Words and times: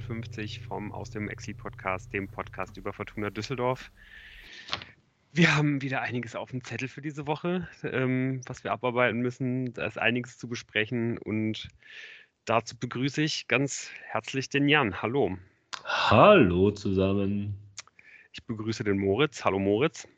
52 0.00 0.60
vom 0.60 0.92
Aus 0.92 1.10
dem 1.10 1.28
Exil-Podcast, 1.28 2.12
dem 2.12 2.28
Podcast 2.28 2.76
über 2.76 2.92
Fortuna 2.92 3.30
Düsseldorf. 3.30 3.90
Wir 5.32 5.54
haben 5.54 5.82
wieder 5.82 6.00
einiges 6.00 6.34
auf 6.34 6.50
dem 6.50 6.64
Zettel 6.64 6.88
für 6.88 7.02
diese 7.02 7.26
Woche, 7.26 7.68
ähm, 7.82 8.40
was 8.46 8.64
wir 8.64 8.72
abarbeiten 8.72 9.20
müssen. 9.20 9.72
Da 9.74 9.86
ist 9.86 9.98
einiges 9.98 10.38
zu 10.38 10.48
besprechen 10.48 11.18
und 11.18 11.68
dazu 12.46 12.76
begrüße 12.78 13.22
ich 13.22 13.46
ganz 13.46 13.90
herzlich 14.04 14.48
den 14.48 14.68
Jan. 14.68 15.02
Hallo. 15.02 15.36
Hallo 15.84 16.70
zusammen. 16.70 17.54
Ich 18.32 18.44
begrüße 18.44 18.84
den 18.84 18.98
Moritz. 18.98 19.44
Hallo 19.44 19.58
Moritz. 19.58 20.08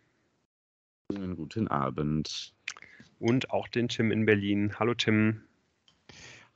Einen 1.15 1.37
guten 1.37 1.69
Abend. 1.69 2.55
Und 3.19 3.51
auch 3.51 3.69
den 3.69 3.89
Tim 3.89 4.13
in 4.13 4.27
Berlin. 4.27 4.79
Hallo 4.79 4.95
Tim. 4.95 5.43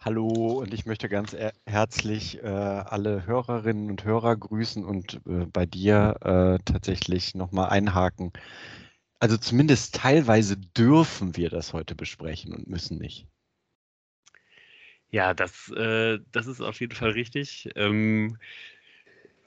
Hallo 0.07 0.61
und 0.61 0.73
ich 0.73 0.87
möchte 0.87 1.09
ganz 1.09 1.35
herzlich 1.67 2.41
äh, 2.41 2.47
alle 2.47 3.27
Hörerinnen 3.27 3.91
und 3.91 4.05
Hörer 4.05 4.37
grüßen 4.37 4.85
und 4.85 5.15
äh, 5.27 5.47
bei 5.47 5.67
dir 5.67 6.15
äh, 6.21 6.63
tatsächlich 6.65 7.35
nochmal 7.35 7.71
einhaken. 7.71 8.33
Also 9.19 9.37
zumindest 9.37 9.97
teilweise 9.97 10.57
dürfen 10.57 11.37
wir 11.37 11.51
das 11.51 11.73
heute 11.73 11.97
besprechen 11.97 12.55
und 12.55 12.69
müssen 12.69 12.99
nicht. 12.99 13.27
Ja, 15.11 15.35
das, 15.35 15.73
äh, 15.73 16.21
das 16.31 16.47
ist 16.47 16.61
auf 16.61 16.79
jeden 16.79 16.95
Fall 16.95 17.11
richtig. 17.11 17.69
Ähm, 17.75 18.39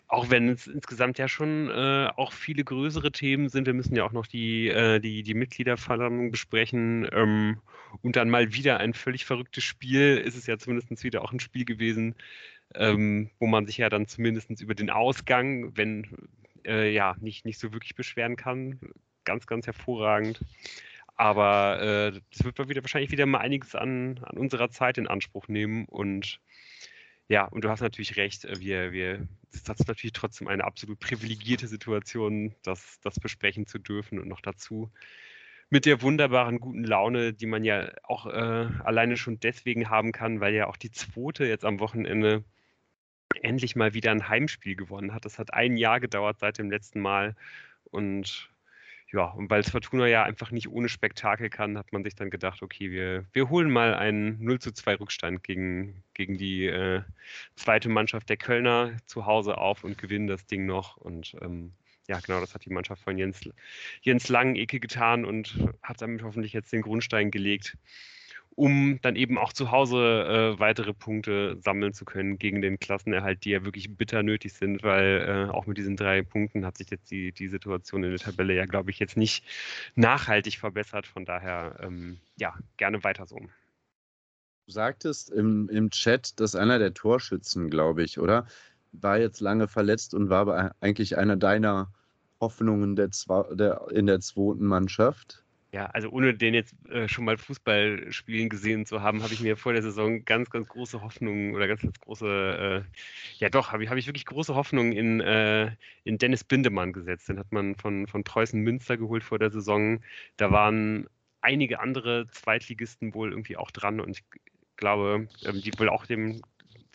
auch 0.10 0.32
wenn 0.32 0.50
es 0.50 0.66
insgesamt 0.66 1.20
ja 1.20 1.28
schon 1.28 1.70
äh, 1.70 2.10
auch 2.16 2.34
viele 2.34 2.64
größere 2.64 3.12
Themen 3.12 3.48
sind, 3.48 3.68
wir 3.68 3.76
müssen 3.76 3.96
ja 3.96 4.04
auch 4.04 4.12
noch 4.12 4.26
die, 4.26 4.68
äh, 4.68 5.00
die, 5.00 5.22
die 5.22 5.36
Mitgliederversammlung 5.36 6.32
besprechen 6.32 7.08
ähm, 7.14 7.62
und 8.02 8.16
dann 8.16 8.30
mal 8.30 8.52
wieder 8.54 8.80
ein 8.80 8.96
völlig 8.96 9.26
verrücktes 9.26 9.64
Spiel, 9.64 10.18
ist 10.18 10.36
es 10.36 10.48
ja 10.48 10.58
zumindest 10.58 11.04
wieder 11.04 11.22
auch 11.22 11.32
ein 11.32 11.40
Spiel 11.40 11.64
gewesen, 11.64 12.16
ähm, 12.74 13.30
wo 13.38 13.46
man 13.46 13.68
sich 13.68 13.78
ja 13.78 13.90
dann 13.90 14.08
zumindest 14.08 14.50
über 14.62 14.74
den 14.74 14.90
Ausgang, 14.90 15.78
wenn 15.78 16.08
äh, 16.66 16.92
ja, 16.92 17.16
nicht, 17.20 17.46
nicht 17.46 17.60
so 17.60 17.72
wirklich 17.72 17.96
beschweren 17.96 18.36
kann. 18.36 18.80
Ganz, 19.26 19.46
ganz 19.46 19.68
hervorragend. 19.68 20.42
Aber 21.16 21.82
äh, 21.82 22.20
das 22.32 22.46
wird 22.46 22.70
wieder 22.70 22.82
wahrscheinlich 22.82 23.12
wieder 23.12 23.28
mal 23.28 23.40
einiges 23.40 23.76
an, 23.76 24.20
an 24.24 24.38
unserer 24.38 24.70
Zeit 24.72 24.98
in 24.98 25.06
Anspruch 25.06 25.48
nehmen 25.50 25.86
und 25.86 26.40
ja, 27.30 27.46
und 27.46 27.64
du 27.64 27.70
hast 27.70 27.82
natürlich 27.82 28.18
recht, 28.18 28.46
äh, 28.46 28.60
wir, 28.60 28.92
wir, 28.92 29.28
das 29.66 29.80
ist 29.80 29.88
natürlich 29.88 30.14
trotzdem 30.14 30.48
eine 30.48 30.64
absolut 30.66 31.00
privilegierte 31.00 31.68
Situation, 31.68 32.56
das, 32.64 33.00
das 33.02 33.20
besprechen 33.20 33.68
zu 33.68 33.78
dürfen 33.80 34.20
und 34.20 34.28
noch 34.28 34.42
dazu 34.42 34.92
mit 35.70 35.86
der 35.86 36.02
wunderbaren 36.02 36.60
guten 36.60 36.84
Laune, 36.84 37.34
die 37.34 37.46
man 37.46 37.64
ja 37.64 37.92
auch 38.04 38.26
äh, 38.26 38.68
alleine 38.84 39.18
schon 39.18 39.40
deswegen 39.40 39.90
haben 39.90 40.12
kann, 40.12 40.42
weil 40.42 40.56
ja 40.56 40.68
auch 40.68 40.78
die 40.78 40.92
zweite 40.92 41.46
jetzt 41.46 41.66
am 41.66 41.80
Wochenende 41.80 42.44
endlich 43.42 43.76
mal 43.76 43.94
wieder 43.94 44.12
ein 44.12 44.28
Heimspiel 44.28 44.76
gewonnen 44.76 45.14
hat. 45.14 45.26
Das 45.26 45.38
hat 45.38 45.54
ein 45.54 45.78
Jahr 45.78 46.00
gedauert 46.00 46.40
seit 46.40 46.58
dem 46.58 46.72
letzten 46.72 47.00
Mal 47.00 47.36
und 47.92 48.50
ja, 49.12 49.26
und 49.26 49.50
weil 49.50 49.62
es 49.62 49.72
Fortuna 49.72 50.08
ja 50.08 50.24
einfach 50.24 50.52
nicht 50.52 50.70
ohne 50.70 50.88
Spektakel 50.88 51.50
kann, 51.50 51.78
hat 51.78 51.92
man 51.92 52.04
sich 52.04 52.16
dann 52.16 52.30
gedacht, 52.30 52.62
okay, 52.62 52.92
wir, 52.92 53.26
wir 53.34 53.50
holen 53.50 53.72
mal 53.72 53.96
einen 53.96 54.44
0 54.44 54.60
zu 54.60 54.72
2 54.72 54.96
Rückstand 54.96 55.44
gegen, 55.44 56.04
gegen 56.14 56.38
die 56.38 56.66
äh, 56.68 57.02
zweite 57.56 57.90
Mannschaft 57.90 58.30
der 58.30 58.38
Kölner 58.38 58.98
zu 59.08 59.26
Hause 59.26 59.58
auf 59.58 59.84
und 59.84 59.98
gewinnen 59.98 60.28
das 60.28 60.46
Ding 60.46 60.68
noch. 60.68 60.98
Und 60.98 61.36
ähm, 61.42 61.74
ja, 62.08 62.20
genau, 62.20 62.40
das 62.40 62.54
hat 62.54 62.66
die 62.66 62.74
Mannschaft 62.74 63.02
von 63.04 63.18
Jens, 63.18 63.42
Jens 64.02 64.30
Langenecke 64.30 64.80
getan 64.80 65.26
und 65.26 65.58
hat 65.82 66.02
damit 66.02 66.22
hoffentlich 66.22 66.54
jetzt 66.54 66.72
den 66.72 66.82
Grundstein 66.82 67.32
gelegt 67.32 67.78
um 68.60 69.00
dann 69.02 69.16
eben 69.16 69.38
auch 69.38 69.54
zu 69.54 69.72
Hause 69.72 69.96
äh, 70.58 70.60
weitere 70.60 70.94
Punkte 70.94 71.56
sammeln 71.62 71.94
zu 71.94 72.04
können 72.04 72.38
gegen 72.38 72.62
den 72.62 72.78
Klassenerhalt, 72.78 73.46
die 73.46 73.52
ja 73.52 73.64
wirklich 73.64 73.96
bitter 73.96 74.22
nötig 74.22 74.52
sind, 74.52 74.84
weil 74.84 75.48
äh, 75.50 75.50
auch 75.50 75.66
mit 75.66 75.78
diesen 75.78 75.96
drei 75.96 76.24
Punkten 76.24 76.66
hat 76.66 76.78
sich 76.78 76.90
jetzt 76.90 77.10
die, 77.10 77.32
die 77.32 77.48
Situation 77.48 78.04
in 78.04 78.10
der 78.10 78.20
Tabelle 78.20 78.54
ja, 78.54 78.66
glaube 78.66 78.92
ich, 78.92 79.00
jetzt 79.00 79.16
nicht 79.16 79.46
nachhaltig 79.96 80.60
verbessert. 80.60 81.08
Von 81.08 81.24
daher, 81.24 81.80
ähm, 81.82 82.20
ja, 82.36 82.54
gerne 82.76 83.02
weiter 83.06 83.26
so. 83.26 83.38
Du 83.38 83.48
sagtest 84.74 85.30
im, 85.30 85.70
im 85.70 85.90
Chat, 85.90 86.38
dass 86.42 86.54
einer 86.54 86.80
der 86.80 86.94
Torschützen, 86.94 87.70
glaube 87.70 88.04
ich, 88.04 88.20
oder? 88.20 88.46
War 88.92 89.20
jetzt 89.20 89.40
lange 89.40 89.70
verletzt 89.70 90.14
und 90.14 90.30
war 90.30 90.42
aber 90.42 90.76
eigentlich 90.82 91.18
einer 91.18 91.38
deiner 91.38 91.94
Hoffnungen 92.42 92.98
der, 92.98 93.10
der, 93.54 93.88
in 93.92 94.06
der 94.06 94.20
zweiten 94.20 94.66
Mannschaft. 94.66 95.46
Ja, 95.72 95.86
also 95.86 96.10
ohne 96.10 96.34
den 96.34 96.56
jetzt 96.56 96.74
äh, 96.90 97.08
schon 97.08 97.26
mal 97.26 97.38
Fußball 97.38 98.12
spielen 98.12 98.50
gesehen 98.50 98.88
zu 98.88 99.02
haben, 99.04 99.22
habe 99.22 99.34
ich 99.34 99.42
mir 99.42 99.56
vor 99.56 99.74
der 99.74 99.84
Saison 99.84 100.26
ganz, 100.26 100.50
ganz 100.50 100.68
große 100.68 101.02
Hoffnungen 101.02 101.54
oder 101.54 101.68
ganz, 101.68 101.82
ganz 101.82 102.00
große, 102.00 102.86
äh, 102.88 102.98
ja 103.38 103.50
doch, 103.50 103.72
habe 103.72 103.84
ich, 103.84 103.90
hab 103.92 103.98
ich 103.98 104.08
wirklich 104.08 104.26
große 104.26 104.56
Hoffnungen 104.56 104.94
in, 104.94 105.20
äh, 105.20 105.72
in 106.06 106.18
Dennis 106.18 106.44
Bindemann 106.44 106.92
gesetzt. 106.92 107.30
Den 107.30 107.38
hat 107.38 107.52
man 107.52 107.76
von, 107.76 108.08
von 108.08 108.24
Preußen 108.24 108.60
Münster 108.60 108.98
geholt 108.98 109.24
vor 109.24 109.38
der 109.38 109.52
Saison. 109.52 110.02
Da 110.38 110.52
waren 110.52 111.08
einige 111.42 111.80
andere 111.80 112.26
Zweitligisten 112.32 113.14
wohl 113.14 113.30
irgendwie 113.30 113.58
auch 113.58 113.70
dran 113.70 114.00
und 114.00 114.10
ich 114.10 114.24
glaube, 114.76 115.28
ähm, 115.46 115.62
die 115.62 115.78
wohl 115.78 115.90
auch 115.90 116.08
dem 116.08 116.42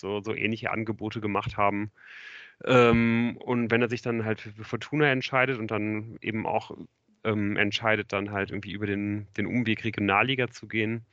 so, 0.01 0.21
so 0.21 0.35
ähnliche 0.35 0.73
Angebote 0.73 1.21
gemacht 1.21 1.57
haben. 1.57 1.93
Ähm, 2.65 3.37
und 3.41 3.71
wenn 3.71 3.83
er 3.83 3.89
sich 3.89 4.03
dann 4.03 4.25
halt 4.25 4.41
für 4.41 4.65
Fortuna 4.65 5.11
entscheidet 5.13 5.59
und 5.59 5.71
dann 5.71 6.17
eben 6.21 6.47
auch 6.47 6.73
ähm, 7.25 7.57
entscheidet, 7.57 8.13
dann 8.13 8.31
halt 8.31 8.51
irgendwie 8.51 8.73
über 8.73 8.87
den, 8.87 9.27
den 9.37 9.47
Umweg 9.47 9.85
Regionalliga 9.85 10.49
zu 10.49 10.69
gehen. 10.69 11.05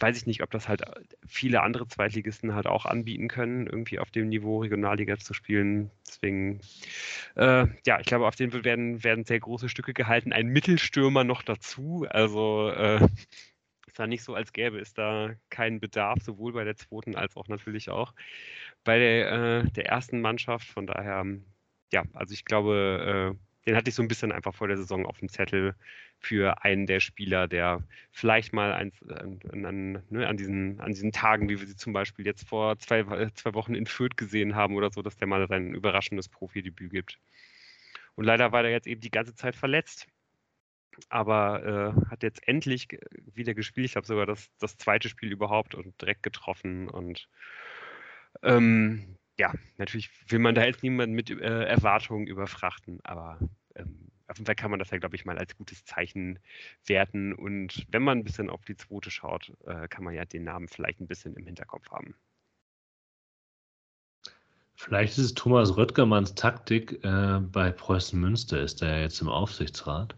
Weiß 0.00 0.16
ich 0.16 0.26
nicht, 0.26 0.42
ob 0.42 0.50
das 0.50 0.68
halt 0.68 0.82
viele 1.26 1.62
andere 1.62 1.86
Zweitligisten 1.86 2.54
halt 2.54 2.66
auch 2.66 2.84
anbieten 2.84 3.28
können, 3.28 3.66
irgendwie 3.66 4.00
auf 4.00 4.10
dem 4.10 4.28
Niveau 4.28 4.58
Regionalliga 4.58 5.18
zu 5.18 5.34
spielen. 5.34 5.90
Deswegen, 6.06 6.60
äh, 7.36 7.66
ja, 7.86 8.00
ich 8.00 8.06
glaube, 8.06 8.26
auf 8.26 8.34
den 8.34 8.52
werden, 8.64 9.04
werden 9.04 9.24
sehr 9.24 9.40
große 9.40 9.68
Stücke 9.68 9.94
gehalten. 9.94 10.32
Ein 10.32 10.48
Mittelstürmer 10.48 11.22
noch 11.24 11.42
dazu. 11.42 12.06
Also 12.10 12.70
äh, 12.70 13.00
ist 13.86 13.98
da 13.98 14.06
nicht 14.06 14.24
so, 14.24 14.34
als 14.34 14.52
gäbe 14.52 14.78
es 14.80 14.94
da 14.94 15.34
keinen 15.50 15.78
Bedarf, 15.80 16.22
sowohl 16.22 16.52
bei 16.54 16.64
der 16.64 16.76
zweiten 16.76 17.14
als 17.14 17.36
auch 17.36 17.48
natürlich 17.48 17.90
auch 17.90 18.12
bei 18.84 18.98
der, 18.98 19.32
äh, 19.32 19.70
der 19.72 19.86
ersten 19.86 20.20
Mannschaft. 20.20 20.66
Von 20.68 20.86
daher, 20.86 21.24
ja, 21.92 22.04
also 22.14 22.34
ich 22.34 22.44
glaube, 22.44 23.36
äh, 23.36 23.53
den 23.66 23.76
hatte 23.76 23.88
ich 23.88 23.94
so 23.94 24.02
ein 24.02 24.08
bisschen 24.08 24.32
einfach 24.32 24.54
vor 24.54 24.68
der 24.68 24.76
Saison 24.76 25.06
auf 25.06 25.18
dem 25.18 25.28
Zettel 25.28 25.74
für 26.18 26.64
einen 26.64 26.86
der 26.86 27.00
Spieler, 27.00 27.48
der 27.48 27.82
vielleicht 28.12 28.52
mal 28.52 28.72
an, 28.72 28.92
an, 29.64 30.02
ne, 30.10 30.26
an, 30.26 30.36
diesen, 30.36 30.80
an 30.80 30.92
diesen 30.92 31.12
Tagen, 31.12 31.48
wie 31.48 31.58
wir 31.58 31.66
sie 31.66 31.76
zum 31.76 31.92
Beispiel 31.92 32.26
jetzt 32.26 32.46
vor 32.46 32.78
zwei, 32.78 33.04
zwei 33.34 33.54
Wochen 33.54 33.74
in 33.74 33.86
Fürth 33.86 34.16
gesehen 34.16 34.54
haben 34.54 34.76
oder 34.76 34.90
so, 34.90 35.02
dass 35.02 35.16
der 35.16 35.28
mal 35.28 35.46
sein 35.48 35.74
überraschendes 35.74 36.28
Profidebüt 36.28 36.90
gibt. 36.90 37.18
Und 38.16 38.24
leider 38.24 38.52
war 38.52 38.64
er 38.64 38.70
jetzt 38.70 38.86
eben 38.86 39.00
die 39.00 39.10
ganze 39.10 39.34
Zeit 39.34 39.56
verletzt, 39.56 40.06
aber 41.08 41.96
äh, 41.96 42.10
hat 42.10 42.22
jetzt 42.22 42.46
endlich 42.46 42.88
wieder 43.34 43.54
gespielt. 43.54 43.86
Ich 43.86 43.92
glaube 43.92 44.06
sogar 44.06 44.26
das, 44.26 44.50
das 44.58 44.76
zweite 44.76 45.08
Spiel 45.08 45.32
überhaupt 45.32 45.74
und 45.74 46.00
direkt 46.00 46.22
getroffen 46.22 46.88
und 46.88 47.28
ähm, 48.42 49.16
ja, 49.38 49.52
natürlich 49.78 50.10
will 50.28 50.38
man 50.38 50.54
da 50.54 50.64
jetzt 50.64 50.82
niemanden 50.82 51.14
mit 51.14 51.30
äh, 51.30 51.64
Erwartungen 51.64 52.26
überfrachten, 52.26 53.00
aber 53.02 53.38
ähm, 53.74 54.10
auf 54.26 54.38
jeden 54.38 54.46
Fall 54.46 54.54
kann 54.54 54.70
man 54.70 54.78
das 54.78 54.90
ja, 54.90 54.98
glaube 54.98 55.16
ich, 55.16 55.24
mal 55.24 55.38
als 55.38 55.56
gutes 55.56 55.84
Zeichen 55.84 56.38
werten. 56.86 57.34
Und 57.34 57.86
wenn 57.90 58.02
man 58.02 58.18
ein 58.18 58.24
bisschen 58.24 58.48
auf 58.48 58.64
die 58.64 58.76
zweite 58.76 59.10
schaut, 59.10 59.52
äh, 59.66 59.88
kann 59.88 60.04
man 60.04 60.14
ja 60.14 60.24
den 60.24 60.44
Namen 60.44 60.68
vielleicht 60.68 61.00
ein 61.00 61.06
bisschen 61.06 61.34
im 61.34 61.44
Hinterkopf 61.44 61.90
haben. 61.90 62.14
Vielleicht 64.76 65.18
ist 65.18 65.24
es 65.24 65.34
Thomas 65.34 65.76
Röttgermanns 65.76 66.34
Taktik 66.34 67.04
äh, 67.04 67.40
bei 67.40 67.70
Preußen 67.70 68.20
Münster, 68.20 68.60
ist 68.60 68.82
er 68.82 68.96
ja 68.96 69.02
jetzt 69.02 69.20
im 69.20 69.28
Aufsichtsrat, 69.28 70.16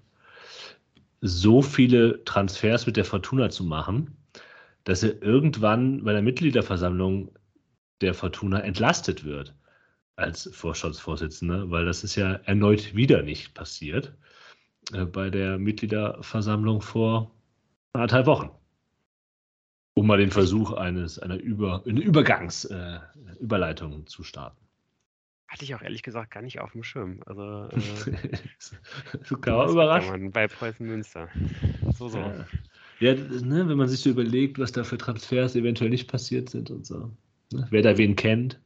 so 1.21 1.61
viele 1.61 2.25
Transfers 2.25 2.87
mit 2.87 2.97
der 2.97 3.05
Fortuna 3.05 3.51
zu 3.51 3.65
machen, 3.65 4.17
dass 4.85 5.03
er 5.03 5.21
irgendwann 5.21 6.05
bei 6.05 6.13
der 6.13 6.23
Mitgliederversammlung 6.23 7.33
der 8.01 8.15
Fortuna 8.15 8.61
entlastet 8.61 9.25
wird 9.25 9.55
als 10.17 10.49
Vorstandsvorsitzender, 10.53 11.71
weil 11.71 11.85
das 11.85 12.03
ist 12.03 12.17
ja 12.17 12.35
erneut 12.45 12.95
wieder 12.95 13.23
nicht 13.23 13.55
passiert 13.55 14.15
äh, 14.93 15.05
bei 15.05 15.31
der 15.31 15.59
Mitgliederversammlung 15.59 16.81
vor 16.81 17.35
anderthalb 17.93 18.27
Wochen. 18.27 18.51
Um 19.95 20.07
mal 20.07 20.19
den 20.19 20.31
Versuch 20.31 20.73
eines 20.73 21.19
einer 21.19 21.37
Über, 21.37 21.83
eine 21.87 22.01
Übergangs 22.01 22.67
äh, 22.67 22.99
Überleitung 23.41 24.07
zu 24.07 24.25
starten. 24.25 24.61
Hatte 25.49 25.65
ich 25.65 25.75
auch 25.75 25.83
ehrlich 25.83 26.03
gesagt 26.03 26.33
gar 26.33 26.43
nicht 26.43 26.61
auf 26.61 26.73
dem 26.73 26.83
Schirm. 26.83 27.23
Also 27.25 27.69
äh, 27.71 28.37
sogar 29.23 29.71
überrascht. 29.71 30.11
Bei 30.33 30.49
Preußen 30.49 30.87
Münster. 30.87 31.29
So, 31.97 32.09
so. 32.09 32.19
Ja, 32.19 32.45
ja 33.01 33.15
ne, 33.15 33.69
wenn 33.69 33.79
man 33.79 33.89
sich 33.89 34.01
so 34.01 34.11
überlegt, 34.11 34.59
was 34.59 34.73
da 34.73 34.85
für 34.85 34.99
Transfers 34.99 35.57
eventuell 35.57 35.91
nicht 35.91 36.11
passiert 36.11 36.51
sind 36.51 36.71
und 36.71 36.85
so. 36.85 37.17
Ne? 37.53 37.67
Wer 37.71 37.83
da 37.83 37.97
wen 37.99 38.17
kennt. 38.17 38.61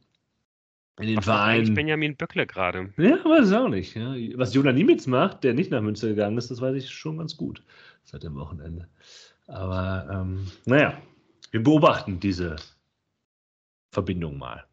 In 0.99 1.07
den 1.07 1.21
Vereinen. 1.21 1.73
Benjamin 1.73 2.15
Böckler 2.15 2.45
gerade. 2.45 2.93
Ja, 2.97 3.23
weiß 3.23 3.49
ich 3.49 3.55
auch 3.55 3.69
nicht. 3.69 3.95
Ja. 3.95 4.13
Was 4.37 4.53
Jonah 4.53 4.73
Niemitz 4.73 5.07
macht, 5.07 5.43
der 5.43 5.53
nicht 5.53 5.71
nach 5.71 5.81
Münster 5.81 6.09
gegangen 6.09 6.37
ist, 6.37 6.51
das 6.51 6.61
weiß 6.61 6.75
ich 6.75 6.89
schon 6.89 7.17
ganz 7.17 7.37
gut 7.37 7.63
seit 8.03 8.23
dem 8.23 8.35
Wochenende. 8.35 8.87
Aber 9.47 10.07
ähm, 10.11 10.47
naja, 10.65 11.01
wir 11.51 11.63
beobachten 11.63 12.19
diese 12.19 12.57
Verbindung 13.91 14.37
mal. 14.37 14.65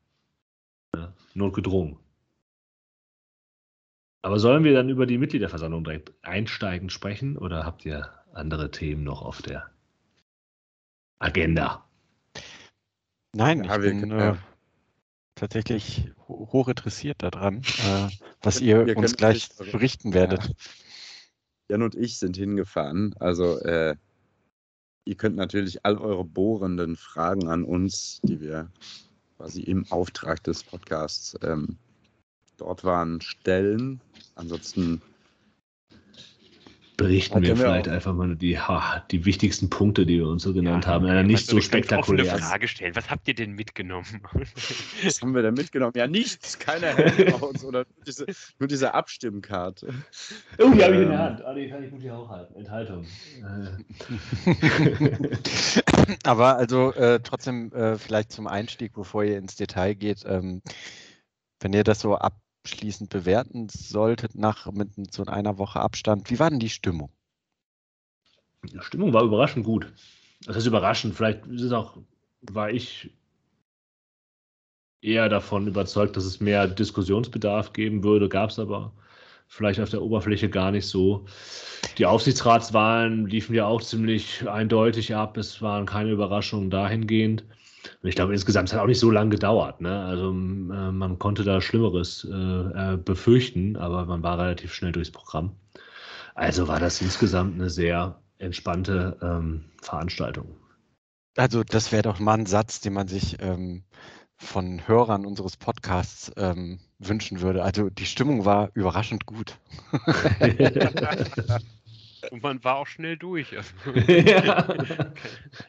notgedrungen. 1.34 1.98
Aber 4.22 4.38
sollen 4.38 4.64
wir 4.64 4.74
dann 4.74 4.88
über 4.88 5.06
die 5.06 5.18
Mitgliederversammlung 5.18 5.84
direkt 5.84 6.12
einsteigend 6.22 6.92
sprechen 6.92 7.38
oder 7.38 7.64
habt 7.64 7.84
ihr 7.84 8.12
andere 8.32 8.70
Themen 8.70 9.04
noch 9.04 9.22
auf 9.22 9.40
der 9.42 9.70
Agenda? 11.18 11.87
Nein, 13.34 13.64
Ja, 13.64 13.76
ich 13.76 13.82
wir 13.82 13.90
bin 13.90 14.10
äh, 14.10 14.18
ja. 14.18 14.38
tatsächlich 15.34 16.10
ho- 16.28 16.48
hoch 16.52 16.68
interessiert 16.68 17.22
daran, 17.22 17.58
äh, 17.58 18.08
was 18.42 18.60
ihr 18.60 18.86
Wir 18.86 18.96
uns 18.96 19.16
gleich 19.16 19.48
natürlich- 19.50 19.72
berichten 19.72 20.14
werdet. 20.14 20.54
Jan 21.68 21.82
und 21.82 21.94
ich 21.94 22.18
sind 22.18 22.36
hingefahren. 22.36 23.14
Also 23.20 23.58
äh, 23.60 23.94
ihr 25.04 25.14
könnt 25.16 25.36
natürlich 25.36 25.84
all 25.84 25.98
eure 25.98 26.24
bohrenden 26.24 26.96
Fragen 26.96 27.48
an 27.48 27.64
uns, 27.64 28.20
die 28.22 28.40
wir 28.40 28.70
quasi 29.36 29.60
im 29.62 29.84
Auftrag 29.90 30.42
des 30.44 30.62
Podcasts 30.64 31.36
ähm, 31.42 31.76
dort 32.56 32.84
waren, 32.84 33.20
stellen. 33.20 34.00
Ansonsten 34.34 35.02
Berichten 36.98 37.36
Hat 37.36 37.42
wir 37.44 37.56
vielleicht 37.56 37.88
auch- 37.88 37.92
einfach 37.92 38.12
mal 38.12 38.34
die, 38.34 38.58
ha, 38.58 39.04
die 39.12 39.24
wichtigsten 39.24 39.70
Punkte, 39.70 40.04
die 40.04 40.18
wir 40.18 40.26
uns 40.26 40.42
so 40.42 40.52
genannt 40.52 40.84
Ja, 40.84 40.90
haben, 40.90 41.04
in 41.04 41.12
einer 41.12 41.22
nicht 41.22 41.46
so 41.46 41.52
offene 41.56 41.62
spektakulären. 41.62 42.40
Frage 42.40 42.66
stellen. 42.66 42.96
Was 42.96 43.08
habt 43.08 43.28
ihr 43.28 43.34
denn 43.34 43.52
mitgenommen? 43.52 44.20
was 45.04 45.22
haben 45.22 45.32
wir 45.32 45.42
da 45.42 45.52
mitgenommen? 45.52 45.92
Ja, 45.94 46.08
nichts, 46.08 46.58
keine 46.58 46.96
Handouts 46.96 47.64
oder 47.64 47.86
nur 47.94 48.04
diese, 48.04 48.26
nur 48.58 48.66
diese 48.66 48.94
Abstimmkarte. 48.94 49.94
Oh, 50.58 50.70
die 50.74 50.82
habe 50.82 50.94
ich 50.96 51.00
in 51.00 51.02
Ähm. 51.04 51.08
der 51.10 51.18
Hand. 51.20 51.44
Ah, 51.44 51.54
die 51.54 51.68
kann 51.68 51.84
ich 51.84 51.90
gut 51.92 52.02
hier 52.02 52.16
auch 52.16 52.28
halten. 52.28 52.56
Enthaltung. 52.56 53.06
Äh, 53.44 54.58
Aber 56.24 56.56
also 56.56 56.92
äh, 56.94 57.20
trotzdem 57.22 57.72
äh, 57.72 57.96
vielleicht 57.96 58.32
zum 58.32 58.48
Einstieg, 58.48 58.92
bevor 58.94 59.22
ihr 59.22 59.38
ins 59.38 59.54
Detail 59.54 59.94
geht, 59.94 60.24
ähm, 60.26 60.62
wenn 61.60 61.72
ihr 61.72 61.84
das 61.84 62.00
so 62.00 62.16
abschließend 62.62 63.10
bewerten 63.10 63.68
solltet 63.68 64.34
nach 64.34 64.70
mit 64.72 64.90
so 65.12 65.24
einer 65.24 65.58
Woche 65.58 65.80
Abstand, 65.80 66.30
wie 66.30 66.38
war 66.38 66.50
denn 66.50 66.60
die 66.60 66.68
Stimmung? 66.68 67.10
Die 68.64 68.80
Stimmung 68.80 69.12
war 69.12 69.22
überraschend 69.22 69.64
gut. 69.64 69.92
Das 70.44 70.56
heißt 70.56 70.66
überraschend. 70.66 71.14
Vielleicht 71.14 71.46
ist 71.46 71.72
auch, 71.72 71.96
war 72.42 72.70
ich 72.70 73.10
eher 75.00 75.28
davon 75.28 75.68
überzeugt, 75.68 76.16
dass 76.16 76.24
es 76.24 76.40
mehr 76.40 76.66
Diskussionsbedarf 76.66 77.72
geben 77.72 78.02
würde. 78.02 78.28
Gab 78.28 78.50
es 78.50 78.58
aber 78.58 78.92
vielleicht 79.46 79.80
auf 79.80 79.90
der 79.90 80.02
Oberfläche 80.02 80.50
gar 80.50 80.70
nicht 80.70 80.86
so. 80.86 81.24
Die 81.96 82.06
Aufsichtsratswahlen 82.06 83.26
liefen 83.26 83.54
ja 83.54 83.66
auch 83.66 83.82
ziemlich 83.82 84.48
eindeutig 84.48 85.14
ab. 85.14 85.36
Es 85.36 85.62
waren 85.62 85.86
keine 85.86 86.10
Überraschungen 86.10 86.70
dahingehend. 86.70 87.44
Und 88.02 88.08
ich 88.08 88.14
glaube, 88.14 88.32
insgesamt 88.32 88.70
hat 88.70 88.76
es 88.76 88.82
auch 88.82 88.86
nicht 88.86 89.00
so 89.00 89.10
lange 89.10 89.30
gedauert. 89.30 89.80
Ne? 89.80 90.04
Also 90.04 90.30
äh, 90.30 90.32
man 90.32 91.18
konnte 91.18 91.44
da 91.44 91.60
Schlimmeres 91.60 92.26
äh, 92.30 92.34
äh, 92.34 92.96
befürchten, 92.96 93.76
aber 93.76 94.06
man 94.06 94.22
war 94.22 94.38
relativ 94.38 94.72
schnell 94.74 94.92
durchs 94.92 95.10
Programm. 95.10 95.56
Also 96.34 96.68
war 96.68 96.80
das 96.80 97.00
insgesamt 97.00 97.54
eine 97.54 97.70
sehr 97.70 98.20
entspannte 98.38 99.16
ähm, 99.22 99.64
Veranstaltung. 99.82 100.56
Also 101.36 101.64
das 101.64 101.92
wäre 101.92 102.02
doch 102.02 102.18
mal 102.18 102.34
ein 102.34 102.46
Satz, 102.46 102.80
den 102.80 102.92
man 102.92 103.08
sich 103.08 103.36
ähm, 103.40 103.84
von 104.36 104.86
Hörern 104.86 105.26
unseres 105.26 105.56
Podcasts 105.56 106.32
ähm, 106.36 106.78
wünschen 106.98 107.40
würde. 107.40 107.62
Also 107.64 107.90
die 107.90 108.06
Stimmung 108.06 108.44
war 108.44 108.70
überraschend 108.74 109.26
gut. 109.26 109.58
Und 112.30 112.42
man 112.42 112.62
war 112.64 112.76
auch 112.76 112.86
schnell 112.86 113.16
durch. 113.16 113.56
Also, 113.56 113.70
ja. 114.12 114.66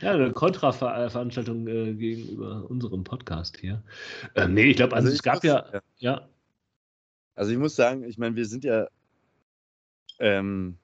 ja, 0.01 0.11
eine 0.11 0.31
Kontraveranstaltung 0.31 1.67
äh, 1.67 1.93
gegenüber 1.93 2.65
unserem 2.69 3.03
Podcast 3.03 3.57
hier. 3.57 3.83
Ähm, 4.35 4.53
nee, 4.53 4.71
ich 4.71 4.77
glaube, 4.77 4.95
also, 4.95 5.07
Also 5.07 5.13
es 5.13 5.15
ich 5.19 5.23
gab 5.23 5.35
muss- 5.35 5.43
ja, 5.43 5.65
ja. 5.73 5.81
ja, 5.97 6.29
Also 7.35 7.51
ich 7.51 7.57
muss 7.57 7.75
sagen, 7.75 8.03
ich 8.03 8.17
meine, 8.17 8.35
wir 8.35 8.45
sind 8.45 8.63
ja 8.63 8.87
ähm, 10.19 10.77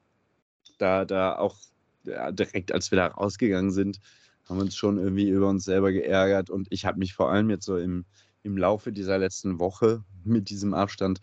da, 0.77 1.05
da 1.05 1.35
auch 1.37 1.57
ja, 2.03 2.31
direkt, 2.31 2.71
als 2.71 2.91
wir 2.91 2.97
da 2.97 3.07
rausgegangen 3.07 3.71
sind, 3.71 3.99
haben 4.47 4.59
uns 4.59 4.75
schon 4.75 4.97
irgendwie 4.99 5.29
über 5.29 5.49
uns 5.49 5.65
selber 5.65 5.91
geärgert. 5.91 6.49
Und 6.49 6.67
ich 6.69 6.85
habe 6.85 6.99
mich 6.99 7.13
vor 7.13 7.31
allem 7.31 7.49
jetzt 7.49 7.65
so 7.65 7.77
im, 7.77 8.05
im 8.43 8.57
Laufe 8.57 8.91
dieser 8.91 9.17
letzten 9.17 9.59
Woche 9.59 10.03
mit 10.23 10.49
diesem 10.49 10.73
Abstand 10.73 11.19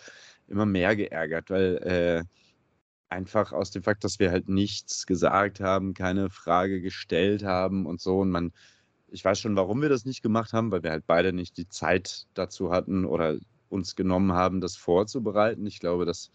immer 0.48 0.66
mehr 0.66 0.96
geärgert, 0.96 1.48
weil 1.50 1.76
äh, 1.78 2.24
einfach 3.12 3.52
aus 3.52 3.70
dem 3.70 3.82
Fakt, 3.82 4.04
dass 4.04 4.18
wir 4.18 4.30
halt 4.30 4.48
nichts 4.48 5.06
gesagt 5.06 5.60
haben, 5.60 5.94
keine 5.94 6.30
Frage 6.30 6.80
gestellt 6.80 7.44
haben 7.44 7.86
und 7.86 8.00
so. 8.00 8.20
Und 8.20 8.30
man, 8.30 8.52
ich 9.08 9.24
weiß 9.24 9.38
schon, 9.38 9.56
warum 9.56 9.82
wir 9.82 9.88
das 9.90 10.04
nicht 10.04 10.22
gemacht 10.22 10.52
haben, 10.52 10.70
weil 10.72 10.82
wir 10.82 10.90
halt 10.90 11.06
beide 11.06 11.32
nicht 11.32 11.56
die 11.58 11.68
Zeit 11.68 12.26
dazu 12.34 12.72
hatten 12.72 13.04
oder 13.04 13.36
uns 13.68 13.96
genommen 13.96 14.32
haben, 14.32 14.60
das 14.60 14.76
vorzubereiten. 14.76 15.66
Ich 15.66 15.78
glaube, 15.78 16.06
das 16.06 16.30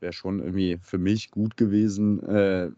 wäre 0.00 0.12
schon 0.12 0.40
irgendwie 0.40 0.78
für 0.82 0.98
mich 0.98 1.30
gut 1.30 1.56
gewesen. 1.56 2.22
Äh, 2.22 2.70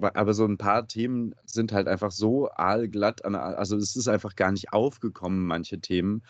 aber 0.00 0.34
so 0.34 0.44
ein 0.46 0.58
paar 0.58 0.86
Themen 0.86 1.34
sind 1.44 1.72
halt 1.72 1.88
einfach 1.88 2.12
so 2.12 2.48
aalglatt, 2.52 3.24
also 3.24 3.76
es 3.76 3.96
ist 3.96 4.06
einfach 4.06 4.36
gar 4.36 4.52
nicht 4.52 4.72
aufgekommen, 4.72 5.46
manche 5.46 5.80
Themen. 5.80 6.22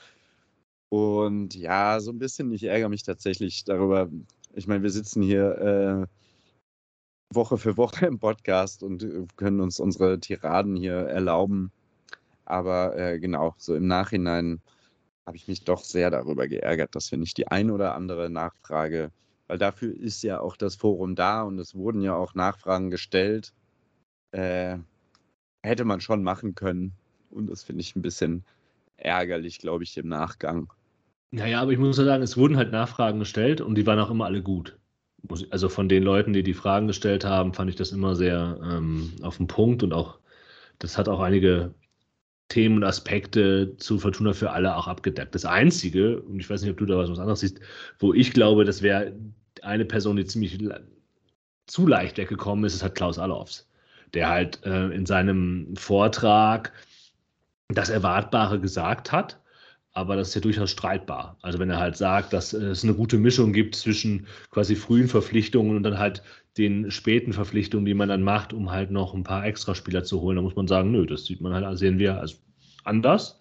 Und 0.89 1.55
ja, 1.55 2.01
so 2.01 2.11
ein 2.11 2.19
bisschen, 2.19 2.51
ich 2.53 2.65
ärgere 2.65 2.89
mich 2.89 3.03
tatsächlich 3.03 3.65
darüber. 3.65 4.09
Ich 4.55 4.67
meine, 4.67 4.83
wir 4.83 4.91
sitzen 4.91 5.23
hier 5.23 6.09
äh, 6.11 7.35
Woche 7.35 7.59
für 7.59 7.77
Woche 7.77 8.07
im 8.07 8.19
Podcast 8.19 8.83
und 8.83 9.03
äh, 9.03 9.27
können 9.37 9.61
uns 9.61 9.79
unsere 9.79 10.19
Tiraden 10.19 10.77
hier 10.77 10.95
erlauben. 10.95 11.71
Aber 12.45 12.97
äh, 12.99 13.21
genau, 13.21 13.55
so 13.59 13.77
im 13.77 13.87
Nachhinein 13.87 14.61
habe 15.27 15.37
ich 15.37 15.47
mich 15.47 15.63
doch 15.65 15.85
sehr 15.85 16.11
darüber 16.11 16.49
geärgert, 16.49 16.97
dass 16.97 17.11
wir 17.13 17.19
nicht 17.19 17.37
die 17.39 17.47
ein 17.47 17.71
oder 17.71 17.95
andere 17.95 18.31
Nachfrage, 18.31 19.13
weil 19.47 19.59
dafür 19.59 19.95
ist 19.95 20.23
ja 20.23 20.41
auch 20.41 20.57
das 20.57 20.75
Forum 20.75 21.15
da 21.15 21.43
und 21.43 21.59
es 21.61 21.75
wurden 21.77 22.01
ja 22.03 22.17
auch 22.17 22.35
Nachfragen 22.35 22.91
gestellt, 22.91 23.53
äh, 24.33 24.79
hätte 25.63 25.85
man 25.85 26.01
schon 26.01 26.25
machen 26.25 26.57
können. 26.57 26.95
Und 27.31 27.49
das 27.49 27.63
finde 27.63 27.83
ich 27.83 27.95
ein 27.95 28.03
bisschen 28.03 28.45
ärgerlich, 28.97 29.59
glaube 29.59 29.85
ich, 29.85 29.97
im 29.97 30.09
Nachgang. 30.09 30.73
Naja, 31.33 31.61
aber 31.61 31.73
ich 31.73 31.79
muss 31.79 31.97
sagen, 31.97 32.23
es 32.23 32.37
wurden 32.37 32.57
halt 32.57 32.73
Nachfragen 32.73 33.21
gestellt 33.21 33.61
und 33.61 33.77
die 33.77 33.87
waren 33.87 33.99
auch 34.01 34.11
immer 34.11 34.27
alle 34.27 34.43
gut. 34.43 34.77
Also 35.51 35.69
von 35.69 35.89
den 35.89 36.03
Leuten, 36.03 36.33
die 36.33 36.43
die 36.43 36.55
Fragen 36.55 36.87
gestellt 36.87 37.25
haben, 37.25 37.53
fand 37.55 37.71
ich 37.71 37.77
das 37.77 37.93
immer 37.93 38.17
sehr 38.17 38.59
ähm, 38.63 39.13
auf 39.23 39.37
den 39.37 39.47
Punkt 39.47 39.83
und 39.83 39.93
auch, 39.93 40.19
das 40.79 40.99
hat 40.99 41.09
auch 41.09 41.21
einige 41.21 41.75
Themen 42.49 42.79
und 42.79 42.85
Aspekte 42.85 43.77
zu 43.77 43.99
Fortuna 43.99 44.33
für 44.33 44.51
alle 44.51 44.77
auch 44.77 44.89
abgedeckt. 44.89 45.35
Das 45.35 45.45
Einzige, 45.45 46.21
und 46.23 46.41
ich 46.41 46.51
weiß 46.51 46.63
nicht, 46.63 46.71
ob 46.71 46.79
du 46.79 46.87
da 46.87 46.97
was 46.99 47.19
anderes 47.19 47.41
siehst, 47.41 47.61
wo 47.99 48.13
ich 48.13 48.33
glaube, 48.33 48.65
das 48.65 48.83
wäre 48.83 49.15
eine 49.63 49.85
Person, 49.85 50.17
die 50.17 50.25
ziemlich 50.25 50.59
zu 51.67 51.87
leicht 51.87 52.19
weggekommen 52.19 52.65
ist, 52.65 52.75
ist 52.75 52.83
halt 52.83 52.97
Klaus 52.97 53.19
Allofs, 53.19 53.69
der 54.15 54.29
halt 54.29 54.65
äh, 54.65 54.89
in 54.89 55.07
seinem 55.07 55.77
Vortrag 55.77 56.73
das 57.69 57.91
Erwartbare 57.91 58.59
gesagt 58.59 59.13
hat, 59.13 59.39
aber 59.93 60.17
das 60.17 60.29
ist 60.29 60.35
ja 60.35 60.41
durchaus 60.41 60.71
streitbar. 60.71 61.37
Also 61.43 61.59
wenn 61.59 61.71
er 61.71 61.79
halt 61.79 61.97
sagt, 61.97 62.33
dass 62.33 62.53
äh, 62.53 62.59
es 62.67 62.85
eine 62.85 62.95
gute 62.95 63.19
Mischung 63.19 63.53
gibt 63.53 63.75
zwischen 63.75 64.27
quasi 64.51 64.77
frühen 64.77 65.09
Verpflichtungen 65.09 65.77
und 65.77 65.83
dann 65.83 65.99
halt 65.99 66.23
den 66.59 66.91
späten 66.91 67.33
Verpflichtungen, 67.33 67.87
die 67.87 67.95
man 67.95 68.09
dann 68.09 68.23
macht, 68.23 68.53
um 68.53 68.71
halt 68.71 68.91
noch 68.91 69.15
ein 69.15 69.25
paar 69.25 69.45
Extraspieler 69.47 70.05
zu 70.05 70.21
holen, 70.21 70.37
dann 70.37 70.45
muss 70.45 70.57
man 70.57 70.69
sagen, 70.69 70.91
nö, 70.91 71.07
das 71.07 71.25
sieht 71.25 71.41
man 71.41 71.53
halt, 71.53 71.79
sehen 71.79 71.99
wir 71.99 72.21
also 72.21 72.37
anders. 72.85 73.41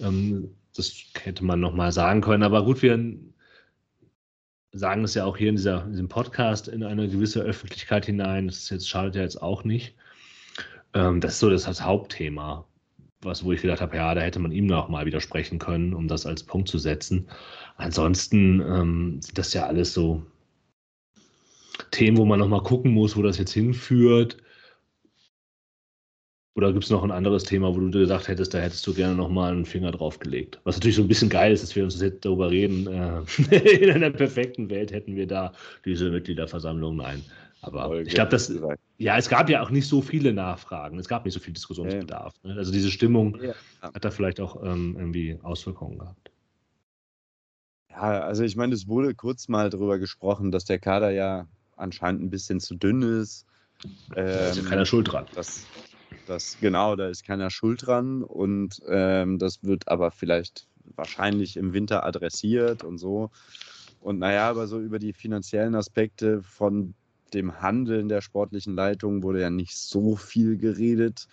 Ähm, 0.00 0.54
das 0.74 0.94
hätte 1.14 1.44
man 1.44 1.60
nochmal 1.60 1.92
sagen 1.92 2.22
können, 2.22 2.42
aber 2.42 2.64
gut, 2.64 2.82
wir 2.82 2.98
sagen 4.72 5.04
es 5.04 5.14
ja 5.14 5.24
auch 5.24 5.36
hier 5.36 5.50
in, 5.50 5.56
dieser, 5.56 5.84
in 5.84 5.90
diesem 5.90 6.08
Podcast 6.08 6.68
in 6.68 6.82
eine 6.82 7.08
gewisse 7.08 7.42
Öffentlichkeit 7.42 8.06
hinein. 8.06 8.46
Das 8.46 8.70
jetzt, 8.70 8.88
schadet 8.88 9.16
ja 9.16 9.22
jetzt 9.22 9.42
auch 9.42 9.64
nicht. 9.64 9.94
Ähm, 10.94 11.20
das 11.20 11.34
ist 11.34 11.40
so 11.40 11.50
das, 11.50 11.64
das 11.64 11.82
Hauptthema 11.82 12.66
was, 13.24 13.44
wo 13.44 13.52
ich 13.52 13.62
gedacht 13.62 13.80
habe, 13.80 13.96
ja, 13.96 14.14
da 14.14 14.20
hätte 14.20 14.38
man 14.38 14.52
ihm 14.52 14.66
noch 14.66 14.88
mal 14.88 15.06
widersprechen 15.06 15.58
können, 15.58 15.94
um 15.94 16.08
das 16.08 16.26
als 16.26 16.42
Punkt 16.42 16.68
zu 16.68 16.78
setzen. 16.78 17.28
Ansonsten 17.76 18.60
ähm, 18.60 19.22
sind 19.22 19.38
das 19.38 19.54
ja 19.54 19.66
alles 19.66 19.94
so 19.94 20.22
Themen, 21.90 22.16
wo 22.16 22.24
man 22.24 22.38
noch 22.38 22.48
mal 22.48 22.62
gucken 22.62 22.92
muss, 22.92 23.16
wo 23.16 23.22
das 23.22 23.38
jetzt 23.38 23.52
hinführt. 23.52 24.36
Oder 26.54 26.72
gibt 26.72 26.84
es 26.84 26.90
noch 26.90 27.02
ein 27.02 27.10
anderes 27.10 27.44
Thema, 27.44 27.74
wo 27.74 27.80
du 27.80 27.90
gesagt 27.90 28.28
hättest, 28.28 28.52
da 28.52 28.58
hättest 28.58 28.86
du 28.86 28.92
gerne 28.92 29.14
noch 29.14 29.30
mal 29.30 29.52
einen 29.52 29.64
Finger 29.64 29.90
drauf 29.90 30.18
gelegt? 30.18 30.60
Was 30.64 30.76
natürlich 30.76 30.96
so 30.96 31.02
ein 31.02 31.08
bisschen 31.08 31.30
geil 31.30 31.50
ist, 31.50 31.62
dass 31.62 31.74
wir 31.74 31.84
uns 31.84 31.98
jetzt 31.98 32.24
darüber 32.24 32.50
reden. 32.50 32.86
Äh, 32.86 33.22
in 33.80 33.90
einer 33.90 34.10
perfekten 34.10 34.68
Welt 34.68 34.92
hätten 34.92 35.16
wir 35.16 35.26
da 35.26 35.52
diese 35.86 36.10
Mitgliederversammlung. 36.10 36.96
Nein. 36.96 37.22
Aber 37.62 37.86
Voll 37.86 38.06
ich 38.06 38.14
glaube, 38.14 38.30
das. 38.30 38.52
Ja, 39.02 39.16
es 39.18 39.28
gab 39.28 39.48
ja 39.50 39.62
auch 39.62 39.70
nicht 39.70 39.88
so 39.88 40.00
viele 40.00 40.32
Nachfragen. 40.32 40.98
Es 40.98 41.08
gab 41.08 41.24
nicht 41.24 41.34
so 41.34 41.40
viel 41.40 41.52
Diskussionsbedarf. 41.52 42.34
Ne? 42.44 42.54
Also 42.54 42.72
diese 42.72 42.90
Stimmung 42.90 43.36
Ja. 43.42 43.54
hat 43.82 44.04
da 44.04 44.10
vielleicht 44.10 44.40
auch 44.40 44.62
ähm, 44.62 44.96
irgendwie 44.96 45.38
Auswirkungen 45.42 45.98
gehabt. 45.98 46.30
Ja, 47.90 48.20
also 48.22 48.44
ich 48.44 48.56
meine, 48.56 48.74
es 48.74 48.86
wurde 48.86 49.14
kurz 49.14 49.48
mal 49.48 49.70
darüber 49.70 49.98
gesprochen, 49.98 50.50
dass 50.50 50.64
der 50.64 50.78
Kader 50.78 51.10
ja 51.10 51.46
anscheinend 51.76 52.22
ein 52.22 52.30
bisschen 52.30 52.60
zu 52.60 52.74
dünn 52.76 53.02
ist. 53.02 53.44
Da 53.82 54.48
ist 54.50 54.56
ja 54.56 54.62
Ähm, 54.62 54.68
keiner 54.68 54.86
schuld 54.86 55.12
dran. 55.12 55.26
Das, 55.34 55.66
das, 56.26 56.58
genau, 56.60 56.94
da 56.96 57.08
ist 57.08 57.24
keiner 57.24 57.50
schuld 57.50 57.86
dran 57.86 58.22
und 58.22 58.80
ähm, 58.88 59.38
das 59.38 59.62
wird 59.62 59.88
aber 59.88 60.10
vielleicht 60.12 60.68
wahrscheinlich 60.96 61.56
im 61.56 61.72
Winter 61.72 62.04
adressiert 62.06 62.84
und 62.84 62.98
so. 62.98 63.30
Und 64.00 64.18
naja, 64.20 64.48
aber 64.48 64.66
so 64.68 64.80
über 64.80 64.98
die 64.98 65.12
finanziellen 65.12 65.74
Aspekte 65.74 66.42
von 66.42 66.94
dem 67.34 67.60
Handeln 67.60 68.08
der 68.08 68.20
sportlichen 68.20 68.74
Leitung 68.74 69.22
wurde 69.22 69.40
ja 69.40 69.50
nicht 69.50 69.76
so 69.76 70.16
viel 70.16 70.56
geredet. 70.56 71.28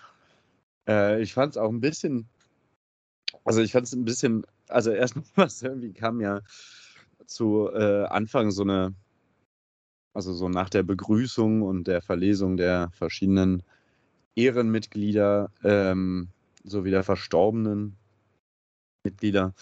Äh, 0.87 1.21
ich 1.21 1.33
fand 1.33 1.53
es 1.53 1.57
auch 1.57 1.69
ein 1.69 1.81
bisschen, 1.81 2.27
also 3.43 3.61
ich 3.61 3.71
fand 3.71 3.87
es 3.87 3.93
ein 3.93 4.05
bisschen, 4.05 4.45
also 4.67 4.91
erstmal 4.91 5.25
irgendwie 5.61 5.93
kam 5.93 6.21
ja 6.21 6.41
zu 7.25 7.69
äh, 7.73 8.05
Anfang 8.05 8.51
so 8.51 8.63
eine, 8.63 8.95
also 10.13 10.33
so 10.33 10.49
nach 10.49 10.69
der 10.69 10.83
Begrüßung 10.83 11.61
und 11.61 11.87
der 11.87 12.01
Verlesung 12.01 12.57
der 12.57 12.89
verschiedenen 12.91 13.63
Ehrenmitglieder 14.35 15.51
ähm, 15.63 16.29
sowie 16.63 16.91
der 16.91 17.03
verstorbenen 17.03 17.95
Mitglieder, 19.03 19.53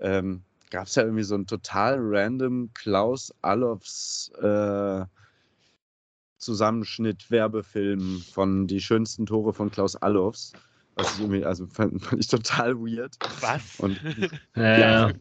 ähm, 0.00 0.42
gab 0.70 0.86
es 0.86 0.94
ja 0.94 1.02
irgendwie 1.02 1.22
so 1.22 1.34
einen 1.34 1.46
total 1.46 1.96
random 1.98 2.70
Klaus 2.74 3.32
Allofs 3.42 4.30
äh, 4.40 5.04
Zusammenschnitt 6.38 7.30
Werbefilm 7.30 8.22
von 8.32 8.66
die 8.66 8.80
schönsten 8.80 9.26
Tore 9.26 9.52
von 9.52 9.70
Klaus 9.70 9.96
Allofs. 9.96 10.52
Was 10.94 11.14
ich 11.14 11.20
irgendwie, 11.20 11.44
also 11.44 11.66
fand, 11.66 12.02
fand 12.02 12.20
ich 12.20 12.28
total 12.28 12.74
weird. 12.76 13.14
Was? 13.40 13.78
Und, 13.80 13.98
Ja, 14.56 14.78
ja. 15.08 15.12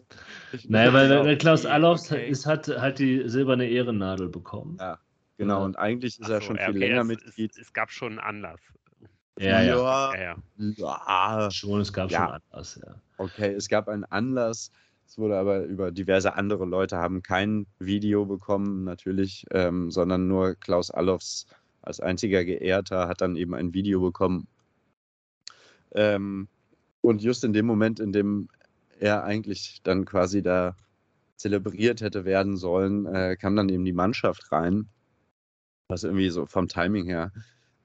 ich- 0.53 0.69
Naja, 0.69 0.93
weil, 0.93 1.09
weil 1.09 1.19
Okay, 1.19 1.37
Klaus 1.37 1.65
Allofs 1.65 2.11
okay. 2.11 2.29
ist, 2.29 2.45
hat, 2.45 2.67
hat 2.67 2.99
die 2.99 3.27
silberne 3.27 3.67
Ehrennadel 3.69 4.29
bekommen. 4.29 4.77
Ja, 4.79 4.99
genau, 5.37 5.59
Ja. 5.59 5.65
und 5.65 5.77
eigentlich 5.77 6.19
ist 6.19 6.29
er 6.29 6.39
so, 6.39 6.47
schon 6.47 6.55
ja, 6.57 6.65
viel 6.67 6.77
okay, 6.77 6.87
länger 6.87 7.01
es, 7.01 7.07
Mitglied. 7.07 7.51
Es, 7.51 7.57
es 7.57 7.73
gab 7.73 7.91
schon 7.91 8.19
einen 8.19 8.19
Anlass. 8.19 8.61
Ja, 9.37 9.61
ja. 9.61 9.75
Ja, 10.13 10.15
ja. 10.17 10.35
Ja, 10.77 11.51
Schon, 11.51 11.81
es 11.81 11.91
gab 11.91 12.09
Ja. 12.09 12.19
schon 12.25 12.41
anders, 12.53 12.79
ja. 12.81 12.95
okay, 13.17 13.53
es 13.53 13.67
gab 13.67 13.89
einen 13.89 14.05
Anlass. 14.05 14.71
Es 15.05 15.17
wurde 15.17 15.37
aber 15.37 15.63
über 15.63 15.91
diverse 15.91 16.35
andere 16.35 16.65
Leute 16.65 16.97
haben 16.97 17.21
kein 17.21 17.67
Video 17.79 18.25
bekommen, 18.25 18.83
natürlich, 18.83 19.45
ähm, 19.51 19.91
sondern 19.91 20.27
nur 20.27 20.55
Klaus 20.55 20.91
Allofs 20.91 21.47
als 21.81 21.99
einziger 21.99 22.43
Geehrter 22.43 23.07
hat 23.07 23.21
dann 23.21 23.35
eben 23.35 23.53
ein 23.53 23.73
Video 23.73 24.01
bekommen. 24.01 24.47
Ähm, 25.93 26.47
und 27.01 27.21
just 27.21 27.43
in 27.43 27.53
dem 27.53 27.67
Moment, 27.67 27.99
in 27.99 28.11
dem 28.11 28.49
er 28.99 29.23
eigentlich 29.23 29.81
dann 29.83 30.05
quasi 30.05 30.41
da 30.41 30.75
zelebriert 31.37 32.01
hätte 32.01 32.25
werden 32.25 32.57
sollen, 32.57 33.05
äh, 33.05 33.37
kam 33.39 33.55
dann 33.55 33.69
eben 33.69 33.85
die 33.85 33.93
Mannschaft 33.93 34.51
rein, 34.51 34.89
was 35.87 36.03
irgendwie 36.03 36.29
so 36.29 36.45
vom 36.45 36.67
Timing 36.67 37.05
her 37.05 37.31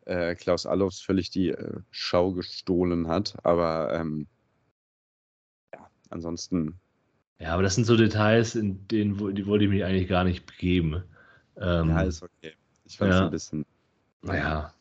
äh, 0.06 0.34
Klaus 0.34 0.66
Allofs 0.66 1.00
völlig 1.00 1.30
die 1.30 1.50
äh, 1.50 1.80
Schau 1.90 2.32
gestohlen 2.32 3.08
hat. 3.08 3.36
Aber 3.44 3.92
ähm, 3.92 4.26
ja, 5.74 5.90
ansonsten 6.08 6.80
Ja, 7.40 7.54
aber 7.54 7.62
das 7.62 7.74
sind 7.74 7.84
so 7.84 7.96
Details, 7.96 8.54
in 8.54 8.86
denen 8.88 9.34
die 9.34 9.46
wollte 9.46 9.64
ich 9.64 9.70
mich 9.70 9.82
eigentlich 9.82 10.08
gar 10.08 10.24
nicht 10.24 10.44
begeben. 10.44 11.02
Ähm, 11.56 11.88
ja, 11.88 12.02
ist 12.02 12.22
okay. 12.22 12.52
Ich 12.84 12.98
fand 12.98 13.12
es 13.12 13.18
ja. 13.18 13.24
ein 13.24 13.30
bisschen. 13.30 13.66
naja, 14.22 14.74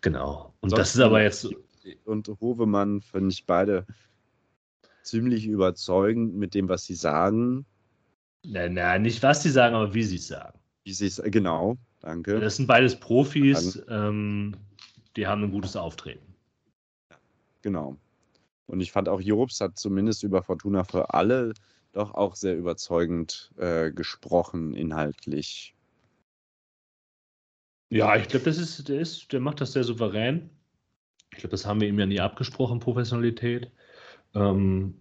genau. 0.00 0.54
Und 0.60 0.70
Sonst 0.70 0.80
das 0.80 0.94
ist 0.94 1.00
aber 1.00 1.22
jetzt, 1.22 1.46
Und 2.06 2.28
Hovemann 2.40 3.02
finde 3.02 3.32
ich 3.32 3.44
beide 3.44 3.86
ziemlich 5.02 5.46
überzeugend 5.46 6.34
mit 6.34 6.54
dem, 6.54 6.68
was 6.68 6.84
sie 6.84 6.94
sagen. 6.94 7.66
na, 8.44 8.68
na, 8.68 8.98
nicht 8.98 9.22
was 9.22 9.42
sie 9.42 9.50
sagen, 9.50 9.74
aber 9.74 9.92
wie 9.92 10.02
sie 10.02 10.16
es 10.16 10.28
sagen. 10.28 10.58
Wie 10.84 10.92
sie 10.92 11.06
es, 11.06 11.20
genau, 11.22 11.76
danke. 12.00 12.40
Das 12.40 12.56
sind 12.56 12.66
beides 12.66 12.98
Profis, 12.98 13.82
ähm, 13.88 14.56
die 15.16 15.26
haben 15.26 15.44
ein 15.44 15.50
gutes 15.50 15.76
Auftreten. 15.76 16.34
Genau. 17.60 17.98
Und 18.66 18.80
ich 18.80 18.90
fand 18.90 19.08
auch 19.08 19.20
Jobs 19.20 19.60
hat 19.60 19.78
zumindest 19.78 20.22
über 20.22 20.42
Fortuna 20.42 20.84
für 20.84 21.12
alle 21.12 21.52
doch 21.92 22.14
auch 22.14 22.36
sehr 22.36 22.56
überzeugend 22.56 23.52
äh, 23.56 23.90
gesprochen, 23.90 24.74
inhaltlich. 24.74 25.74
Ja, 27.90 28.16
ich 28.16 28.28
glaube, 28.28 28.44
das 28.44 28.58
ist, 28.58 28.88
der 28.88 29.00
ist, 29.00 29.32
der 29.32 29.40
macht 29.40 29.60
das 29.60 29.72
sehr 29.72 29.84
souverän. 29.84 30.50
Ich 31.32 31.38
glaube, 31.38 31.50
das 31.50 31.66
haben 31.66 31.80
wir 31.80 31.88
ihm 31.88 31.98
ja 31.98 32.06
nie 32.06 32.20
abgesprochen, 32.20 32.78
Professionalität. 32.78 33.70
Ähm, 34.34 34.94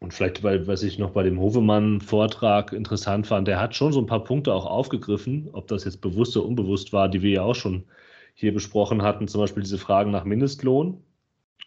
und 0.00 0.12
vielleicht, 0.12 0.42
weil, 0.42 0.66
was 0.66 0.82
ich 0.82 0.98
noch 0.98 1.10
bei 1.10 1.22
dem 1.22 1.38
Hovemann-Vortrag 1.40 2.72
interessant 2.72 3.26
fand, 3.26 3.48
der 3.48 3.60
hat 3.60 3.74
schon 3.74 3.92
so 3.92 4.00
ein 4.00 4.06
paar 4.06 4.24
Punkte 4.24 4.52
auch 4.52 4.66
aufgegriffen, 4.66 5.48
ob 5.52 5.68
das 5.68 5.84
jetzt 5.84 6.00
bewusst 6.00 6.36
oder 6.36 6.46
unbewusst 6.46 6.92
war, 6.92 7.08
die 7.08 7.22
wir 7.22 7.30
ja 7.30 7.42
auch 7.42 7.54
schon 7.54 7.84
hier 8.34 8.52
besprochen 8.52 9.02
hatten, 9.02 9.28
zum 9.28 9.40
Beispiel 9.40 9.62
diese 9.62 9.78
Fragen 9.78 10.10
nach 10.10 10.24
Mindestlohn, 10.24 11.02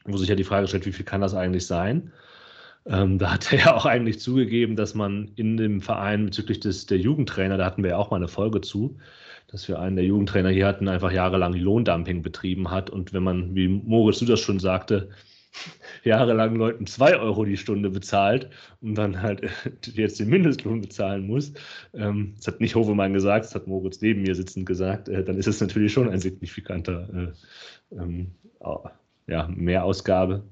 wo 0.06 0.18
sich 0.18 0.30
ja 0.30 0.36
die 0.36 0.44
Frage 0.44 0.68
stellt, 0.68 0.86
wie 0.86 0.92
viel 0.92 1.06
kann 1.06 1.22
das 1.22 1.34
eigentlich 1.34 1.66
sein? 1.66 2.14
Ähm, 2.89 3.17
da 3.17 3.34
hat 3.34 3.51
er 3.51 3.60
ja 3.60 3.75
auch 3.75 3.86
eigentlich 3.86 4.20
zugegeben, 4.20 4.75
dass 4.75 4.96
man 4.96 5.32
in 5.36 5.58
dem 5.58 5.82
Verein 5.82 6.25
bezüglich 6.25 6.60
des, 6.62 6.86
der 6.86 6.98
Jugendtrainer, 6.98 7.58
da 7.58 7.65
hatten 7.65 7.84
wir 7.84 7.91
ja 7.91 7.98
auch 7.98 8.12
mal 8.12 8.17
eine 8.17 8.29
Folge 8.29 8.62
zu, 8.62 8.98
dass 9.48 9.67
wir 9.67 9.79
einen 9.79 9.98
der 9.98 10.06
Jugendtrainer 10.06 10.50
hier 10.50 10.67
hatten, 10.67 10.88
einfach 10.88 11.12
jahrelang 11.12 11.53
Lohndumping 11.53 12.22
betrieben 12.22 12.72
hat. 12.72 12.89
Und 12.89 13.13
wenn 13.13 13.24
man, 13.24 13.56
wie 13.56 13.67
Moritz 13.67 14.20
du 14.20 14.25
das 14.25 14.39
schon 14.39 14.60
sagte, 14.60 15.10
jahrelang 16.03 16.56
Leuten 16.56 16.88
2 16.88 17.17
Euro 17.17 17.44
die 17.44 17.58
Stunde 17.58 17.89
bezahlt 17.89 18.50
und 18.82 18.96
dann 18.96 19.22
halt 19.22 19.50
jetzt 19.94 20.20
den 20.20 20.29
Mindestlohn 20.29 20.79
bezahlen 20.79 21.27
muss, 21.27 21.53
ähm, 21.94 22.36
das 22.38 22.48
hat 22.48 22.62
nicht 22.62 22.75
Hovemann 22.75 23.13
gesagt, 23.13 23.46
das 23.46 23.56
hat 23.56 23.67
Moritz 23.67 24.01
neben 24.01 24.22
mir 24.22 24.36
sitzend 24.36 24.65
gesagt, 24.65 25.10
äh, 25.10 25.25
dann 25.25 25.38
ist 25.38 25.48
es 25.48 25.60
natürlich 25.60 25.91
schon 25.91 26.10
ein 26.10 26.20
signifikanter 26.20 27.34
äh, 27.91 27.96
ähm, 27.96 28.32
ja, 29.27 29.48
Mehrausgabe. 29.50 30.44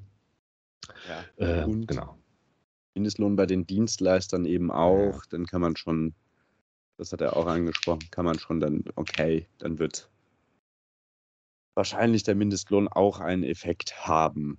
Ja. 1.39 1.61
Äh, 1.61 1.63
Und 1.65 1.87
genau. 1.87 2.17
Mindestlohn 2.95 3.35
bei 3.35 3.45
den 3.45 3.67
Dienstleistern 3.67 4.45
eben 4.45 4.71
auch. 4.71 5.25
Dann 5.29 5.45
kann 5.45 5.61
man 5.61 5.75
schon, 5.75 6.13
das 6.97 7.11
hat 7.11 7.21
er 7.21 7.37
auch 7.37 7.45
angesprochen, 7.45 8.07
kann 8.09 8.25
man 8.25 8.39
schon 8.39 8.59
dann, 8.59 8.83
okay, 8.95 9.47
dann 9.57 9.77
wird 9.79 10.09
wahrscheinlich 11.75 12.23
der 12.23 12.35
Mindestlohn 12.35 12.87
auch 12.87 13.19
einen 13.19 13.43
Effekt 13.43 14.07
haben. 14.07 14.57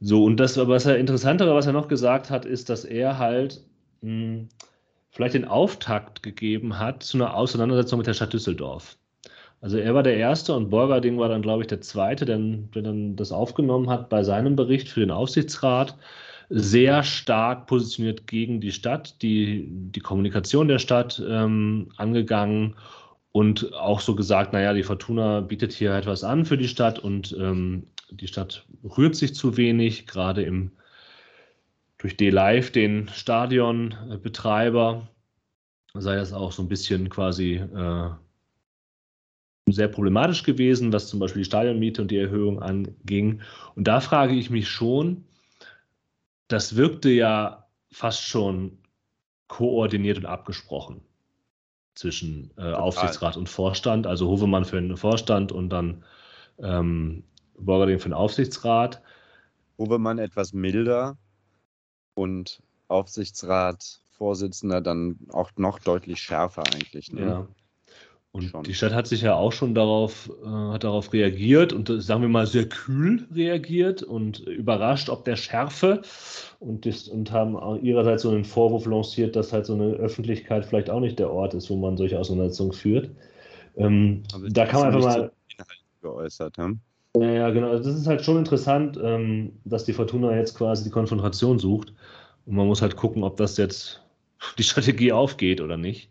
So, 0.00 0.24
und 0.24 0.38
das, 0.38 0.56
was 0.56 0.86
er 0.86 0.98
interessantere, 0.98 1.54
was 1.54 1.66
er 1.66 1.72
noch 1.72 1.88
gesagt 1.88 2.30
hat, 2.30 2.44
ist, 2.44 2.68
dass 2.68 2.84
er 2.84 3.18
halt 3.18 3.62
mh, 4.00 4.46
vielleicht 5.10 5.34
den 5.34 5.44
Auftakt 5.44 6.22
gegeben 6.22 6.78
hat 6.78 7.02
zu 7.02 7.18
einer 7.18 7.34
Auseinandersetzung 7.34 7.98
mit 7.98 8.06
der 8.06 8.14
Stadt 8.14 8.32
Düsseldorf. 8.32 8.96
Also 9.60 9.76
er 9.76 9.94
war 9.94 10.02
der 10.02 10.16
Erste 10.16 10.54
und 10.56 10.70
Borgerding 10.70 11.18
war 11.18 11.28
dann, 11.28 11.42
glaube 11.42 11.62
ich, 11.62 11.66
der 11.66 11.82
Zweite, 11.82 12.24
der, 12.24 12.38
der 12.38 12.82
dann 12.82 13.14
das 13.14 13.30
aufgenommen 13.30 13.90
hat 13.90 14.08
bei 14.08 14.24
seinem 14.24 14.56
Bericht 14.56 14.88
für 14.88 15.00
den 15.00 15.10
Aufsichtsrat. 15.10 15.98
Sehr 16.50 17.02
stark 17.04 17.66
positioniert 17.66 18.26
gegen 18.26 18.60
die 18.60 18.72
Stadt, 18.72 19.22
die, 19.22 19.68
die 19.70 20.00
Kommunikation 20.00 20.68
der 20.68 20.80
Stadt 20.80 21.22
ähm, 21.26 21.92
angegangen 21.96 22.74
und 23.32 23.72
auch 23.74 24.00
so 24.00 24.16
gesagt, 24.16 24.52
naja, 24.52 24.72
die 24.72 24.82
Fortuna 24.82 25.40
bietet 25.40 25.72
hier 25.72 25.94
etwas 25.94 26.24
an 26.24 26.44
für 26.44 26.58
die 26.58 26.68
Stadt 26.68 26.98
und 26.98 27.36
ähm, 27.38 27.86
die 28.10 28.26
Stadt 28.26 28.66
rührt 28.82 29.14
sich 29.14 29.34
zu 29.34 29.56
wenig, 29.56 30.06
gerade 30.06 30.42
im 30.42 30.72
durch 31.98 32.16
D-Live, 32.16 32.72
den 32.72 33.08
Stadionbetreiber, 33.08 35.06
sei 35.94 36.16
das 36.16 36.32
auch 36.32 36.50
so 36.50 36.62
ein 36.62 36.68
bisschen 36.68 37.10
quasi 37.10 37.56
äh, 37.56 38.10
sehr 39.66 39.88
problematisch 39.88 40.42
gewesen, 40.42 40.92
was 40.92 41.08
zum 41.08 41.20
Beispiel 41.20 41.42
die 41.42 41.46
Stadionmiete 41.46 42.00
und 42.02 42.10
die 42.10 42.16
Erhöhung 42.16 42.62
anging. 42.62 43.42
Und 43.76 43.86
da 43.86 44.00
frage 44.00 44.34
ich 44.34 44.50
mich 44.50 44.68
schon, 44.68 45.24
das 46.52 46.76
wirkte 46.76 47.10
ja 47.10 47.66
fast 47.90 48.22
schon 48.22 48.78
koordiniert 49.48 50.18
und 50.18 50.26
abgesprochen 50.26 51.02
zwischen 51.94 52.52
äh, 52.56 52.72
Aufsichtsrat 52.72 53.36
und 53.36 53.48
Vorstand, 53.48 54.06
also 54.06 54.28
Hovemann 54.28 54.64
für 54.64 54.80
den 54.80 54.96
Vorstand 54.96 55.52
und 55.52 55.70
dann 55.70 56.04
ähm, 56.58 57.24
Borgerding 57.58 57.98
für 57.98 58.08
den 58.08 58.14
Aufsichtsrat. 58.14 59.02
Hovemann 59.78 60.18
etwas 60.18 60.52
milder 60.52 61.18
und 62.14 62.62
Aufsichtsrat, 62.88 64.00
Vorsitzender 64.10 64.80
dann 64.80 65.18
auch 65.30 65.50
noch 65.56 65.78
deutlich 65.78 66.20
schärfer 66.20 66.62
eigentlich. 66.74 67.12
Ne? 67.12 67.20
Ja. 67.22 67.48
Und 68.32 68.44
Schon. 68.44 68.62
die 68.62 68.74
Stadt 68.74 68.94
hat 68.94 69.08
sich 69.08 69.22
ja 69.22 69.34
auch 69.34 69.50
schon 69.50 69.74
darauf, 69.74 70.30
äh, 70.44 70.46
hat 70.46 70.84
darauf 70.84 71.12
reagiert 71.12 71.72
und 71.72 71.90
äh, 71.90 72.00
sagen 72.00 72.22
wir 72.22 72.28
mal 72.28 72.46
sehr 72.46 72.68
kühl 72.68 73.26
reagiert 73.34 74.04
und 74.04 74.38
überrascht 74.40 75.08
ob 75.08 75.24
der 75.24 75.34
Schärfe 75.34 76.02
und, 76.60 76.86
das, 76.86 77.08
und 77.08 77.32
haben 77.32 77.58
ihrerseits 77.84 78.22
so 78.22 78.30
einen 78.30 78.44
Vorwurf 78.44 78.86
lanciert, 78.86 79.34
dass 79.34 79.52
halt 79.52 79.66
so 79.66 79.74
eine 79.74 79.94
Öffentlichkeit 79.94 80.64
vielleicht 80.64 80.90
auch 80.90 81.00
nicht 81.00 81.18
der 81.18 81.32
Ort 81.32 81.54
ist, 81.54 81.70
wo 81.70 81.76
man 81.76 81.96
solche 81.96 82.20
Auseinandersetzungen 82.20 82.72
führt. 82.72 83.10
Ähm, 83.76 84.22
da 84.48 84.66
kann 84.66 84.80
man 84.80 84.94
einfach 84.94 85.16
mal. 85.16 85.32
geäußert 86.00 86.56
haben. 86.56 86.80
Ja, 87.16 87.32
ja, 87.32 87.50
genau. 87.50 87.70
Also 87.70 87.90
das 87.90 88.00
ist 88.00 88.06
halt 88.06 88.24
schon 88.24 88.38
interessant, 88.38 88.98
ähm, 89.02 89.52
dass 89.64 89.84
die 89.84 89.92
Fortuna 89.92 90.36
jetzt 90.36 90.56
quasi 90.56 90.84
die 90.84 90.90
Konfrontation 90.90 91.58
sucht. 91.58 91.92
Und 92.46 92.54
man 92.54 92.66
muss 92.66 92.82
halt 92.82 92.96
gucken, 92.96 93.24
ob 93.24 93.36
das 93.36 93.56
jetzt 93.56 94.00
die 94.58 94.62
Strategie 94.62 95.12
aufgeht 95.12 95.60
oder 95.60 95.76
nicht. 95.76 96.10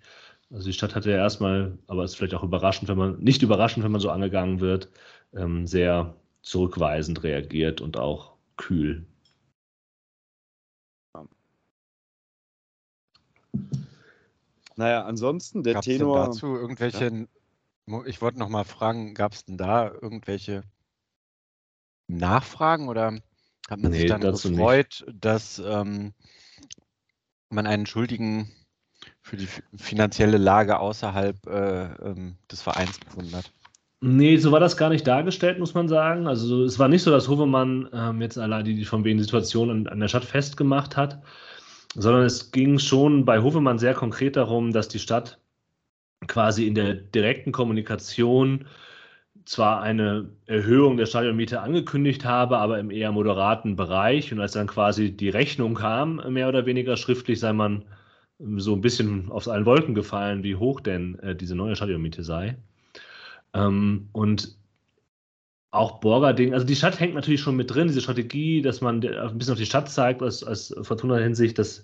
Also 0.51 0.65
die 0.65 0.73
Stadt 0.73 0.95
hatte 0.95 1.11
ja 1.11 1.17
erstmal, 1.17 1.77
aber 1.87 2.03
ist 2.03 2.15
vielleicht 2.15 2.33
auch 2.33 2.43
überraschend, 2.43 2.89
wenn 2.89 2.97
man, 2.97 3.19
nicht 3.19 3.43
überraschend, 3.43 3.83
wenn 3.83 3.91
man 3.91 4.01
so 4.01 4.09
angegangen 4.09 4.59
wird, 4.59 4.89
ähm, 5.33 5.67
sehr 5.67 6.15
zurückweisend 6.41 7.23
reagiert 7.23 7.81
und 7.81 7.97
auch 7.97 8.33
kühl. 8.57 9.05
Naja, 14.75 15.03
ansonsten 15.05 15.61
der 15.61 15.73
gab's 15.75 15.85
Tenor. 15.85 16.21
Denn 16.21 16.31
dazu 16.31 16.55
irgendwelche, 16.55 17.27
ja? 17.87 18.05
ich 18.05 18.21
wollte 18.21 18.39
nochmal 18.39 18.63
fragen, 18.63 19.13
gab 19.13 19.33
es 19.33 19.45
denn 19.45 19.57
da 19.57 19.91
irgendwelche 19.91 20.63
Nachfragen 22.07 22.87
oder 22.87 23.19
hat 23.69 23.79
man 23.81 23.91
nee, 23.91 23.99
sich 23.99 24.09
dann 24.09 24.21
gefreut, 24.21 25.03
nicht. 25.05 25.23
dass 25.23 25.59
ähm, 25.59 26.13
man 27.49 27.67
einen 27.67 27.85
Schuldigen 27.85 28.51
für 29.21 29.37
die 29.37 29.47
finanzielle 29.75 30.37
Lage 30.37 30.79
außerhalb 30.79 31.47
äh, 31.47 31.83
ähm, 32.03 32.35
des 32.51 32.61
Vereins 32.61 32.99
gefunden 32.99 33.35
hat? 33.35 33.51
Nee, 34.01 34.37
so 34.37 34.51
war 34.53 34.61
das 34.61 34.77
gar 34.77 34.89
nicht 34.89 35.05
dargestellt, 35.05 35.59
muss 35.59 35.73
man 35.73 35.89
sagen. 35.89 36.25
Also 36.27 36.63
es 36.63 36.79
war 36.79 36.87
nicht 36.87 37.03
so, 37.03 37.11
dass 37.11 37.27
Hovemann 37.27 37.89
ähm, 37.91 38.21
jetzt 38.21 38.37
allein 38.37 38.63
die, 38.63 38.75
die 38.75 38.85
von 38.85 39.03
wegen 39.03 39.19
Situation 39.19 39.69
an, 39.69 39.87
an, 39.87 39.99
der 39.99 40.07
Stadt 40.07 40.23
festgemacht 40.23 40.95
hat, 40.95 41.21
sondern 41.95 42.23
es 42.23 42.51
ging 42.51 42.79
schon 42.79 43.25
bei 43.25 43.41
Hovemann 43.41 43.77
sehr 43.77 43.93
konkret 43.93 44.37
darum, 44.37 44.71
dass 44.71 44.87
die 44.87 44.99
Stadt 44.99 45.39
quasi 46.27 46.65
in 46.65 46.75
der 46.75 46.93
direkten 46.93 47.51
Kommunikation 47.51 48.67
zwar 49.43 49.81
eine 49.81 50.29
Erhöhung 50.45 50.95
der 50.95 51.07
Stadionmiete 51.07 51.59
angekündigt 51.61 52.23
habe, 52.23 52.59
aber 52.59 52.79
im 52.79 52.91
eher 52.91 53.11
moderaten 53.11 53.75
Bereich. 53.75 54.31
Und 54.31 54.39
als 54.39 54.53
dann 54.53 54.67
quasi 54.67 55.11
die 55.11 55.29
Rechnung 55.29 55.73
kam, 55.73 56.21
mehr 56.31 56.47
oder 56.47 56.65
weniger 56.65 56.95
schriftlich, 56.95 57.39
sei 57.39 57.51
man 57.51 57.83
so 58.39 58.73
ein 58.73 58.81
bisschen 58.81 59.31
aus 59.31 59.47
allen 59.47 59.65
Wolken 59.65 59.95
gefallen, 59.95 60.43
wie 60.43 60.55
hoch 60.55 60.79
denn 60.79 61.19
äh, 61.19 61.35
diese 61.35 61.55
neue 61.55 61.75
Stadionmiete 61.75 62.23
sei. 62.23 62.57
Ähm, 63.53 64.09
und 64.13 64.57
auch 65.71 65.99
Borgerding, 65.99 66.53
also 66.53 66.65
die 66.65 66.75
Stadt 66.75 66.99
hängt 66.99 67.13
natürlich 67.13 67.41
schon 67.41 67.55
mit 67.55 67.73
drin, 67.73 67.87
diese 67.87 68.01
Strategie, 68.01 68.61
dass 68.61 68.81
man 68.81 69.05
ein 69.05 69.37
bisschen 69.37 69.53
auf 69.53 69.59
die 69.59 69.65
Stadt 69.65 69.89
zeigt, 69.89 70.23
als, 70.23 70.43
als 70.43 70.73
Fortuna-Hinsicht, 70.81 71.59
das 71.59 71.83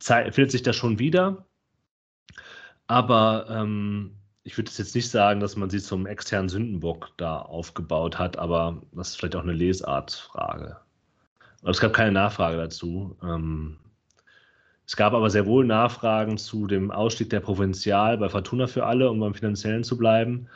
findet 0.00 0.50
sich 0.50 0.62
da 0.62 0.72
schon 0.72 0.98
wieder. 0.98 1.46
Aber 2.88 3.46
ähm, 3.50 4.16
ich 4.42 4.56
würde 4.56 4.70
jetzt 4.76 4.94
nicht 4.94 5.10
sagen, 5.10 5.40
dass 5.40 5.56
man 5.56 5.70
sie 5.70 5.80
zum 5.80 6.06
externen 6.06 6.48
Sündenbock 6.48 7.12
da 7.18 7.38
aufgebaut 7.40 8.18
hat, 8.18 8.38
aber 8.38 8.82
das 8.92 9.10
ist 9.10 9.16
vielleicht 9.16 9.36
auch 9.36 9.42
eine 9.42 9.52
Lesartfrage. 9.52 10.78
Aber 11.60 11.70
es 11.70 11.80
gab 11.80 11.92
keine 11.92 12.12
Nachfrage 12.12 12.56
dazu. 12.56 13.16
Ähm, 13.22 13.76
es 14.88 14.96
gab 14.96 15.12
aber 15.12 15.28
sehr 15.28 15.44
wohl 15.44 15.66
Nachfragen 15.66 16.38
zu 16.38 16.66
dem 16.66 16.90
Ausstieg 16.90 17.28
der 17.28 17.40
Provinzial 17.40 18.16
bei 18.16 18.30
Fortuna 18.30 18.66
für 18.66 18.86
alle, 18.86 19.10
um 19.10 19.20
beim 19.20 19.34
finanziellen 19.34 19.84
zu 19.84 19.98
bleiben. 19.98 20.48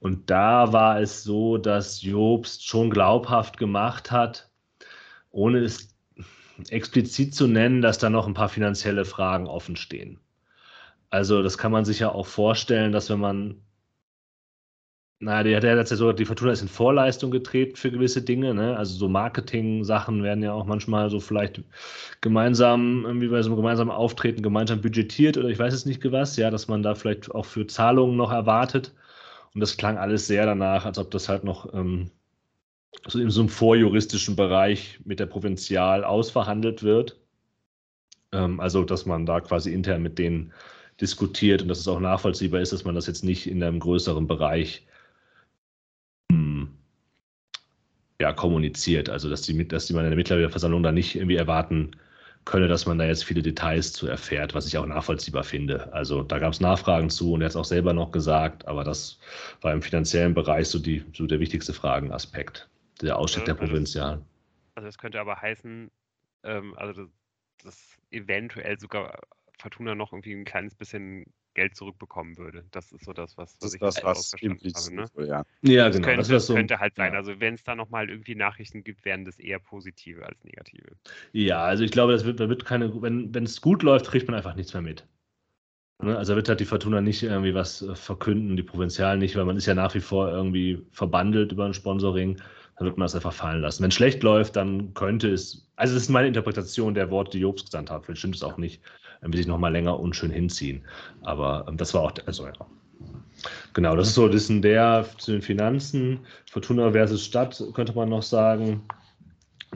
Und 0.00 0.28
da 0.28 0.72
war 0.72 1.00
es 1.00 1.22
so, 1.22 1.56
dass 1.56 2.02
Jobst 2.02 2.66
schon 2.66 2.90
glaubhaft 2.90 3.58
gemacht 3.58 4.10
hat, 4.10 4.50
ohne 5.30 5.60
es 5.60 5.94
explizit 6.68 7.32
zu 7.32 7.46
nennen, 7.46 7.80
dass 7.80 7.98
da 7.98 8.10
noch 8.10 8.26
ein 8.26 8.34
paar 8.34 8.48
finanzielle 8.48 9.04
Fragen 9.04 9.46
offen 9.46 9.76
stehen. 9.76 10.18
Also 11.10 11.40
das 11.40 11.56
kann 11.56 11.70
man 11.70 11.84
sich 11.84 12.00
ja 12.00 12.10
auch 12.10 12.26
vorstellen, 12.26 12.90
dass 12.90 13.08
wenn 13.08 13.20
man 13.20 13.62
naja, 15.22 15.60
der 15.60 15.78
hat 15.78 15.90
ja 15.90 15.96
so, 15.96 16.12
die 16.12 16.24
Fortuna 16.24 16.52
ist 16.52 16.62
in 16.62 16.68
Vorleistung 16.68 17.30
getreten 17.30 17.76
für 17.76 17.90
gewisse 17.90 18.22
Dinge, 18.22 18.54
ne? 18.54 18.74
Also 18.78 18.96
so 18.96 19.06
Marketing-Sachen 19.06 20.22
werden 20.22 20.42
ja 20.42 20.54
auch 20.54 20.64
manchmal 20.64 21.10
so 21.10 21.20
vielleicht 21.20 21.62
gemeinsam, 22.22 23.04
irgendwie 23.04 23.28
bei 23.28 23.42
so 23.42 23.50
einem 23.50 23.56
gemeinsamen 23.56 23.90
Auftreten 23.90 24.42
gemeinsam 24.42 24.80
budgetiert 24.80 25.36
oder 25.36 25.48
ich 25.48 25.58
weiß 25.58 25.74
es 25.74 25.84
nicht 25.84 26.02
was, 26.10 26.36
ja, 26.38 26.50
dass 26.50 26.68
man 26.68 26.82
da 26.82 26.94
vielleicht 26.94 27.30
auch 27.34 27.44
für 27.44 27.66
Zahlungen 27.66 28.16
noch 28.16 28.32
erwartet. 28.32 28.94
Und 29.54 29.60
das 29.60 29.76
klang 29.76 29.98
alles 29.98 30.26
sehr 30.26 30.46
danach, 30.46 30.86
als 30.86 30.98
ob 30.98 31.10
das 31.10 31.28
halt 31.28 31.44
noch 31.44 31.72
ähm, 31.74 32.10
so 33.06 33.18
in 33.20 33.30
so 33.30 33.40
einem 33.42 33.50
vorjuristischen 33.50 34.36
Bereich 34.36 35.00
mit 35.04 35.20
der 35.20 35.26
Provinzial 35.26 36.02
ausverhandelt 36.02 36.82
wird. 36.82 37.18
Ähm, 38.32 38.58
also, 38.58 38.84
dass 38.84 39.04
man 39.04 39.26
da 39.26 39.40
quasi 39.40 39.72
intern 39.74 40.02
mit 40.02 40.18
denen 40.18 40.52
diskutiert 40.98 41.60
und 41.60 41.68
dass 41.68 41.80
es 41.80 41.88
auch 41.88 42.00
nachvollziehbar 42.00 42.62
ist, 42.62 42.72
dass 42.72 42.84
man 42.84 42.94
das 42.94 43.06
jetzt 43.06 43.24
nicht 43.24 43.46
in 43.46 43.62
einem 43.62 43.80
größeren 43.80 44.26
Bereich 44.26 44.86
ja, 48.20 48.32
kommuniziert. 48.32 49.08
Also, 49.08 49.30
dass 49.30 49.42
die, 49.42 49.66
dass 49.66 49.86
die 49.86 49.94
man 49.94 50.04
in 50.04 50.10
der 50.10 50.16
Mitgliederversammlung 50.16 50.82
da 50.82 50.92
nicht 50.92 51.16
irgendwie 51.16 51.36
erwarten 51.36 51.96
könne, 52.44 52.68
dass 52.68 52.86
man 52.86 52.98
da 52.98 53.06
jetzt 53.06 53.24
viele 53.24 53.42
Details 53.42 53.92
zu 53.92 54.06
erfährt, 54.06 54.54
was 54.54 54.66
ich 54.66 54.76
auch 54.76 54.86
nachvollziehbar 54.86 55.42
finde. 55.42 55.92
Also, 55.92 56.22
da 56.22 56.38
gab 56.38 56.52
es 56.52 56.60
Nachfragen 56.60 57.08
zu 57.08 57.32
und 57.32 57.40
er 57.40 57.46
hat 57.46 57.50
es 57.50 57.56
auch 57.56 57.64
selber 57.64 57.94
noch 57.94 58.12
gesagt, 58.12 58.68
aber 58.68 58.84
das 58.84 59.18
war 59.62 59.72
im 59.72 59.82
finanziellen 59.82 60.34
Bereich 60.34 60.68
so, 60.68 60.78
die, 60.78 61.02
so 61.14 61.26
der 61.26 61.40
wichtigste 61.40 61.72
Fragenaspekt, 61.72 62.68
der 63.00 63.18
Ausstieg 63.18 63.42
also, 63.42 63.54
der 63.54 63.66
Provinzialen. 63.66 64.24
Also, 64.74 64.86
das 64.86 64.98
könnte 64.98 65.18
aber 65.18 65.40
heißen, 65.40 65.90
ähm, 66.44 66.74
also, 66.76 67.02
dass, 67.02 67.10
dass 67.64 67.96
eventuell 68.10 68.78
sogar 68.78 69.18
Fortuna 69.58 69.94
noch 69.94 70.12
irgendwie 70.12 70.34
ein 70.34 70.44
kleines 70.44 70.74
bisschen 70.74 71.24
Geld 71.54 71.76
zurückbekommen 71.76 72.38
würde. 72.38 72.64
Das 72.70 72.92
ist 72.92 73.04
so 73.04 73.12
das, 73.12 73.36
was, 73.36 73.54
was 73.54 73.58
das 73.58 73.74
ich 73.74 73.80
das, 73.80 74.04
was 74.04 74.32
habe. 74.32 74.94
Ne? 74.94 75.26
Ja. 75.26 75.44
ja, 75.62 75.86
das 75.86 75.96
genau. 75.96 76.08
Könnte, 76.08 76.32
das 76.32 76.46
so, 76.46 76.54
könnte 76.54 76.78
halt 76.78 76.96
sein. 76.96 77.12
Ja. 77.12 77.18
Also 77.18 77.40
wenn 77.40 77.54
es 77.54 77.64
da 77.64 77.74
nochmal 77.74 78.08
irgendwie 78.08 78.34
Nachrichten 78.34 78.84
gibt, 78.84 79.04
werden 79.04 79.24
das 79.24 79.38
eher 79.38 79.58
positive 79.58 80.24
als 80.24 80.42
negative. 80.44 80.96
Ja, 81.32 81.62
also 81.62 81.84
ich 81.84 81.90
glaube, 81.90 82.12
das 82.12 82.24
wird, 82.24 82.40
da 82.40 82.48
wird 82.48 82.64
keine, 82.64 83.02
wenn 83.02 83.44
es 83.44 83.60
gut 83.60 83.82
läuft, 83.82 84.06
kriegt 84.06 84.28
man 84.28 84.36
einfach 84.36 84.54
nichts 84.54 84.72
mehr 84.72 84.82
mit. 84.82 85.06
Ne? 86.02 86.16
Also 86.16 86.34
wird 86.34 86.48
halt 86.48 86.60
die 86.60 86.64
Fortuna 86.64 87.00
nicht 87.00 87.22
irgendwie 87.22 87.54
was 87.54 87.82
äh, 87.82 87.94
verkünden, 87.94 88.56
die 88.56 88.62
Provinzialen 88.62 89.18
nicht, 89.18 89.36
weil 89.36 89.44
man 89.44 89.56
ist 89.56 89.66
ja 89.66 89.74
nach 89.74 89.94
wie 89.94 90.00
vor 90.00 90.30
irgendwie 90.30 90.84
verbandelt 90.90 91.52
über 91.52 91.66
ein 91.66 91.74
Sponsoring. 91.74 92.40
Dann 92.76 92.86
wird 92.86 92.96
man 92.96 93.04
das 93.04 93.14
einfach 93.14 93.34
fallen 93.34 93.60
lassen. 93.60 93.82
Wenn 93.82 93.90
es 93.90 93.94
schlecht 93.94 94.22
läuft, 94.22 94.56
dann 94.56 94.94
könnte 94.94 95.30
es, 95.30 95.70
also 95.76 95.92
das 95.94 96.04
ist 96.04 96.08
meine 96.08 96.28
Interpretation 96.28 96.94
der 96.94 97.10
Worte, 97.10 97.32
die 97.32 97.42
Jobs 97.42 97.64
gesandt 97.64 97.90
hat. 97.90 98.06
Vielleicht 98.06 98.20
stimmt 98.20 98.36
es 98.36 98.42
auch 98.42 98.56
nicht 98.56 98.80
dann 99.20 99.32
will 99.32 99.40
ich 99.40 99.46
nochmal 99.46 99.72
länger 99.72 99.98
unschön 99.98 100.30
hinziehen. 100.30 100.82
Aber 101.22 101.66
ähm, 101.68 101.76
das 101.76 101.94
war 101.94 102.02
auch, 102.02 102.12
also 102.26 102.46
ja. 102.46 102.52
Genau, 103.72 103.96
das 103.96 104.08
ist 104.08 104.14
so 104.14 104.28
das 104.28 104.50
ist 104.50 104.64
der 104.64 105.06
zu 105.18 105.32
den 105.32 105.42
Finanzen. 105.42 106.20
Fortuna 106.50 106.92
versus 106.92 107.24
Stadt, 107.24 107.62
könnte 107.74 107.94
man 107.94 108.08
noch 108.08 108.22
sagen. 108.22 108.82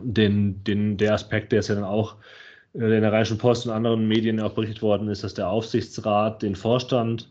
Den, 0.02 0.62
den, 0.64 0.96
der 0.96 1.14
Aspekt, 1.14 1.52
der 1.52 1.60
ist 1.60 1.68
ja 1.68 1.76
dann 1.76 1.84
auch 1.84 2.16
äh, 2.74 2.78
in 2.78 3.02
der 3.02 3.12
Rheinischen 3.12 3.38
Post 3.38 3.66
und 3.66 3.72
anderen 3.72 4.08
Medien 4.08 4.40
auch 4.40 4.52
berichtet 4.52 4.82
worden 4.82 5.08
ist, 5.08 5.24
dass 5.24 5.34
der 5.34 5.48
Aufsichtsrat 5.48 6.42
den 6.42 6.56
Vorstand 6.56 7.30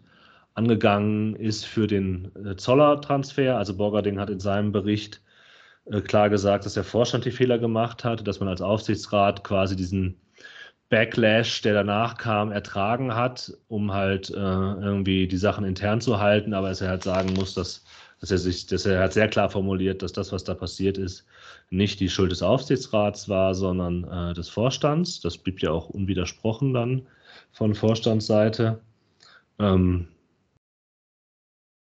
angegangen 0.56 1.36
ist 1.36 1.66
für 1.66 1.88
den 1.88 2.32
äh, 2.46 2.56
Zoller-Transfer. 2.56 3.58
Also 3.58 3.76
Borgerding 3.76 4.20
hat 4.20 4.30
in 4.30 4.40
seinem 4.40 4.72
Bericht 4.72 5.22
äh, 5.86 6.02
klar 6.02 6.30
gesagt, 6.30 6.66
dass 6.66 6.76
der 6.76 6.84
Vorstand 6.84 7.26
die 7.26 7.32
Fehler 7.32 7.60
gemacht 7.60 8.04
hat, 8.04 8.26
dass 8.28 8.40
man 8.40 8.50
als 8.50 8.62
Aufsichtsrat 8.62 9.44
quasi 9.44 9.76
diesen 9.76 10.18
Backlash, 10.94 11.64
der 11.64 11.74
danach 11.74 12.18
kam, 12.18 12.52
ertragen 12.52 13.16
hat, 13.16 13.52
um 13.68 13.92
halt 13.92 14.30
äh, 14.30 14.34
irgendwie 14.36 15.28
die 15.28 15.38
Sachen 15.38 15.66
intern 15.66 16.02
zu 16.02 16.20
halten, 16.20 16.54
aber 16.54 16.70
dass 16.70 16.82
er 16.82 16.90
halt 16.90 17.02
sagen 17.02 17.34
muss, 17.34 17.56
dass, 17.56 17.84
dass 18.20 18.30
er 18.30 18.38
sich, 18.38 18.68
dass 18.68 18.86
er 18.86 19.00
halt 19.00 19.12
sehr 19.12 19.28
klar 19.28 19.50
formuliert, 19.50 20.04
dass 20.04 20.14
das, 20.14 20.32
was 20.32 20.44
da 20.44 20.54
passiert 20.54 21.00
ist, 21.00 21.26
nicht 21.72 22.00
die 22.00 22.10
Schuld 22.10 22.32
des 22.32 22.44
Aufsichtsrats 22.44 23.28
war, 23.28 23.56
sondern 23.56 24.04
äh, 24.04 24.34
des 24.36 24.50
Vorstands. 24.50 25.20
Das 25.20 25.36
blieb 25.36 25.64
ja 25.64 25.72
auch 25.72 25.90
unwidersprochen 25.90 26.76
dann 26.76 27.08
von 27.52 27.74
Vorstandsseite. 27.74 28.80
Ähm, 29.58 30.10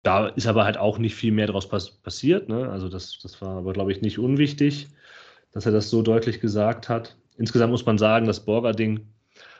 da 0.02 0.26
ist 0.28 0.46
aber 0.46 0.64
halt 0.64 0.76
auch 0.76 0.98
nicht 0.98 1.14
viel 1.14 1.32
mehr 1.32 1.46
daraus 1.46 1.66
pass 1.66 1.92
passiert. 1.92 2.50
Ne? 2.50 2.68
Also 2.68 2.90
das, 2.90 3.18
das 3.22 3.40
war 3.40 3.56
aber, 3.56 3.72
glaube 3.72 3.90
ich, 3.90 4.02
nicht 4.02 4.18
unwichtig, 4.18 4.88
dass 5.52 5.64
er 5.64 5.72
das 5.72 5.88
so 5.88 6.02
deutlich 6.02 6.40
gesagt 6.40 6.90
hat 6.90 7.16
insgesamt 7.38 7.70
muss 7.70 7.86
man 7.86 7.98
sagen, 7.98 8.26
dass 8.26 8.44
Borgerding 8.44 9.06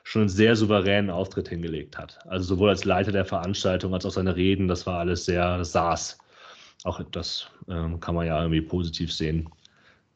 schon 0.03 0.23
einen 0.23 0.29
sehr 0.29 0.57
souveränen 0.57 1.11
Auftritt 1.11 1.49
hingelegt 1.49 1.99
hat. 1.99 2.19
Also 2.27 2.55
sowohl 2.55 2.71
als 2.71 2.85
Leiter 2.85 3.13
der 3.13 3.25
Veranstaltung 3.25 3.95
als 3.95 4.07
auch 4.07 4.11
seine 4.11 4.37
Reden, 4.37 4.69
das 4.69 4.87
war 4.87 5.01
alles 5.01 5.25
sehr, 5.25 5.65
saß. 5.65 6.19
Auch 6.85 7.03
das 7.11 7.51
ähm, 7.69 8.01
kann 8.01 8.15
man 8.15 8.27
ja 8.27 8.41
irgendwie 8.41 8.61
positiv 8.61 9.13
sehen, 9.13 9.49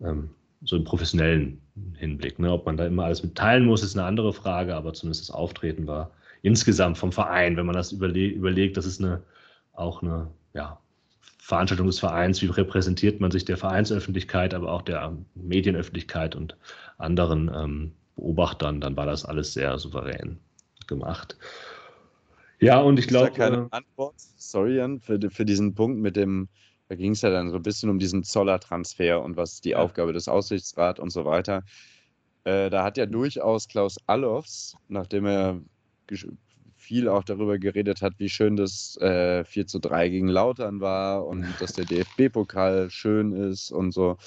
ähm, 0.01 0.31
so 0.65 0.77
im 0.77 0.85
professionellen 0.85 1.61
Hinblick. 1.97 2.39
Ne? 2.39 2.53
Ob 2.53 2.67
man 2.67 2.77
da 2.77 2.87
immer 2.87 3.05
alles 3.05 3.23
mitteilen 3.23 3.67
muss, 3.67 3.83
ist 3.83 3.97
eine 3.97 4.07
andere 4.07 4.33
Frage, 4.33 4.75
aber 4.75 4.93
zumindest 4.95 5.29
das 5.29 5.35
Auftreten 5.35 5.87
war 5.87 6.11
insgesamt 6.43 6.99
vom 6.99 7.13
Verein, 7.13 7.57
wenn 7.57 7.67
man 7.67 7.75
das 7.75 7.93
überle 7.93 8.27
überlegt, 8.27 8.77
das 8.77 8.87
ist 8.87 9.01
eine, 9.01 9.23
auch 9.73 10.03
eine 10.03 10.29
ja, 10.55 10.79
Veranstaltung 11.39 11.87
des 11.87 11.99
Vereins, 11.99 12.41
wie 12.43 12.47
repräsentiert 12.47 13.21
man 13.21 13.31
sich 13.31 13.45
der 13.45 13.57
Vereinsöffentlichkeit, 13.57 14.55
aber 14.55 14.73
auch 14.73 14.83
der 14.83 15.17
Medienöffentlichkeit 15.35 16.37
und 16.37 16.57
anderen 16.99 17.51
ähm, 17.55 17.93
Beobachtern, 18.17 18.81
dann 18.81 18.97
war 18.97 19.07
das 19.07 19.25
alles 19.25 19.53
sehr 19.53 19.79
souverän 19.79 20.39
gemacht. 20.87 21.37
Ja, 22.61 22.81
und 22.81 22.99
ich 22.99 23.09
glaube. 23.09 23.33
keine 23.33 23.57
äh, 23.57 23.69
Antwort, 23.71 24.15
sorry, 24.37 24.77
Jan, 24.77 25.01
für, 25.01 25.19
für 25.31 25.45
diesen 25.45 25.75
Punkt 25.75 26.01
mit 26.01 26.15
dem, 26.15 26.49
da 26.89 26.95
ging 26.95 27.13
es 27.13 27.23
ja 27.23 27.31
dann 27.31 27.51
so 27.51 27.57
ein 27.57 27.63
bisschen 27.63 27.91
um 27.91 27.99
diesen 27.99 28.23
Zoller-Transfer 28.23 29.21
und 29.23 29.37
was 29.37 29.61
die 29.61 29.71
ja. 29.71 29.79
Aufgabe 29.79 30.13
des 30.13 30.29
Aussichtsrats 30.29 31.01
und 31.01 31.11
so 31.11 31.25
weiter. 31.25 31.65
Äh, 32.45 32.71
da 32.71 32.85
hat 32.85 32.97
ja 32.97 33.07
durchaus 33.07 33.67
Klaus 33.67 33.97
Allofs, 34.07 34.77
nachdem 34.89 35.27
er 35.27 35.61
viel 36.77 37.09
auch 37.09 37.25
darüber 37.25 37.59
geredet 37.59 38.03
hat, 38.03 38.15
wie 38.19 38.29
schön 38.29 38.57
das 38.57 38.97
äh, 38.99 39.45
4 39.45 39.67
zu 39.67 39.79
3 39.79 40.09
gegen 40.09 40.29
Lautern 40.29 40.81
war 40.81 41.27
und 41.27 41.45
dass 41.61 41.73
der 41.73 41.85
DFB-Pokal 41.85 42.91
schön 42.91 43.33
ist 43.33 43.71
und 43.71 43.93
so, 43.93 44.19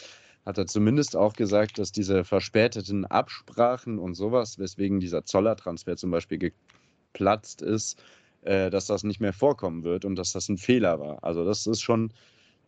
hat 0.45 0.57
er 0.57 0.67
zumindest 0.67 1.15
auch 1.15 1.33
gesagt, 1.33 1.79
dass 1.79 1.91
diese 1.91 2.23
verspäteten 2.23 3.05
Absprachen 3.05 3.97
und 3.97 4.13
sowas, 4.13 4.59
weswegen 4.59 4.99
dieser 4.99 5.25
Zoller-Transfer 5.25 5.97
zum 5.97 6.11
Beispiel 6.11 6.37
geplatzt 6.37 7.61
ist, 7.61 8.01
äh, 8.43 8.69
dass 8.69 8.85
das 8.85 9.03
nicht 9.03 9.19
mehr 9.19 9.33
vorkommen 9.33 9.83
wird 9.83 10.05
und 10.05 10.15
dass 10.15 10.33
das 10.33 10.47
ein 10.49 10.57
Fehler 10.57 10.99
war. 10.99 11.23
Also 11.23 11.43
das 11.43 11.65
ist 11.65 11.81
schon, 11.81 12.13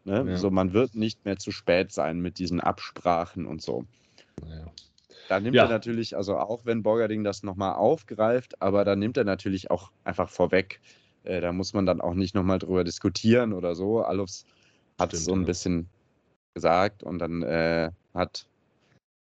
ne, 0.06 0.26
ja. 0.28 0.38
so 0.38 0.50
man 0.50 0.74
wird 0.74 0.96
nicht 0.96 1.24
mehr 1.24 1.38
zu 1.38 1.52
spät 1.52 1.92
sein 1.92 2.20
mit 2.20 2.40
diesen 2.40 2.60
Absprachen 2.60 3.46
und 3.46 3.62
so. 3.62 3.86
Ja. 4.48 4.66
Da 5.30 5.40
nimmt 5.40 5.56
ja. 5.56 5.64
er 5.64 5.70
natürlich, 5.70 6.16
also 6.16 6.38
auch 6.38 6.66
wenn 6.66 6.84
Borgerding 6.84 7.24
das 7.24 7.44
nochmal 7.44 7.76
aufgreift, 7.76 8.62
aber 8.62 8.86
da 8.86 8.96
nimmt 8.96 9.18
er 9.18 9.26
natürlich 9.26 9.70
auch 9.70 9.92
einfach 10.04 10.30
vorweg. 10.30 10.80
Äh, 11.26 11.42
da 11.42 11.52
muss 11.52 11.74
man 11.74 11.86
dann 11.86 12.02
auch 12.02 12.14
nicht 12.16 12.34
nochmal 12.34 12.58
drüber 12.58 12.84
diskutieren 12.84 13.54
oder 13.54 13.76
so. 13.76 14.02
Alofs 14.02 14.46
hat 14.98 15.14
es 15.14 15.26
so 15.26 15.34
ein 15.34 15.46
bisschen 15.46 15.90
gesagt 16.58 17.04
und 17.04 17.20
dann 17.20 17.44
äh, 17.44 17.92
hat 18.16 18.48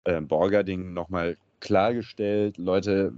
äh, 0.05 0.19
Borgerding 0.23 0.95
nochmal 0.95 1.37
klargestellt, 1.61 2.57
Leute, 2.57 3.13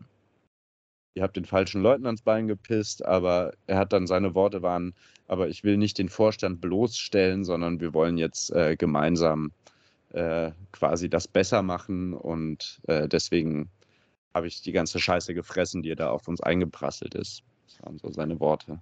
ihr 1.14 1.22
habt 1.22 1.36
den 1.36 1.44
falschen 1.44 1.80
Leuten 1.80 2.06
ans 2.06 2.22
Bein 2.22 2.48
gepisst, 2.48 3.04
aber 3.04 3.52
er 3.68 3.78
hat 3.78 3.92
dann 3.92 4.08
seine 4.08 4.34
Worte 4.34 4.62
waren, 4.62 4.94
aber 5.28 5.48
ich 5.48 5.62
will 5.62 5.76
nicht 5.76 5.96
den 5.96 6.08
Vorstand 6.08 6.60
bloßstellen, 6.60 7.44
sondern 7.44 7.78
wir 7.80 7.94
wollen 7.94 8.18
jetzt 8.18 8.50
äh, 8.50 8.74
gemeinsam 8.74 9.52
äh, 10.12 10.50
quasi 10.72 11.08
das 11.08 11.28
besser 11.28 11.62
machen 11.62 12.12
und 12.12 12.80
äh, 12.88 13.06
deswegen 13.06 13.70
habe 14.34 14.48
ich 14.48 14.60
die 14.60 14.72
ganze 14.72 14.98
Scheiße 14.98 15.32
gefressen, 15.34 15.82
die 15.82 15.94
da 15.94 16.10
auf 16.10 16.26
uns 16.26 16.40
eingeprasselt 16.40 17.14
ist. 17.14 17.44
Das 17.68 17.80
waren 17.84 17.98
so 17.98 18.10
seine 18.10 18.40
Worte. 18.40 18.80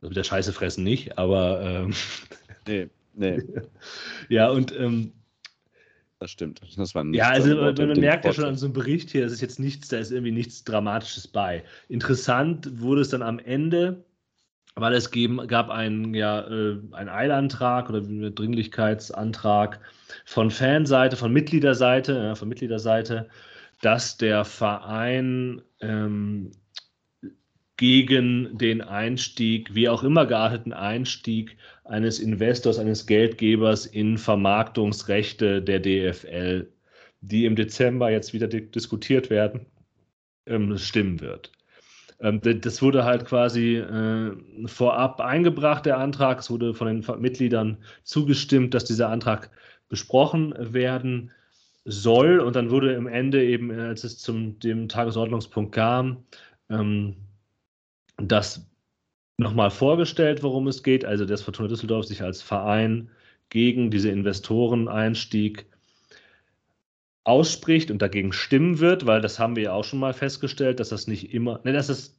Also 0.00 0.08
mit 0.08 0.16
der 0.16 0.24
Scheiße 0.24 0.52
fressen 0.52 0.82
nicht, 0.82 1.18
aber 1.18 1.60
ähm, 1.62 1.94
nee, 2.66 2.88
nee. 3.14 3.42
ja, 4.28 4.48
und 4.50 4.74
ähm, 4.76 5.12
das 6.20 6.30
stimmt. 6.32 6.60
Das 6.76 6.94
war 6.94 7.04
ja, 7.06 7.30
also 7.30 7.56
man, 7.56 7.74
man 7.74 7.98
merkt 7.98 8.26
ja 8.26 8.32
schon 8.34 8.44
an 8.44 8.54
so 8.54 8.66
einem 8.66 8.74
Bericht 8.74 9.10
hier, 9.10 9.24
es 9.24 9.32
ist 9.32 9.40
jetzt 9.40 9.58
nichts, 9.58 9.88
da 9.88 9.98
ist 9.98 10.12
irgendwie 10.12 10.32
nichts 10.32 10.64
Dramatisches 10.64 11.26
bei. 11.26 11.64
Interessant 11.88 12.80
wurde 12.80 13.00
es 13.00 13.08
dann 13.08 13.22
am 13.22 13.38
Ende, 13.38 14.04
weil 14.74 14.92
es 14.92 15.10
geben, 15.10 15.46
gab 15.46 15.70
einen, 15.70 16.12
ja, 16.12 16.40
äh, 16.46 16.78
einen 16.92 17.08
Eilantrag 17.08 17.88
oder 17.88 18.00
einen 18.00 18.34
Dringlichkeitsantrag 18.34 19.80
von 20.26 20.50
Fanseite, 20.50 21.16
von 21.16 21.32
Mitgliederseite, 21.32 22.12
ja, 22.12 22.34
von 22.34 22.48
Mitgliederseite, 22.48 23.26
dass 23.80 24.18
der 24.18 24.44
Verein 24.44 25.62
ähm, 25.80 26.50
gegen 27.78 28.58
den 28.58 28.82
Einstieg, 28.82 29.74
wie 29.74 29.88
auch 29.88 30.02
immer 30.02 30.26
gearteten 30.26 30.74
Einstieg 30.74 31.56
eines 31.90 32.20
Investors, 32.20 32.78
eines 32.78 33.06
Geldgebers 33.06 33.84
in 33.84 34.16
Vermarktungsrechte 34.16 35.60
der 35.60 35.80
DFL, 35.80 36.68
die 37.20 37.44
im 37.44 37.56
Dezember 37.56 38.10
jetzt 38.10 38.32
wieder 38.32 38.46
diskutiert 38.46 39.28
werden, 39.28 39.66
ähm, 40.46 40.78
stimmen 40.78 41.20
wird. 41.20 41.50
Ähm, 42.20 42.40
das 42.42 42.80
wurde 42.80 43.04
halt 43.04 43.24
quasi 43.24 43.76
äh, 43.76 44.36
vorab 44.66 45.20
eingebracht, 45.20 45.84
der 45.84 45.98
Antrag. 45.98 46.38
Es 46.38 46.50
wurde 46.50 46.74
von 46.74 46.86
den 46.86 47.20
Mitgliedern 47.20 47.78
zugestimmt, 48.04 48.72
dass 48.72 48.84
dieser 48.84 49.08
Antrag 49.08 49.50
besprochen 49.88 50.54
werden 50.58 51.32
soll. 51.84 52.38
Und 52.38 52.54
dann 52.54 52.70
wurde 52.70 52.92
im 52.92 53.08
Ende 53.08 53.44
eben, 53.44 53.72
als 53.72 54.04
es 54.04 54.18
zum 54.18 54.60
dem 54.60 54.88
Tagesordnungspunkt 54.88 55.72
kam, 55.74 56.24
ähm, 56.68 57.16
das 58.16 58.69
nochmal 59.40 59.70
vorgestellt, 59.70 60.42
worum 60.42 60.68
es 60.68 60.82
geht. 60.82 61.04
Also, 61.04 61.24
dass 61.24 61.42
Fortuna 61.42 61.68
Düsseldorf 61.68 62.06
sich 62.06 62.22
als 62.22 62.42
Verein 62.42 63.10
gegen 63.48 63.90
diese 63.90 64.10
Investoreneinstieg 64.10 65.66
ausspricht 67.24 67.90
und 67.90 68.00
dagegen 68.00 68.32
stimmen 68.32 68.78
wird, 68.78 69.06
weil 69.06 69.20
das 69.20 69.38
haben 69.38 69.56
wir 69.56 69.64
ja 69.64 69.72
auch 69.72 69.84
schon 69.84 69.98
mal 69.98 70.14
festgestellt, 70.14 70.80
dass 70.80 70.88
das 70.88 71.06
nicht 71.06 71.34
immer, 71.34 71.60
ne, 71.64 71.72
dass 71.72 71.88
das, 71.88 72.18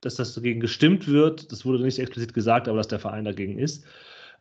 dass 0.00 0.14
das 0.14 0.34
dagegen 0.34 0.60
gestimmt 0.60 1.08
wird, 1.08 1.50
das 1.50 1.64
wurde 1.64 1.82
nicht 1.82 1.98
explizit 1.98 2.34
gesagt, 2.34 2.68
aber 2.68 2.78
dass 2.78 2.88
der 2.88 3.00
Verein 3.00 3.24
dagegen 3.24 3.58
ist. 3.58 3.84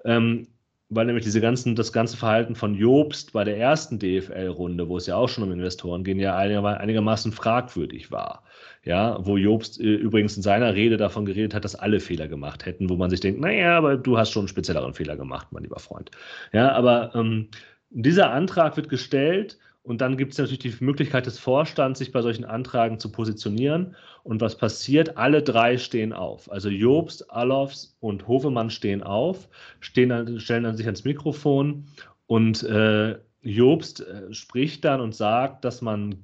Ähm, 0.06 0.48
weil 0.90 1.06
nämlich 1.06 1.26
diese 1.26 1.42
ganzen, 1.42 1.76
das 1.76 1.92
ganze 1.92 2.16
Verhalten 2.16 2.56
von 2.56 2.74
Jobst 2.76 3.34
bei 3.34 3.44
der 3.44 3.58
ersten 3.58 4.00
DFL-Runde, 4.00 4.88
wo 4.88 4.98
es 4.98 5.06
ja 5.06 5.16
auch 5.16 5.28
schon 5.28 5.44
um 5.44 5.52
Investoren 5.52 6.04
ging, 6.04 6.20
ja 6.20 6.38
einigermaßen 6.38 7.32
fragwürdig 7.34 8.12
war. 8.12 8.44
Ja, 8.84 9.18
wo 9.26 9.36
Jobst 9.36 9.82
äh, 9.82 9.96
übrigens 9.96 10.38
in 10.38 10.44
seiner 10.44 10.74
Rede 10.74 10.96
davon 10.96 11.26
geredet 11.26 11.54
hat, 11.54 11.66
dass 11.66 11.76
alle 11.76 12.00
Fehler 12.00 12.30
gemacht 12.30 12.66
hätten, 12.66 12.90
wo 12.90 12.96
man 12.96 13.10
sich 13.10 13.20
denkt, 13.20 13.42
naja, 13.42 13.78
aber 13.78 13.98
du 13.98 14.18
hast 14.18 14.32
schon 14.32 14.42
einen 14.42 14.48
spezielleren 14.48 14.94
Fehler 14.94 15.18
gemacht, 15.18 15.48
mein 15.52 15.64
lieber 15.64 15.80
Freund. 15.80 16.10
Ja, 16.54 16.72
aber 16.72 17.14
ähm, 17.14 17.50
dieser 17.90 18.32
Antrag 18.32 18.78
wird 18.78 18.88
gestellt 18.88 19.58
und 19.88 20.02
dann 20.02 20.18
gibt 20.18 20.34
es 20.34 20.38
natürlich 20.38 20.60
die 20.60 20.84
Möglichkeit 20.84 21.28
des 21.28 21.40
Vorstands, 21.40 22.00
sich 22.00 22.12
bei 22.12 22.22
solchen 22.22 22.44
Anträgen 22.44 23.00
zu 23.00 23.10
positionieren. 23.10 23.96
Und 24.24 24.42
was 24.42 24.58
passiert? 24.58 25.16
Alle 25.16 25.42
drei 25.42 25.78
stehen 25.78 26.12
auf. 26.12 26.52
Also 26.52 26.68
Jobst, 26.68 27.32
Alofs 27.32 27.96
und 28.02 28.28
Hofemann 28.28 28.70
stehen 28.70 29.02
auf, 29.02 29.48
stehen 29.80 30.10
dann, 30.10 30.42
stellen 30.42 30.66
dann 30.66 30.76
sich 30.76 30.88
ans 30.88 31.06
Mikrofon 31.06 31.86
und 32.26 32.64
äh, 32.64 33.18
Jobst 33.42 34.02
äh, 34.02 34.34
spricht 34.34 34.84
dann 34.84 35.00
und 35.00 35.16
sagt, 35.16 35.64
dass 35.64 35.82
man 35.82 36.16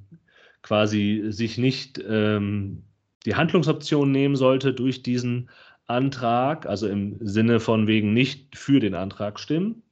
quasi 0.62 1.24
sich 1.30 1.58
nicht 1.58 2.04
ähm, 2.06 2.84
die 3.26 3.36
Handlungsoption 3.36 4.12
nehmen 4.12 4.36
sollte 4.36 4.74
durch 4.74 5.04
diesen 5.04 5.50
Antrag, 5.88 6.66
also 6.66 6.90
im 6.90 7.16
Sinne 7.22 7.62
von 7.62 7.88
wegen 7.88 8.14
nicht 8.14 8.58
für 8.58 8.82
den 8.82 8.94
Antrag 8.94 9.40
stimmen 9.40 9.83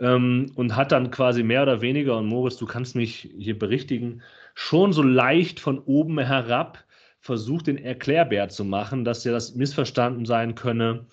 ähm, 0.00 0.52
und 0.54 0.76
hat 0.76 0.92
dann 0.92 1.10
quasi 1.10 1.42
mehr 1.42 1.62
oder 1.62 1.80
weniger, 1.80 2.18
und 2.18 2.26
Moritz, 2.26 2.56
du 2.56 2.66
kannst 2.66 2.94
mich 2.94 3.28
hier 3.38 3.58
berichtigen, 3.58 4.22
schon 4.54 4.92
so 4.92 5.02
leicht 5.02 5.60
von 5.60 5.78
oben 5.80 6.18
herab 6.18 6.84
versucht, 7.20 7.66
den 7.66 7.78
Erklärbär 7.78 8.48
zu 8.48 8.64
machen, 8.64 9.04
dass 9.04 9.24
ja 9.24 9.32
das 9.32 9.54
missverstanden 9.54 10.24
sein 10.24 10.54
könne 10.54 11.06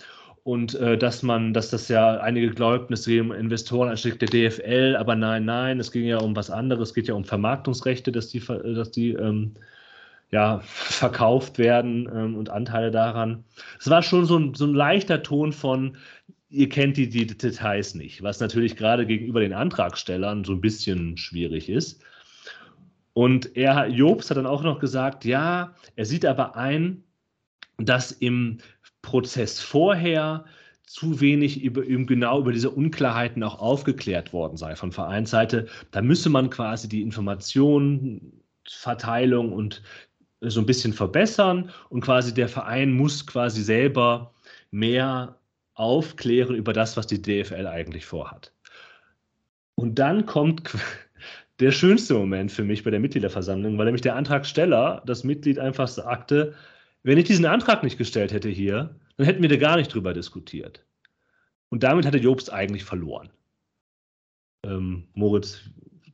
und 0.44 0.76
äh, 0.76 0.98
dass 0.98 1.24
man, 1.24 1.54
dass 1.54 1.72
das 1.72 1.88
ja 1.88 2.20
einige 2.20 2.52
glaubten, 2.52 2.94
es 2.94 3.06
gehe 3.06 3.22
um 3.22 3.32
Investorenanstieg 3.32 4.20
der 4.20 4.30
DFL, 4.30 4.96
aber 4.96 5.16
nein, 5.16 5.46
nein, 5.46 5.80
es 5.80 5.92
ging 5.92 6.06
ja 6.06 6.20
um 6.20 6.36
was 6.36 6.52
anderes, 6.52 6.90
es 6.90 6.96
geht 6.96 7.08
ja 7.08 7.16
um 7.16 7.26
Vermarktungsrechte, 7.26 8.12
dass 8.12 8.30
die, 8.30 8.40
dass 8.40 8.92
die 8.92 9.14
ähm, 9.14 9.56
ja, 10.32 10.60
verkauft 10.64 11.58
werden 11.58 12.10
ähm, 12.14 12.36
und 12.36 12.50
Anteile 12.50 12.92
daran. 12.92 13.44
Es 13.80 13.90
war 13.90 14.04
schon 14.04 14.26
so 14.26 14.38
ein, 14.38 14.54
so 14.54 14.66
ein 14.66 14.74
leichter 14.74 15.24
Ton 15.24 15.52
von, 15.52 15.98
ihr 16.50 16.70
kennt 16.70 16.98
die, 16.98 17.10
die 17.10 17.26
Details 17.26 17.96
nicht, 17.96 18.22
was 18.24 18.40
natürlich 18.40 18.76
gerade 18.76 19.06
gegenüber 19.06 19.40
den 19.40 19.54
Antragstellern 19.54 20.44
so 20.44 20.54
ein 20.54 20.62
bisschen 20.62 21.18
schwierig 21.18 21.70
ist. 21.70 22.02
Und 23.14 23.56
er, 23.56 23.88
Jobs 23.88 24.30
hat 24.30 24.38
dann 24.38 24.46
auch 24.46 24.64
noch 24.64 24.80
gesagt, 24.80 25.26
ja, 25.26 25.74
er 25.96 26.06
sieht 26.06 26.26
aber 26.26 26.56
ein, 26.56 27.04
dass 27.78 28.12
im 28.12 28.60
Prozess 29.02 29.62
vorher 29.62 30.46
zu 30.84 31.22
wenig 31.22 31.64
über, 31.64 31.84
genau 31.84 32.40
über 32.40 32.52
diese 32.52 32.70
Unklarheiten 32.70 33.42
auch 33.44 33.60
aufgeklärt 33.60 34.34
worden 34.34 34.58
sei 34.58 34.76
von 34.76 34.92
Vereinsseite. 34.92 35.68
Da 35.92 36.02
müsse 36.02 36.30
man 36.30 36.50
quasi 36.50 36.90
die 36.90 37.02
Informationenverteilung 37.02 39.52
und 39.52 39.82
so 40.42 40.60
ein 40.60 40.66
bisschen 40.66 40.94
verbessern 40.94 41.72
und 41.90 42.02
quasi 42.02 42.34
der 42.34 42.50
Verein 42.50 42.94
muss 42.94 43.26
quasi 43.26 43.64
selber 43.64 44.34
mehr 44.72 45.40
aufklären 45.76 46.56
über 46.56 46.74
das, 46.74 46.98
was 46.98 47.08
die 47.08 47.22
DFL 47.22 47.68
eigentlich 47.68 48.06
vorhat. 48.06 48.52
Und 49.76 50.00
dann 50.00 50.26
kommt 50.26 50.64
der 51.60 51.72
schönste 51.72 52.16
Moment 52.16 52.52
für 52.52 52.64
mich 52.64 52.84
bei 52.84 52.92
der 52.92 53.00
Mitgliederversammlung, 53.00 53.78
weil 53.78 53.86
nämlich 53.86 54.02
der 54.02 54.16
Antragsteller, 54.16 55.04
das 55.06 55.24
Mitglied 55.24 55.60
einfach 55.60 55.88
sagte, 55.88 56.56
wenn 57.04 57.18
ich 57.18 57.26
diesen 57.26 57.46
Antrag 57.46 57.84
nicht 57.84 57.98
gestellt 57.98 58.32
hätte 58.32 58.50
hier, 58.50 58.96
dann 59.18 59.26
hätten 59.26 59.42
wir 59.42 59.50
da 59.50 59.58
gar 59.58 59.78
nicht 59.78 59.94
drüber 59.94 60.14
diskutiert. 60.14 60.84
Und 61.70 61.84
damit 61.84 62.06
hatte 62.06 62.18
Jobst 62.18 62.52
eigentlich 62.52 62.84
verloren. 62.84 63.30
Ähm, 64.64 65.08
Moritz, 65.14 65.62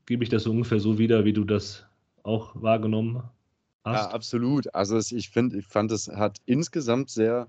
gebe 0.06 0.24
ich 0.24 0.30
das 0.30 0.48
ungefähr 0.48 0.80
so 0.80 0.98
wieder, 0.98 1.24
wie 1.24 1.34
du 1.34 1.44
das 1.44 1.86
auch 2.24 2.62
wahrgenommen 2.62 3.24
hast? 3.84 4.08
Ja, 4.08 4.12
absolut. 4.12 4.74
Also 4.74 4.98
ich 5.16 5.30
finde, 5.30 5.60
ich 5.60 5.66
fand, 5.66 5.92
es 5.92 6.08
hat 6.08 6.40
insgesamt 6.46 7.10
sehr 7.10 7.48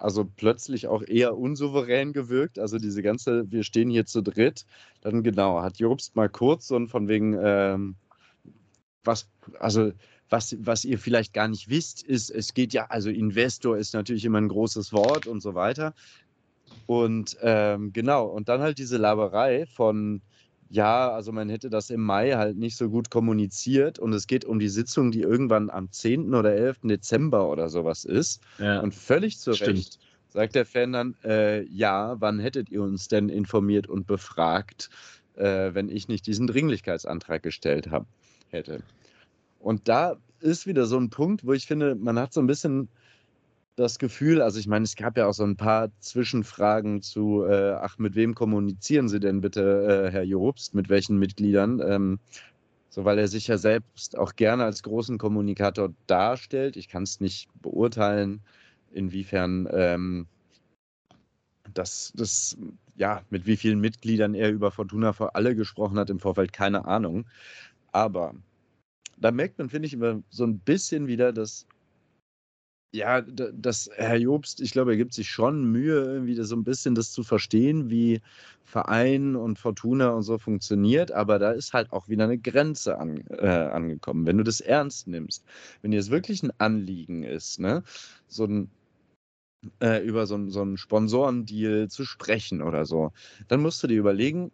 also 0.00 0.24
plötzlich 0.24 0.88
auch 0.88 1.02
eher 1.02 1.36
unsouverän 1.36 2.12
gewirkt. 2.12 2.58
Also 2.58 2.78
diese 2.78 3.02
ganze, 3.02 3.50
wir 3.50 3.62
stehen 3.64 3.90
hier 3.90 4.06
zu 4.06 4.22
dritt. 4.22 4.64
Dann 5.02 5.22
genau, 5.22 5.60
hat 5.60 5.78
Jobst 5.78 6.16
mal 6.16 6.28
kurz 6.28 6.70
und 6.70 6.88
von 6.88 7.08
wegen, 7.08 7.38
ähm, 7.40 7.96
was, 9.04 9.28
also 9.58 9.92
was, 10.28 10.56
was 10.60 10.84
ihr 10.84 10.98
vielleicht 10.98 11.34
gar 11.34 11.48
nicht 11.48 11.68
wisst, 11.68 12.02
ist, 12.02 12.30
es 12.30 12.54
geht 12.54 12.72
ja, 12.72 12.86
also 12.86 13.10
Investor 13.10 13.76
ist 13.76 13.94
natürlich 13.94 14.24
immer 14.24 14.38
ein 14.38 14.48
großes 14.48 14.92
Wort 14.92 15.26
und 15.26 15.40
so 15.40 15.54
weiter. 15.54 15.94
Und 16.86 17.36
ähm, 17.42 17.92
genau, 17.92 18.26
und 18.26 18.48
dann 18.48 18.60
halt 18.60 18.78
diese 18.78 18.96
Laberei 18.96 19.66
von, 19.66 20.22
ja, 20.70 21.10
also 21.10 21.32
man 21.32 21.48
hätte 21.48 21.68
das 21.68 21.90
im 21.90 22.00
Mai 22.00 22.32
halt 22.32 22.56
nicht 22.56 22.76
so 22.76 22.88
gut 22.88 23.10
kommuniziert 23.10 23.98
und 23.98 24.12
es 24.12 24.28
geht 24.28 24.44
um 24.44 24.60
die 24.60 24.68
Sitzung, 24.68 25.10
die 25.10 25.20
irgendwann 25.20 25.68
am 25.68 25.90
10. 25.90 26.32
oder 26.32 26.54
11. 26.54 26.78
Dezember 26.84 27.48
oder 27.50 27.68
sowas 27.68 28.04
ist. 28.04 28.40
Ja. 28.58 28.80
Und 28.80 28.94
völlig 28.94 29.38
zu 29.40 29.52
Stimmt. 29.52 29.78
Recht 29.78 29.98
sagt 30.28 30.54
der 30.54 30.64
Fan 30.64 30.92
dann, 30.92 31.16
äh, 31.24 31.62
ja, 31.64 32.20
wann 32.20 32.38
hättet 32.38 32.70
ihr 32.70 32.82
uns 32.82 33.08
denn 33.08 33.28
informiert 33.28 33.88
und 33.88 34.06
befragt, 34.06 34.90
äh, 35.34 35.74
wenn 35.74 35.88
ich 35.88 36.06
nicht 36.06 36.28
diesen 36.28 36.46
Dringlichkeitsantrag 36.46 37.42
gestellt 37.42 37.90
hab, 37.90 38.06
hätte. 38.48 38.84
Und 39.58 39.88
da 39.88 40.18
ist 40.38 40.68
wieder 40.68 40.86
so 40.86 40.98
ein 40.98 41.10
Punkt, 41.10 41.44
wo 41.44 41.52
ich 41.52 41.66
finde, 41.66 41.96
man 41.96 42.16
hat 42.16 42.32
so 42.32 42.40
ein 42.40 42.46
bisschen 42.46 42.88
das 43.76 43.98
Gefühl, 43.98 44.42
also 44.42 44.58
ich 44.58 44.66
meine, 44.66 44.84
es 44.84 44.96
gab 44.96 45.16
ja 45.16 45.26
auch 45.26 45.32
so 45.32 45.44
ein 45.44 45.56
paar 45.56 45.90
Zwischenfragen 46.00 47.02
zu, 47.02 47.44
äh, 47.44 47.72
ach, 47.72 47.98
mit 47.98 48.14
wem 48.14 48.34
kommunizieren 48.34 49.08
Sie 49.08 49.20
denn 49.20 49.40
bitte, 49.40 50.06
äh, 50.08 50.10
Herr 50.10 50.22
Jobst, 50.22 50.74
mit 50.74 50.88
welchen 50.88 51.18
Mitgliedern? 51.18 51.80
Ähm, 51.84 52.18
so, 52.90 53.04
weil 53.04 53.18
er 53.18 53.28
sich 53.28 53.46
ja 53.46 53.56
selbst 53.56 54.18
auch 54.18 54.34
gerne 54.34 54.64
als 54.64 54.82
großen 54.82 55.16
Kommunikator 55.16 55.94
darstellt. 56.08 56.76
Ich 56.76 56.88
kann 56.88 57.04
es 57.04 57.20
nicht 57.20 57.48
beurteilen, 57.62 58.40
inwiefern 58.92 59.68
ähm, 59.70 60.26
das, 61.72 62.12
das, 62.16 62.58
ja, 62.96 63.22
mit 63.30 63.46
wie 63.46 63.56
vielen 63.56 63.80
Mitgliedern 63.80 64.34
er 64.34 64.50
über 64.50 64.72
Fortuna 64.72 65.12
vor 65.12 65.36
alle 65.36 65.54
gesprochen 65.54 65.98
hat 65.98 66.10
im 66.10 66.18
Vorfeld, 66.18 66.52
keine 66.52 66.84
Ahnung. 66.84 67.26
Aber 67.92 68.34
da 69.18 69.30
merkt 69.30 69.58
man, 69.58 69.68
finde 69.68 69.86
ich, 69.86 69.94
immer 69.94 70.22
so 70.28 70.44
ein 70.44 70.58
bisschen 70.58 71.06
wieder, 71.06 71.32
dass 71.32 71.66
ja, 72.92 73.20
dass 73.22 73.88
Herr 73.94 74.16
Jobst, 74.16 74.60
ich 74.60 74.72
glaube, 74.72 74.92
er 74.92 74.96
gibt 74.96 75.14
sich 75.14 75.30
schon 75.30 75.70
Mühe, 75.70 76.02
irgendwie 76.04 76.34
so 76.42 76.56
ein 76.56 76.64
bisschen 76.64 76.94
das 76.94 77.12
zu 77.12 77.22
verstehen, 77.22 77.88
wie 77.88 78.20
Verein 78.64 79.36
und 79.36 79.58
Fortuna 79.58 80.10
und 80.10 80.22
so 80.22 80.38
funktioniert, 80.38 81.12
aber 81.12 81.38
da 81.38 81.52
ist 81.52 81.72
halt 81.72 81.92
auch 81.92 82.08
wieder 82.08 82.24
eine 82.24 82.38
Grenze 82.38 82.98
an, 82.98 83.24
äh, 83.28 83.46
angekommen. 83.46 84.26
Wenn 84.26 84.38
du 84.38 84.44
das 84.44 84.60
ernst 84.60 85.06
nimmst, 85.06 85.44
wenn 85.82 85.92
dir 85.92 86.00
es 86.00 86.10
wirklich 86.10 86.42
ein 86.42 86.52
Anliegen 86.58 87.22
ist, 87.22 87.60
ne, 87.60 87.82
so 88.26 88.44
ein 88.44 88.70
äh, 89.80 90.02
über 90.04 90.26
so, 90.26 90.48
so 90.48 90.62
einen 90.62 90.76
Sponsorendeal 90.76 91.88
zu 91.88 92.04
sprechen 92.04 92.62
oder 92.62 92.86
so, 92.86 93.12
dann 93.48 93.60
musst 93.60 93.82
du 93.82 93.86
dir 93.86 93.98
überlegen, 93.98 94.52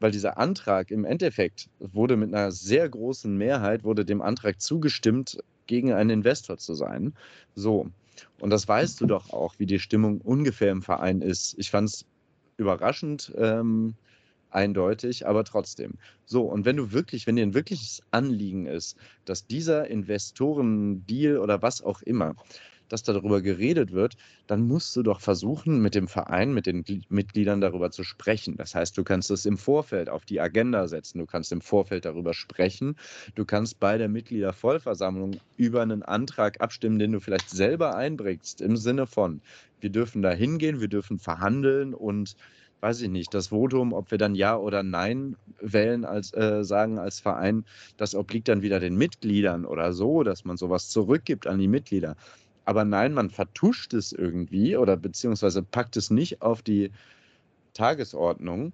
weil 0.00 0.10
dieser 0.10 0.38
Antrag 0.38 0.90
im 0.90 1.04
Endeffekt 1.04 1.70
wurde 1.78 2.16
mit 2.16 2.34
einer 2.34 2.52
sehr 2.52 2.88
großen 2.88 3.36
Mehrheit, 3.36 3.84
wurde 3.84 4.04
dem 4.04 4.22
Antrag 4.22 4.60
zugestimmt, 4.60 5.38
gegen 5.66 5.92
einen 5.92 6.10
Investor 6.10 6.58
zu 6.58 6.74
sein. 6.74 7.14
So. 7.54 7.88
Und 8.40 8.50
das 8.50 8.66
weißt 8.66 9.00
du 9.00 9.06
doch 9.06 9.30
auch, 9.30 9.54
wie 9.58 9.66
die 9.66 9.78
Stimmung 9.78 10.20
ungefähr 10.20 10.70
im 10.70 10.82
Verein 10.82 11.20
ist. 11.20 11.54
Ich 11.58 11.70
fand 11.70 11.88
es 11.88 12.06
überraschend 12.56 13.32
ähm, 13.36 13.94
eindeutig, 14.50 15.26
aber 15.26 15.44
trotzdem. 15.44 15.94
So, 16.24 16.42
und 16.42 16.64
wenn 16.64 16.76
du 16.76 16.92
wirklich, 16.92 17.26
wenn 17.26 17.36
dir 17.36 17.42
ein 17.42 17.54
wirkliches 17.54 18.02
Anliegen 18.10 18.66
ist, 18.66 18.96
dass 19.24 19.46
dieser 19.46 19.88
Investoren-Deal 19.88 21.38
oder 21.38 21.60
was 21.62 21.82
auch 21.82 22.02
immer, 22.02 22.34
dass 22.88 23.02
darüber 23.02 23.42
geredet 23.42 23.92
wird, 23.92 24.16
dann 24.46 24.66
musst 24.66 24.94
du 24.96 25.02
doch 25.02 25.20
versuchen, 25.20 25.80
mit 25.80 25.94
dem 25.94 26.08
Verein, 26.08 26.52
mit 26.54 26.66
den 26.66 26.84
Mitgliedern 27.08 27.60
darüber 27.60 27.90
zu 27.90 28.04
sprechen. 28.04 28.56
Das 28.56 28.74
heißt, 28.74 28.96
du 28.96 29.04
kannst 29.04 29.30
es 29.30 29.46
im 29.46 29.58
Vorfeld 29.58 30.08
auf 30.08 30.24
die 30.24 30.40
Agenda 30.40 30.88
setzen, 30.88 31.18
du 31.18 31.26
kannst 31.26 31.52
im 31.52 31.60
Vorfeld 31.60 32.04
darüber 32.04 32.34
sprechen, 32.34 32.96
du 33.34 33.44
kannst 33.44 33.80
bei 33.80 33.98
der 33.98 34.08
Mitgliedervollversammlung 34.08 35.36
über 35.56 35.82
einen 35.82 36.02
Antrag 36.02 36.60
abstimmen, 36.60 36.98
den 36.98 37.12
du 37.12 37.20
vielleicht 37.20 37.50
selber 37.50 37.96
einbringst, 37.96 38.60
im 38.60 38.76
Sinne 38.76 39.06
von, 39.06 39.40
wir 39.80 39.90
dürfen 39.90 40.22
da 40.22 40.30
hingehen, 40.30 40.80
wir 40.80 40.88
dürfen 40.88 41.18
verhandeln 41.18 41.94
und 41.94 42.36
weiß 42.80 43.00
ich 43.02 43.08
nicht, 43.08 43.34
das 43.34 43.48
Votum, 43.48 43.92
ob 43.92 44.10
wir 44.10 44.18
dann 44.18 44.34
Ja 44.34 44.56
oder 44.56 44.82
Nein 44.82 45.36
wählen, 45.60 46.04
als 46.04 46.32
äh, 46.34 46.62
sagen 46.62 46.98
als 46.98 47.20
Verein, 47.20 47.64
das 47.96 48.14
obliegt 48.14 48.48
dann 48.48 48.62
wieder 48.62 48.80
den 48.80 48.96
Mitgliedern 48.96 49.64
oder 49.64 49.92
so, 49.92 50.22
dass 50.22 50.44
man 50.44 50.56
sowas 50.56 50.88
zurückgibt 50.88 51.46
an 51.46 51.58
die 51.58 51.68
Mitglieder. 51.68 52.16
Aber 52.66 52.84
nein, 52.84 53.14
man 53.14 53.30
vertuscht 53.30 53.94
es 53.94 54.12
irgendwie 54.12 54.76
oder 54.76 54.96
beziehungsweise 54.96 55.62
packt 55.62 55.96
es 55.96 56.10
nicht 56.10 56.42
auf 56.42 56.62
die 56.62 56.90
Tagesordnung, 57.74 58.72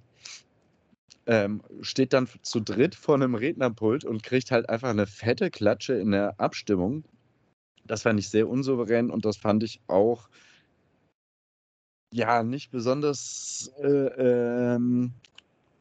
ähm, 1.27 1.63
steht 1.83 2.15
dann 2.15 2.27
zu 2.41 2.61
dritt 2.61 2.95
vor 2.95 3.15
einem 3.17 3.35
Rednerpult 3.35 4.05
und 4.05 4.23
kriegt 4.23 4.51
halt 4.51 4.69
einfach 4.71 4.89
eine 4.89 5.07
fette 5.07 5.51
Klatsche 5.51 5.95
in 5.95 6.11
der 6.11 6.41
Abstimmung. 6.41 7.05
Das 7.85 8.03
fand 8.03 8.19
ich 8.19 8.31
sehr 8.31 8.49
unsouverän 8.49 9.11
und 9.11 9.27
das 9.27 9.37
fand 9.37 9.63
ich 9.63 9.81
auch 9.89 10.29
ja 12.15 12.43
nicht 12.43 12.71
besonders, 12.71 13.71
äh, 13.79 14.75
ähm, 14.77 15.13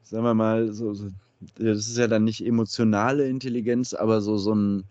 sagen 0.03 0.23
wir 0.23 0.33
mal, 0.33 0.73
so, 0.73 0.93
so, 0.93 1.09
das 1.55 1.87
ist 1.87 1.97
ja 1.97 2.07
dann 2.07 2.25
nicht 2.25 2.45
emotionale 2.45 3.27
Intelligenz, 3.27 3.93
aber 3.93 4.21
so, 4.21 4.37
so 4.37 4.53
ein 4.53 4.85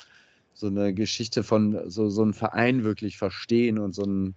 so 0.61 0.69
eine 0.69 0.95
Geschichte 0.95 1.43
von 1.43 1.91
so, 1.91 2.09
so 2.09 2.23
einem 2.23 2.35
Verein 2.35 2.85
wirklich 2.85 3.19
verstehen 3.19 3.79
und 3.79 3.95
so 3.95 4.05
ein 4.05 4.37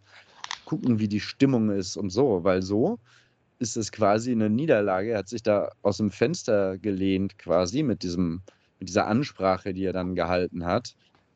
gucken, 0.65 0.99
wie 0.99 1.07
die 1.07 1.19
Stimmung 1.19 1.69
ist 1.69 1.97
und 1.97 2.09
so, 2.09 2.43
weil 2.43 2.61
so 2.61 2.99
ist 3.59 3.77
es 3.77 3.91
quasi 3.91 4.31
eine 4.31 4.49
Niederlage. 4.49 5.11
Er 5.11 5.19
hat 5.19 5.29
sich 5.29 5.43
da 5.43 5.69
aus 5.81 5.97
dem 5.97 6.11
Fenster 6.11 6.77
gelehnt, 6.77 7.37
quasi 7.37 7.83
mit 7.83 8.03
diesem, 8.03 8.41
mit 8.79 8.89
dieser 8.89 9.07
Ansprache, 9.07 9.73
die 9.73 9.85
er 9.85 9.93
dann 9.93 10.15
gehalten 10.15 10.65
hat. 10.65 10.93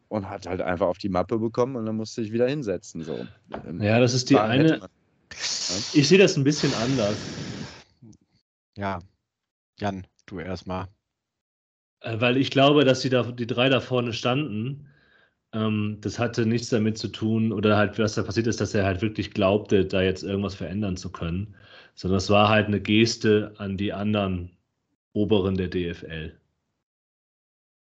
Und 0.09 0.29
hat 0.29 0.47
halt 0.47 0.61
einfach 0.61 0.87
auf 0.87 0.99
die 0.99 1.09
Mappe 1.09 1.37
bekommen 1.37 1.75
und 1.75 1.85
dann 1.85 1.97
musste 1.97 2.21
ich 2.21 2.31
wieder 2.31 2.47
hinsetzen. 2.47 3.03
So. 3.03 3.27
Ähm, 3.67 3.81
ja, 3.81 3.99
das 3.99 4.13
ist 4.13 4.29
die 4.29 4.37
eine. 4.37 4.79
Man, 4.79 4.89
ich 5.93 6.07
sehe 6.07 6.17
das 6.17 6.37
ein 6.37 6.45
bisschen 6.45 6.73
anders. 6.75 7.17
Ja, 8.77 8.99
Jan, 9.77 10.07
du 10.25 10.39
erstmal. 10.39 10.87
Äh, 12.01 12.19
weil 12.21 12.37
ich 12.37 12.51
glaube, 12.51 12.85
dass 12.85 13.01
die, 13.01 13.09
da, 13.09 13.23
die 13.23 13.47
drei 13.47 13.69
da 13.69 13.79
vorne 13.79 14.13
standen. 14.13 14.87
Ähm, 15.53 15.97
das 16.01 16.19
hatte 16.19 16.45
nichts 16.45 16.69
damit 16.69 16.97
zu 16.97 17.07
tun, 17.09 17.51
oder 17.53 17.77
halt, 17.77 17.99
was 17.99 18.15
da 18.15 18.23
passiert 18.23 18.47
ist, 18.47 18.61
dass 18.61 18.73
er 18.73 18.85
halt 18.85 19.01
wirklich 19.01 19.31
glaubte, 19.31 19.85
da 19.85 20.01
jetzt 20.01 20.23
irgendwas 20.23 20.55
verändern 20.55 20.97
zu 20.97 21.11
können. 21.11 21.55
Sondern 21.95 22.17
es 22.17 22.29
war 22.29 22.49
halt 22.49 22.67
eine 22.67 22.81
Geste 22.81 23.53
an 23.57 23.77
die 23.77 23.93
anderen 23.93 24.51
Oberen 25.13 25.55
der 25.57 25.69
DFL. 25.69 26.33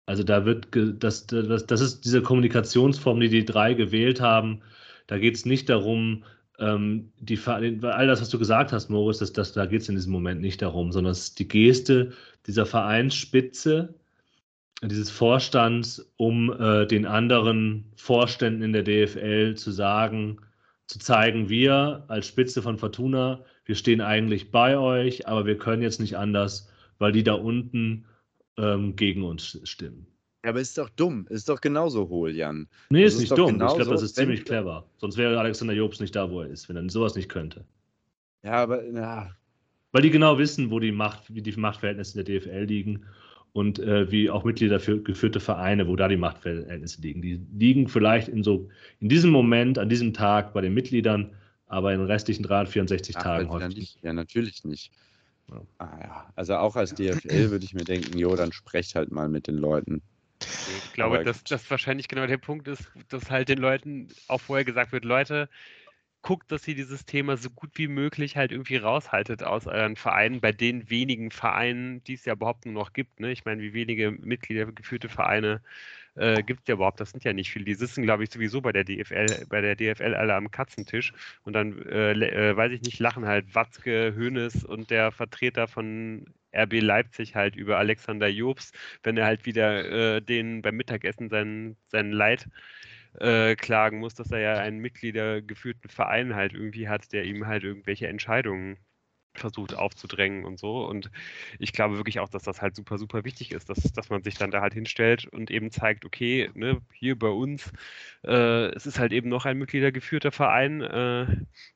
Also 0.07 0.23
da 0.23 0.45
wird, 0.47 0.69
das, 1.03 1.27
das, 1.27 1.67
das 1.67 1.81
ist 1.81 2.05
diese 2.05 2.23
Kommunikationsform, 2.23 3.21
die 3.21 3.29
die 3.29 3.45
drei 3.45 3.75
gewählt 3.75 4.21
haben. 4.21 4.63
Da 5.09 5.19
geht 5.19 5.35
es 5.35 5.45
nicht 5.45 5.69
darum, 5.69 6.25
ähm, 6.59 7.13
die, 7.19 7.39
all 7.47 8.07
das, 8.07 8.21
was 8.21 8.29
du 8.31 8.39
gesagt 8.39 8.73
hast, 8.73 8.89
Moritz, 8.89 9.19
das, 9.19 9.33
das, 9.33 9.53
da 9.53 9.67
geht 9.67 9.83
es 9.83 9.89
in 9.89 9.97
diesem 9.97 10.13
Moment 10.13 10.41
nicht 10.41 10.63
darum, 10.63 10.93
sondern 10.93 11.13
es 11.13 11.25
ist 11.25 11.39
die 11.39 11.49
Geste 11.49 12.13
dieser 12.47 12.67
Vereinsspitze, 12.67 13.95
dieses 14.83 15.11
Vorstands, 15.11 16.13
um 16.17 16.53
äh, 16.53 16.87
den 16.87 17.07
anderen 17.07 17.93
Vorständen 17.97 18.63
in 18.63 18.73
der 18.73 18.83
DFL 18.83 19.55
zu 19.55 19.71
sagen, 19.71 20.39
zu 20.87 20.99
zeigen, 20.99 21.49
wir 21.49 22.05
als 22.09 22.27
Spitze 22.27 22.63
von 22.63 22.79
Fortuna, 22.79 23.45
wir 23.65 23.75
stehen 23.75 24.01
eigentlich 24.01 24.51
bei 24.51 24.79
euch, 24.79 25.27
aber 25.27 25.47
wir 25.47 25.59
können 25.59 25.83
jetzt 25.83 25.99
nicht 25.99 26.17
anders, 26.17 26.71
weil 26.99 27.13
die 27.13 27.25
da 27.25 27.35
unten 27.35 28.05
ähm, 28.57 28.95
gegen 28.97 29.25
uns 29.25 29.59
stimmen. 29.65 30.07
Ja, 30.45 30.51
aber 30.51 30.61
ist 30.61 30.79
doch 30.79 30.91
dumm. 30.91 31.27
Ist 31.29 31.49
doch 31.49 31.61
genauso 31.61 32.09
hohl, 32.09 32.31
Jan. 32.31 32.69
Nee, 32.91 33.05
ist, 33.05 33.15
ist 33.15 33.21
nicht 33.21 33.37
dumm. 33.37 33.55
Ich 33.55 33.57
glaube, 33.57 33.85
das 33.87 34.03
ist 34.03 34.15
ziemlich 34.15 34.45
clever. 34.45 34.89
Sonst 34.99 35.17
wäre 35.17 35.41
Alexander 35.41 35.75
Jobs 35.75 35.99
nicht 35.99 36.15
da, 36.15 36.31
wo 36.31 36.43
er 36.43 36.49
ist, 36.49 36.69
wenn 36.69 36.77
er 36.77 36.89
sowas 36.89 37.17
nicht 37.17 37.29
könnte. 37.29 37.65
Ja, 38.45 38.53
aber 38.53 38.85
ja. 38.85 39.35
Weil 39.91 40.03
die 40.03 40.11
genau 40.11 40.39
wissen, 40.39 40.71
wo 40.71 40.79
die 40.79 40.93
Macht, 40.93 41.35
wie 41.35 41.43
die 41.43 41.57
Machtverhältnisse 41.57 42.21
in 42.21 42.25
der 42.25 42.41
DFL 42.41 42.65
liegen 42.65 43.07
und 43.57 43.79
äh, 43.79 44.11
wie 44.13 44.29
auch 44.29 44.45
Mitglieder 44.45 44.79
für 44.79 45.03
geführte 45.03 45.41
Vereine, 45.41 45.89
wo 45.89 45.97
da 45.97 46.09
die 46.09 46.19
Machtverhältnisse 46.19 47.01
liegen. 47.01 47.23
Die 47.23 47.41
liegen 47.57 47.89
vielleicht 47.89 48.29
in 48.29 48.43
so 48.43 48.69
in 49.01 49.09
diesem 49.09 49.31
Moment, 49.31 49.79
an 49.79 49.89
diesem 49.89 50.13
Tag 50.13 50.53
bei 50.53 50.61
den 50.61 50.75
Mitgliedern, 50.75 51.35
aber 51.67 51.95
in 51.95 52.01
den 52.01 52.07
restlichen 52.07 52.43
364 52.43 53.17
Ach, 53.17 53.23
Tagen 53.23 53.49
häufig 53.49 53.79
nicht. 53.79 53.99
Ja, 54.03 54.13
natürlich 54.13 54.63
nicht. 54.65 54.93
Ja. 55.49 55.63
Ah, 55.79 55.99
ja. 56.03 56.33
Also 56.37 56.57
auch 56.57 56.77
als 56.77 56.93
DFL 56.93 57.51
würde 57.51 57.65
ich 57.65 57.73
mir 57.73 57.85
denken, 57.85 58.19
jo, 58.19 58.37
dann 58.37 58.53
sprecht 58.53 58.95
halt 58.95 59.11
mal 59.11 59.31
mit 59.31 59.47
den 59.47 59.57
Leuten. 59.57 60.03
Ich 60.43 60.93
glaube, 60.93 61.25
dass 61.25 61.43
das 61.43 61.71
wahrscheinlich 61.71 62.09
genau 62.09 62.27
der 62.27 62.37
Punkt 62.37 62.69
ist, 62.69 62.91
dass 63.09 63.31
halt 63.31 63.49
den 63.49 63.59
Leuten 63.59 64.09
auch 64.29 64.43
vorher 64.43 64.67
gesagt 64.67 64.93
wird, 64.93 65.07
Leute, 65.07 65.49
guckt, 66.27 66.51
dass 66.51 66.67
ihr 66.67 66.75
dieses 66.75 67.07
Thema 67.07 67.37
so 67.37 67.51
gut 67.51 67.71
wie 67.75 67.87
möglich 67.87 68.37
halt 68.37 68.51
irgendwie 68.51 68.79
raushaltet 68.79 69.45
aus 69.45 69.69
euren 69.69 69.95
Vereinen, 69.95 70.41
bei 70.41 70.51
den 70.51 70.91
wenigen 70.91 71.31
Vereinen, 71.31 72.03
die 72.03 72.15
es 72.15 72.25
ja 72.25 72.33
überhaupt 72.33 72.67
nur 72.67 72.75
noch 72.75 72.93
gibt. 72.93 73.21
Ne? 73.21 73.31
Ich 73.31 73.45
meine, 73.45 73.63
wie 73.63 73.75
wenige 73.75 74.11
Mitglieder 74.11 74.67
geführte 74.73 75.09
Vereine 75.09 75.63
äh, 76.17 76.43
gibt 76.43 76.63
es 76.63 76.67
ja 76.67 76.75
überhaupt? 76.75 76.99
Das 76.99 77.11
sind 77.13 77.23
ja 77.23 77.33
nicht 77.33 77.53
viele. 77.53 77.65
Die 77.65 77.75
sitzen, 77.75 78.03
glaube 78.03 78.25
ich, 78.25 78.33
sowieso 78.33 78.61
bei 78.61 78.73
der 78.73 78.83
DFL, 78.83 79.47
bei 79.49 79.61
der 79.61 79.77
DFL 79.77 80.17
alle 80.17 80.35
am 80.35 80.51
Katzentisch 80.51 81.13
und 81.45 81.53
dann, 81.53 81.81
äh, 81.87 82.11
äh, 82.15 82.57
weiß 82.57 82.73
ich 82.73 82.83
nicht, 82.83 82.99
lachen 82.99 83.25
halt 83.27 83.55
Watzke, 83.55 84.13
Hoeneß 84.17 84.65
und 84.65 84.91
der 84.91 85.13
Vertreter 85.13 85.69
von 85.69 86.27
RB 86.53 86.81
Leipzig 86.81 87.37
halt 87.37 87.55
über 87.55 87.79
Alexander 87.79 88.27
Jobs, 88.27 88.73
wenn 89.05 89.17
er 89.17 89.27
halt 89.27 89.47
wieder 89.47 90.17
äh, 90.17 90.21
den 90.21 90.61
beim 90.61 90.75
Mittagessen 90.75 91.29
sein, 91.29 91.77
sein 91.87 92.11
Leid 92.11 92.49
äh, 93.21 93.57
klagen 93.57 93.99
muss, 93.99 94.15
dass 94.15 94.31
er 94.31 94.39
ja 94.41 94.59
einen 94.59 94.79
mitgliedergeführten 94.79 95.91
Verein 95.91 96.35
halt 96.35 96.53
irgendwie 96.55 96.89
hat, 96.89 97.13
der 97.13 97.25
ihm 97.25 97.47
halt 97.47 97.65
irgendwelche 97.65 98.09
Entscheidungen 98.09 98.79
versucht 99.39 99.75
aufzudrängen 99.75 100.45
und 100.45 100.59
so. 100.59 100.87
Und 100.87 101.11
ich 101.59 101.73
glaube 101.73 101.97
wirklich 101.97 102.21
auch, 102.21 102.29
dass 102.29 102.43
das 102.45 102.63
halt 102.63 102.77
super, 102.77 102.99
super 102.99 103.25
wichtig 103.25 103.53
ist, 103.53 103.69
dass, 103.69 103.93
dass 103.93 104.11
man 104.11 104.23
sich 104.23 104.35
dann 104.35 104.51
da 104.51 104.61
halt 104.61 104.75
hinstellt 104.75 105.27
und 105.27 105.51
eben 105.51 105.71
zeigt, 105.71 106.05
okay, 106.05 106.51
ne, 106.55 106.81
hier 106.93 107.19
bei 107.19 107.29
uns, 107.29 107.73
äh, 108.25 108.67
es 108.75 108.87
ist 108.87 108.99
halt 108.99 109.13
eben 109.13 109.29
noch 109.29 109.45
ein 109.47 109.59
mitgliedergeführter 109.59 110.33
Verein, 110.33 110.81
äh, 110.83 111.27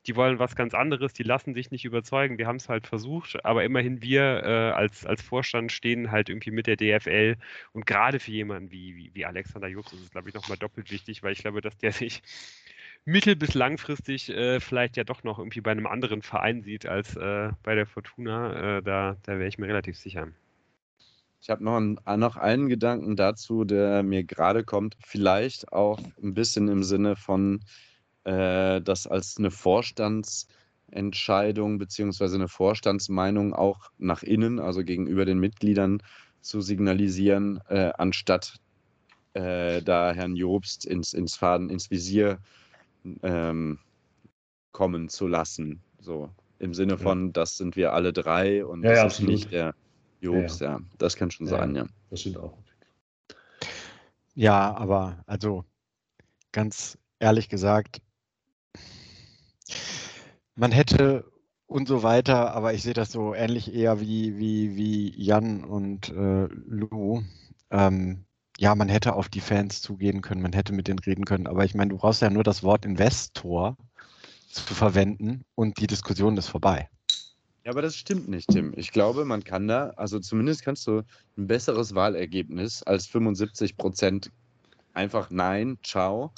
die 0.07 0.15
wollen 0.15 0.39
was 0.39 0.55
ganz 0.55 0.73
anderes, 0.73 1.13
die 1.13 1.23
lassen 1.23 1.53
sich 1.53 1.71
nicht 1.71 1.85
überzeugen, 1.85 2.37
wir 2.37 2.47
haben 2.47 2.57
es 2.57 2.69
halt 2.69 2.87
versucht, 2.87 3.43
aber 3.45 3.63
immerhin 3.63 4.01
wir 4.01 4.43
äh, 4.43 4.71
als, 4.71 5.05
als 5.05 5.21
Vorstand 5.21 5.71
stehen 5.71 6.11
halt 6.11 6.29
irgendwie 6.29 6.51
mit 6.51 6.67
der 6.67 6.77
DFL 6.77 7.37
und 7.73 7.85
gerade 7.85 8.19
für 8.19 8.31
jemanden 8.31 8.71
wie, 8.71 8.95
wie, 8.95 9.11
wie 9.13 9.25
Alexander 9.25 9.67
Jobs 9.67 9.93
ist 9.93 10.01
es, 10.01 10.11
glaube 10.11 10.29
ich, 10.29 10.35
nochmal 10.35 10.57
doppelt 10.57 10.91
wichtig, 10.91 11.23
weil 11.23 11.33
ich 11.33 11.39
glaube, 11.39 11.61
dass 11.61 11.77
der 11.77 11.91
sich 12.01 12.21
mittel- 13.05 13.35
bis 13.35 13.53
langfristig 13.53 14.29
äh, 14.29 14.59
vielleicht 14.59 14.97
ja 14.97 15.03
doch 15.03 15.23
noch 15.23 15.39
irgendwie 15.39 15.61
bei 15.61 15.71
einem 15.71 15.87
anderen 15.87 16.21
Verein 16.21 16.61
sieht 16.61 16.85
als 16.85 17.15
äh, 17.15 17.51
bei 17.63 17.75
der 17.75 17.85
Fortuna. 17.85 18.77
Äh, 18.77 18.83
da 18.83 19.17
da 19.23 19.33
wäre 19.33 19.47
ich 19.47 19.57
mir 19.57 19.67
relativ 19.67 19.97
sicher. 19.97 20.27
Ich 21.41 21.49
habe 21.49 21.63
noch, 21.63 21.77
ein, 21.77 21.97
noch 22.19 22.37
einen 22.37 22.69
Gedanken 22.69 23.15
dazu, 23.15 23.65
der 23.65 24.03
mir 24.03 24.23
gerade 24.23 24.63
kommt. 24.63 24.95
Vielleicht 25.03 25.73
auch 25.73 25.99
ein 26.21 26.35
bisschen 26.35 26.67
im 26.67 26.83
Sinne 26.83 27.15
von, 27.15 27.61
äh, 28.25 28.79
das 28.81 29.07
als 29.07 29.37
eine 29.37 29.49
Vorstandsentscheidung 29.49 31.79
beziehungsweise 31.79 32.35
eine 32.35 32.47
Vorstandsmeinung 32.47 33.55
auch 33.55 33.89
nach 33.97 34.21
innen, 34.21 34.59
also 34.59 34.83
gegenüber 34.83 35.25
den 35.25 35.39
Mitgliedern 35.39 36.03
zu 36.41 36.61
signalisieren, 36.61 37.59
äh, 37.69 37.91
anstatt 37.97 38.59
äh, 39.33 39.81
da 39.81 40.13
Herrn 40.13 40.35
Jobst 40.35 40.85
ins, 40.85 41.13
ins 41.13 41.35
Faden, 41.35 41.71
ins 41.71 41.89
Visier 41.89 42.37
ähm, 43.23 43.79
kommen 44.71 45.09
zu 45.09 45.27
lassen. 45.27 45.81
So 45.99 46.29
im 46.59 46.73
Sinne 46.73 46.97
von, 46.97 47.27
ja. 47.27 47.31
das 47.33 47.57
sind 47.57 47.75
wir 47.75 47.93
alle 47.93 48.13
drei 48.13 48.65
und 48.65 48.83
ja, 48.83 48.91
das 48.91 48.99
ja, 48.99 49.05
ist 49.07 49.21
nicht 49.21 49.51
der 49.51 49.75
Jobs, 50.19 50.59
ja, 50.59 50.79
Das 50.99 51.15
kann 51.15 51.31
schon 51.31 51.47
sein, 51.47 51.75
ja. 51.75 51.87
Das 52.09 52.21
stimmt 52.21 52.37
auch. 52.37 52.57
Ja, 54.35 54.75
aber 54.75 55.23
also 55.25 55.65
ganz 56.51 56.97
ehrlich 57.19 57.49
gesagt, 57.49 58.01
man 60.55 60.71
hätte 60.71 61.25
und 61.65 61.87
so 61.87 62.03
weiter, 62.03 62.53
aber 62.53 62.73
ich 62.73 62.83
sehe 62.83 62.93
das 62.93 63.11
so 63.11 63.33
ähnlich 63.33 63.73
eher 63.73 63.99
wie, 63.99 64.37
wie, 64.37 64.75
wie 64.75 65.21
Jan 65.21 65.63
und 65.63 66.09
äh, 66.09 66.47
Lou. 66.67 67.23
Ähm, 67.69 68.25
ja, 68.61 68.75
man 68.75 68.89
hätte 68.89 69.15
auf 69.15 69.27
die 69.27 69.39
Fans 69.39 69.81
zugehen 69.81 70.21
können, 70.21 70.43
man 70.43 70.53
hätte 70.53 70.71
mit 70.71 70.87
denen 70.87 70.99
reden 70.99 71.25
können, 71.25 71.47
aber 71.47 71.65
ich 71.65 71.73
meine, 71.73 71.89
du 71.89 71.97
brauchst 71.97 72.21
ja 72.21 72.29
nur 72.29 72.43
das 72.43 72.61
Wort 72.61 72.85
Investor 72.85 73.75
zu 74.51 74.75
verwenden 74.75 75.43
und 75.55 75.79
die 75.79 75.87
Diskussion 75.87 76.37
ist 76.37 76.47
vorbei. 76.47 76.87
Ja, 77.63 77.71
aber 77.71 77.81
das 77.81 77.95
stimmt 77.95 78.29
nicht, 78.29 78.51
Tim. 78.51 78.71
Ich 78.75 78.91
glaube, 78.91 79.25
man 79.25 79.43
kann 79.43 79.67
da, 79.67 79.89
also 79.95 80.19
zumindest 80.19 80.63
kannst 80.63 80.85
du 80.85 81.01
ein 81.37 81.47
besseres 81.47 81.95
Wahlergebnis 81.95 82.83
als 82.83 83.07
75 83.07 83.77
Prozent 83.77 84.29
einfach 84.93 85.31
Nein, 85.31 85.79
ciao, 85.81 86.31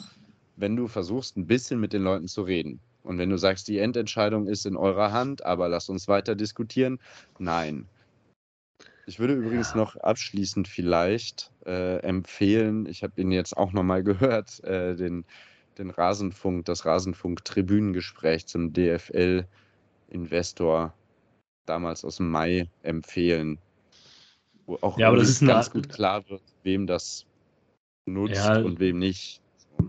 wenn 0.56 0.78
du 0.78 0.88
versuchst, 0.88 1.36
ein 1.36 1.46
bisschen 1.46 1.82
mit 1.82 1.92
den 1.92 2.04
Leuten 2.04 2.30
zu 2.30 2.44
reden. 2.44 2.80
Und 3.04 3.18
wenn 3.18 3.32
du 3.32 3.38
sagst, 3.38 3.68
die 3.68 3.80
Endentscheidung 3.80 4.48
ist 4.48 4.66
in 4.66 4.78
eurer 4.78 5.12
Hand, 5.12 5.46
aber 5.46 5.68
lasst 5.68 5.90
uns 5.90 6.08
weiter 6.08 6.36
diskutieren, 6.36 7.00
nein. 7.38 7.86
Ich 9.06 9.20
würde 9.20 9.34
übrigens 9.34 9.76
noch 9.76 9.98
abschließend 9.98 10.68
vielleicht 10.68 11.52
äh, 11.66 11.98
empfehlen, 12.00 12.86
ich 12.86 13.04
habe 13.04 13.20
ihn 13.22 13.32
jetzt 13.32 13.58
auch 13.58 13.74
nochmal 13.74 14.02
gehört, 14.04 14.64
äh, 14.64 14.96
den, 14.96 15.26
den 15.78 15.90
Rasenfunk, 15.90 16.64
das 16.66 16.86
Rasenfunk-Tribünengespräch 16.86 18.48
zum 18.48 18.72
DFL-Investor 18.74 19.46
damals 21.66 22.06
aus 22.06 22.18
dem 22.18 22.30
Mai 22.30 22.70
empfehlen. 22.84 23.58
Wo 24.66 24.78
auch 24.82 24.98
ja, 24.98 25.08
aber 25.10 25.18
das 25.18 25.30
ist 25.30 25.46
ganz 25.46 25.70
gut 25.70 25.90
klar 25.90 26.24
wird, 26.30 26.42
wem 26.64 26.88
das 26.88 27.26
nutzt 28.06 28.36
ja, 28.36 28.60
und 28.60 28.80
wem 28.80 29.00
nicht. 29.00 29.42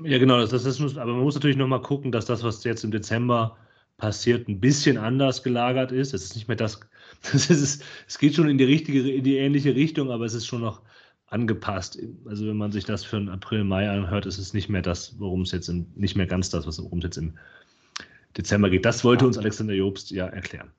Ja, 0.03 0.19
genau, 0.19 0.39
das, 0.39 0.51
das 0.51 0.67
ist, 0.67 0.81
aber 0.99 1.13
man 1.13 1.23
muss 1.23 1.37
natürlich 1.37 1.57
nochmal 1.57 1.83
gucken, 1.83 2.11
dass 2.11 2.27
das, 2.27 2.43
was 2.43 2.65
jetzt 2.65 2.83
im 2.83 2.91
Dezember 2.91 3.57
passiert, 3.97 4.49
ein 4.49 4.61
bisschen 4.61 4.99
anders 4.99 5.43
gelagert 5.43 5.93
ist. 5.93 6.15
Es 6.15 6.25
ist 6.25 6.35
nicht 6.35 6.49
mehr 6.49 6.57
das, 6.57 6.81
das 7.33 7.51
ist, 7.51 7.85
es 8.07 8.19
geht 8.19 8.35
schon 8.35 8.49
in 8.49 8.59
die 8.59 8.65
richtige, 8.65 9.11
in 9.11 9.25
die 9.25 9.37
ähnliche 9.37 9.75
Richtung, 9.75 10.11
aber 10.11 10.25
es 10.25 10.35
ist 10.35 10.47
schon 10.47 10.61
noch 10.61 10.83
angepasst. 11.27 11.99
Also 12.27 12.47
wenn 12.47 12.57
man 12.57 12.73
sich 12.73 12.85
das 12.85 13.05
für 13.05 13.17
den 13.17 13.29
April, 13.29 13.65
Mai 13.65 13.89
anhört, 13.89 14.27
ist 14.27 14.39
es 14.39 14.55
nicht 14.55 14.69
mehr 14.69 14.83
das, 14.83 15.19
worum 15.19 15.43
es 15.43 15.53
jetzt 15.53 15.69
im, 15.69 15.87
nicht 15.95 16.17
mehr 16.17 16.27
ganz 16.27 16.51
das, 16.51 16.67
worum 16.67 16.99
es 16.99 17.05
jetzt 17.05 17.17
im 17.17 17.35
Dezember 18.37 18.71
geht. 18.71 18.85
Das 18.85 19.05
wollte 19.05 19.27
uns 19.27 19.39
Alexander 19.39 19.75
Jobst 19.75 20.11
ja 20.11 20.27
erklären. 20.27 20.71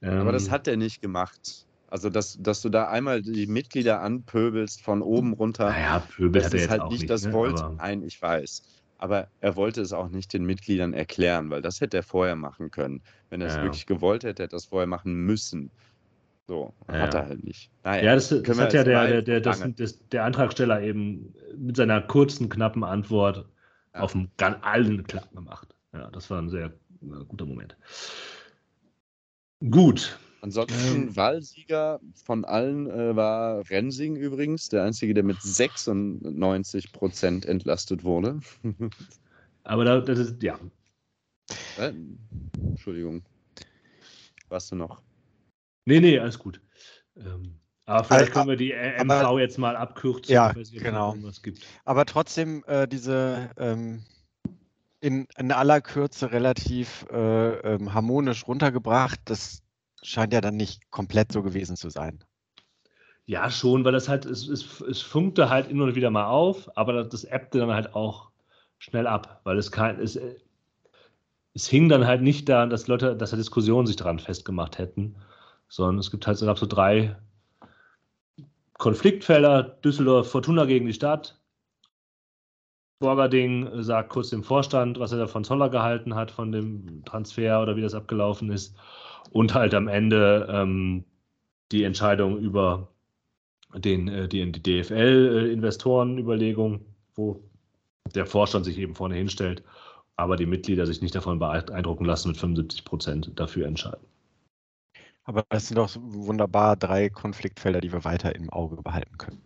Aber 0.00 0.32
das 0.32 0.46
ähm, 0.46 0.50
hat 0.50 0.68
er 0.68 0.76
nicht 0.76 1.00
gemacht. 1.00 1.66
Also, 1.88 2.10
dass, 2.10 2.42
dass 2.42 2.60
du 2.60 2.70
da 2.70 2.88
einmal 2.88 3.22
die 3.22 3.46
Mitglieder 3.46 4.00
anpöbelst 4.00 4.82
von 4.82 5.00
oben 5.00 5.32
runter. 5.32 5.70
Naja, 5.70 6.00
Pöbel 6.00 6.42
das 6.42 6.46
hat 6.46 6.54
er 6.54 6.56
ist 6.56 6.62
jetzt 6.62 6.70
halt 6.70 6.80
auch 6.80 6.90
nicht 6.90 7.00
nicht, 7.02 7.10
das 7.10 7.24
ne? 7.24 7.76
Nein, 7.78 8.02
ich 8.02 8.20
weiß. 8.20 8.62
Aber 8.98 9.28
er 9.40 9.56
wollte 9.56 9.80
es 9.80 9.92
auch 9.92 10.08
nicht 10.08 10.32
den 10.32 10.44
Mitgliedern 10.44 10.94
erklären, 10.94 11.50
weil 11.50 11.62
das 11.62 11.80
hätte 11.80 11.96
er 11.98 12.02
vorher 12.02 12.36
machen 12.36 12.70
können. 12.70 13.02
Wenn 13.28 13.40
er 13.40 13.48
es 13.48 13.54
Ja. 13.56 13.62
wirklich 13.62 13.86
gewollt 13.86 14.24
hätte, 14.24 14.42
hätte 14.44 14.54
er 14.54 14.56
das 14.56 14.66
vorher 14.66 14.86
machen 14.86 15.14
müssen. 15.14 15.70
So, 16.46 16.74
Ja, 16.88 16.98
hat 17.00 17.14
er 17.14 17.26
halt 17.26 17.42
nicht. 17.42 17.70
Naja, 17.82 18.04
Ja, 18.04 18.14
das, 18.14 18.28
das 18.28 18.58
hat 18.58 18.72
ja 18.72 18.84
der, 18.84 19.06
der, 19.06 19.22
der, 19.22 19.40
das, 19.40 19.64
das, 19.76 20.08
der 20.08 20.24
Antragsteller 20.24 20.82
eben 20.82 21.34
mit 21.56 21.76
seiner 21.76 22.02
kurzen, 22.02 22.48
knappen 22.48 22.84
Antwort 22.84 23.48
Ja. 23.94 24.00
auf 24.00 24.12
dem 24.12 24.30
allen 24.38 25.04
klar 25.04 25.26
gemacht. 25.32 25.74
Ja, 25.92 26.10
das 26.10 26.28
war 26.30 26.40
ein 26.42 26.50
sehr 26.50 26.66
äh, 26.66 27.24
guter 27.28 27.46
Moment. 27.46 27.76
Gut. 29.70 30.18
Ansonsten 30.44 31.08
Ähm. 31.08 31.16
Wahlsieger 31.16 32.00
von 32.22 32.44
allen 32.44 32.86
äh, 32.90 33.16
war 33.16 33.62
Rensing 33.70 34.14
übrigens, 34.14 34.68
der 34.68 34.84
einzige, 34.84 35.14
der 35.14 35.24
mit 35.24 35.40
96 35.40 36.92
Prozent 36.92 37.46
entlastet 37.46 38.04
wurde. 38.04 38.40
Aber 39.64 39.86
da, 39.86 40.00
das 40.02 40.18
ist, 40.18 40.42
ja, 40.42 40.58
Äh, 41.78 41.94
Entschuldigung. 42.62 43.22
Was 44.50 44.68
du 44.68 44.76
noch? 44.76 45.00
nee, 45.86 46.00
nee, 46.00 46.18
alles 46.18 46.38
gut. 46.38 46.60
Ähm, 47.16 47.54
aber 47.86 48.04
vielleicht 48.04 48.32
können 48.32 48.48
wir 48.48 48.56
die 48.56 48.72
äh, 48.72 49.02
MV 49.02 49.10
aber- 49.12 49.40
jetzt 49.40 49.56
mal 49.56 49.76
abkürzen. 49.76 50.30
Ja, 50.30 50.54
weiß 50.54 50.72
genau. 50.72 51.08
noch 51.08 51.14
irgendwas 51.14 51.42
gibt. 51.42 51.66
Aber 51.86 52.04
trotzdem 52.04 52.62
äh, 52.66 52.86
diese 52.86 53.48
ähm, 53.56 54.02
in, 55.00 55.26
in 55.38 55.52
aller 55.52 55.80
Kürze 55.80 56.32
relativ 56.32 57.06
äh, 57.10 57.54
ähm, 57.60 57.94
harmonisch 57.94 58.46
runtergebracht, 58.46 59.20
das 59.24 59.63
scheint 60.04 60.32
ja 60.32 60.40
dann 60.40 60.56
nicht 60.56 60.90
komplett 60.90 61.32
so 61.32 61.42
gewesen 61.42 61.76
zu 61.76 61.90
sein. 61.90 62.22
Ja, 63.26 63.50
schon, 63.50 63.84
weil 63.84 63.92
das 63.92 64.08
halt, 64.08 64.26
es, 64.26 64.48
es, 64.48 64.80
es 64.82 65.00
funkte 65.00 65.48
halt 65.48 65.70
immer 65.70 65.94
wieder 65.94 66.10
mal 66.10 66.26
auf, 66.26 66.76
aber 66.76 67.04
das, 67.04 67.24
ebbte 67.24 67.58
dann 67.58 67.72
halt 67.72 67.94
auch 67.94 68.30
schnell 68.78 69.06
ab, 69.06 69.40
weil 69.44 69.56
es 69.56 69.72
kein, 69.72 69.98
es, 69.98 70.16
äh, 70.16 70.34
es 71.54 71.66
hing 71.66 71.88
dann 71.88 72.06
halt 72.06 72.20
nicht 72.20 72.48
daran, 72.48 72.68
dass 72.68 72.86
Leute, 72.86 73.16
dass 73.16 73.30
der 73.30 73.38
Diskussion 73.38 73.86
sich 73.86 73.96
daran 73.96 74.18
festgemacht 74.18 74.78
hätten, 74.78 75.16
sondern 75.68 75.98
es 75.98 76.10
gibt 76.10 76.26
halt 76.26 76.38
gab 76.40 76.58
so 76.58 76.66
drei 76.66 77.16
Konfliktfelder, 78.76 79.62
Düsseldorf, 79.62 80.30
Fortuna 80.30 80.66
gegen 80.66 80.86
die 80.86 80.92
Stadt. 80.92 81.40
Borgerding 82.98 83.82
sagt 83.82 84.10
kurz 84.10 84.30
dem 84.30 84.42
Vorstand, 84.42 84.98
was 84.98 85.12
er 85.12 85.18
da 85.18 85.26
von 85.26 85.44
Zoller 85.44 85.68
gehalten 85.68 86.14
hat, 86.14 86.30
von 86.30 86.52
dem 86.52 87.04
Transfer 87.04 87.62
oder 87.62 87.76
wie 87.76 87.82
das 87.82 87.94
abgelaufen 87.94 88.50
ist. 88.50 88.76
Und 89.30 89.54
halt 89.54 89.74
am 89.74 89.88
Ende 89.88 90.46
ähm, 90.50 91.04
die 91.72 91.84
Entscheidung 91.84 92.38
über 92.38 92.88
den, 93.74 94.08
äh, 94.08 94.28
die, 94.28 94.52
die 94.52 94.62
DFL-Investorenüberlegung, 94.62 96.80
wo 97.14 97.42
der 98.14 98.26
Vorstand 98.26 98.64
sich 98.64 98.78
eben 98.78 98.94
vorne 98.94 99.16
hinstellt, 99.16 99.62
aber 100.16 100.36
die 100.36 100.46
Mitglieder 100.46 100.86
sich 100.86 101.02
nicht 101.02 101.14
davon 101.14 101.38
beeindrucken 101.38 102.04
lassen, 102.04 102.28
mit 102.28 102.36
75 102.36 102.84
Prozent 102.84 103.30
dafür 103.34 103.66
entscheiden. 103.66 104.04
Aber 105.24 105.44
das 105.48 105.68
sind 105.68 105.78
doch 105.78 105.90
wunderbar 105.98 106.76
drei 106.76 107.08
Konfliktfelder, 107.08 107.80
die 107.80 107.92
wir 107.92 108.04
weiter 108.04 108.36
im 108.36 108.50
Auge 108.50 108.76
behalten 108.82 109.16
können. 109.16 109.40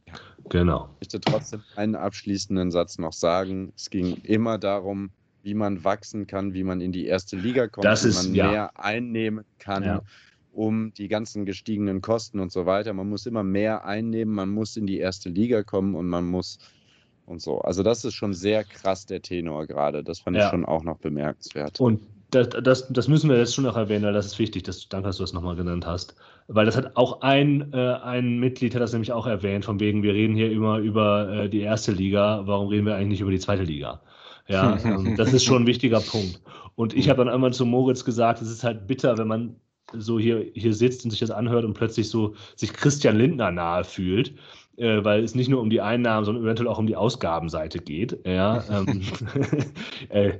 Genau. 0.48 0.88
Ich 1.00 1.06
möchte 1.06 1.20
trotzdem 1.20 1.62
einen 1.76 1.94
abschließenden 1.94 2.72
Satz 2.72 2.98
noch 2.98 3.12
sagen. 3.12 3.72
Es 3.76 3.88
ging 3.88 4.16
immer 4.24 4.58
darum, 4.58 5.10
wie 5.42 5.54
man 5.54 5.84
wachsen 5.84 6.26
kann, 6.26 6.52
wie 6.54 6.64
man 6.64 6.80
in 6.80 6.92
die 6.92 7.06
erste 7.06 7.36
Liga 7.36 7.68
kommt, 7.68 7.84
Das 7.84 8.04
wie 8.04 8.08
ist- 8.08 8.24
man 8.26 8.34
ja. 8.34 8.50
mehr 8.50 8.70
einnehmen 8.78 9.44
kann, 9.58 9.84
Ja. 9.84 10.02
um 10.52 10.92
die 10.94 11.08
ganzen 11.08 11.46
gestiegenen 11.46 12.00
Kosten 12.00 12.40
und 12.40 12.50
so 12.52 12.66
weiter. 12.66 12.92
Man 12.92 13.08
muss 13.08 13.26
immer 13.26 13.44
mehr 13.44 13.84
einnehmen, 13.84 14.34
man 14.34 14.48
muss 14.50 14.76
in 14.76 14.86
die 14.86 14.98
erste 14.98 15.28
Liga 15.28 15.62
kommen 15.62 15.94
und 15.94 16.06
man 16.08 16.24
muss 16.26 16.58
und 17.26 17.40
so. 17.42 17.60
Also 17.60 17.82
das 17.82 18.04
ist 18.04 18.14
schon 18.14 18.32
sehr 18.34 18.64
krass 18.64 19.04
der 19.06 19.20
Tenor 19.22 19.66
gerade. 19.66 20.02
Das 20.02 20.18
fand 20.20 20.36
Ja. 20.36 20.44
ich 20.46 20.50
schon 20.50 20.64
auch 20.64 20.82
noch 20.82 20.96
bemerkenswert. 20.98 21.78
Und 21.78 22.00
das, 22.30 22.48
das, 22.48 22.88
das 22.88 23.06
müssen 23.08 23.30
wir 23.30 23.38
jetzt 23.38 23.54
schon 23.54 23.64
noch 23.64 23.76
erwähnen, 23.76 24.04
weil 24.04 24.12
das 24.12 24.26
ist 24.26 24.38
wichtig. 24.38 24.62
Das, 24.64 24.88
danke, 24.88 25.06
dass 25.08 25.18
du 25.18 25.22
das 25.22 25.32
nochmal 25.32 25.54
genannt 25.56 25.86
hast. 25.86 26.14
Weil 26.46 26.66
das 26.66 26.76
hat 26.76 26.96
auch 26.96 27.20
ein, 27.20 27.72
äh, 27.72 27.76
ein 28.02 28.38
Mitglied 28.38 28.74
hat 28.74 28.80
das 28.82 28.92
nämlich 28.92 29.12
auch 29.12 29.26
erwähnt, 29.26 29.64
von 29.66 29.78
wegen, 29.80 30.02
wir 30.02 30.14
reden 30.14 30.34
hier 30.34 30.50
immer 30.50 30.78
über 30.78 31.30
äh, 31.44 31.48
die 31.50 31.60
erste 31.60 31.92
Liga, 31.92 32.42
warum 32.46 32.68
reden 32.68 32.86
wir 32.86 32.94
eigentlich 32.96 33.08
nicht 33.08 33.20
über 33.20 33.30
die 33.30 33.38
zweite 33.38 33.62
Liga? 33.62 34.00
Ja, 34.48 34.78
ähm, 34.84 35.16
das 35.16 35.32
ist 35.32 35.44
schon 35.44 35.62
ein 35.62 35.66
wichtiger 35.66 36.00
Punkt. 36.00 36.40
Und 36.74 36.94
ich 36.94 37.08
habe 37.08 37.24
dann 37.24 37.32
einmal 37.32 37.52
zu 37.52 37.66
Moritz 37.66 38.04
gesagt, 38.04 38.40
es 38.40 38.50
ist 38.50 38.64
halt 38.64 38.86
bitter, 38.86 39.18
wenn 39.18 39.28
man 39.28 39.56
so 39.92 40.18
hier, 40.18 40.46
hier 40.54 40.74
sitzt 40.74 41.04
und 41.04 41.10
sich 41.10 41.20
das 41.20 41.30
anhört 41.30 41.64
und 41.64 41.74
plötzlich 41.74 42.08
so 42.08 42.34
sich 42.56 42.72
Christian 42.72 43.16
Lindner 43.16 43.50
nahe 43.50 43.84
fühlt, 43.84 44.34
äh, 44.76 45.02
weil 45.02 45.24
es 45.24 45.34
nicht 45.34 45.48
nur 45.48 45.60
um 45.60 45.70
die 45.70 45.80
Einnahmen, 45.80 46.24
sondern 46.24 46.44
eventuell 46.44 46.68
auch 46.68 46.78
um 46.78 46.86
die 46.86 46.96
Ausgabenseite 46.96 47.78
geht. 47.78 48.18
Ja, 48.26 48.62
ähm, 48.70 49.02
äh, 50.10 50.38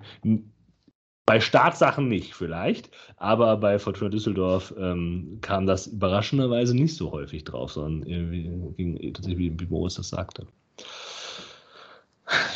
bei 1.29 1.41
Staatssachen 1.41 2.09
nicht 2.09 2.35
vielleicht, 2.35 2.91
aber 3.19 3.59
bei 3.59 3.79
Fortuna 3.79 4.09
Düsseldorf 4.09 4.73
ähm, 4.79 5.39
kam 5.43 5.67
das 5.67 5.89
überraschenderweise 5.89 6.75
nicht 6.75 6.97
so 6.97 7.13
häufig 7.13 7.45
drauf, 7.45 7.73
sondern 7.73 8.09
irgendwie, 8.09 9.13
tatsächlich, 9.13 9.53
wie 9.59 9.67
Moritz 9.67 9.97
das 9.97 10.09
sagte. 10.09 10.47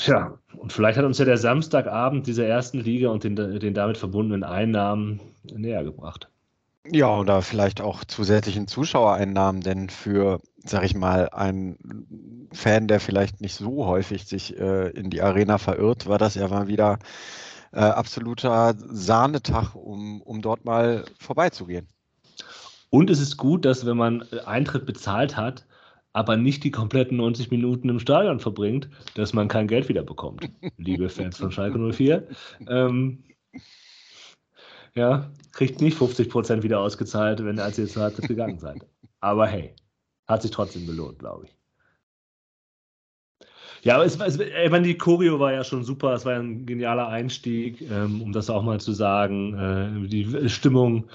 Ja, 0.06 0.38
und 0.56 0.72
vielleicht 0.72 0.98
hat 0.98 1.04
uns 1.04 1.18
ja 1.18 1.24
der 1.24 1.38
Samstagabend 1.38 2.26
dieser 2.26 2.46
ersten 2.46 2.80
Liga 2.80 3.10
und 3.10 3.24
den, 3.24 3.36
den 3.36 3.74
damit 3.74 3.96
verbundenen 3.96 4.44
Einnahmen 4.44 5.20
näher 5.44 5.84
gebracht. 5.84 6.28
Ja, 6.90 7.16
oder 7.16 7.42
vielleicht 7.42 7.80
auch 7.80 8.04
zusätzlichen 8.04 8.66
Zuschauereinnahmen, 8.66 9.62
denn 9.62 9.88
für, 9.88 10.40
sag 10.64 10.84
ich 10.84 10.96
mal, 10.96 11.28
einen 11.28 12.48
Fan, 12.52 12.88
der 12.88 12.98
vielleicht 12.98 13.40
nicht 13.40 13.54
so 13.54 13.86
häufig 13.86 14.26
sich 14.26 14.58
äh, 14.58 14.88
in 14.90 15.08
die 15.08 15.22
Arena 15.22 15.58
verirrt, 15.58 16.06
war 16.06 16.18
das 16.18 16.34
ja 16.34 16.48
mal 16.48 16.66
wieder 16.66 16.98
äh, 17.72 17.80
absoluter 17.80 18.74
Sahnetag, 18.76 19.74
um, 19.76 20.20
um 20.22 20.42
dort 20.42 20.64
mal 20.64 21.04
vorbeizugehen. 21.18 21.86
Und 22.90 23.10
es 23.10 23.20
ist 23.20 23.36
gut, 23.36 23.64
dass 23.64 23.86
wenn 23.86 23.96
man 23.96 24.22
Eintritt 24.44 24.84
bezahlt 24.84 25.36
hat, 25.36 25.64
aber 26.12 26.36
nicht 26.36 26.64
die 26.64 26.70
kompletten 26.70 27.16
90 27.16 27.50
Minuten 27.50 27.88
im 27.88 27.98
Stadion 27.98 28.40
verbringt, 28.40 28.88
dass 29.14 29.32
man 29.32 29.48
kein 29.48 29.66
Geld 29.66 29.88
wieder 29.88 30.02
bekommt, 30.02 30.48
liebe 30.76 31.08
Fans 31.08 31.38
von 31.38 31.50
Schalke 31.50 31.78
04. 31.78 32.28
Ähm, 32.68 33.24
ja, 34.94 35.30
kriegt 35.52 35.80
nicht 35.80 35.96
50 35.96 36.28
Prozent 36.28 36.62
wieder 36.62 36.80
ausgezahlt, 36.80 37.42
wenn 37.44 37.58
als 37.58 37.78
ihr 37.78 37.88
zur 37.88 38.02
Halbzeit 38.02 38.28
gegangen 38.28 38.58
seid. 38.58 38.86
Aber 39.20 39.46
hey, 39.46 39.74
hat 40.26 40.42
sich 40.42 40.50
trotzdem 40.50 40.86
gelohnt, 40.86 41.18
glaube 41.18 41.46
ich. 41.46 41.56
Ja, 43.82 43.96
aber 43.96 44.04
es, 44.04 44.16
es, 44.16 44.38
ich 44.38 44.70
meine, 44.70 44.86
die 44.86 44.96
Choreo 44.96 45.40
war 45.40 45.52
ja 45.52 45.64
schon 45.64 45.82
super, 45.82 46.12
es 46.14 46.24
war 46.24 46.34
ein 46.34 46.66
genialer 46.66 47.08
Einstieg, 47.08 47.80
ähm, 47.90 48.22
um 48.22 48.32
das 48.32 48.48
auch 48.48 48.62
mal 48.62 48.80
zu 48.80 48.92
sagen. 48.92 50.04
Äh, 50.04 50.08
die 50.08 50.48
Stimmung 50.48 51.08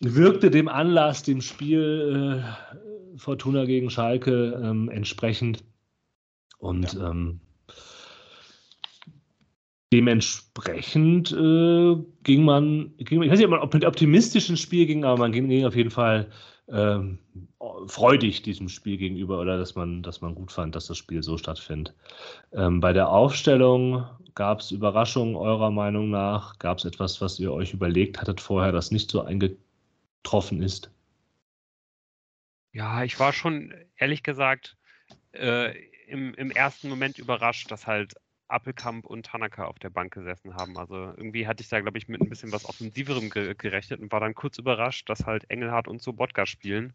wirkte 0.00 0.50
dem 0.50 0.68
Anlass, 0.68 1.22
dem 1.22 1.40
Spiel 1.40 2.42
äh, 2.44 2.91
Fortuna 3.16 3.64
gegen 3.64 3.90
Schalke 3.90 4.60
ähm, 4.62 4.88
entsprechend. 4.88 5.64
Und 6.58 6.94
ja. 6.94 7.10
ähm, 7.10 7.40
dementsprechend 9.92 11.32
äh, 11.32 11.96
ging 12.22 12.44
man, 12.44 12.94
ging, 12.96 13.22
ich 13.22 13.30
weiß 13.30 13.38
nicht, 13.38 13.48
ob 13.48 13.50
man 13.50 13.68
mit 13.72 13.84
optimistischen 13.84 14.56
Spiel 14.56 14.86
ging, 14.86 15.04
aber 15.04 15.18
man 15.18 15.32
ging, 15.32 15.48
ging 15.48 15.66
auf 15.66 15.76
jeden 15.76 15.90
Fall 15.90 16.28
ähm, 16.68 17.18
freudig 17.86 18.42
diesem 18.42 18.68
Spiel 18.68 18.96
gegenüber 18.96 19.38
oder 19.38 19.58
dass 19.58 19.74
man, 19.74 20.02
dass 20.02 20.20
man 20.20 20.34
gut 20.34 20.52
fand, 20.52 20.74
dass 20.74 20.86
das 20.86 20.96
Spiel 20.96 21.22
so 21.22 21.36
stattfindet. 21.36 21.94
Ähm, 22.52 22.80
bei 22.80 22.92
der 22.92 23.10
Aufstellung 23.10 24.06
gab 24.34 24.60
es 24.60 24.70
Überraschungen 24.70 25.36
eurer 25.36 25.70
Meinung 25.70 26.10
nach? 26.10 26.58
Gab 26.58 26.78
es 26.78 26.84
etwas, 26.84 27.20
was 27.20 27.38
ihr 27.38 27.52
euch 27.52 27.74
überlegt 27.74 28.20
hattet 28.20 28.40
vorher, 28.40 28.72
das 28.72 28.90
nicht 28.90 29.10
so 29.10 29.20
eingetroffen 29.20 30.62
ist? 30.62 30.90
Ja, 32.72 33.04
ich 33.04 33.18
war 33.18 33.32
schon 33.32 33.74
ehrlich 33.96 34.22
gesagt 34.22 34.76
äh, 35.32 35.76
im, 36.06 36.34
im 36.34 36.50
ersten 36.52 36.88
Moment 36.88 37.18
überrascht, 37.18 37.70
dass 37.70 37.86
halt 37.86 38.14
Appelkamp 38.48 39.06
und 39.06 39.26
Tanaka 39.26 39.66
auf 39.66 39.78
der 39.78 39.90
Bank 39.90 40.12
gesessen 40.14 40.54
haben. 40.56 40.78
Also 40.78 40.96
irgendwie 40.96 41.46
hatte 41.48 41.62
ich 41.62 41.68
da, 41.68 41.80
glaube 41.80 41.98
ich, 41.98 42.08
mit 42.08 42.22
ein 42.22 42.28
bisschen 42.30 42.52
was 42.52 42.64
Offensiverem 42.66 43.30
gerechnet 43.30 44.00
und 44.00 44.12
war 44.12 44.20
dann 44.20 44.34
kurz 44.34 44.58
überrascht, 44.58 45.08
dass 45.10 45.26
halt 45.26 45.50
Engelhardt 45.50 45.88
und 45.88 46.02
Sobotka 46.02 46.46
spielen. 46.46 46.94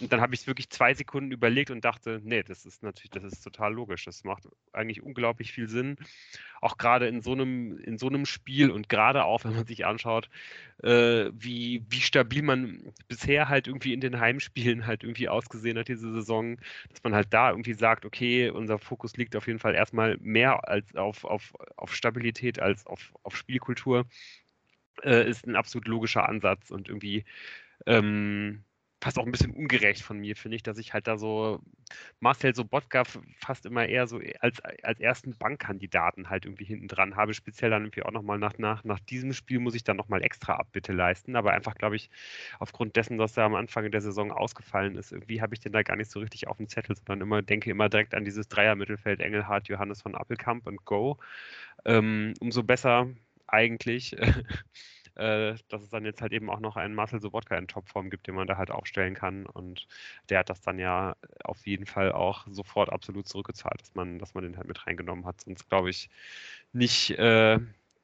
Und 0.00 0.12
dann 0.12 0.20
habe 0.20 0.34
ich 0.34 0.42
es 0.42 0.46
wirklich 0.46 0.68
zwei 0.68 0.92
Sekunden 0.92 1.32
überlegt 1.32 1.70
und 1.70 1.84
dachte, 1.84 2.20
nee, 2.22 2.42
das 2.42 2.66
ist 2.66 2.82
natürlich, 2.82 3.10
das 3.10 3.24
ist 3.24 3.40
total 3.40 3.72
logisch. 3.72 4.04
Das 4.04 4.24
macht 4.24 4.46
eigentlich 4.72 5.02
unglaublich 5.02 5.52
viel 5.52 5.68
Sinn. 5.68 5.96
Auch 6.60 6.76
gerade 6.76 7.06
in 7.08 7.22
so 7.22 7.32
einem, 7.32 7.78
in 7.78 7.96
so 7.96 8.08
einem 8.08 8.26
Spiel 8.26 8.70
und 8.70 8.90
gerade 8.90 9.24
auch, 9.24 9.44
wenn 9.44 9.54
man 9.54 9.66
sich 9.66 9.86
anschaut, 9.86 10.28
äh, 10.82 11.30
wie, 11.32 11.82
wie 11.88 12.00
stabil 12.00 12.42
man 12.42 12.92
bisher 13.08 13.48
halt 13.48 13.68
irgendwie 13.68 13.94
in 13.94 14.00
den 14.00 14.20
Heimspielen 14.20 14.86
halt 14.86 15.02
irgendwie 15.02 15.28
ausgesehen 15.30 15.78
hat 15.78 15.88
diese 15.88 16.12
Saison, 16.12 16.58
dass 16.90 17.02
man 17.02 17.14
halt 17.14 17.28
da 17.32 17.50
irgendwie 17.50 17.74
sagt, 17.74 18.04
okay, 18.04 18.50
unser 18.50 18.78
Fokus 18.78 19.16
liegt 19.16 19.34
auf 19.34 19.46
jeden 19.46 19.58
Fall 19.58 19.74
erstmal 19.74 20.18
mehr 20.20 20.68
als 20.68 20.94
auf, 20.94 21.24
auf, 21.24 21.54
auf 21.76 21.94
Stabilität 21.94 22.60
als 22.60 22.86
auf, 22.86 23.14
auf 23.22 23.34
Spielkultur, 23.36 24.06
äh, 25.04 25.28
ist 25.28 25.46
ein 25.46 25.56
absolut 25.56 25.88
logischer 25.88 26.28
Ansatz 26.28 26.70
und 26.70 26.88
irgendwie 26.88 27.24
ähm, 27.86 28.64
fast 29.06 29.20
auch 29.20 29.24
ein 29.24 29.30
bisschen 29.30 29.52
ungerecht 29.52 30.02
von 30.02 30.18
mir, 30.18 30.34
finde 30.34 30.56
ich, 30.56 30.64
dass 30.64 30.78
ich 30.78 30.92
halt 30.92 31.06
da 31.06 31.16
so 31.16 31.60
Marcel 32.18 32.56
Sobotka 32.56 33.04
fast 33.38 33.64
immer 33.64 33.86
eher 33.86 34.08
so 34.08 34.20
als, 34.40 34.60
als 34.82 34.98
ersten 34.98 35.36
Bankkandidaten 35.38 36.28
halt 36.28 36.44
irgendwie 36.44 36.64
hinten 36.64 36.88
dran 36.88 37.14
habe. 37.14 37.32
Speziell 37.32 37.70
dann 37.70 37.84
irgendwie 37.84 38.02
auch 38.02 38.10
nochmal 38.10 38.38
nach, 38.38 38.58
nach, 38.58 38.82
nach 38.82 38.98
diesem 38.98 39.32
Spiel 39.32 39.60
muss 39.60 39.76
ich 39.76 39.84
dann 39.84 39.96
nochmal 39.96 40.24
extra 40.24 40.54
Abbitte 40.54 40.92
leisten. 40.92 41.36
Aber 41.36 41.52
einfach, 41.52 41.76
glaube 41.76 41.94
ich, 41.94 42.10
aufgrund 42.58 42.96
dessen, 42.96 43.16
dass 43.16 43.36
er 43.36 43.44
am 43.44 43.54
Anfang 43.54 43.88
der 43.92 44.00
Saison 44.00 44.32
ausgefallen 44.32 44.96
ist, 44.96 45.12
irgendwie 45.12 45.40
habe 45.40 45.54
ich 45.54 45.60
den 45.60 45.70
da 45.72 45.84
gar 45.84 45.96
nicht 45.96 46.10
so 46.10 46.18
richtig 46.18 46.48
auf 46.48 46.56
dem 46.56 46.66
Zettel, 46.68 46.96
sondern 46.96 47.20
immer 47.20 47.42
denke 47.42 47.70
immer 47.70 47.88
direkt 47.88 48.12
an 48.12 48.24
dieses 48.24 48.48
Dreier-Mittelfeld 48.48 49.20
Engelhardt, 49.20 49.68
Johannes 49.68 50.02
von 50.02 50.16
Appelkamp 50.16 50.66
und 50.66 50.84
Go. 50.84 51.18
Ähm, 51.84 52.34
umso 52.40 52.64
besser 52.64 53.08
eigentlich. 53.46 54.16
äh, 55.16 55.54
dass 55.68 55.82
es 55.82 55.90
dann 55.90 56.04
jetzt 56.04 56.22
halt 56.22 56.32
eben 56.32 56.50
auch 56.50 56.60
noch 56.60 56.76
einen 56.76 56.94
Marcel 56.94 57.20
Sobotka 57.20 57.56
in 57.56 57.68
Topform 57.68 58.10
gibt, 58.10 58.26
den 58.26 58.34
man 58.34 58.46
da 58.46 58.56
halt 58.56 58.70
aufstellen 58.70 59.14
kann. 59.14 59.46
Und 59.46 59.86
der 60.28 60.40
hat 60.40 60.50
das 60.50 60.60
dann 60.60 60.78
ja 60.78 61.16
auf 61.44 61.66
jeden 61.66 61.86
Fall 61.86 62.12
auch 62.12 62.46
sofort 62.50 62.90
absolut 62.92 63.26
zurückgezahlt, 63.28 63.80
dass 63.80 63.94
man, 63.94 64.18
dass 64.18 64.34
man 64.34 64.44
den 64.44 64.56
halt 64.56 64.68
mit 64.68 64.86
reingenommen 64.86 65.26
hat. 65.26 65.40
Sonst 65.40 65.68
glaube 65.68 65.90
ich 65.90 66.10
nicht, 66.72 67.10
äh, 67.18 67.58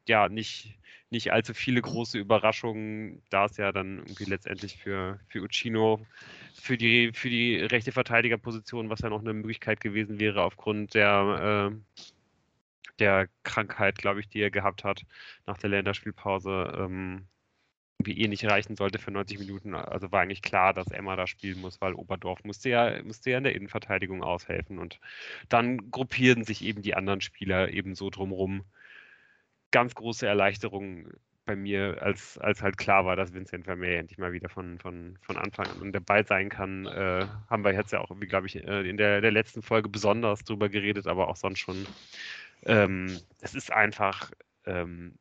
ja, 0.09 0.29
nicht, 0.29 0.79
nicht 1.11 1.33
allzu 1.33 1.55
viele 1.55 1.83
große 1.83 2.19
Überraschungen, 2.19 3.23
da 3.31 3.45
es 3.45 3.57
ja 3.57 3.73
dann 3.73 3.99
irgendwie 3.99 4.25
letztendlich 4.25 4.79
für, 4.79 5.21
für 5.29 5.43
Uccino, 5.43 6.05
für 6.55 6.77
die, 6.77 7.13
für 7.13 7.29
die 7.31 7.57
rechte 7.57 7.93
Verteidigerposition, 7.93 8.89
was 8.89 9.01
ja 9.01 9.11
noch 9.11 9.21
eine 9.21 9.35
Möglichkeit 9.35 9.81
gewesen 9.81 10.19
wäre 10.19 10.43
aufgrund 10.43 10.95
der 10.95 11.71
äh, 11.73 12.03
der 13.03 13.29
Krankheit, 13.43 13.99
glaube 13.99 14.21
ich, 14.21 14.29
die 14.29 14.41
er 14.41 14.51
gehabt 14.53 14.85
hat 14.85 15.03
nach 15.45 15.59
der 15.59 15.71
Länderspielpause, 15.71 16.73
ähm, 16.79 17.27
wie 17.99 18.21
eh 18.21 18.29
nicht 18.29 18.45
reichen 18.45 18.77
sollte 18.77 18.99
für 18.99 19.11
90 19.11 19.41
Minuten. 19.41 19.75
Also 19.75 20.13
war 20.13 20.21
eigentlich 20.21 20.43
klar, 20.43 20.73
dass 20.73 20.89
Emma 20.89 21.17
da 21.17 21.27
spielen 21.27 21.61
muss, 21.61 21.81
weil 21.81 21.95
Oberdorf 21.95 22.45
musste 22.45 22.69
ja, 22.69 23.03
musste 23.03 23.31
ja 23.31 23.39
in 23.39 23.45
der 23.45 23.57
Innenverteidigung 23.57 24.23
aushelfen. 24.23 24.79
Und 24.79 25.01
dann 25.49 25.91
gruppierten 25.91 26.45
sich 26.45 26.63
eben 26.65 26.83
die 26.83 26.95
anderen 26.95 27.21
Spieler 27.21 27.71
eben 27.71 27.95
so 27.97 28.09
drumrum. 28.09 28.65
Ganz 29.73 29.95
große 29.95 30.27
Erleichterung 30.27 31.09
bei 31.45 31.57
mir, 31.57 32.01
als, 32.01 32.39
als 32.39 32.63
halt 32.63 32.77
klar 32.77 33.05
war, 33.05 33.17
dass 33.17 33.35
Vincent 33.35 33.65
Vermeer 33.65 33.99
endlich 33.99 34.19
mal 34.19 34.33
wieder 34.33 34.49
von, 34.49 34.79
von, 34.79 35.19
von 35.23 35.37
Anfang 35.37 35.67
an 35.81 35.93
dabei 35.93 36.23
sein 36.23 36.49
kann. 36.49 36.87
Äh, 36.87 37.27
haben 37.51 37.65
wir 37.65 37.73
jetzt 37.75 37.93
ja 37.93 38.01
auch, 38.01 38.15
glaube 38.21 38.47
ich, 38.47 38.57
äh, 38.57 38.89
in 38.89 38.97
der, 38.97 39.21
der 39.21 39.33
letzten 39.33 39.63
Folge 39.63 39.89
besonders 39.89 40.45
drüber 40.45 40.69
geredet, 40.69 41.07
aber 41.07 41.29
auch 41.29 41.37
sonst 41.37 41.59
schon 41.59 41.87
ähm, 42.67 43.19
es 43.41 43.55
ist 43.55 43.73
einfach 43.73 44.31
ähm, 44.67 45.19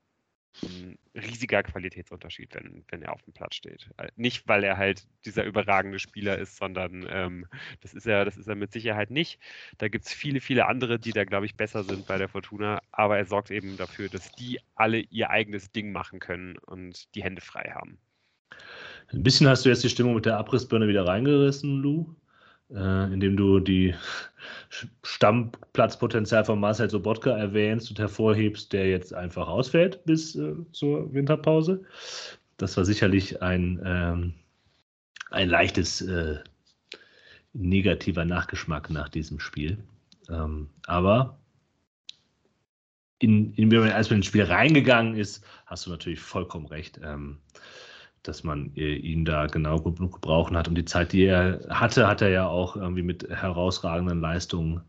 ein 0.63 0.97
riesiger 1.15 1.63
Qualitätsunterschied, 1.63 2.53
wenn, 2.55 2.83
wenn 2.89 3.01
er 3.01 3.13
auf 3.13 3.21
dem 3.23 3.33
Platz 3.33 3.55
steht. 3.55 3.89
Äh, 3.97 4.09
nicht, 4.15 4.47
weil 4.47 4.63
er 4.63 4.77
halt 4.77 5.07
dieser 5.25 5.45
überragende 5.45 5.99
Spieler 5.99 6.37
ist, 6.37 6.57
sondern 6.57 7.07
ähm, 7.09 7.47
das, 7.81 7.93
ist 7.93 8.05
er, 8.05 8.25
das 8.25 8.37
ist 8.37 8.47
er 8.47 8.55
mit 8.55 8.71
Sicherheit 8.71 9.11
nicht. 9.11 9.39
Da 9.77 9.87
gibt 9.87 10.05
es 10.05 10.13
viele, 10.13 10.41
viele 10.41 10.67
andere, 10.67 10.99
die 10.99 11.11
da, 11.11 11.23
glaube 11.23 11.45
ich, 11.45 11.55
besser 11.55 11.83
sind 11.83 12.05
bei 12.05 12.17
der 12.17 12.27
Fortuna, 12.27 12.81
aber 12.91 13.17
er 13.17 13.25
sorgt 13.25 13.51
eben 13.51 13.77
dafür, 13.77 14.09
dass 14.09 14.31
die 14.33 14.59
alle 14.75 14.99
ihr 14.99 15.29
eigenes 15.29 15.71
Ding 15.71 15.91
machen 15.91 16.19
können 16.19 16.57
und 16.57 17.13
die 17.15 17.23
Hände 17.23 17.41
frei 17.41 17.71
haben. 17.73 17.97
Ein 19.07 19.23
bisschen 19.23 19.47
hast 19.47 19.65
du 19.65 19.69
jetzt 19.69 19.83
die 19.83 19.89
Stimmung 19.89 20.15
mit 20.15 20.25
der 20.25 20.37
Abrissbirne 20.37 20.87
wieder 20.87 21.05
reingerissen, 21.05 21.81
Lou 21.81 22.15
äh, 22.74 23.13
indem 23.13 23.38
du 23.38 23.59
die 23.59 23.93
Stammplatzpotenzial 25.03 26.45
von 26.45 26.59
Marcel 26.59 26.89
Sobotka 26.89 27.32
erwähnst 27.32 27.89
und 27.89 27.99
hervorhebst, 27.99 28.72
der 28.74 28.89
jetzt 28.89 29.13
einfach 29.13 29.47
ausfällt 29.47 30.03
bis 30.05 30.36
äh, 30.36 30.53
zur 30.72 31.13
Winterpause. 31.13 31.84
Das 32.57 32.78
war 32.78 32.86
sicherlich 32.86 33.41
ein, 33.41 33.82
ähm, 33.84 34.34
ein 35.32 35.49
leichtes 35.49 36.01
äh, 36.01 36.39
negativer 37.53 38.26
Nachgeschmack 38.26 38.89
nach 38.89 39.09
diesem 39.09 39.39
Spiel. 39.39 39.78
Ähm, 40.30 40.69
aber 40.86 41.38
in, 43.19 43.53
in, 43.53 43.74
als 43.91 44.09
man 44.09 44.17
ins 44.17 44.26
Spiel 44.28 44.43
reingegangen 44.43 45.15
ist, 45.15 45.43
hast 45.65 45.86
du 45.86 45.91
natürlich 45.91 46.19
vollkommen 46.19 46.65
recht. 46.65 46.99
Ähm, 47.03 47.38
dass 48.24 48.43
man 48.43 48.72
äh, 48.76 48.95
ihn 48.95 49.26
da 49.26 49.47
genau 49.47 49.80
genug 49.80 50.13
gebrauchen 50.13 50.57
hat. 50.57 50.67
Und 50.67 50.76
die 50.76 50.86
Zeit, 50.86 51.13
die 51.13 51.26
er 51.26 51.59
hatte, 51.69 52.07
hat 52.07 52.22
er 52.22 52.30
ja 52.30 52.47
auch 52.47 52.76
irgendwie 52.76 53.03
mit 53.03 53.28
herausragenden 53.30 54.22
Leistungen 54.22 54.82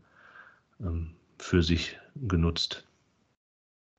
ähm, 0.79 1.11
für 1.37 1.63
sich 1.63 1.97
genutzt. 2.15 2.87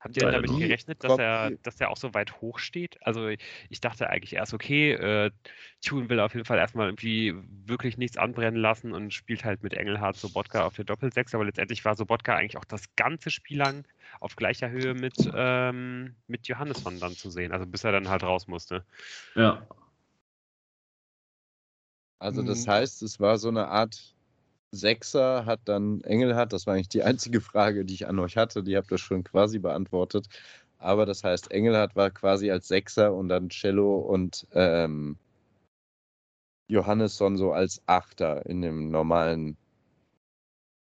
Habt 0.05 0.17
ihr 0.17 0.23
denn 0.23 0.33
damit 0.33 0.55
gerechnet, 0.55 1.03
dass 1.03 1.17
er, 1.17 1.49
dass 1.63 1.81
er 1.81 1.89
auch 1.89 1.97
so 1.97 2.13
weit 2.13 2.39
hoch 2.39 2.59
steht? 2.59 2.97
Also 3.05 3.27
ich 3.27 3.81
dachte 3.81 4.07
eigentlich 4.07 4.33
erst, 4.33 4.53
okay, 4.53 4.91
äh, 4.91 5.31
Tune 5.83 6.09
will 6.09 6.19
auf 6.19 6.33
jeden 6.35 6.45
Fall 6.45 6.59
erstmal 6.59 6.87
irgendwie 6.89 7.33
wirklich 7.65 7.97
nichts 7.97 8.15
anbrennen 8.15 8.61
lassen 8.61 8.93
und 8.93 9.15
spielt 9.15 9.43
halt 9.43 9.63
mit 9.63 9.73
Engelhardt 9.73 10.19
Sobotka 10.19 10.63
auf 10.63 10.75
der 10.75 10.85
Doppelsechs, 10.85 11.33
aber 11.33 11.45
letztendlich 11.45 11.83
war 11.85 11.95
Sobotka 11.95 12.35
eigentlich 12.35 12.57
auch 12.57 12.65
das 12.65 12.95
ganze 12.95 13.31
Spiel 13.31 13.57
lang 13.57 13.87
auf 14.19 14.35
gleicher 14.35 14.69
Höhe 14.69 14.93
mit, 14.93 15.27
ähm, 15.33 16.15
mit 16.27 16.47
Johannesson 16.47 16.99
dann 16.99 17.15
zu 17.15 17.31
sehen, 17.31 17.51
also 17.51 17.65
bis 17.65 17.83
er 17.83 17.91
dann 17.91 18.07
halt 18.09 18.21
raus 18.23 18.45
musste. 18.47 18.85
Ja. 19.35 19.67
Also 22.19 22.43
das 22.43 22.65
Mhm. 22.65 22.67
heißt, 22.67 23.01
es 23.03 23.19
war 23.19 23.37
so 23.37 23.49
eine 23.49 23.67
Art 23.67 24.14
Sechser, 24.75 25.45
hat 25.45 25.61
dann 25.65 26.01
Engelhardt, 26.01 26.53
das 26.53 26.67
war 26.67 26.75
eigentlich 26.75 26.89
die 26.89 27.03
einzige 27.03 27.41
Frage, 27.41 27.85
die 27.85 27.93
ich 27.93 28.07
an 28.07 28.19
euch 28.19 28.37
hatte, 28.37 28.63
die 28.63 28.77
habt 28.77 28.91
ihr 28.91 28.97
schon 28.97 29.23
quasi 29.23 29.59
beantwortet. 29.59 30.27
Aber 30.77 31.05
das 31.05 31.23
heißt, 31.23 31.51
Engelhardt 31.51 31.95
war 31.95 32.11
quasi 32.11 32.51
als 32.51 32.67
Sechser 32.67 33.13
und 33.13 33.29
dann 33.29 33.49
Cello 33.49 33.97
und 33.97 34.45
ähm, 34.53 35.17
Johannesson 36.67 37.37
so 37.37 37.53
als 37.53 37.81
Achter 37.85 38.45
in 38.45 38.61
dem 38.61 38.89
normalen 38.89 39.57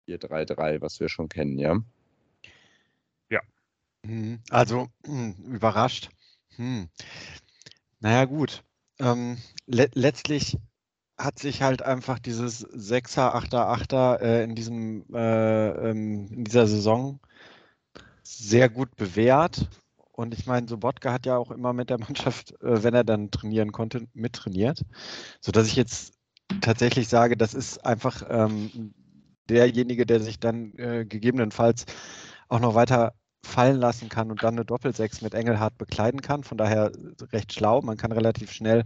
4-3-3, 0.09 0.81
was 0.81 1.01
wir 1.01 1.09
schon 1.09 1.29
kennen, 1.29 1.59
ja? 1.59 1.83
Mhm. 4.05 4.41
Also 4.51 4.89
überrascht. 5.05 6.11
Hm. 6.57 6.89
Naja, 8.01 8.25
gut. 8.25 8.65
Ähm, 8.99 9.39
le 9.67 9.89
letztlich 9.95 10.59
hat 11.23 11.39
sich 11.39 11.63
halt 11.63 11.83
einfach 11.83 12.19
dieses 12.19 12.59
Sechser, 12.61 13.35
Achter, 13.35 13.69
Achter 13.69 14.21
äh, 14.21 14.45
in 14.45 14.55
diesem 14.55 15.05
äh, 15.15 15.91
ähm, 15.91 16.29
in 16.31 16.45
dieser 16.45 16.67
Saison 16.67 17.21
sehr 18.23 18.69
gut 18.69 18.97
bewährt. 18.97 19.69
Und 20.13 20.35
ich 20.35 20.47
meine, 20.47 20.69
Sobotka 20.69 21.13
hat 21.13 21.27
ja 21.27 21.37
auch 21.37 21.51
immer 21.51 21.73
mit 21.73 21.91
der 21.91 21.99
Mannschaft, 21.99 22.53
äh, 22.63 22.83
wenn 22.83 22.95
er 22.95 23.05
dann 23.05 23.31
trainieren 23.31 23.73
konnte, 23.73 24.07
mittrainiert. 24.15 24.83
Sodass 25.41 25.67
ich 25.67 25.77
jetzt 25.77 26.15
tatsächlich 26.61 27.09
sage, 27.09 27.37
das 27.37 27.55
ist 27.55 27.85
einfach 27.85 28.23
ähm, 28.29 28.95
derjenige, 29.49 30.07
der 30.07 30.21
sich 30.21 30.39
dann 30.39 30.75
äh, 30.77 31.05
gegebenenfalls 31.07 31.87
auch 32.49 32.61
noch 32.61 32.75
weiter 32.75 33.15
fallen 33.45 33.77
lassen 33.77 34.09
kann 34.09 34.31
und 34.31 34.43
dann 34.43 34.55
eine 34.55 34.65
Doppelsechs 34.65 35.21
mit 35.21 35.35
Engelhardt 35.35 35.77
bekleiden 35.79 36.23
kann. 36.23 36.45
Von 36.45 36.59
daher 36.59 36.93
recht 37.33 37.53
schlau. 37.53 37.83
Man 37.83 37.97
kann 37.97 38.13
relativ 38.13 38.53
schnell 38.53 38.85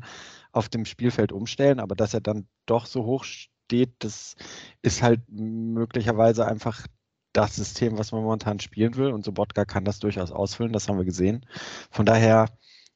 auf 0.52 0.68
dem 0.68 0.84
Spielfeld 0.84 1.32
umstellen, 1.32 1.80
aber 1.80 1.94
dass 1.94 2.14
er 2.14 2.20
dann 2.20 2.46
doch 2.64 2.86
so 2.86 3.04
hoch 3.04 3.24
steht, 3.24 3.92
das 3.98 4.36
ist 4.82 5.02
halt 5.02 5.20
möglicherweise 5.28 6.46
einfach 6.46 6.86
das 7.32 7.56
System, 7.56 7.98
was 7.98 8.12
man 8.12 8.22
momentan 8.22 8.60
spielen 8.60 8.96
will. 8.96 9.12
Und 9.12 9.24
Sobotka 9.24 9.64
kann 9.64 9.84
das 9.84 9.98
durchaus 9.98 10.32
ausfüllen, 10.32 10.72
das 10.72 10.88
haben 10.88 10.98
wir 10.98 11.04
gesehen. 11.04 11.44
Von 11.90 12.06
daher 12.06 12.46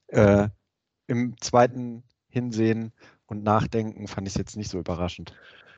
äh, 0.09 0.49
im 1.07 1.37
zweiten 1.41 2.05
Hinsehen 2.29 2.93
und 3.27 3.45
Nachdenken 3.45 4.09
fand 4.09 4.27
ich 4.27 4.35
es 4.35 4.39
jetzt 4.39 4.57
nicht 4.57 4.71
so 4.71 4.79
überraschend. 4.79 5.35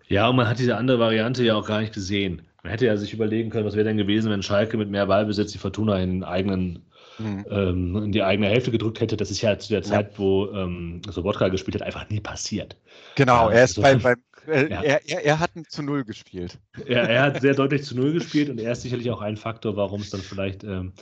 Ja, 0.09 0.29
und 0.29 0.37
man 0.37 0.49
hat 0.49 0.59
diese 0.59 0.77
andere 0.77 0.99
Variante 0.99 1.43
ja 1.43 1.55
auch 1.55 1.67
gar 1.67 1.81
nicht 1.81 1.95
gesehen. 1.95 2.47
Man 2.63 2.71
hätte 2.71 2.87
ja 2.87 2.97
sich 2.97 3.13
überlegen 3.13 3.51
können, 3.51 3.67
was 3.67 3.75
wäre 3.75 3.85
denn 3.87 3.97
gewesen, 3.97 4.31
wenn 4.31 4.43
Schalke 4.43 4.77
mit 4.77 4.89
mehr 4.89 5.07
Ballbesitz 5.07 5.51
die 5.53 5.59
Fortuna 5.59 5.99
in, 6.01 6.23
eigenen, 6.23 6.85
Mhm. 7.19 7.45
ähm, 7.51 7.97
in 7.97 8.13
die 8.13 8.23
eigene 8.23 8.49
Hälfte 8.49 8.71
gedrückt 8.71 9.01
hätte. 9.01 9.17
Das 9.17 9.31
ist 9.31 9.43
ja 9.43 9.59
zu 9.59 9.69
der 9.69 9.81
Ja. 9.81 9.85
Zeit, 9.85 10.19
wo 10.19 10.47
ähm, 10.53 11.03
Sobotka 11.09 11.49
gespielt 11.49 11.75
hat, 11.75 11.83
einfach 11.83 12.09
nie 12.09 12.21
passiert. 12.21 12.77
Genau, 13.17 13.51
Ja, 13.51 13.57
er 13.57 13.65
ist 13.65 13.79
also- 13.79 13.83
bei, 13.83 13.95
beim, 14.47 14.55
äh, 14.55 14.71
Ja. 14.71 14.81
er, 14.83 15.09
er, 15.09 15.25
er 15.25 15.41
hat 15.41 15.51
zu 15.69 15.83
Null 15.83 16.05
gespielt. 16.05 16.59
Er, 16.87 17.03
er 17.11 17.23
hat 17.23 17.41
sehr 17.43 17.55
deutlich 17.55 17.83
zu 17.85 17.97
Null 17.97 18.13
gespielt 18.13 18.49
und 18.49 18.59
er 18.61 18.73
ist 18.73 18.83
sicherlich 18.83 19.11
auch 19.11 19.21
ein 19.21 19.37
Faktor, 19.37 19.77
warum 19.77 20.01
es 20.01 20.11
dann 20.11 20.21
vielleicht 20.23 20.65
ähm, 20.65 20.93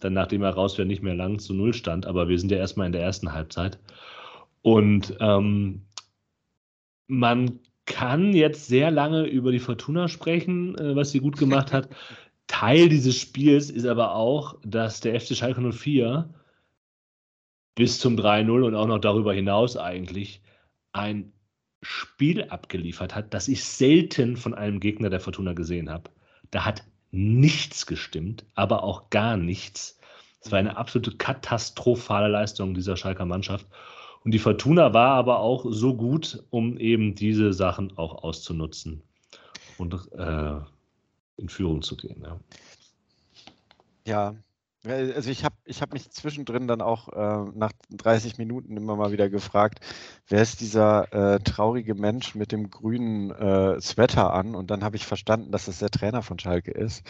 dann, 0.00 0.14
nachdem 0.14 0.42
er 0.42 0.50
raus 0.50 0.76
wäre, 0.78 0.88
nicht 0.88 1.02
mehr 1.02 1.14
lang 1.14 1.38
zu 1.38 1.52
Null 1.54 1.72
stand. 1.74 2.04
Aber 2.06 2.28
wir 2.28 2.38
sind 2.38 2.50
ja 2.50 2.58
erstmal 2.58 2.86
in 2.86 2.92
der 2.92 3.02
ersten 3.02 3.32
Halbzeit. 3.32 3.78
Und 4.62 5.16
ähm, 5.20 5.82
man 7.06 7.60
kann 7.90 8.32
jetzt 8.32 8.68
sehr 8.68 8.90
lange 8.90 9.26
über 9.26 9.50
die 9.50 9.58
Fortuna 9.58 10.08
sprechen, 10.08 10.78
äh, 10.78 10.94
was 10.94 11.10
sie 11.10 11.18
gut 11.20 11.36
gemacht 11.36 11.72
hat. 11.72 11.88
Teil 12.46 12.88
dieses 12.88 13.16
Spiels 13.16 13.68
ist 13.68 13.84
aber 13.84 14.14
auch, 14.14 14.56
dass 14.64 15.00
der 15.00 15.20
FC 15.20 15.36
Schalke 15.36 15.60
04 15.60 16.32
bis 17.74 17.98
zum 17.98 18.16
3-0 18.16 18.62
und 18.62 18.74
auch 18.74 18.86
noch 18.86 19.00
darüber 19.00 19.34
hinaus 19.34 19.76
eigentlich 19.76 20.40
ein 20.92 21.32
Spiel 21.82 22.44
abgeliefert 22.44 23.14
hat, 23.14 23.34
das 23.34 23.48
ich 23.48 23.64
selten 23.64 24.36
von 24.36 24.54
einem 24.54 24.80
Gegner 24.80 25.10
der 25.10 25.20
Fortuna 25.20 25.52
gesehen 25.52 25.90
habe. 25.90 26.10
Da 26.50 26.64
hat 26.64 26.84
nichts 27.10 27.86
gestimmt, 27.86 28.44
aber 28.54 28.84
auch 28.84 29.10
gar 29.10 29.36
nichts. 29.36 29.98
Es 30.40 30.52
war 30.52 30.58
eine 30.58 30.76
absolute 30.76 31.16
katastrophale 31.16 32.28
Leistung 32.28 32.74
dieser 32.74 32.96
Schalker 32.96 33.24
Mannschaft. 33.24 33.66
Und 34.24 34.32
die 34.32 34.38
Fortuna 34.38 34.92
war 34.92 35.12
aber 35.14 35.40
auch 35.40 35.66
so 35.68 35.94
gut, 35.94 36.44
um 36.50 36.78
eben 36.78 37.14
diese 37.14 37.52
Sachen 37.52 37.96
auch 37.96 38.22
auszunutzen 38.22 39.02
und 39.78 39.94
äh, 40.12 40.56
in 41.36 41.48
Führung 41.48 41.82
zu 41.82 41.96
gehen. 41.96 42.22
Ja. 42.22 42.40
Ja, 44.06 44.34
also 44.82 45.30
ich 45.30 45.44
habe 45.44 45.54
ich 45.66 45.82
hab 45.82 45.92
mich 45.92 46.10
zwischendrin 46.10 46.66
dann 46.66 46.80
auch 46.80 47.08
äh, 47.10 47.50
nach 47.54 47.72
30 47.90 48.38
Minuten 48.38 48.78
immer 48.78 48.96
mal 48.96 49.12
wieder 49.12 49.28
gefragt, 49.28 49.80
wer 50.26 50.40
ist 50.40 50.62
dieser 50.62 51.12
äh, 51.12 51.40
traurige 51.40 51.94
Mensch 51.94 52.34
mit 52.34 52.50
dem 52.50 52.70
grünen 52.70 53.30
äh, 53.30 53.78
Sweater 53.80 54.32
an? 54.32 54.54
Und 54.54 54.70
dann 54.70 54.82
habe 54.82 54.96
ich 54.96 55.04
verstanden, 55.04 55.52
dass 55.52 55.68
es 55.68 55.80
der 55.80 55.90
Trainer 55.90 56.22
von 56.22 56.38
Schalke 56.38 56.70
ist. 56.70 57.04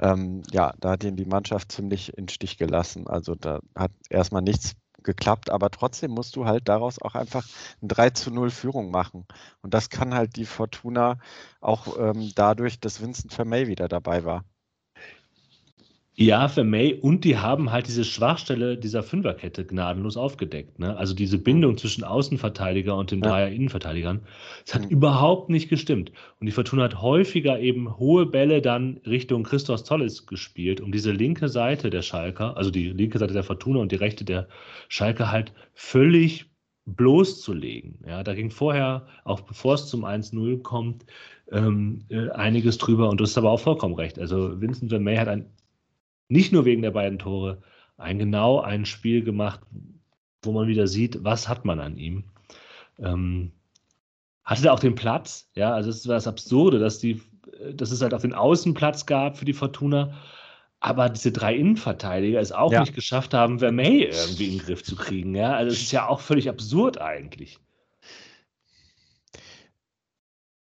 Ähm, 0.00 0.42
ja, 0.52 0.72
da 0.78 0.90
hat 0.90 1.02
ihn 1.02 1.16
die 1.16 1.24
Mannschaft 1.24 1.72
ziemlich 1.72 2.16
in 2.16 2.28
Stich 2.28 2.58
gelassen. 2.58 3.08
Also 3.08 3.34
da 3.34 3.58
hat 3.74 3.90
erstmal 4.08 4.42
nichts 4.42 4.76
geklappt, 5.04 5.50
aber 5.50 5.70
trotzdem 5.70 6.12
musst 6.12 6.36
du 6.36 6.46
halt 6.46 6.68
daraus 6.68 7.00
auch 7.00 7.14
einfach 7.14 7.46
ein 7.82 7.88
3 7.88 8.10
zu 8.10 8.30
0 8.30 8.50
Führung 8.50 8.90
machen. 8.90 9.26
Und 9.62 9.74
das 9.74 9.90
kann 9.90 10.14
halt 10.14 10.36
die 10.36 10.46
Fortuna 10.46 11.18
auch 11.60 11.98
ähm, 11.98 12.32
dadurch, 12.34 12.80
dass 12.80 13.00
Vincent 13.00 13.32
Vermey 13.32 13.66
wieder 13.68 13.88
dabei 13.88 14.24
war. 14.24 14.44
Ja, 16.20 16.48
für 16.48 16.64
May 16.64 16.92
und 17.00 17.24
die 17.24 17.38
haben 17.38 17.72
halt 17.72 17.86
diese 17.86 18.04
Schwachstelle 18.04 18.76
dieser 18.76 19.02
Fünferkette 19.02 19.64
gnadenlos 19.64 20.18
aufgedeckt. 20.18 20.78
Ne? 20.78 20.94
Also 20.94 21.14
diese 21.14 21.38
Bindung 21.38 21.78
zwischen 21.78 22.04
Außenverteidiger 22.04 22.94
und 22.94 23.10
den 23.10 23.22
Ja. 23.22 23.30
Dreier 23.30 23.48
Innenverteidigern. 23.48 24.20
Das 24.66 24.74
hat 24.74 24.82
Mhm. 24.82 24.90
überhaupt 24.90 25.48
nicht 25.48 25.70
gestimmt. 25.70 26.12
Und 26.38 26.44
die 26.46 26.52
Fortuna 26.52 26.82
hat 26.82 27.00
häufiger 27.00 27.58
eben 27.58 27.96
hohe 27.96 28.26
Bälle 28.26 28.60
dann 28.60 28.98
Richtung 29.06 29.44
Christos 29.44 29.82
Tolles 29.84 30.26
gespielt, 30.26 30.82
um 30.82 30.92
diese 30.92 31.10
linke 31.10 31.48
Seite 31.48 31.88
der 31.88 32.02
Schalker, 32.02 32.54
also 32.54 32.70
die 32.70 32.90
linke 32.90 33.18
Seite 33.18 33.32
der 33.32 33.42
Fortuna 33.44 33.80
und 33.80 33.90
die 33.90 33.96
rechte 33.96 34.26
der 34.26 34.46
Schalker 34.90 35.32
halt 35.32 35.54
völlig 35.72 36.50
bloßzulegen. 36.84 37.98
Ja, 38.06 38.22
da 38.22 38.34
ging 38.34 38.50
vorher, 38.50 39.06
auch 39.24 39.40
bevor 39.40 39.72
es 39.74 39.86
zum 39.86 40.04
1-0 40.04 40.58
kommt, 40.58 41.06
ähm, 41.50 42.04
äh, 42.10 42.28
einiges 42.30 42.76
drüber 42.76 43.08
und 43.08 43.18
du 43.20 43.24
hast 43.24 43.38
aber 43.38 43.50
auch 43.50 43.60
vollkommen 43.60 43.94
recht. 43.94 44.18
Also 44.18 44.60
Vincent 44.60 44.90
Vermey 44.90 45.16
hat 45.16 45.28
ein 45.28 45.46
nicht 46.30 46.52
nur 46.52 46.64
wegen 46.64 46.82
der 46.82 46.92
beiden 46.92 47.18
Tore, 47.18 47.62
ein 47.96 48.18
genau 48.18 48.60
ein 48.60 48.86
Spiel 48.86 49.22
gemacht, 49.22 49.60
wo 50.42 50.52
man 50.52 50.68
wieder 50.68 50.86
sieht, 50.86 51.22
was 51.22 51.48
hat 51.48 51.64
man 51.64 51.80
an 51.80 51.98
ihm. 51.98 52.24
Ähm, 52.98 53.52
hatte 54.44 54.62
da 54.62 54.72
auch 54.72 54.80
den 54.80 54.94
Platz, 54.94 55.50
ja, 55.54 55.72
also 55.74 55.90
es 55.90 56.06
war 56.08 56.14
das 56.14 56.26
Absurde, 56.26 56.78
dass 56.78 56.98
die, 56.98 57.20
dass 57.74 57.90
es 57.90 58.00
halt 58.00 58.14
auch 58.14 58.20
den 58.22 58.32
Außenplatz 58.32 59.06
gab 59.06 59.36
für 59.36 59.44
die 59.44 59.52
Fortuna, 59.52 60.14
aber 60.78 61.10
diese 61.10 61.30
drei 61.30 61.54
Innenverteidiger 61.56 62.40
es 62.40 62.52
auch 62.52 62.72
Ja. 62.72 62.80
nicht 62.80 62.94
geschafft 62.94 63.34
haben, 63.34 63.58
Vermey 63.58 64.04
irgendwie 64.04 64.46
in 64.46 64.58
den 64.58 64.66
Griff 64.66 64.82
zu 64.82 64.96
kriegen, 64.96 65.34
ja, 65.34 65.52
also 65.54 65.72
es 65.72 65.82
ist 65.82 65.92
ja 65.92 66.08
auch 66.08 66.20
völlig 66.20 66.48
absurd 66.48 66.98
eigentlich. 67.00 67.58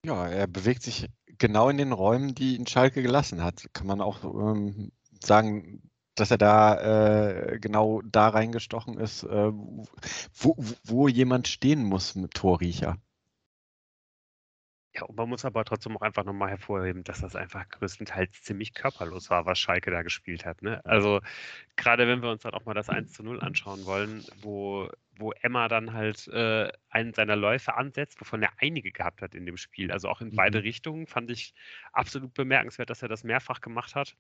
Ja, 0.06 0.28
er 0.28 0.48
bewegt 0.48 0.84
sich 0.84 1.08
genau 1.38 1.70
in 1.70 1.78
den 1.78 1.92
Räumen, 1.92 2.34
die 2.34 2.56
ihn 2.56 2.68
Schalke 2.68 3.02
gelassen 3.02 3.44
hat. 3.44 3.68
Kann 3.74 3.88
man 3.88 4.00
auch 4.02 4.24
ähm, 4.24 4.92
sagen, 5.24 5.82
dass 6.16 6.32
er 6.32 6.38
da 6.38 7.52
äh, 7.54 7.60
genau 7.60 8.02
da 8.04 8.30
reingestochen 8.30 8.98
ist, 9.00 9.24
äh, 9.24 9.52
wo, 9.52 10.56
wo- 10.86 11.08
jemand 11.08 11.48
stehen 11.48 11.84
muss 11.84 12.16
mit 12.16 12.34
Torriecher. 12.34 12.98
Ja, 14.96 15.04
und 15.04 15.16
man 15.16 15.30
muss 15.30 15.46
aber 15.46 15.64
trotzdem 15.64 15.96
auch 15.96 16.02
einfach 16.02 16.24
nochmal 16.24 16.50
hervorheben, 16.50 17.04
dass 17.04 17.20
das 17.22 17.36
einfach 17.36 17.70
größtenteils 17.70 18.42
ziemlich 18.42 18.74
körperlos 18.74 19.30
war, 19.30 19.46
was 19.46 19.60
Schalke 19.60 19.92
da 19.92 20.02
gespielt 20.02 20.44
hat. 20.44 20.64
Ne? 20.64 20.84
Also 20.86 21.20
gerade 21.76 22.08
wenn 22.08 22.22
wir 22.24 22.32
uns 22.32 22.44
dann 22.44 22.54
auch 22.54 22.66
mal 22.66 22.74
das 22.74 22.90
1 22.90 23.12
zu 23.14 23.24
0 23.24 23.40
anschauen 23.42 23.86
wollen, 23.86 24.26
wo, 24.36 24.90
wo 25.18 25.34
Emma 25.34 25.68
dann 25.68 25.94
halt 25.94 26.28
äh, 26.30 26.72
einen 26.90 27.14
seiner 27.14 27.36
Läufe 27.36 27.76
ansetzt, 27.76 28.20
wovon 28.22 28.42
er 28.42 28.52
einige 28.60 28.92
gehabt 28.92 29.22
hat 29.22 29.36
in 29.36 29.46
dem 29.46 29.58
Spiel. 29.58 29.92
Also 29.92 30.10
auch 30.10 30.22
in 30.22 30.34
beide 30.34 30.60
Mhm. 30.60 30.64
Richtungen 30.64 31.08
fand 31.08 31.30
ich 31.32 31.54
absolut 31.94 32.34
bemerkenswert, 32.34 32.90
dass 32.90 33.04
er 33.04 33.10
das 33.10 33.24
mehrfach 33.24 33.62
gemacht 33.62 33.96
hat. 33.96 34.16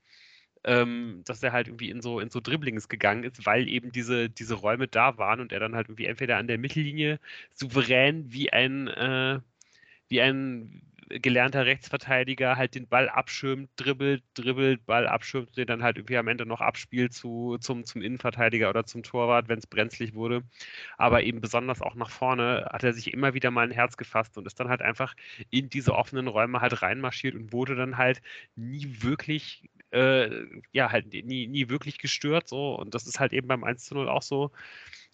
Ähm, 0.64 1.22
dass 1.26 1.44
er 1.44 1.52
halt 1.54 1.68
irgendwie 1.68 1.90
in 1.90 2.02
so, 2.02 2.20
in 2.20 2.30
so 2.30 2.40
Dribblings 2.40 2.90
gegangen 2.90 3.24
ist, 3.24 3.46
weil 3.46 3.68
eben 3.68 3.92
diese, 3.92 4.30
diese 4.30 4.56
Räume 4.56 4.88
da 4.88 5.18
waren 5.18 5.40
und 5.40 5.52
er 5.52 5.60
dann 5.60 5.76
halt 5.76 5.88
irgendwie 5.88 6.06
entweder 6.06 6.38
an 6.38 6.48
der 6.48 6.58
Mittellinie 6.58 7.20
souverän 7.54 8.32
wie 8.32 8.52
ein, 8.52 8.88
äh, 8.88 9.40
wie 10.10 10.22
ein 10.22 10.82
gelernter 11.10 11.66
Rechtsverteidiger 11.66 12.58
halt 12.58 12.76
den 12.76 12.88
Ball 12.88 13.10
abschirmt, 13.10 13.70
dribbelt, 13.76 14.24
dribbelt, 14.34 14.86
Ball 14.86 15.08
abschirmt, 15.08 15.56
den 15.58 15.68
dann 15.68 15.84
halt 15.84 15.98
irgendwie 15.98 16.18
am 16.18 16.28
Ende 16.28 16.46
noch 16.46 16.62
abspielt 16.62 17.14
zu, 17.14 17.58
zum, 17.60 17.86
zum 17.86 18.02
Innenverteidiger 18.02 18.70
oder 18.70 18.86
zum 18.86 19.04
Torwart, 19.04 19.48
wenn 19.48 19.60
es 19.60 19.68
brenzlig 19.68 20.14
wurde. 20.14 20.44
Aber 20.98 21.24
eben 21.24 21.42
besonders 21.42 21.82
auch 21.82 21.96
nach 21.96 22.10
vorne 22.10 22.68
hat 22.72 22.84
er 22.84 22.94
sich 22.94 23.14
immer 23.14 23.34
wieder 23.34 23.52
mal 23.52 23.68
ein 23.68 23.72
Herz 23.72 23.98
gefasst 23.98 24.38
und 24.38 24.48
ist 24.48 24.60
dann 24.60 24.70
halt 24.70 24.82
einfach 24.82 25.16
in 25.50 25.70
diese 25.70 25.94
offenen 25.94 26.28
Räume 26.28 26.62
halt 26.62 26.82
reinmarschiert 26.82 27.36
und 27.36 27.54
wurde 27.54 27.76
dann 27.76 27.98
halt 27.98 28.22
nie 28.56 29.02
wirklich 29.02 29.70
äh, 29.92 30.46
ja, 30.72 30.92
halt 30.92 31.14
nie, 31.14 31.48
nie 31.48 31.70
wirklich 31.70 31.98
gestört. 32.00 32.48
So. 32.48 32.76
Und 32.76 32.94
das 32.94 33.08
ist 33.08 33.20
halt 33.20 33.34
eben 33.34 33.48
beim 33.48 33.64
1 33.64 33.86
zu 33.86 33.96
0 33.96 34.10
auch 34.10 34.22
so. 34.22 34.52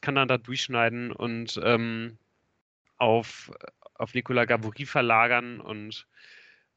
Kann 0.02 0.16
dann 0.16 0.28
da 0.28 0.38
durchschneiden 0.38 1.12
und 1.12 1.60
ähm, 1.64 2.18
auf, 2.98 3.52
auf 4.04 4.14
Nicola 4.14 4.46
Gavori 4.46 4.86
verlagern. 4.86 5.60
Und 5.60 6.08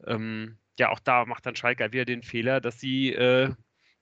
ähm, 0.06 0.58
ja, 0.78 0.90
auch 0.90 1.00
da 1.00 1.24
macht 1.26 1.46
dann 1.46 1.56
Schalke 1.56 1.84
halt 1.84 1.92
wieder 1.92 2.04
den 2.04 2.22
Fehler, 2.22 2.60
dass 2.60 2.80
sie, 2.80 3.12
äh, 3.12 3.50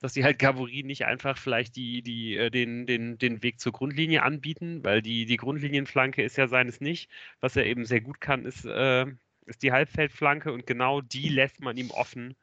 dass 0.00 0.14
sie 0.14 0.24
halt 0.24 0.38
Gavori 0.38 0.82
nicht 0.84 1.06
einfach 1.06 1.38
vielleicht 1.38 1.76
die, 1.76 2.02
die, 2.02 2.36
äh, 2.36 2.50
den, 2.50 2.86
den, 2.86 3.18
den 3.18 3.42
Weg 3.42 3.60
zur 3.60 3.72
Grundlinie 3.72 4.22
anbieten, 4.22 4.84
weil 4.84 5.02
die, 5.02 5.26
die 5.26 5.36
Grundlinienflanke 5.36 6.22
ist 6.22 6.36
ja 6.36 6.46
seines 6.48 6.80
nicht. 6.80 7.10
Was 7.40 7.56
er 7.56 7.66
eben 7.66 7.84
sehr 7.84 8.00
gut 8.00 8.20
kann, 8.20 8.44
ist, 8.44 8.64
äh, 8.64 9.06
ist 9.46 9.62
die 9.62 9.72
Halbfeldflanke 9.72 10.52
und 10.52 10.66
genau 10.66 11.00
die 11.00 11.28
lässt 11.28 11.60
man 11.60 11.76
ihm 11.76 11.90
offen 11.90 12.36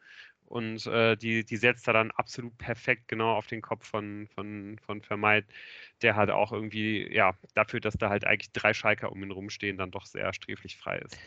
und 0.52 0.86
äh, 0.86 1.16
die, 1.16 1.46
die 1.46 1.56
setzt 1.56 1.88
er 1.88 1.94
dann 1.94 2.12
absolut 2.12 2.58
perfekt 2.58 3.08
genau 3.08 3.36
auf 3.38 3.48
den 3.48 3.62
Kopf 3.62 3.88
von, 3.88 4.28
von, 4.36 4.78
von 4.86 5.02
Vermeid, 5.02 5.46
der 6.02 6.18
halt 6.18 6.30
auch 6.30 6.52
irgendwie, 6.52 7.08
ja, 7.14 7.34
dafür, 7.56 7.80
dass 7.80 7.94
da 7.94 8.10
halt 8.10 8.26
eigentlich 8.26 8.52
drei 8.52 8.74
Schalker 8.74 9.12
um 9.14 9.24
ihn 9.24 9.32
rumstehen, 9.32 9.78
dann 9.78 9.92
doch 9.92 10.06
sehr 10.06 10.34
sträflich 10.34 10.78
frei 10.78 10.98
ist. 11.00 11.18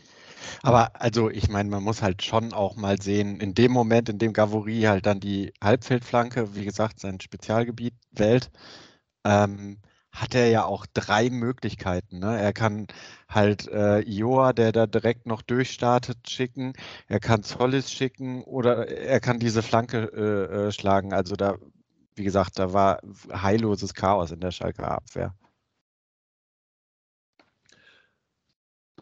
Aber 0.62 1.01
also 1.01 1.31
ich 1.31 1.49
meine, 1.49 1.70
man 1.70 1.83
muss 1.83 2.03
halt 2.03 2.22
schon 2.22 2.53
auch 2.53 2.77
mal 2.77 3.01
sehen, 3.01 3.41
in 3.41 3.55
dem 3.55 3.72
Moment, 3.72 4.11
in 4.11 4.18
dem 4.18 4.35
Gavori 4.35 4.83
halt 4.83 5.07
dann 5.07 5.20
die 5.20 5.55
Halbfeldflanke, 5.62 6.55
wie 6.55 6.66
gesagt, 6.66 7.01
sein 7.01 7.18
Spezialgebiet 7.18 7.95
wählt, 8.11 8.51
ähm, 9.25 9.79
hat 10.15 10.35
er 10.35 10.49
ja 10.49 10.65
auch 10.65 10.87
drei 10.95 11.29
Möglichkeiten. 11.29 12.21
Ne? 12.21 12.41
Er 12.41 12.53
kann 12.53 12.87
halt 13.29 13.67
äh, 13.69 14.01
Ioa, 14.03 14.53
der 14.53 14.71
da 14.71 14.87
direkt 14.87 15.27
noch 15.27 15.43
durchstartet, 15.43 16.31
schicken. 16.31 16.73
Er 17.09 17.19
kann 17.19 17.43
Zollis 17.43 17.91
schicken 17.91 18.45
oder 18.45 18.89
er 18.89 19.19
kann 19.21 19.41
diese 19.41 19.62
Flanke 19.62 20.05
äh, 20.15 20.69
äh, 20.69 20.73
schlagen. 20.73 21.12
Also 21.12 21.35
da, 21.35 21.57
wie 22.15 22.23
gesagt, 22.23 22.61
da 22.61 22.73
war 22.73 23.01
heilloses 23.33 23.93
Chaos 23.93 24.31
in 24.31 24.39
der 24.41 24.53
Schalker 24.53 24.93
Abwehr. 24.93 25.35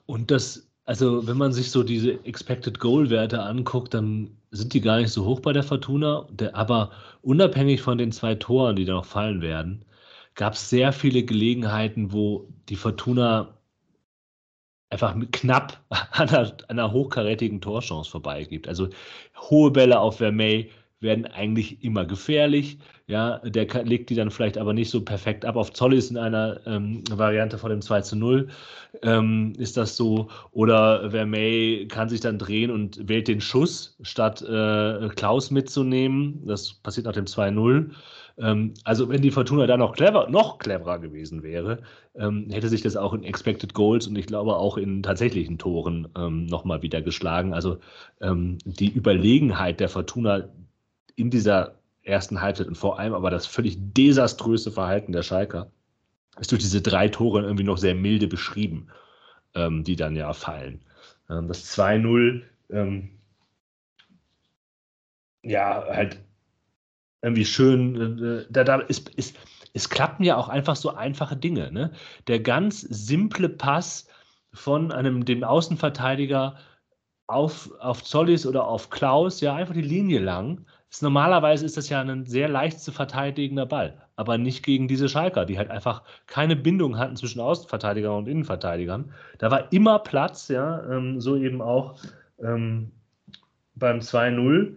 Und 0.06 0.30
das, 0.30 0.66
also 0.86 1.26
wenn 1.26 1.36
man 1.36 1.52
sich 1.52 1.70
so 1.70 1.82
diese 1.82 2.24
Expected 2.24 2.78
Goal-Werte 2.78 3.42
anguckt, 3.42 3.92
dann 3.92 4.34
sind 4.50 4.72
die 4.72 4.80
gar 4.80 4.98
nicht 4.98 5.10
so 5.12 5.26
hoch 5.26 5.40
bei 5.40 5.52
der 5.52 5.62
Fortuna. 5.62 6.26
Der, 6.30 6.56
aber 6.56 6.90
unabhängig 7.20 7.82
von 7.82 7.98
den 7.98 8.12
zwei 8.12 8.34
Toren, 8.34 8.76
die 8.76 8.86
da 8.86 8.94
noch 8.94 9.04
fallen 9.04 9.42
werden, 9.42 9.84
gab 10.34 10.54
es 10.54 10.70
sehr 10.70 10.92
viele 10.92 11.22
Gelegenheiten, 11.24 12.12
wo 12.12 12.48
die 12.68 12.76
Fortuna 12.76 13.58
einfach 14.90 15.16
knapp 15.32 15.82
an 15.90 16.28
einer, 16.28 16.56
einer 16.68 16.92
hochkarätigen 16.92 17.60
Torchance 17.60 18.10
vorbeigibt. 18.10 18.68
Also 18.68 18.88
hohe 19.36 19.70
Bälle 19.70 19.98
auf 19.98 20.18
Vermey 20.18 20.70
werden 21.02 21.26
eigentlich 21.26 21.82
immer 21.82 22.04
gefährlich. 22.04 22.78
Ja, 23.08 23.38
der 23.38 23.66
legt 23.84 24.08
die 24.08 24.14
dann 24.14 24.30
vielleicht 24.30 24.56
aber 24.56 24.72
nicht 24.72 24.88
so 24.88 25.02
perfekt 25.02 25.44
ab. 25.44 25.56
Auf 25.56 25.72
Zollis 25.72 26.10
in 26.10 26.16
einer 26.16 26.60
ähm, 26.64 27.02
Variante 27.10 27.58
von 27.58 27.70
dem 27.70 27.82
2 27.82 28.02
zu 28.02 28.16
0 28.16 28.48
ähm, 29.02 29.52
ist 29.58 29.76
das 29.76 29.96
so. 29.96 30.28
Oder 30.52 31.10
Vermey 31.10 31.88
kann 31.90 32.08
sich 32.08 32.20
dann 32.20 32.38
drehen 32.38 32.70
und 32.70 33.08
wählt 33.08 33.26
den 33.26 33.40
Schuss, 33.40 33.96
statt 34.02 34.42
äh, 34.42 35.08
Klaus 35.16 35.50
mitzunehmen. 35.50 36.46
Das 36.46 36.72
passiert 36.72 37.06
nach 37.06 37.12
dem 37.12 37.26
2-0. 37.26 37.90
Ähm, 38.38 38.74
also 38.84 39.08
wenn 39.08 39.22
die 39.22 39.30
Fortuna 39.30 39.66
da 39.66 39.76
noch 39.76 39.94
clever, 39.94 40.28
noch 40.28 40.58
cleverer 40.58 40.98
gewesen 40.98 41.42
wäre, 41.42 41.82
ähm, 42.14 42.48
hätte 42.50 42.68
sich 42.68 42.82
das 42.82 42.96
auch 42.96 43.12
in 43.12 43.24
Expected 43.24 43.74
Goals 43.74 44.06
und 44.06 44.16
ich 44.16 44.26
glaube 44.26 44.56
auch 44.56 44.76
in 44.76 45.02
tatsächlichen 45.02 45.58
Toren 45.58 46.08
ähm, 46.16 46.46
nochmal 46.46 46.82
wieder 46.82 47.02
geschlagen. 47.02 47.54
Also 47.54 47.78
ähm, 48.20 48.58
die 48.64 48.90
Überlegenheit 48.90 49.80
der 49.80 49.88
Fortuna 49.88 50.48
in 51.16 51.30
dieser 51.30 51.74
ersten 52.02 52.40
Halbzeit 52.40 52.66
und 52.66 52.76
vor 52.76 52.98
allem 52.98 53.14
aber 53.14 53.30
das 53.30 53.46
völlig 53.46 53.76
desaströse 53.78 54.72
Verhalten 54.72 55.12
der 55.12 55.22
Schalker 55.22 55.70
ist 56.40 56.50
durch 56.50 56.62
diese 56.62 56.80
drei 56.80 57.08
Tore 57.08 57.42
irgendwie 57.42 57.64
noch 57.64 57.78
sehr 57.78 57.94
milde 57.94 58.26
beschrieben, 58.26 58.88
ähm, 59.54 59.84
die 59.84 59.96
dann 59.96 60.16
ja 60.16 60.32
fallen. 60.32 60.80
Ähm, 61.28 61.48
das 61.48 61.78
2-0 61.78 62.42
ja, 65.42 65.84
halt 65.88 66.20
irgendwie 67.22 67.44
schön, 67.44 68.18
äh, 68.18 68.44
da, 68.50 68.64
da 68.64 68.80
ist, 68.80 69.08
ist, 69.10 69.36
es 69.72 69.88
klappen 69.88 70.24
ja 70.24 70.36
auch 70.36 70.48
einfach 70.48 70.76
so 70.76 70.94
einfache 70.94 71.36
Dinge. 71.36 71.72
Ne? 71.72 71.92
Der 72.26 72.40
ganz 72.40 72.80
simple 72.80 73.48
Pass 73.48 74.08
von 74.52 74.92
einem, 74.92 75.24
dem 75.24 75.44
Außenverteidiger 75.44 76.56
auf, 77.26 77.70
auf 77.80 78.04
Zollis 78.04 78.46
oder 78.46 78.66
auf 78.66 78.90
Klaus, 78.90 79.40
ja, 79.40 79.54
einfach 79.54 79.74
die 79.74 79.80
Linie 79.80 80.18
lang. 80.18 80.66
Ist, 80.90 81.02
normalerweise 81.02 81.64
ist 81.64 81.78
das 81.78 81.88
ja 81.88 82.02
ein 82.02 82.26
sehr 82.26 82.48
leicht 82.48 82.80
zu 82.80 82.92
verteidigender 82.92 83.64
Ball, 83.64 84.02
aber 84.16 84.36
nicht 84.36 84.62
gegen 84.62 84.88
diese 84.88 85.08
Schalker, 85.08 85.46
die 85.46 85.56
halt 85.56 85.70
einfach 85.70 86.02
keine 86.26 86.56
Bindung 86.56 86.98
hatten 86.98 87.16
zwischen 87.16 87.40
Außenverteidigern 87.40 88.12
und 88.18 88.28
Innenverteidigern. 88.28 89.12
Da 89.38 89.50
war 89.50 89.72
immer 89.72 90.00
Platz, 90.00 90.48
ja, 90.48 90.84
ähm, 90.90 91.20
so 91.20 91.36
eben 91.36 91.62
auch 91.62 91.96
ähm, 92.42 92.90
beim 93.74 94.00
2-0 94.00 94.76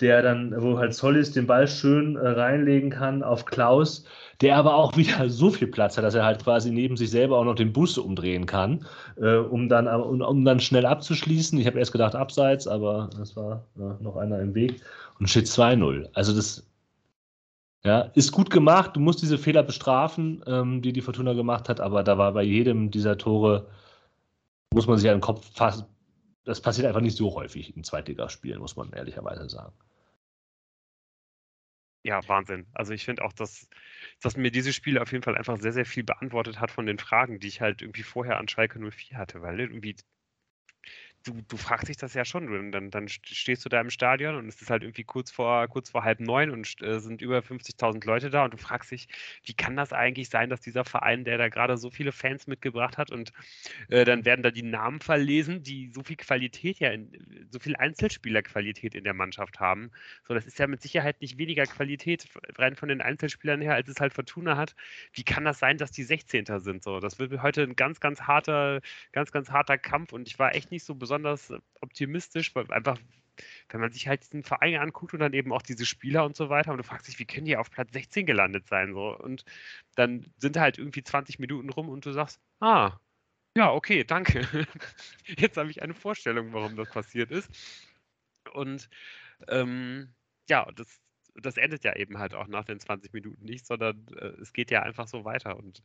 der 0.00 0.22
dann, 0.22 0.54
wo 0.62 0.78
halt 0.78 0.94
Sollis 0.94 1.32
den 1.32 1.46
Ball 1.46 1.66
schön 1.66 2.16
äh, 2.16 2.28
reinlegen 2.28 2.90
kann 2.90 3.22
auf 3.22 3.44
Klaus, 3.44 4.04
der 4.40 4.56
aber 4.56 4.74
auch 4.74 4.96
wieder 4.96 5.28
so 5.28 5.50
viel 5.50 5.68
Platz 5.68 5.96
hat, 5.96 6.04
dass 6.04 6.14
er 6.14 6.24
halt 6.24 6.44
quasi 6.44 6.70
neben 6.70 6.96
sich 6.96 7.10
selber 7.10 7.38
auch 7.38 7.44
noch 7.44 7.56
den 7.56 7.72
Bus 7.72 7.98
umdrehen 7.98 8.46
kann, 8.46 8.86
äh, 9.16 9.36
um, 9.36 9.68
dann, 9.68 9.88
um, 9.88 10.20
um 10.20 10.44
dann 10.44 10.60
schnell 10.60 10.86
abzuschließen. 10.86 11.58
Ich 11.58 11.66
habe 11.66 11.78
erst 11.78 11.92
gedacht 11.92 12.14
abseits, 12.14 12.68
aber 12.68 13.10
das 13.18 13.36
war 13.36 13.64
ja, 13.76 13.98
noch 14.00 14.16
einer 14.16 14.40
im 14.40 14.54
Weg 14.54 14.80
und 15.18 15.28
steht 15.28 15.46
2-0. 15.46 16.08
Also 16.14 16.34
das 16.34 16.64
ja, 17.84 18.02
ist 18.14 18.32
gut 18.32 18.50
gemacht. 18.50 18.94
Du 18.94 19.00
musst 19.00 19.22
diese 19.22 19.38
Fehler 19.38 19.62
bestrafen, 19.62 20.44
ähm, 20.46 20.82
die 20.82 20.92
die 20.92 21.00
Fortuna 21.00 21.32
gemacht 21.32 21.68
hat, 21.68 21.80
aber 21.80 22.04
da 22.04 22.18
war 22.18 22.32
bei 22.32 22.42
jedem 22.42 22.90
dieser 22.90 23.18
Tore, 23.18 23.68
muss 24.72 24.86
man 24.86 24.98
sich 24.98 25.08
an 25.08 25.16
den 25.16 25.22
Kopf 25.22 25.50
fassen. 25.54 25.86
Das 26.44 26.60
passiert 26.60 26.86
einfach 26.86 27.00
nicht 27.00 27.16
so 27.16 27.34
häufig 27.34 27.76
in 27.76 27.84
Zweitligaspielen, 27.84 28.60
muss 28.60 28.76
man 28.76 28.92
ehrlicherweise 28.92 29.48
sagen 29.48 29.72
ja, 32.02 32.26
Wahnsinn. 32.28 32.66
Also 32.74 32.92
ich 32.92 33.04
finde 33.04 33.24
auch, 33.24 33.32
dass, 33.32 33.68
dass 34.22 34.36
mir 34.36 34.50
dieses 34.50 34.74
Spiel 34.74 34.98
auf 34.98 35.12
jeden 35.12 35.22
Fall 35.24 35.36
einfach 35.36 35.58
sehr, 35.58 35.72
sehr 35.72 35.86
viel 35.86 36.04
beantwortet 36.04 36.60
hat 36.60 36.70
von 36.70 36.86
den 36.86 36.98
Fragen, 36.98 37.40
die 37.40 37.48
ich 37.48 37.60
halt 37.60 37.82
irgendwie 37.82 38.02
vorher 38.02 38.38
an 38.38 38.48
Schalke 38.48 38.78
04 38.78 39.18
hatte, 39.18 39.42
weil 39.42 39.60
irgendwie 39.60 39.96
du, 41.28 41.42
du 41.46 41.56
fragst 41.56 41.88
dich 41.88 41.96
das 41.96 42.14
ja 42.14 42.24
schon. 42.24 42.46
Du, 42.46 42.70
dann, 42.70 42.90
dann 42.90 43.08
stehst 43.08 43.64
du 43.64 43.68
da 43.68 43.80
im 43.80 43.90
Stadion 43.90 44.34
und 44.36 44.48
es 44.48 44.60
ist 44.60 44.70
halt 44.70 44.82
irgendwie 44.82 45.04
kurz 45.04 45.30
vor, 45.30 45.66
kurz 45.68 45.90
vor 45.90 46.04
halb 46.04 46.20
neun 46.20 46.50
und 46.50 46.82
äh, 46.82 46.98
sind 47.00 47.22
über 47.22 47.38
50.000 47.38 48.04
Leute 48.06 48.30
da 48.30 48.44
und 48.44 48.54
du 48.54 48.56
fragst 48.56 48.90
dich, 48.90 49.08
wie 49.44 49.52
kann 49.52 49.76
das 49.76 49.92
eigentlich 49.92 50.28
sein, 50.30 50.50
dass 50.50 50.60
dieser 50.60 50.84
Verein, 50.84 51.24
der 51.24 51.38
da 51.38 51.48
gerade 51.48 51.76
so 51.76 51.90
viele 51.90 52.12
Fans 52.12 52.46
mitgebracht 52.46 52.98
hat 52.98 53.10
und 53.10 53.32
äh, 53.88 54.04
dann 54.04 54.24
werden 54.24 54.42
da 54.42 54.50
die 54.50 54.62
Namen 54.62 55.00
verlesen, 55.00 55.62
die 55.62 55.90
so 55.92 56.02
viel 56.02 56.16
Qualität 56.16 56.78
ja, 56.78 56.90
in, 56.90 57.46
so 57.50 57.58
viel 57.58 57.76
Einzelspielerqualität 57.76 58.94
in 58.94 59.04
der 59.04 59.14
Mannschaft 59.14 59.60
haben. 59.60 59.90
So, 60.26 60.34
das 60.34 60.46
ist 60.46 60.58
ja 60.58 60.66
mit 60.66 60.82
Sicherheit 60.82 61.20
nicht 61.20 61.38
weniger 61.38 61.64
Qualität 61.64 62.26
rein 62.56 62.74
von 62.76 62.88
den 62.88 63.00
Einzelspielern 63.00 63.60
her, 63.60 63.74
als 63.74 63.88
es 63.88 64.00
halt 64.00 64.14
Fortuna 64.14 64.56
hat. 64.56 64.74
Wie 65.12 65.24
kann 65.24 65.44
das 65.44 65.58
sein, 65.58 65.78
dass 65.78 65.90
die 65.90 66.04
16. 66.04 66.46
sind? 66.60 66.82
So, 66.82 67.00
das 67.00 67.18
wird 67.18 67.42
heute 67.42 67.62
ein 67.62 67.76
ganz, 67.76 68.00
ganz 68.00 68.22
harter, 68.22 68.80
ganz, 69.12 69.32
ganz 69.32 69.50
harter 69.50 69.78
Kampf 69.78 70.12
und 70.12 70.28
ich 70.28 70.38
war 70.38 70.54
echt 70.54 70.70
nicht 70.70 70.84
so 70.84 70.94
besonders 70.94 71.17
besonders 71.22 71.52
optimistisch, 71.80 72.54
weil 72.54 72.70
einfach, 72.72 72.98
wenn 73.68 73.80
man 73.80 73.92
sich 73.92 74.08
halt 74.08 74.22
diesen 74.22 74.42
Verein 74.42 74.76
anguckt 74.76 75.14
und 75.14 75.20
dann 75.20 75.32
eben 75.32 75.52
auch 75.52 75.62
diese 75.62 75.86
Spieler 75.86 76.24
und 76.24 76.36
so 76.36 76.48
weiter 76.48 76.72
und 76.72 76.78
du 76.78 76.84
fragst 76.84 77.08
dich, 77.08 77.18
wie 77.18 77.26
können 77.26 77.46
die 77.46 77.56
auf 77.56 77.70
Platz 77.70 77.92
16 77.92 78.26
gelandet 78.26 78.66
sein? 78.68 78.92
So. 78.92 79.16
Und 79.16 79.44
dann 79.96 80.32
sind 80.38 80.56
halt 80.56 80.78
irgendwie 80.78 81.02
20 81.02 81.38
Minuten 81.38 81.70
rum 81.70 81.88
und 81.88 82.04
du 82.06 82.12
sagst, 82.12 82.40
ah, 82.60 82.98
ja, 83.56 83.72
okay, 83.72 84.04
danke. 84.04 84.46
Jetzt 85.24 85.56
habe 85.56 85.70
ich 85.70 85.82
eine 85.82 85.94
Vorstellung, 85.94 86.52
warum 86.52 86.76
das 86.76 86.90
passiert 86.90 87.30
ist. 87.30 87.50
Und 88.52 88.88
ähm, 89.48 90.14
ja, 90.48 90.70
das, 90.72 91.00
das 91.34 91.56
endet 91.56 91.84
ja 91.84 91.96
eben 91.96 92.18
halt 92.18 92.34
auch 92.34 92.46
nach 92.46 92.64
den 92.64 92.80
20 92.80 93.12
Minuten 93.12 93.44
nicht, 93.44 93.66
sondern 93.66 94.06
äh, 94.16 94.40
es 94.40 94.52
geht 94.52 94.70
ja 94.70 94.82
einfach 94.82 95.08
so 95.08 95.24
weiter. 95.24 95.56
Und 95.56 95.82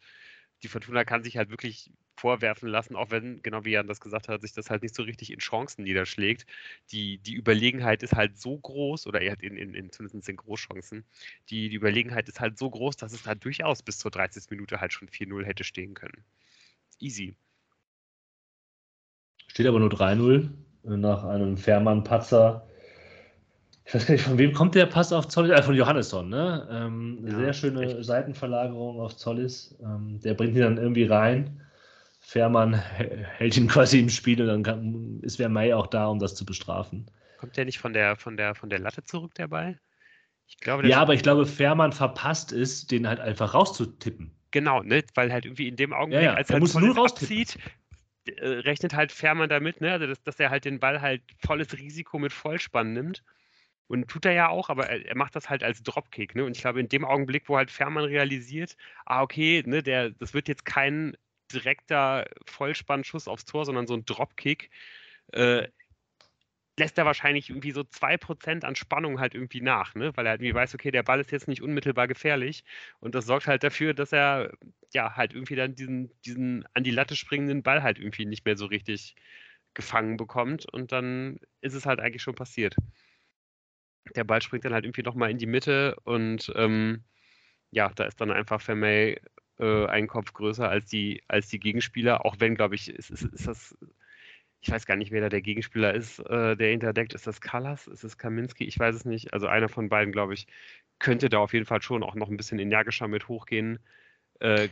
die 0.63 0.69
Fortuna 0.69 1.03
kann 1.03 1.23
sich 1.23 1.37
halt 1.37 1.49
wirklich 1.49 1.91
vorwerfen 2.15 2.69
lassen, 2.69 2.95
auch 2.95 3.11
wenn, 3.11 3.41
genau 3.41 3.65
wie 3.65 3.71
Jan 3.71 3.87
das 3.87 3.99
gesagt 3.99 4.29
hat, 4.29 4.41
sich 4.41 4.53
das 4.53 4.69
halt 4.69 4.81
nicht 4.81 4.95
so 4.95 5.03
richtig 5.03 5.31
in 5.31 5.39
Chancen 5.39 5.83
niederschlägt. 5.83 6.45
Die, 6.91 7.17
die 7.17 7.35
Überlegenheit 7.35 8.01
ist 8.01 8.13
halt 8.13 8.37
so 8.37 8.57
groß, 8.57 9.07
oder 9.07 9.21
er 9.21 9.33
hat 9.33 9.41
in, 9.41 9.57
in, 9.57 9.73
in 9.73 9.91
zumindest 9.91 10.29
in 10.29 10.37
Großchancen, 10.37 11.03
die, 11.49 11.69
die 11.69 11.75
Überlegenheit 11.75 12.29
ist 12.29 12.39
halt 12.39 12.57
so 12.57 12.69
groß, 12.69 12.95
dass 12.95 13.13
es 13.13 13.23
da 13.23 13.35
durchaus 13.35 13.83
bis 13.83 13.97
zur 13.97 14.11
30. 14.11 14.49
Minute 14.51 14.79
halt 14.79 14.93
schon 14.93 15.09
4-0 15.09 15.43
hätte 15.43 15.63
stehen 15.63 15.93
können. 15.95 16.23
Easy. 16.99 17.35
Steht 19.47 19.67
aber 19.67 19.79
nur 19.79 19.89
3-0. 19.89 20.49
nach 20.83 21.23
einem 21.25 21.57
Fährmann-Patzer. 21.57 22.67
Ich 23.85 23.93
weiß 23.93 24.05
gar 24.07 24.13
nicht, 24.13 24.23
von 24.23 24.37
wem 24.37 24.53
kommt 24.53 24.75
der 24.75 24.85
Pass 24.85 25.11
auf 25.11 25.27
Zollis? 25.27 25.51
Äh, 25.51 25.63
von 25.63 25.75
Johannesson, 25.75 26.29
ne? 26.29 26.67
Ähm, 26.71 27.25
ja, 27.27 27.35
sehr 27.35 27.53
schöne 27.53 27.83
echt. 27.83 28.05
Seitenverlagerung 28.05 28.99
auf 28.99 29.17
Zollis. 29.17 29.77
Ähm, 29.81 30.19
der 30.23 30.33
bringt 30.33 30.55
ihn 30.55 30.61
dann 30.61 30.77
irgendwie 30.77 31.05
rein. 31.05 31.61
Fährmann 32.19 32.73
hält 32.73 33.57
ihn 33.57 33.67
quasi 33.67 33.99
im 33.99 34.09
Spiel 34.09 34.41
und 34.41 34.47
dann 34.47 34.63
kann, 34.63 35.19
ist 35.21 35.35
Vermey 35.35 35.73
auch 35.73 35.87
da, 35.87 36.07
um 36.07 36.19
das 36.19 36.35
zu 36.35 36.45
bestrafen. 36.45 37.05
Kommt 37.37 37.57
der 37.57 37.65
nicht 37.65 37.79
von 37.79 37.91
der, 37.93 38.15
von 38.15 38.37
der, 38.37 38.55
von 38.55 38.69
der 38.69 38.79
Latte 38.79 39.03
zurück, 39.03 39.35
der 39.35 39.47
Ball? 39.47 39.77
Ich 40.47 40.57
glaube, 40.57 40.87
ja, 40.87 40.99
aber 40.99 41.13
ich 41.13 41.23
glaube, 41.23 41.45
Fährmann 41.45 41.91
verpasst 41.91 42.51
es, 42.51 42.87
den 42.87 43.07
halt 43.07 43.19
einfach 43.19 43.53
rauszutippen. 43.53 44.31
Genau, 44.51 44.81
ne? 44.83 45.03
weil 45.15 45.31
halt 45.31 45.45
irgendwie 45.45 45.67
in 45.67 45.75
dem 45.75 45.93
Augenblick, 45.93 46.21
ja, 46.21 46.31
ja. 46.31 46.33
als 46.35 46.49
er 46.49 46.53
halt 46.53 46.61
muss 46.61 46.75
nur 46.75 46.95
rauszieht, 46.95 47.57
äh, 48.25 48.47
rechnet 48.47 48.93
halt 48.93 49.11
Fährmann 49.11 49.49
damit, 49.49 49.81
ne? 49.81 49.91
also 49.91 50.07
dass, 50.07 50.21
dass 50.23 50.39
er 50.39 50.49
halt 50.49 50.65
den 50.65 50.79
Ball 50.79 51.01
halt 51.01 51.21
volles 51.39 51.77
Risiko 51.77 52.19
mit 52.19 52.31
Vollspann 52.31 52.93
nimmt. 52.93 53.23
Und 53.87 54.07
tut 54.09 54.25
er 54.25 54.33
ja 54.33 54.49
auch, 54.49 54.69
aber 54.69 54.87
er, 54.89 55.05
er, 55.05 55.15
macht 55.15 55.35
das 55.35 55.49
halt 55.49 55.63
als 55.63 55.83
Dropkick. 55.83 56.35
Ne? 56.35 56.45
Und 56.45 56.55
ich 56.55 56.61
glaube, 56.61 56.79
in 56.79 56.89
dem 56.89 57.05
Augenblick, 57.05 57.49
wo 57.49 57.57
halt 57.57 57.71
Fährmann 57.71 58.05
realisiert, 58.05 58.77
ah, 59.05 59.21
okay, 59.21 59.63
ne, 59.65 59.83
der, 59.83 60.11
das 60.11 60.33
wird 60.33 60.47
jetzt 60.47 60.65
kein 60.65 61.17
direkter 61.53 62.25
Vollspannschuss 62.47 63.27
aufs 63.27 63.45
Tor, 63.45 63.65
sondern 63.65 63.87
so 63.87 63.93
ein 63.93 64.05
Dropkick, 64.05 64.71
äh, 65.33 65.67
lässt 66.77 66.97
er 66.97 67.05
wahrscheinlich 67.05 67.49
irgendwie 67.49 67.71
so 67.71 67.83
2% 67.83 68.65
an 68.65 68.75
Spannung 68.75 69.19
halt 69.19 69.35
irgendwie 69.35 69.61
nach, 69.61 69.93
ne? 69.95 70.11
weil 70.15 70.25
er 70.25 70.31
halt 70.31 70.41
irgendwie 70.41 70.55
weiß, 70.55 70.73
okay, 70.73 70.91
der 70.91 71.03
Ball 71.03 71.19
ist 71.19 71.31
jetzt 71.31 71.47
nicht 71.47 71.61
unmittelbar 71.61 72.07
gefährlich 72.07 72.63
und 72.99 73.15
das 73.15 73.25
sorgt 73.25 73.47
halt 73.47 73.63
dafür, 73.63 73.93
dass 73.93 74.11
er 74.11 74.51
ja 74.93 75.15
halt 75.15 75.33
irgendwie 75.33 75.55
dann 75.55 75.75
diesen, 75.75 76.11
diesen 76.25 76.65
an 76.73 76.83
die 76.83 76.91
Latte 76.91 77.15
springenden 77.15 77.61
Ball 77.63 77.83
halt 77.83 77.99
irgendwie 77.99 78.25
nicht 78.25 78.45
mehr 78.45 78.57
so 78.57 78.65
richtig 78.65 79.15
gefangen 79.75 80.17
bekommt 80.17 80.65
und 80.71 80.91
dann 80.91 81.39
ist 81.61 81.73
es 81.73 81.85
halt 81.85 81.99
eigentlich 81.99 82.23
schon 82.23 82.35
passiert. 82.35 82.75
Der 84.15 84.23
Ball 84.23 84.41
springt 84.41 84.65
dann 84.65 84.73
halt 84.73 84.85
irgendwie 84.85 85.03
nochmal 85.03 85.31
in 85.31 85.37
die 85.37 85.45
Mitte 85.45 85.95
und 86.03 86.51
ähm, 86.55 87.03
ja, 87.71 87.91
da 87.95 88.05
ist 88.05 88.21
dann 88.21 88.31
einfach 88.31 88.61
Vermey 88.61 89.19
äh, 89.59 89.85
einen 89.87 90.07
Kopf 90.07 90.33
größer 90.33 90.69
als 90.69 90.85
die, 90.87 91.23
als 91.27 91.47
die 91.49 91.59
Gegenspieler, 91.59 92.25
auch 92.25 92.35
wenn, 92.39 92.55
glaube 92.55 92.75
ich, 92.75 92.89
ist, 92.89 93.11
ist, 93.11 93.23
ist 93.23 93.47
das 93.47 93.75
ich 94.63 94.71
weiß 94.71 94.85
gar 94.85 94.95
nicht, 94.95 95.11
wer 95.11 95.21
da 95.21 95.29
der 95.29 95.41
Gegenspieler 95.41 95.93
ist, 95.93 96.19
äh, 96.19 96.55
der 96.55 96.71
interdeckt. 96.71 97.13
Ist 97.13 97.27
das 97.27 97.41
Kallas? 97.41 97.87
Ist 97.87 98.05
es 98.05 98.17
Kaminski? 98.17 98.63
Ich 98.63 98.79
weiß 98.79 98.95
es 98.95 99.03
nicht. 99.05 99.33
Also 99.33 99.47
einer 99.47 99.67
von 99.67 99.89
beiden, 99.89 100.13
glaube 100.13 100.33
ich, 100.33 100.47
könnte 100.99 101.27
da 101.27 101.39
auf 101.39 101.53
jeden 101.53 101.65
Fall 101.65 101.81
schon 101.81 102.01
auch 102.01 102.15
noch 102.15 102.29
ein 102.29 102.37
bisschen 102.37 102.59
energischer 102.59 103.09
mit 103.09 103.27
hochgehen. 103.27 103.79
Äh, 104.39 104.69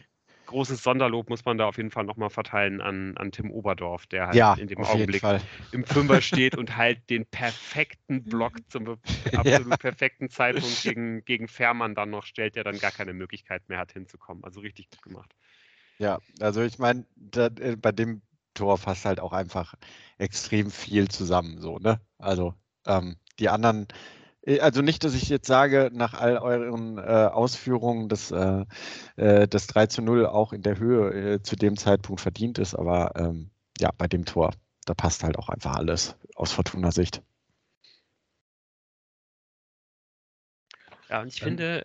großes 0.52 0.84
Sonderlob 0.84 1.30
muss 1.30 1.46
man 1.46 1.58
da 1.58 1.66
auf 1.66 1.78
jeden 1.78 1.92
Fall 1.92 2.04
nochmal 2.04 2.30
verteilen 2.30 2.82
an, 2.82 3.18
an 3.18 3.32
Tim 3.32 3.50
Oberdorf, 3.52 4.06
der 4.06 4.28
halt 4.28 4.36
ja, 4.36 4.54
in 4.54 4.68
dem 4.68 4.84
Augenblick 4.84 5.24
im 5.72 5.84
Fünfer 5.84 6.22
steht 6.22 6.58
und 6.58 6.78
halt 6.78 7.10
den 7.10 7.26
perfekten 7.26 8.24
Block 8.24 8.54
zum 8.70 8.98
absolut 9.36 9.70
ja. 9.70 9.78
perfekten 9.78 10.30
Zeitpunkt 10.30 10.84
gegen, 10.84 11.26
gegen 11.26 11.48
Fährmann 11.48 11.96
dann 11.96 12.10
noch 12.12 12.26
stellt, 12.26 12.56
der 12.56 12.64
dann 12.64 12.78
gar 12.78 12.92
keine 12.92 13.14
Möglichkeit 13.14 13.68
mehr 13.70 13.80
hat 13.80 13.94
hinzukommen. 13.94 14.44
Also 14.44 14.60
richtig 14.60 14.90
gut 14.90 15.02
gemacht. 15.02 15.34
Ja, 15.98 16.20
also 16.40 16.62
ich 16.62 16.80
meine, 16.80 17.06
äh, 17.36 17.76
bei 17.76 17.92
dem 17.92 18.22
Tor 18.54 18.78
fasst 18.78 19.06
halt 19.06 19.20
auch 19.20 19.34
einfach 19.34 19.76
extrem 20.18 20.72
viel 20.72 21.08
zusammen. 21.08 21.60
So, 21.62 21.80
ne? 21.80 22.02
Also 22.18 22.54
ähm, 22.86 23.18
die 23.40 23.50
anderen, 23.50 23.88
also 24.60 24.82
nicht, 24.82 25.04
dass 25.04 25.14
ich 25.14 25.30
jetzt 25.30 25.48
sage, 25.48 25.92
nach 25.94 26.14
all 26.14 26.38
euren 26.38 26.98
äh, 26.98 27.02
Ausführungen, 27.02 28.10
dass 28.10 28.32
äh, 28.32 28.66
äh 29.16 29.48
das 29.48 29.68
3 29.68 29.88
zu 29.88 30.02
0 30.02 30.26
auch 30.26 30.52
in 30.54 30.64
der 30.64 30.80
Höhe 30.80 31.34
äh, 31.34 31.42
zu 31.44 31.56
dem 31.56 31.78
Zeitpunkt 31.78 32.22
verdient 32.22 32.58
ist, 32.58 32.74
aber 32.74 33.14
ähm, 33.16 33.52
ja, 33.80 33.92
bei 33.96 34.08
dem 34.08 34.26
Tor, 34.26 34.54
da 34.86 34.94
passt 34.94 35.24
halt 35.24 35.38
auch 35.38 35.50
einfach 35.50 35.76
alles 35.76 36.16
aus 36.36 36.52
Fortuna-Sicht. 36.52 37.22
Ja, 41.10 41.22
und 41.22 41.28
ich 41.28 41.42
finde, 41.42 41.84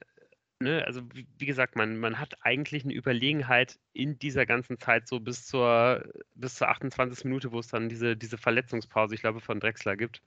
ne, 0.61 0.85
also 0.87 1.03
wie, 1.13 1.27
wie, 1.37 1.47
gesagt, 1.47 1.77
man, 1.77 1.99
man 1.99 2.19
hat 2.19 2.39
eigentlich 2.41 2.85
eine 2.85 2.95
Überlegenheit 2.95 3.79
in 3.93 4.19
dieser 4.19 4.47
ganzen 4.47 4.79
Zeit 4.79 5.09
so 5.09 5.21
bis 5.21 5.45
zur, 5.45 6.05
bis 6.35 6.55
zur 6.55 6.69
28. 6.69 7.25
Minute, 7.25 7.53
wo 7.53 7.59
es 7.59 7.69
dann 7.69 7.89
diese, 7.89 8.17
diese 8.17 8.39
Verletzungspause, 8.39 9.15
ich 9.15 9.21
glaube, 9.21 9.41
von 9.41 9.61
Drexler 9.61 9.97
gibt 9.97 10.23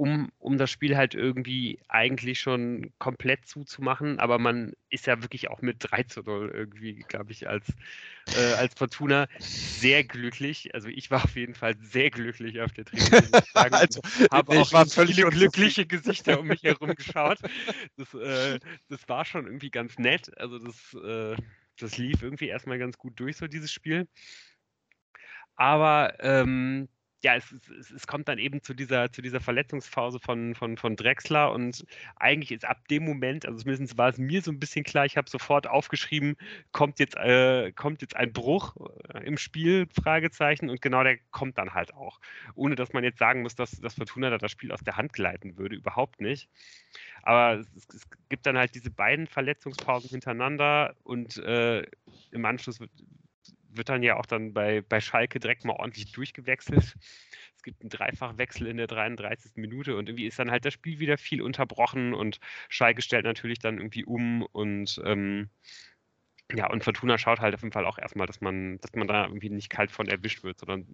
um, 0.00 0.32
um 0.38 0.56
das 0.56 0.70
Spiel 0.70 0.96
halt 0.96 1.14
irgendwie 1.14 1.78
eigentlich 1.88 2.40
schon 2.40 2.90
komplett 2.98 3.46
zuzumachen. 3.46 4.18
Aber 4.18 4.38
man 4.38 4.72
ist 4.88 5.06
ja 5.06 5.20
wirklich 5.20 5.50
auch 5.50 5.60
mit 5.60 5.76
3 5.80 6.04
zu 6.04 6.22
0 6.22 6.50
irgendwie, 6.54 7.04
glaube 7.06 7.32
ich, 7.32 7.46
als, 7.46 7.66
äh, 8.34 8.54
als 8.54 8.72
Fortuna 8.74 9.28
sehr 9.38 10.02
glücklich. 10.04 10.74
Also 10.74 10.88
ich 10.88 11.10
war 11.10 11.24
auf 11.24 11.36
jeden 11.36 11.54
Fall 11.54 11.76
sehr 11.82 12.10
glücklich 12.10 12.62
auf 12.62 12.72
der 12.72 12.86
Tribüne. 12.86 13.28
also, 13.54 14.00
habe 14.30 14.58
auch 14.58 14.72
war 14.72 14.86
viele 14.86 15.28
glückliche 15.28 15.84
Gesichter 15.84 16.40
um 16.40 16.46
mich 16.46 16.62
herum 16.62 16.94
geschaut. 16.94 17.38
Das, 17.98 18.14
äh, 18.14 18.58
das 18.88 19.06
war 19.06 19.26
schon 19.26 19.44
irgendwie 19.44 19.70
ganz 19.70 19.98
nett. 19.98 20.30
Also 20.38 20.58
das, 20.58 20.94
äh, 20.94 21.36
das 21.78 21.98
lief 21.98 22.22
irgendwie 22.22 22.48
erstmal 22.48 22.78
ganz 22.78 22.96
gut 22.96 23.20
durch, 23.20 23.36
so 23.36 23.46
dieses 23.46 23.70
Spiel. 23.70 24.08
Aber 25.56 26.14
ähm, 26.20 26.88
ja, 27.22 27.34
es, 27.36 27.52
es, 27.78 27.90
es, 27.90 28.06
kommt 28.06 28.28
dann 28.28 28.38
eben 28.38 28.62
zu 28.62 28.72
dieser, 28.72 29.12
zu 29.12 29.20
dieser 29.20 29.40
Verletzungsphase 29.40 30.18
von, 30.20 30.54
von, 30.54 30.76
von 30.76 30.96
Drexler 30.96 31.52
und 31.52 31.84
eigentlich 32.16 32.50
ist 32.50 32.64
ab 32.64 32.88
dem 32.88 33.04
Moment, 33.04 33.46
also 33.46 33.58
zumindest 33.58 33.98
war 33.98 34.08
es 34.08 34.18
mir 34.18 34.40
so 34.40 34.50
ein 34.50 34.58
bisschen 34.58 34.84
klar, 34.84 35.04
ich 35.04 35.16
habe 35.16 35.28
sofort 35.28 35.66
aufgeschrieben, 35.66 36.36
kommt 36.72 36.98
jetzt, 36.98 37.16
äh, 37.16 37.72
kommt 37.72 38.00
jetzt 38.00 38.16
ein 38.16 38.32
Bruch 38.32 38.74
äh, 39.12 39.24
im 39.24 39.36
Spiel, 39.36 39.86
Fragezeichen, 39.92 40.70
und 40.70 40.80
genau 40.80 41.04
der 41.04 41.18
kommt 41.30 41.58
dann 41.58 41.74
halt 41.74 41.92
auch. 41.94 42.20
Ohne 42.54 42.74
dass 42.74 42.92
man 42.92 43.04
jetzt 43.04 43.18
sagen 43.18 43.42
muss, 43.42 43.54
dass, 43.54 43.72
dass 43.72 43.94
Fortuna 43.94 44.30
da 44.30 44.38
das 44.38 44.50
Spiel 44.50 44.72
aus 44.72 44.80
der 44.80 44.96
Hand 44.96 45.12
gleiten 45.12 45.58
würde, 45.58 45.76
überhaupt 45.76 46.20
nicht. 46.20 46.48
Aber 47.22 47.60
es, 47.60 47.66
es 47.94 48.06
gibt 48.30 48.46
dann 48.46 48.56
halt 48.56 48.74
diese 48.74 48.90
beiden 48.90 49.26
Verletzungspausen 49.26 50.10
hintereinander 50.10 50.94
und 51.02 51.36
äh, 51.36 51.82
im 52.30 52.44
Anschluss 52.46 52.80
wird, 52.80 52.90
wird 53.72 53.88
dann 53.88 54.02
ja 54.02 54.16
auch 54.16 54.26
dann 54.26 54.52
bei, 54.52 54.82
bei 54.82 55.00
Schalke 55.00 55.40
direkt 55.40 55.64
mal 55.64 55.74
ordentlich 55.74 56.12
durchgewechselt. 56.12 56.96
Es 57.56 57.62
gibt 57.62 57.82
einen 57.82 57.90
Dreifachwechsel 57.90 58.66
in 58.66 58.78
der 58.78 58.86
33. 58.86 59.52
Minute 59.56 59.96
und 59.96 60.08
irgendwie 60.08 60.26
ist 60.26 60.38
dann 60.38 60.50
halt 60.50 60.64
das 60.64 60.72
Spiel 60.74 60.98
wieder 60.98 61.18
viel 61.18 61.42
unterbrochen 61.42 62.14
und 62.14 62.40
Schalke 62.68 63.02
stellt 63.02 63.24
natürlich 63.24 63.58
dann 63.58 63.76
irgendwie 63.78 64.04
um 64.04 64.42
und 64.42 65.00
ähm, 65.04 65.50
ja, 66.54 66.68
und 66.70 66.82
Fortuna 66.82 67.18
schaut 67.18 67.40
halt 67.40 67.54
auf 67.54 67.62
jeden 67.62 67.72
Fall 67.72 67.86
auch 67.86 67.98
erstmal, 67.98 68.26
dass 68.26 68.40
man, 68.40 68.78
dass 68.80 68.92
man 68.94 69.06
da 69.06 69.24
irgendwie 69.24 69.50
nicht 69.50 69.70
kalt 69.70 69.90
von 69.90 70.08
erwischt 70.08 70.42
wird, 70.42 70.58
sondern 70.58 70.86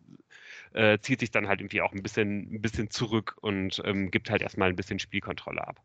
äh, 0.73 0.99
zieht 0.99 1.21
sich 1.21 1.31
dann 1.31 1.49
halt 1.49 1.61
irgendwie 1.61 1.81
auch 1.81 1.93
ein 1.93 2.03
bisschen, 2.03 2.55
ein 2.55 2.61
bisschen 2.61 2.91
zurück 2.91 3.37
und 3.41 3.81
ähm, 3.85 4.11
gibt 4.11 4.31
halt 4.31 4.43
erstmal 4.43 4.69
ein 4.69 4.77
bisschen 4.77 4.99
Spielkontrolle 4.99 5.67
ab. 5.67 5.81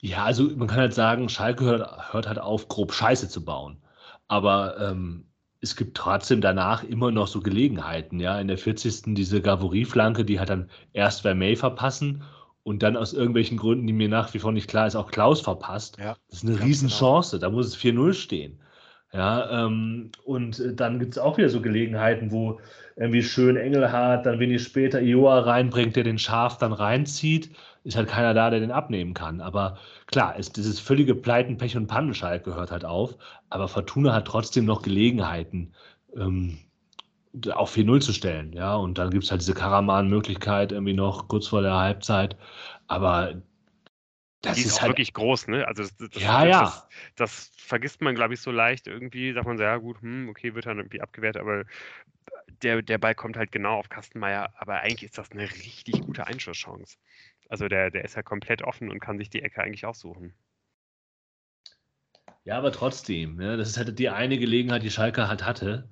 Ja, 0.00 0.24
also 0.24 0.44
man 0.56 0.68
kann 0.68 0.78
halt 0.78 0.94
sagen, 0.94 1.28
Schalke 1.28 1.64
hört, 1.64 2.12
hört 2.12 2.26
halt 2.28 2.38
auf, 2.38 2.68
grob 2.68 2.92
Scheiße 2.92 3.28
zu 3.28 3.44
bauen. 3.44 3.82
Aber 4.28 4.78
ähm, 4.80 5.29
es 5.60 5.76
gibt 5.76 5.96
trotzdem 5.96 6.40
danach 6.40 6.84
immer 6.84 7.10
noch 7.10 7.26
so 7.26 7.40
Gelegenheiten, 7.40 8.18
ja. 8.18 8.40
In 8.40 8.48
der 8.48 8.58
40. 8.58 9.14
diese 9.14 9.42
Gavory-Flanke, 9.42 10.24
die 10.24 10.40
hat 10.40 10.48
dann 10.48 10.70
erst 10.92 11.22
Vermey 11.22 11.56
verpassen 11.56 12.22
und 12.62 12.82
dann 12.82 12.96
aus 12.96 13.12
irgendwelchen 13.12 13.58
Gründen, 13.58 13.86
die 13.86 13.92
mir 13.92 14.08
nach 14.08 14.32
wie 14.32 14.38
vor 14.38 14.52
nicht 14.52 14.68
klar 14.68 14.86
ist, 14.86 14.96
auch 14.96 15.10
Klaus 15.10 15.40
verpasst. 15.40 15.98
Ja, 15.98 16.16
das 16.28 16.42
ist 16.42 16.48
eine 16.48 16.60
Riesenchance, 16.62 17.38
genau. 17.38 17.50
da 17.50 17.54
muss 17.54 17.66
es 17.66 17.76
4-0 17.76 18.14
stehen. 18.14 18.58
Ja, 19.12 19.66
ähm, 19.66 20.12
und 20.24 20.60
äh, 20.60 20.74
dann 20.74 21.00
gibt 21.00 21.12
es 21.12 21.18
auch 21.18 21.36
wieder 21.36 21.48
so 21.48 21.60
Gelegenheiten, 21.60 22.30
wo 22.30 22.60
irgendwie 22.96 23.22
schön 23.22 23.56
Engelhardt 23.56 24.26
dann 24.26 24.38
wenig 24.38 24.62
später 24.62 25.00
Ioa 25.00 25.40
reinbringt, 25.40 25.96
der 25.96 26.04
den 26.04 26.18
Schaf 26.18 26.58
dann 26.58 26.72
reinzieht. 26.72 27.50
Ist 27.82 27.96
halt 27.96 28.08
keiner 28.08 28.34
da, 28.34 28.50
der 28.50 28.60
den 28.60 28.70
abnehmen 28.70 29.14
kann. 29.14 29.40
Aber 29.40 29.78
klar, 30.06 30.36
ist 30.36 30.56
dieses 30.56 30.78
völlige 30.78 31.14
Pleiten, 31.14 31.56
Pech 31.56 31.76
und 31.76 31.86
Pannenschalk 31.86 32.44
gehört 32.44 32.70
halt 32.70 32.84
auf. 32.84 33.16
Aber 33.48 33.68
Fortuna 33.68 34.12
hat 34.14 34.26
trotzdem 34.26 34.64
noch 34.66 34.82
Gelegenheiten, 34.82 35.72
ähm, 36.14 36.58
auf 37.52 37.74
4-0 37.74 38.00
zu 38.00 38.12
stellen. 38.12 38.52
Ja, 38.52 38.74
und 38.76 38.98
dann 38.98 39.10
gibt 39.10 39.24
es 39.24 39.30
halt 39.30 39.40
diese 39.40 39.54
Karaman-Möglichkeit 39.54 40.72
irgendwie 40.72 40.94
noch 40.94 41.26
kurz 41.28 41.48
vor 41.48 41.62
der 41.62 41.76
Halbzeit. 41.76 42.36
Aber 42.86 43.34
das 44.42 44.56
die 44.56 44.62
ist, 44.62 44.68
ist 44.68 44.80
halt 44.80 44.92
wirklich 44.92 45.12
groß, 45.12 45.48
ne? 45.48 45.66
Also 45.66 45.82
das, 45.82 45.96
das, 45.96 46.22
ja, 46.22 46.44
ja. 46.44 46.60
Das, 46.60 46.88
das, 47.16 47.52
vergisst 47.56 48.00
man, 48.00 48.14
glaube 48.14 48.34
ich, 48.34 48.40
so 48.40 48.50
leicht. 48.50 48.86
Irgendwie 48.86 49.32
sagt 49.32 49.46
man 49.46 49.56
so, 49.56 49.62
ja 49.62 49.76
gut, 49.76 50.00
hm, 50.00 50.28
okay, 50.28 50.54
wird 50.54 50.66
dann 50.66 50.78
irgendwie 50.78 51.00
abgewehrt, 51.00 51.36
aber 51.36 51.64
der, 52.62 52.82
der 52.82 52.98
Ball 52.98 53.14
kommt 53.14 53.36
halt 53.36 53.52
genau 53.52 53.78
auf 53.78 53.88
Kastenmeier. 53.88 54.52
Aber 54.56 54.80
eigentlich 54.80 55.04
ist 55.04 55.18
das 55.18 55.30
eine 55.30 55.42
richtig 55.42 56.00
gute 56.02 56.26
Einschusschance. 56.26 56.96
Also 57.48 57.68
der, 57.68 57.90
der 57.90 58.04
ist 58.04 58.16
ja 58.16 58.22
komplett 58.22 58.62
offen 58.62 58.90
und 58.90 59.00
kann 59.00 59.18
sich 59.18 59.30
die 59.30 59.42
Ecke 59.42 59.62
eigentlich 59.62 59.86
aussuchen. 59.86 60.34
Ja, 62.44 62.58
aber 62.58 62.72
trotzdem, 62.72 63.36
ne? 63.36 63.56
das 63.56 63.68
ist 63.68 63.76
halt 63.76 63.98
die 63.98 64.08
eine 64.08 64.38
Gelegenheit, 64.38 64.82
die 64.82 64.90
Schalke 64.90 65.28
halt 65.28 65.44
hatte. 65.44 65.88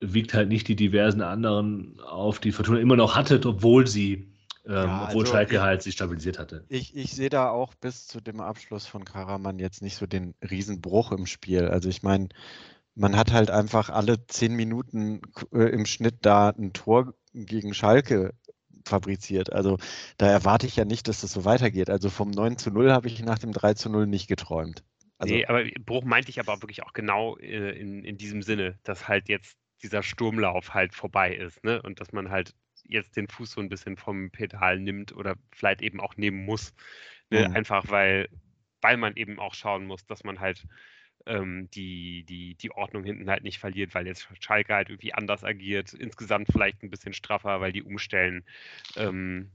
Wiegt 0.00 0.34
halt 0.34 0.48
nicht 0.48 0.68
die 0.68 0.76
diversen 0.76 1.22
anderen 1.22 2.00
auf, 2.00 2.38
die 2.40 2.52
Fortuna 2.52 2.78
immer 2.78 2.96
noch 2.96 3.14
hatte, 3.14 3.40
obwohl 3.44 3.86
sie 3.86 4.33
ähm, 4.66 4.74
ja, 4.74 5.04
obwohl 5.04 5.22
also 5.22 5.32
Schalke 5.32 5.56
ich, 5.56 5.60
halt 5.60 5.82
sich 5.82 5.94
stabilisiert 5.94 6.38
hatte. 6.38 6.64
Ich, 6.68 6.96
ich 6.96 7.12
sehe 7.12 7.28
da 7.28 7.50
auch 7.50 7.74
bis 7.74 8.06
zu 8.06 8.20
dem 8.20 8.40
Abschluss 8.40 8.86
von 8.86 9.04
Karaman 9.04 9.58
jetzt 9.58 9.82
nicht 9.82 9.96
so 9.96 10.06
den 10.06 10.34
Riesenbruch 10.48 11.12
im 11.12 11.26
Spiel. 11.26 11.68
Also 11.68 11.88
ich 11.88 12.02
meine, 12.02 12.28
man 12.94 13.16
hat 13.16 13.32
halt 13.32 13.50
einfach 13.50 13.90
alle 13.90 14.26
zehn 14.26 14.54
Minuten 14.54 15.20
äh, 15.52 15.64
im 15.64 15.84
Schnitt 15.84 16.18
da 16.22 16.48
ein 16.50 16.72
Tor 16.72 17.14
gegen 17.34 17.74
Schalke 17.74 18.34
fabriziert. 18.86 19.52
Also 19.52 19.78
da 20.18 20.28
erwarte 20.28 20.66
ich 20.66 20.76
ja 20.76 20.84
nicht, 20.84 21.08
dass 21.08 21.20
das 21.20 21.32
so 21.32 21.44
weitergeht. 21.44 21.90
Also 21.90 22.08
vom 22.10 22.30
9 22.30 22.56
zu 22.56 22.70
0 22.70 22.92
habe 22.92 23.08
ich 23.08 23.22
nach 23.22 23.38
dem 23.38 23.52
3 23.52 23.74
zu 23.74 23.90
0 23.90 24.06
nicht 24.06 24.28
geträumt. 24.28 24.84
Also, 25.18 25.34
nee, 25.34 25.46
aber 25.46 25.64
Bruch 25.84 26.04
meinte 26.04 26.30
ich 26.30 26.40
aber 26.40 26.60
wirklich 26.62 26.82
auch 26.82 26.92
genau 26.92 27.36
äh, 27.38 27.70
in, 27.78 28.04
in 28.04 28.16
diesem 28.16 28.42
Sinne, 28.42 28.78
dass 28.82 29.08
halt 29.08 29.28
jetzt 29.28 29.56
dieser 29.82 30.02
Sturmlauf 30.02 30.74
halt 30.74 30.94
vorbei 30.94 31.34
ist, 31.34 31.62
ne? 31.62 31.80
Und 31.82 32.00
dass 32.00 32.12
man 32.12 32.30
halt 32.30 32.54
jetzt 32.86 33.16
den 33.16 33.28
Fuß 33.28 33.52
so 33.52 33.60
ein 33.60 33.68
bisschen 33.68 33.96
vom 33.96 34.30
Pedal 34.30 34.78
nimmt 34.78 35.12
oder 35.12 35.36
vielleicht 35.52 35.82
eben 35.82 36.00
auch 36.00 36.16
nehmen 36.16 36.44
muss. 36.44 36.74
Ne? 37.30 37.48
Mhm. 37.48 37.56
Einfach 37.56 37.88
weil, 37.88 38.28
weil 38.80 38.96
man 38.96 39.16
eben 39.16 39.38
auch 39.38 39.54
schauen 39.54 39.86
muss, 39.86 40.06
dass 40.06 40.24
man 40.24 40.40
halt 40.40 40.66
ähm, 41.26 41.68
die, 41.70 42.24
die, 42.24 42.54
die 42.54 42.70
Ordnung 42.70 43.04
hinten 43.04 43.30
halt 43.30 43.44
nicht 43.44 43.58
verliert, 43.58 43.94
weil 43.94 44.06
jetzt 44.06 44.28
Schalke 44.40 44.74
halt 44.74 44.90
irgendwie 44.90 45.14
anders 45.14 45.44
agiert, 45.44 45.92
insgesamt 45.94 46.48
vielleicht 46.52 46.82
ein 46.82 46.90
bisschen 46.90 47.14
straffer, 47.14 47.60
weil 47.60 47.72
die 47.72 47.82
umstellen. 47.82 48.44
Ähm, 48.96 49.50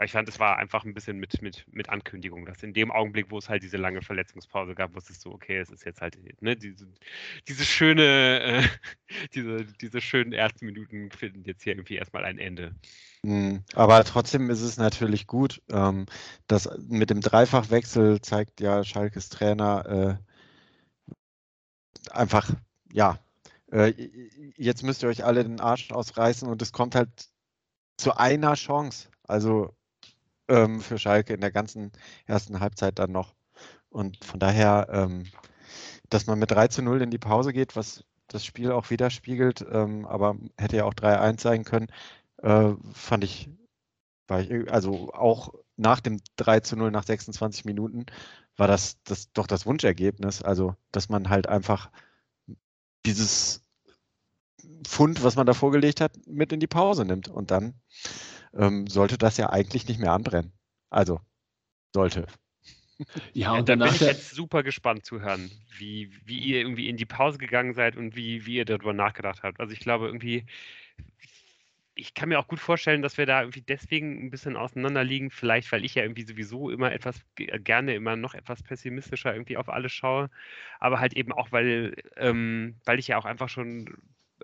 ich 0.00 0.12
fand, 0.12 0.28
es 0.28 0.40
war 0.40 0.56
einfach 0.58 0.84
ein 0.84 0.94
bisschen 0.94 1.18
mit, 1.18 1.42
mit, 1.42 1.64
mit 1.70 1.88
Ankündigung, 1.88 2.46
dass 2.46 2.62
in 2.62 2.72
dem 2.72 2.90
Augenblick, 2.90 3.30
wo 3.30 3.38
es 3.38 3.48
halt 3.48 3.62
diese 3.62 3.76
lange 3.76 4.02
Verletzungspause 4.02 4.74
gab, 4.74 4.94
wusstest 4.94 5.24
du, 5.24 5.30
okay, 5.30 5.58
es 5.58 5.70
ist 5.70 5.84
jetzt 5.84 6.00
halt, 6.00 6.18
ne, 6.40 6.56
diese, 6.56 6.88
diese 7.46 7.64
schöne, 7.64 8.40
äh, 8.40 8.62
diese, 9.34 9.64
diese 9.64 10.00
schönen 10.00 10.32
ersten 10.32 10.66
Minuten 10.66 11.10
finden 11.10 11.44
jetzt 11.44 11.62
hier 11.62 11.74
irgendwie 11.74 11.96
erstmal 11.96 12.24
ein 12.24 12.38
Ende. 12.38 12.74
Hm, 13.24 13.62
aber 13.74 14.02
trotzdem 14.04 14.50
ist 14.50 14.62
es 14.62 14.78
natürlich 14.78 15.26
gut, 15.26 15.62
ähm, 15.70 16.06
dass 16.46 16.68
mit 16.88 17.10
dem 17.10 17.20
Dreifachwechsel 17.20 18.20
zeigt 18.22 18.60
ja 18.60 18.84
Schalkes 18.84 19.28
Trainer 19.28 20.18
äh, 20.18 22.10
einfach, 22.10 22.50
ja, 22.92 23.18
äh, 23.70 23.92
jetzt 24.56 24.82
müsst 24.82 25.02
ihr 25.02 25.08
euch 25.08 25.24
alle 25.24 25.44
den 25.44 25.60
Arsch 25.60 25.92
ausreißen 25.92 26.48
und 26.48 26.60
es 26.62 26.72
kommt 26.72 26.94
halt 26.94 27.28
zu 27.96 28.16
einer 28.16 28.54
Chance. 28.54 29.08
Also 29.22 29.74
ähm, 30.52 30.80
für 30.80 30.98
Schalke 30.98 31.32
in 31.34 31.40
der 31.40 31.50
ganzen 31.50 31.92
ersten 32.26 32.60
Halbzeit 32.60 32.98
dann 32.98 33.12
noch. 33.12 33.34
Und 33.90 34.24
von 34.24 34.38
daher, 34.38 34.88
ähm, 34.90 35.24
dass 36.10 36.26
man 36.26 36.38
mit 36.38 36.50
3 36.50 36.68
zu 36.68 36.82
0 36.82 37.02
in 37.02 37.10
die 37.10 37.18
Pause 37.18 37.52
geht, 37.52 37.74
was 37.76 38.04
das 38.28 38.44
Spiel 38.44 38.70
auch 38.72 38.90
widerspiegelt, 38.90 39.64
ähm, 39.70 40.06
aber 40.06 40.36
hätte 40.58 40.76
ja 40.76 40.84
auch 40.84 40.94
3-1 40.94 41.40
sein 41.40 41.64
können, 41.64 41.88
äh, 42.42 42.72
fand 42.92 43.24
ich, 43.24 43.50
ich, 44.30 44.72
also 44.72 45.12
auch 45.12 45.54
nach 45.76 46.00
dem 46.00 46.20
3 46.36 46.60
zu 46.60 46.76
0 46.76 46.90
nach 46.90 47.04
26 47.04 47.64
Minuten 47.64 48.06
war 48.56 48.68
das, 48.68 49.02
das 49.04 49.32
doch 49.32 49.46
das 49.46 49.66
Wunschergebnis. 49.66 50.42
Also, 50.42 50.76
dass 50.92 51.08
man 51.08 51.30
halt 51.30 51.48
einfach 51.48 51.90
dieses 53.06 53.62
Fund, 54.86 55.24
was 55.24 55.36
man 55.36 55.46
da 55.46 55.54
vorgelegt 55.54 56.00
hat, 56.00 56.12
mit 56.26 56.52
in 56.52 56.60
die 56.60 56.66
Pause 56.66 57.04
nimmt. 57.04 57.28
Und 57.28 57.50
dann 57.50 57.74
ähm, 58.54 58.86
sollte 58.86 59.18
das 59.18 59.36
ja 59.36 59.50
eigentlich 59.50 59.86
nicht 59.88 60.00
mehr 60.00 60.12
anbrennen. 60.12 60.52
Also, 60.90 61.20
sollte. 61.94 62.26
Ja, 63.32 63.52
und 63.52 63.68
ja, 63.68 63.76
da 63.76 63.84
bin 63.84 63.94
ich 63.94 64.00
jetzt 64.00 64.30
super 64.30 64.62
gespannt 64.62 65.04
zu 65.04 65.20
hören, 65.20 65.50
wie, 65.78 66.12
wie 66.24 66.38
ihr 66.38 66.60
irgendwie 66.60 66.88
in 66.88 66.96
die 66.96 67.06
Pause 67.06 67.38
gegangen 67.38 67.74
seid 67.74 67.96
und 67.96 68.14
wie, 68.14 68.46
wie 68.46 68.56
ihr 68.56 68.64
darüber 68.64 68.92
nachgedacht 68.92 69.42
habt. 69.42 69.60
Also 69.60 69.72
ich 69.72 69.80
glaube 69.80 70.06
irgendwie, 70.06 70.46
ich 71.94 72.14
kann 72.14 72.28
mir 72.28 72.38
auch 72.38 72.48
gut 72.48 72.60
vorstellen, 72.60 73.02
dass 73.02 73.18
wir 73.18 73.26
da 73.26 73.40
irgendwie 73.40 73.62
deswegen 73.62 74.24
ein 74.24 74.30
bisschen 74.30 74.56
auseinander 74.56 75.04
liegen, 75.04 75.30
vielleicht 75.30 75.70
weil 75.72 75.84
ich 75.84 75.94
ja 75.94 76.02
irgendwie 76.02 76.24
sowieso 76.24 76.70
immer 76.70 76.92
etwas 76.92 77.20
gerne 77.36 77.94
immer 77.94 78.16
noch 78.16 78.34
etwas 78.34 78.62
pessimistischer 78.62 79.32
irgendwie 79.32 79.56
auf 79.56 79.68
alles 79.68 79.92
schaue, 79.92 80.30
aber 80.80 81.00
halt 81.00 81.14
eben 81.14 81.32
auch, 81.32 81.52
weil, 81.52 81.94
ähm, 82.16 82.76
weil 82.84 82.98
ich 82.98 83.08
ja 83.08 83.18
auch 83.18 83.24
einfach 83.24 83.48
schon 83.48 83.94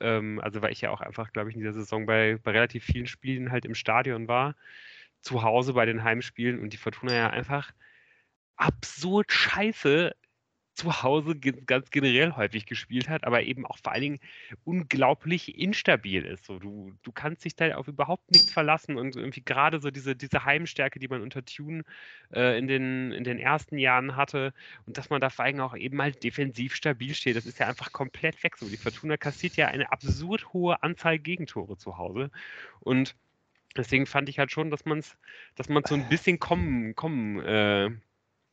ähm, 0.01 0.41
also 0.41 0.63
weil 0.63 0.73
ich 0.73 0.81
ja 0.81 0.91
auch 0.91 1.01
einfach, 1.01 1.33
glaube 1.33 1.51
ich, 1.51 1.57
in 1.57 1.61
dieser 1.61 1.75
Saison 1.75 2.07
bei, 2.07 2.39
bei 2.43 2.53
relativ 2.53 2.85
vielen 2.85 3.07
Spielen 3.07 3.51
halt 3.51 3.65
im 3.65 3.75
Stadion 3.75 4.29
war, 4.29 4.55
zu 5.21 5.43
Hause 5.43 5.73
bei 5.75 5.87
den 5.87 6.05
Heimspielen 6.05 6.61
und 6.61 6.73
die 6.73 6.77
Fortuna 6.77 7.15
ja 7.15 7.31
einfach 7.31 7.73
absurd 8.57 9.33
scheiße 9.33 10.15
zu 10.79 11.03
Hause 11.03 11.35
ganz 11.37 11.91
generell 11.91 12.37
häufig 12.37 12.65
gespielt 12.65 13.09
hat, 13.09 13.25
aber 13.25 13.43
eben 13.43 13.67
auch 13.67 13.79
vor 13.79 13.93
allen 13.93 14.03
Dingen 14.03 14.21
unglaublich 14.65 15.59
instabil 15.59 16.25
ist. 16.25 16.45
So, 16.45 16.61
du, 16.61 16.93
du 17.03 17.11
kannst 17.11 17.45
dich 17.45 17.57
da 17.57 17.75
auf 17.75 17.89
überhaupt 17.89 18.31
nichts 18.31 18.53
verlassen 18.53 18.97
und 18.97 19.17
irgendwie 19.17 19.43
gerade 19.43 19.81
so 19.81 19.91
diese, 19.91 20.15
diese 20.15 20.45
Heimstärke, 20.45 21.01
die 21.01 21.09
man 21.09 21.21
unter 21.21 21.45
Tune 21.45 21.83
äh, 22.33 22.57
in, 22.57 22.69
den, 22.69 23.11
in 23.11 23.25
den 23.25 23.41
ersten 23.41 23.77
Jahren 23.77 24.15
hatte 24.15 24.55
und 24.87 24.97
dass 24.97 25.11
man 25.11 25.21
da 25.21 25.31
vor 25.31 25.45
allem 25.45 25.59
auch 25.61 25.77
eben 25.77 25.97
mal 25.97 26.13
defensiv 26.13 26.77
stabil 26.77 27.13
steht, 27.13 27.35
das 27.35 27.47
ist 27.47 27.59
ja 27.59 27.67
einfach 27.67 27.91
komplett 27.91 28.41
weg. 28.45 28.57
So, 28.57 28.69
die 28.69 28.77
Fortuna 28.77 29.17
kassiert 29.17 29.57
ja 29.57 29.67
eine 29.67 29.91
absurd 29.91 30.53
hohe 30.53 30.81
Anzahl 30.85 31.19
Gegentore 31.19 31.77
zu 31.77 31.99
Hause 31.99 32.31
und 32.79 33.17
deswegen 33.77 34.07
fand 34.07 34.29
ich 34.29 34.39
halt 34.39 34.53
schon, 34.53 34.71
dass 34.71 34.85
man 34.85 34.99
es 34.99 35.17
dass 35.57 35.69
man 35.69 35.83
so 35.85 35.97
ein 35.97 36.09
bisschen 36.09 36.39
kommen, 36.39 36.95
kommen 36.95 37.41
äh, 37.41 37.91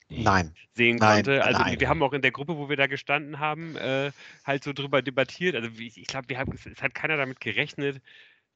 Nein. 0.09 0.53
sehen 0.73 0.97
nein, 0.97 1.23
konnte. 1.23 1.43
Also 1.43 1.59
nein. 1.59 1.79
wir 1.79 1.89
haben 1.89 2.03
auch 2.03 2.13
in 2.13 2.21
der 2.21 2.31
Gruppe, 2.31 2.57
wo 2.57 2.69
wir 2.69 2.77
da 2.77 2.87
gestanden 2.87 3.39
haben, 3.39 3.75
äh, 3.75 4.11
halt 4.43 4.63
so 4.63 4.73
drüber 4.73 5.01
debattiert. 5.01 5.55
Also 5.55 5.69
ich, 5.79 5.97
ich 5.97 6.07
glaube, 6.07 6.27
es 6.33 6.81
hat 6.81 6.93
keiner 6.93 7.17
damit 7.17 7.39
gerechnet, 7.39 8.01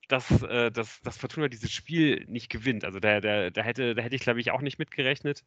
dass, 0.08 0.30
äh, 0.44 0.72
dass, 0.72 1.02
dass 1.02 1.18
Fortuna 1.18 1.48
dieses 1.48 1.72
Spiel 1.72 2.26
nicht 2.28 2.50
gewinnt. 2.50 2.86
Also 2.86 3.00
da, 3.00 3.20
da, 3.22 3.50
da 3.50 3.62
hätte, 3.62 3.96
da 3.96 4.02
hätte 4.02 4.16
ich, 4.16 4.22
glaube 4.22 4.40
ich, 4.40 4.52
auch 4.52 4.62
nicht 4.62 4.80
mitgerechnet. 4.80 5.44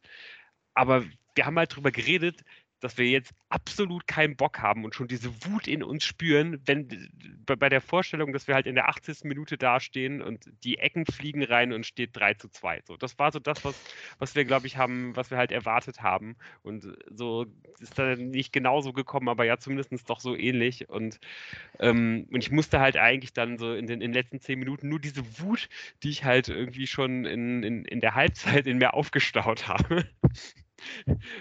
Aber 0.73 1.05
wir 1.35 1.45
haben 1.45 1.57
halt 1.57 1.75
drüber 1.75 1.91
geredet, 1.91 2.43
dass 2.83 2.97
wir 2.97 3.07
jetzt 3.07 3.33
absolut 3.49 4.07
keinen 4.07 4.35
Bock 4.35 4.59
haben 4.59 4.83
und 4.83 4.93
schon 4.93 5.07
diese 5.07 5.29
Wut 5.45 5.67
in 5.67 5.83
uns 5.83 6.03
spüren, 6.03 6.61
wenn 6.65 7.09
bei 7.45 7.69
der 7.69 7.81
Vorstellung, 7.81 8.33
dass 8.33 8.47
wir 8.47 8.55
halt 8.55 8.67
in 8.67 8.75
der 8.75 8.89
80. 8.89 9.23
Minute 9.23 9.57
dastehen 9.57 10.21
und 10.21 10.49
die 10.63 10.79
Ecken 10.79 11.05
fliegen 11.05 11.43
rein 11.43 11.71
und 11.71 11.85
steht 11.85 12.09
3 12.13 12.33
zu 12.33 12.49
2. 12.49 12.81
So, 12.85 12.97
das 12.97 13.17
war 13.19 13.31
so 13.31 13.39
das, 13.39 13.63
was, 13.63 13.79
was 14.19 14.35
wir, 14.35 14.43
glaube 14.43 14.67
ich, 14.67 14.77
haben, 14.77 15.15
was 15.15 15.31
wir 15.31 15.37
halt 15.37 15.51
erwartet 15.51 16.01
haben. 16.01 16.35
Und 16.61 16.85
so 17.09 17.45
ist 17.79 17.97
dann 17.97 18.31
nicht 18.31 18.51
genauso 18.51 18.91
gekommen, 18.91 19.29
aber 19.29 19.45
ja, 19.45 19.57
zumindest 19.57 20.09
doch 20.09 20.19
so 20.19 20.35
ähnlich. 20.35 20.89
Und, 20.89 21.19
ähm, 21.79 22.27
und 22.31 22.43
ich 22.43 22.51
musste 22.51 22.79
halt 22.79 22.97
eigentlich 22.97 23.33
dann 23.33 23.57
so 23.57 23.73
in 23.73 23.87
den, 23.87 24.01
in 24.01 24.11
den 24.11 24.13
letzten 24.13 24.39
zehn 24.41 24.59
Minuten 24.59 24.89
nur 24.89 24.99
diese 24.99 25.23
Wut, 25.39 25.69
die 26.03 26.09
ich 26.09 26.25
halt 26.25 26.49
irgendwie 26.49 26.87
schon 26.87 27.25
in, 27.25 27.63
in, 27.63 27.85
in 27.85 27.99
der 28.01 28.15
Halbzeit 28.15 28.67
in 28.67 28.77
mir 28.77 28.93
aufgestaut 28.93 29.67
habe. 29.67 30.05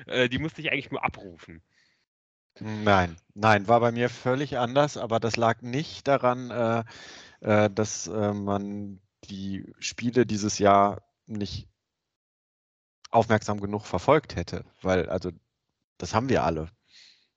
Äh, 0.07 0.29
die 0.29 0.39
musste 0.39 0.61
ich 0.61 0.71
eigentlich 0.71 0.91
nur 0.91 1.05
abrufen. 1.05 1.63
Nein, 2.61 3.17
nein, 3.35 3.67
war 3.67 3.81
bei 3.81 3.93
mir 3.93 4.09
völlig 4.09 4.59
anders, 4.59 4.97
aber 4.97 5.21
das 5.21 5.37
lag 5.37 5.63
nicht 5.63 6.07
daran, 6.07 6.51
äh, 6.51 6.85
äh, 7.41 7.71
dass 7.71 8.07
äh, 8.09 8.33
man 8.33 9.01
die 9.25 9.73
Spiele 9.79 10.27
dieses 10.27 10.59
Jahr 10.59 11.03
nicht 11.27 11.69
aufmerksam 13.11 13.61
genug 13.61 13.87
verfolgt 13.87 14.37
hätte, 14.37 14.65
weil 14.81 15.09
also 15.09 15.31
das 15.99 16.15
haben 16.15 16.29
wir 16.29 16.45
alle. 16.45 16.69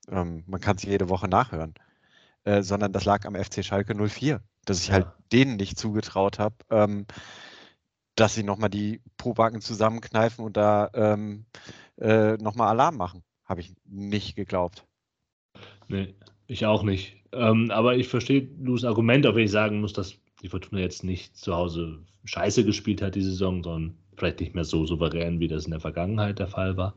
Ähm, 0.09 0.43
man 0.47 0.61
kann 0.61 0.77
es 0.77 0.83
jede 0.83 1.09
Woche 1.09 1.27
nachhören, 1.27 1.75
äh, 2.43 2.61
sondern 2.61 2.93
das 2.93 3.05
lag 3.05 3.25
am 3.25 3.35
FC 3.35 3.63
Schalke 3.63 3.95
04, 3.95 4.41
dass 4.65 4.81
ich 4.81 4.91
halt 4.91 5.05
ja. 5.05 5.11
halt 5.11 5.31
denen 5.31 5.55
nicht 5.57 5.77
zugetraut 5.77 6.39
habe, 6.39 6.55
ähm, 6.69 7.05
dass 8.15 8.33
sie 8.35 8.43
nochmal 8.43 8.69
die 8.69 9.01
Probacken 9.17 9.61
zusammenkneifen 9.61 10.43
und 10.43 10.57
da 10.57 10.89
ähm, 10.93 11.45
äh, 11.99 12.33
nochmal 12.37 12.69
Alarm 12.69 12.97
machen. 12.97 13.23
Habe 13.45 13.61
ich 13.61 13.73
nicht 13.85 14.35
geglaubt. 14.35 14.85
Nee, 15.87 16.15
ich 16.47 16.65
auch 16.65 16.83
nicht. 16.83 17.15
Ähm, 17.31 17.69
aber 17.71 17.95
ich 17.95 18.07
verstehe 18.07 18.49
Lus 18.59 18.83
Argument, 18.83 19.25
auch 19.27 19.35
wenn 19.35 19.45
ich 19.45 19.51
sagen 19.51 19.81
muss, 19.81 19.93
dass 19.93 20.17
die 20.41 20.49
Fortuna 20.49 20.81
jetzt 20.81 21.03
nicht 21.03 21.37
zu 21.37 21.55
Hause 21.55 21.99
scheiße 22.25 22.65
gespielt 22.65 23.01
hat, 23.01 23.15
die 23.15 23.21
Saison, 23.21 23.63
sondern 23.63 23.97
vielleicht 24.17 24.39
nicht 24.39 24.55
mehr 24.55 24.63
so 24.63 24.85
souverän, 24.85 25.39
wie 25.39 25.47
das 25.47 25.65
in 25.65 25.71
der 25.71 25.79
Vergangenheit 25.79 26.39
der 26.39 26.47
Fall 26.47 26.77
war. 26.77 26.95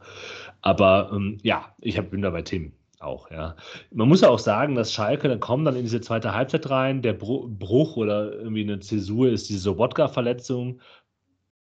Aber 0.63 1.11
ähm, 1.13 1.39
ja, 1.43 1.75
ich 1.81 1.99
hab, 1.99 2.11
bin 2.11 2.23
da 2.23 2.31
bei 2.31 2.43
Tim 2.43 2.73
auch, 3.01 3.31
ja. 3.31 3.55
Man 3.93 4.09
muss 4.09 4.23
ja 4.23 4.29
auch 4.29 4.39
sagen, 4.39 4.75
dass 4.75 4.93
Schalke, 4.93 5.29
dann 5.29 5.41
kommen 5.41 5.65
dann 5.65 5.77
in 5.77 5.83
diese 5.83 6.01
zweite 6.01 6.35
Halbzeit 6.35 6.69
rein, 6.69 7.03
der 7.03 7.13
Bruch 7.13 7.97
oder 7.97 8.33
irgendwie 8.33 8.63
eine 8.63 8.81
Zäsur 8.81 9.29
ist 9.29 9.49
diese 9.49 9.61
Sobotka-Verletzung, 9.61 10.81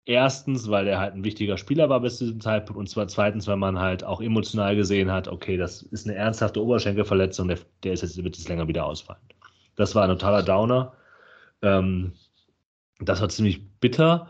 Erstens, 0.05 0.69
weil 0.69 0.87
er 0.87 0.99
halt 0.99 1.13
ein 1.13 1.23
wichtiger 1.23 1.57
Spieler 1.57 1.89
war 1.89 1.99
bis 1.99 2.17
zu 2.17 2.25
diesem 2.25 2.41
Zeitpunkt 2.41 2.79
und 2.79 2.87
zwar 2.87 3.07
zweitens, 3.07 3.47
weil 3.47 3.57
man 3.57 3.79
halt 3.79 4.03
auch 4.03 4.19
emotional 4.19 4.75
gesehen 4.75 5.11
hat, 5.11 5.27
okay, 5.27 5.57
das 5.57 5.83
ist 5.83 6.07
eine 6.07 6.15
ernsthafte 6.15 6.63
Oberschenkelverletzung, 6.63 7.47
der, 7.47 7.59
der 7.83 7.93
ist 7.93 8.01
jetzt, 8.01 8.17
wird 8.17 8.35
jetzt 8.35 8.49
länger 8.49 8.67
wieder 8.67 8.85
ausfallen. 8.85 9.21
Das 9.75 9.93
war 9.93 10.03
ein 10.03 10.09
totaler 10.09 10.43
Downer. 10.43 10.93
Ähm, 11.61 12.13
das 12.99 13.21
war 13.21 13.29
ziemlich 13.29 13.69
bitter. 13.79 14.29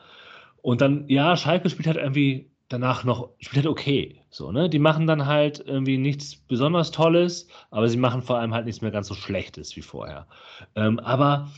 Und 0.62 0.82
dann, 0.82 1.08
ja, 1.08 1.36
Schalke 1.38 1.70
spielt 1.70 1.88
halt 1.88 1.98
irgendwie 1.98 2.52
danach 2.70 3.04
noch, 3.04 3.30
spielt 3.40 3.66
halt 3.66 3.68
okay. 3.68 4.22
So, 4.30 4.52
ne? 4.52 4.70
Die 4.70 4.80
machen 4.80 5.08
dann 5.08 5.26
halt 5.26 5.60
irgendwie 5.66 5.98
nichts 5.98 6.36
besonders 6.36 6.92
Tolles, 6.92 7.48
aber 7.70 7.90
sie 7.90 7.98
machen 7.98 8.22
vor 8.22 8.40
allem 8.40 8.54
halt 8.54 8.66
nichts 8.66 8.82
mehr 8.82 8.92
ganz 8.92 9.08
so 9.08 9.14
Schlechtes 9.14 9.76
wie 9.76 9.82
vorher. 9.82 10.28
Ähm, 10.76 11.00
aber 11.00 11.50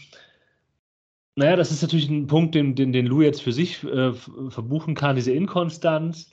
naja, 1.35 1.55
das 1.55 1.71
ist 1.71 1.81
natürlich 1.81 2.09
ein 2.09 2.27
Punkt, 2.27 2.53
den, 2.55 2.75
den, 2.75 2.91
den 2.91 3.07
Lou 3.07 3.21
jetzt 3.21 3.41
für 3.41 3.53
sich 3.53 3.83
äh, 3.83 4.13
verbuchen 4.13 4.93
kann, 4.95 5.15
diese 5.15 5.31
Inkonstanz, 5.31 6.31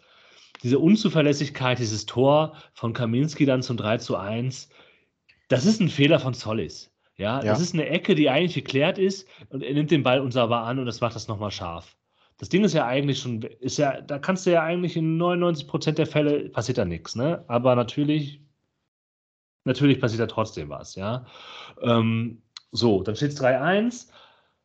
diese 0.62 0.78
Unzuverlässigkeit, 0.78 1.78
dieses 1.78 2.06
Tor 2.06 2.54
von 2.74 2.92
Kaminski 2.92 3.46
dann 3.46 3.62
zum 3.62 3.76
3 3.76 3.98
zu 3.98 4.16
1. 4.16 4.68
Das 5.48 5.64
ist 5.64 5.80
ein 5.80 5.88
Fehler 5.88 6.20
von 6.20 6.34
Zollis. 6.34 6.90
Ja, 7.16 7.42
ja. 7.42 7.52
das 7.52 7.60
ist 7.60 7.74
eine 7.74 7.86
Ecke, 7.86 8.14
die 8.14 8.30
eigentlich 8.30 8.54
geklärt 8.54 8.98
ist 8.98 9.28
und 9.50 9.62
er 9.62 9.74
nimmt 9.74 9.90
den 9.90 10.02
Ball 10.02 10.20
unser 10.20 10.50
an 10.50 10.78
und 10.78 10.86
das 10.86 11.00
macht 11.00 11.14
das 11.14 11.28
nochmal 11.28 11.50
scharf. 11.50 11.96
Das 12.38 12.48
Ding 12.48 12.64
ist 12.64 12.72
ja 12.72 12.86
eigentlich 12.86 13.18
schon, 13.18 13.42
ist 13.42 13.76
ja, 13.76 14.00
da 14.00 14.18
kannst 14.18 14.46
du 14.46 14.50
ja 14.50 14.62
eigentlich 14.62 14.96
in 14.96 15.18
99 15.18 15.66
Prozent 15.66 15.98
der 15.98 16.06
Fälle 16.06 16.48
passiert 16.48 16.78
da 16.78 16.86
nichts, 16.86 17.14
ne? 17.14 17.44
Aber 17.48 17.76
natürlich, 17.76 18.40
natürlich 19.64 20.00
passiert 20.00 20.22
da 20.22 20.26
trotzdem 20.26 20.70
was, 20.70 20.94
ja. 20.94 21.26
Ähm, 21.82 22.40
so, 22.72 23.02
dann 23.02 23.16
steht 23.16 23.32
es 23.32 23.42
3-1. 23.42 24.08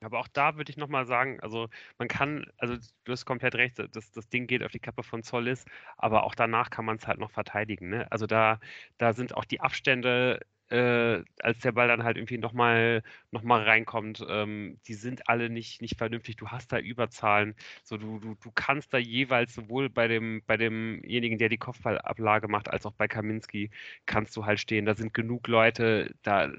Aber 0.02 0.20
auch 0.20 0.28
da 0.28 0.58
würde 0.58 0.70
ich 0.70 0.78
nochmal 0.78 1.06
sagen, 1.06 1.40
also 1.42 1.68
man 1.98 2.08
kann, 2.08 2.46
also 2.58 2.76
du 3.06 3.12
hast 3.12 3.26
komplett 3.26 3.56
recht, 3.56 3.80
das, 3.80 4.12
das 4.12 4.30
Ding 4.30 4.46
geht 4.48 4.64
auf 4.64 4.72
die 4.72 4.80
Kappe 4.80 5.04
von 5.04 5.24
Zollis, 5.24 5.66
aber 5.98 6.24
auch 6.24 6.36
danach 6.36 6.70
kann 6.70 6.86
man 6.86 6.98
es 6.98 7.08
halt 7.08 7.20
noch 7.20 7.32
verteidigen. 7.32 7.90
Ne? 7.90 8.12
Also 8.12 8.28
da, 8.28 8.60
da 8.98 9.14
sind 9.14 9.36
auch 9.36 9.46
die 9.46 9.62
Abstände 9.62 10.40
äh, 10.70 11.24
als 11.42 11.60
der 11.60 11.72
Ball 11.74 11.88
dann 11.88 12.04
halt 12.04 12.18
irgendwie 12.18 12.38
nochmal 12.38 13.04
noch 13.32 13.44
mal 13.44 13.62
reinkommt, 13.64 14.26
ähm, 14.28 14.80
die 14.88 14.96
sind 14.96 15.30
alle 15.30 15.50
nicht, 15.50 15.82
nicht 15.82 15.98
vernünftig. 15.98 16.38
Du 16.38 16.48
hast 16.50 16.72
da 16.72 16.80
Überzahlen. 16.80 17.56
So, 17.84 17.98
du, 17.98 18.20
du, 18.20 18.36
du 18.36 18.52
kannst 18.52 18.94
da 18.94 18.98
jeweils 18.98 19.54
sowohl 19.54 19.90
bei, 19.90 20.08
dem, 20.08 20.42
bei 20.48 20.58
demjenigen, 20.58 21.38
der 21.38 21.50
die 21.50 21.58
Kopfballablage 21.58 22.48
macht, 22.48 22.70
als 22.70 22.86
auch 22.86 22.94
bei 22.94 23.08
Kaminski, 23.08 23.70
kannst 24.06 24.36
du 24.36 24.46
halt 24.46 24.60
stehen. 24.60 24.86
Da 24.86 24.96
sind 24.96 25.14
genug 25.14 25.48
Leute, 25.48 26.16
da, 26.24 26.52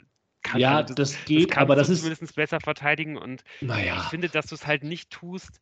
kann, 0.46 0.60
ja, 0.60 0.82
das, 0.82 0.94
das, 0.94 1.24
geht, 1.24 1.52
das 1.52 1.58
aber 1.58 1.76
das 1.76 1.88
ist 1.88 2.00
zumindest 2.00 2.34
besser 2.36 2.60
verteidigen 2.60 3.16
und 3.16 3.42
naja. 3.60 3.96
ich 3.98 4.04
finde, 4.04 4.28
dass 4.28 4.46
du 4.46 4.54
es 4.54 4.66
halt 4.66 4.84
nicht 4.84 5.10
tust, 5.10 5.60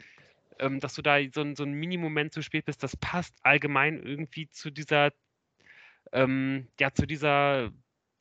ähm, 0.58 0.80
dass 0.80 0.94
du 0.94 1.02
da 1.02 1.18
so, 1.32 1.40
ein, 1.40 1.56
so 1.56 1.64
ein 1.64 1.72
Mini-Moment 1.72 2.32
zu 2.32 2.42
spät 2.42 2.66
bist, 2.66 2.82
das 2.82 2.96
passt 2.96 3.34
allgemein 3.42 4.02
irgendwie 4.02 4.48
zu 4.48 4.70
dieser, 4.70 5.12
ähm, 6.12 6.68
ja, 6.78 6.92
zu 6.92 7.06
dieser 7.06 7.70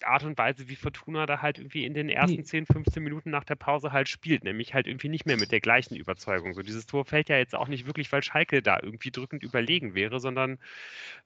Art 0.03 0.23
und 0.23 0.37
Weise, 0.37 0.69
wie 0.69 0.75
Fortuna 0.75 1.25
da 1.25 1.41
halt 1.41 1.57
irgendwie 1.57 1.85
in 1.85 1.93
den 1.93 2.09
ersten 2.09 2.37
nee. 2.37 2.43
10, 2.43 2.65
15 2.65 3.03
Minuten 3.03 3.29
nach 3.29 3.43
der 3.43 3.55
Pause 3.55 3.91
halt 3.91 4.09
spielt, 4.09 4.43
nämlich 4.43 4.73
halt 4.73 4.87
irgendwie 4.87 5.09
nicht 5.09 5.25
mehr 5.25 5.37
mit 5.37 5.51
der 5.51 5.61
gleichen 5.61 5.95
Überzeugung. 5.95 6.53
So 6.53 6.61
dieses 6.61 6.85
Tor 6.85 7.05
fällt 7.05 7.29
ja 7.29 7.37
jetzt 7.37 7.55
auch 7.55 7.67
nicht 7.67 7.85
wirklich, 7.85 8.11
weil 8.11 8.23
Schalke 8.23 8.61
da 8.61 8.79
irgendwie 8.81 9.11
drückend 9.11 9.43
überlegen 9.43 9.95
wäre, 9.95 10.19
sondern 10.19 10.59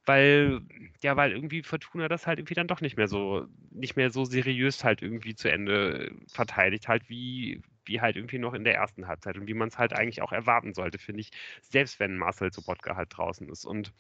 weil 0.05 0.61
ja, 1.03 1.15
weil 1.15 1.31
irgendwie 1.31 1.63
Fortuna 1.63 2.07
das 2.07 2.27
halt 2.27 2.39
irgendwie 2.39 2.55
dann 2.55 2.67
doch 2.67 2.81
nicht 2.81 2.97
mehr 2.97 3.07
so 3.07 3.47
nicht 3.71 3.95
mehr 3.95 4.09
so 4.11 4.25
seriös 4.25 4.83
halt 4.83 5.01
irgendwie 5.01 5.35
zu 5.35 5.51
Ende 5.51 6.11
verteidigt 6.27 6.87
halt 6.87 7.09
wie 7.09 7.61
wie 7.87 8.01
halt 8.01 8.15
irgendwie 8.15 8.39
noch 8.39 8.53
in 8.53 8.63
der 8.63 8.75
ersten 8.75 9.07
Halbzeit 9.07 9.37
und 9.37 9.47
wie 9.47 9.53
man 9.53 9.69
es 9.69 9.77
halt 9.77 9.93
eigentlich 9.93 10.21
auch 10.21 10.31
erwarten 10.31 10.73
sollte, 10.73 10.97
finde 10.97 11.21
ich, 11.21 11.31
selbst 11.61 11.99
wenn 11.99 12.17
Marcel 12.17 12.51
Sobotka 12.51 12.95
halt 12.95 13.09
draußen 13.15 13.49
ist 13.49 13.65
und 13.65 13.93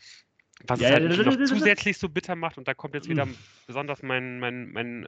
was 0.65 0.79
ja, 0.79 0.89
es 0.89 0.93
halt 0.95 1.17
ja, 1.17 1.23
noch 1.23 1.45
zusätzlich 1.45 1.97
so 1.97 2.09
bitter 2.09 2.35
macht, 2.35 2.57
und 2.57 2.67
da 2.67 2.73
kommt 2.73 2.95
jetzt 2.95 3.09
wieder 3.09 3.25
hm. 3.25 3.35
besonders 3.67 4.01
mein, 4.01 4.39
mein, 4.39 4.71
mein, 4.71 5.07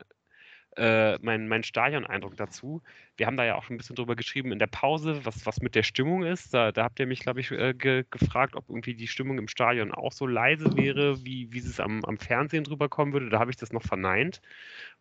äh, 0.77 1.17
mein, 1.19 1.47
mein 1.47 1.63
Stadion-Eindruck 1.63 2.37
dazu. 2.37 2.81
Wir 3.17 3.25
haben 3.25 3.37
da 3.37 3.43
ja 3.43 3.55
auch 3.55 3.63
schon 3.63 3.75
ein 3.75 3.77
bisschen 3.77 3.95
drüber 3.95 4.15
geschrieben 4.15 4.51
in 4.51 4.59
der 4.59 4.67
Pause, 4.67 5.25
was, 5.25 5.45
was 5.45 5.61
mit 5.61 5.75
der 5.75 5.83
Stimmung 5.83 6.23
ist. 6.23 6.53
Da, 6.53 6.71
da 6.71 6.83
habt 6.83 6.99
ihr 6.99 7.07
mich, 7.07 7.21
glaube 7.21 7.39
ich, 7.39 7.51
äh, 7.51 7.73
ge 7.73 8.05
gefragt, 8.09 8.55
ob 8.55 8.69
irgendwie 8.69 8.93
die 8.93 9.07
Stimmung 9.07 9.37
im 9.39 9.47
Stadion 9.47 9.91
auch 9.91 10.11
so 10.11 10.27
leise 10.27 10.75
wäre, 10.77 11.25
wie, 11.25 11.51
wie 11.51 11.59
es 11.59 11.79
am, 11.79 12.05
am 12.05 12.17
Fernsehen 12.17 12.63
drüber 12.63 12.87
kommen 12.87 13.13
würde. 13.13 13.29
Da 13.29 13.39
habe 13.39 13.51
ich 13.51 13.57
das 13.57 13.73
noch 13.73 13.83
verneint, 13.83 14.41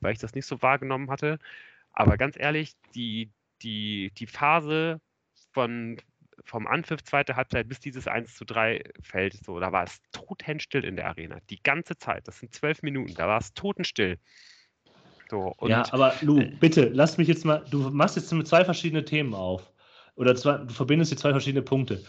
weil 0.01 0.13
ich 0.13 0.19
das 0.19 0.35
nicht 0.35 0.47
so 0.47 0.63
wahrgenommen 0.63 1.11
hatte. 1.11 1.39
Aber 1.93 2.17
ganz 2.17 2.37
ehrlich, 2.39 2.73
die, 2.95 3.31
die, 3.63 4.11
die 4.17 4.27
Phase 4.27 5.01
von, 5.53 5.99
vom 6.45 6.66
Anpfiff 6.66 7.03
zweite 7.05 7.36
Halbzeit 7.36 7.68
bis 7.68 7.80
dieses 7.80 8.07
1 8.07 8.34
zu 8.34 8.45
3 8.45 8.82
fällt, 9.03 9.34
so, 9.45 9.59
da 9.61 9.72
war 9.72 9.84
es 9.84 10.01
totenstill 10.12 10.84
in 10.84 10.97
der 10.97 11.07
Arena. 11.07 11.39
Die 11.51 11.62
ganze 11.62 11.97
Zeit. 11.97 12.28
Das 12.28 12.39
sind 12.39 12.55
zwölf 12.55 12.82
Minuten. 12.82 13.14
Da 13.14 13.28
war 13.28 13.39
es 13.39 13.53
totenstill. 13.55 14.18
So, 15.30 15.55
ja, 15.62 15.84
aber 15.93 16.14
Lu, 16.22 16.41
äh, 16.41 16.53
bitte, 16.59 16.91
lass 16.93 17.18
mich 17.18 17.28
jetzt 17.28 17.45
mal, 17.45 17.62
du 17.70 17.91
machst 17.91 18.16
jetzt 18.16 18.28
zwei 18.28 18.64
verschiedene 18.64 19.05
Themen 19.05 19.34
auf. 19.34 19.70
Oder 20.18 20.34
zwei, 20.34 20.57
du 20.57 20.74
verbindest 20.74 21.11
hier 21.11 21.18
zwei 21.18 21.30
verschiedene 21.30 21.62
Punkte, 21.62 22.03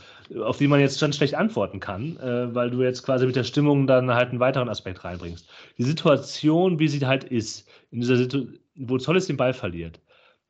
auf 0.44 0.58
die 0.58 0.68
man 0.68 0.80
jetzt 0.80 0.98
schon 1.00 1.14
schlecht 1.14 1.36
antworten 1.36 1.80
kann, 1.80 2.18
äh, 2.18 2.56
weil 2.56 2.72
du 2.72 2.82
jetzt 2.82 3.04
quasi 3.04 3.28
mit 3.28 3.36
der 3.36 3.44
Stimmung 3.44 3.86
dann 3.86 4.12
halt 4.12 4.30
einen 4.30 4.40
weiteren 4.40 4.68
Aspekt 4.68 5.04
reinbringst. 5.04 5.48
Die 5.78 5.84
Situation, 5.84 6.80
wie 6.80 6.88
sie 6.88 7.06
halt 7.06 7.24
ist, 7.26 7.70
in 7.92 8.00
dieser 8.00 8.18
Situation, 8.18 8.58
wo 8.78 8.98
Zollis 8.98 9.28
den 9.28 9.38
Ball 9.38 9.54
verliert, 9.54 10.00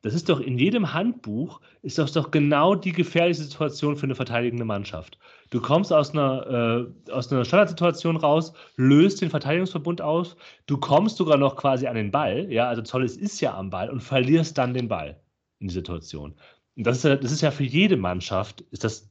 das 0.02 0.14
ist 0.14 0.28
doch 0.28 0.40
in 0.40 0.58
jedem 0.58 0.94
Handbuch, 0.94 1.60
ist 1.82 1.98
das 1.98 2.12
doch 2.12 2.30
genau 2.30 2.74
die 2.74 2.92
gefährliche 2.92 3.42
Situation 3.42 3.96
für 3.96 4.04
eine 4.04 4.14
verteidigende 4.14 4.64
Mannschaft. 4.64 5.18
Du 5.50 5.60
kommst 5.60 5.92
aus 5.92 6.12
einer, 6.12 6.86
äh, 7.08 7.12
aus 7.12 7.30
einer 7.30 7.44
Standardsituation 7.44 8.16
raus, 8.16 8.54
löst 8.76 9.20
den 9.20 9.30
Verteidigungsverbund 9.30 10.00
aus, 10.00 10.36
du 10.66 10.78
kommst 10.78 11.18
sogar 11.18 11.36
noch 11.36 11.56
quasi 11.56 11.86
an 11.86 11.96
den 11.96 12.10
Ball, 12.10 12.50
ja, 12.50 12.68
also 12.68 12.82
Zollis 12.82 13.16
ist 13.16 13.40
ja 13.40 13.56
am 13.56 13.68
Ball 13.70 13.90
und 13.90 14.00
verlierst 14.00 14.56
dann 14.56 14.72
den 14.72 14.88
Ball 14.88 15.20
in 15.58 15.68
die 15.68 15.74
Situation. 15.74 16.34
Und 16.76 16.86
das 16.86 16.98
ist 16.98 17.04
ja, 17.04 17.16
das 17.16 17.32
ist 17.32 17.42
ja 17.42 17.50
für 17.50 17.64
jede 17.64 17.96
Mannschaft, 17.96 18.62
ist 18.70 18.84
das 18.84 19.10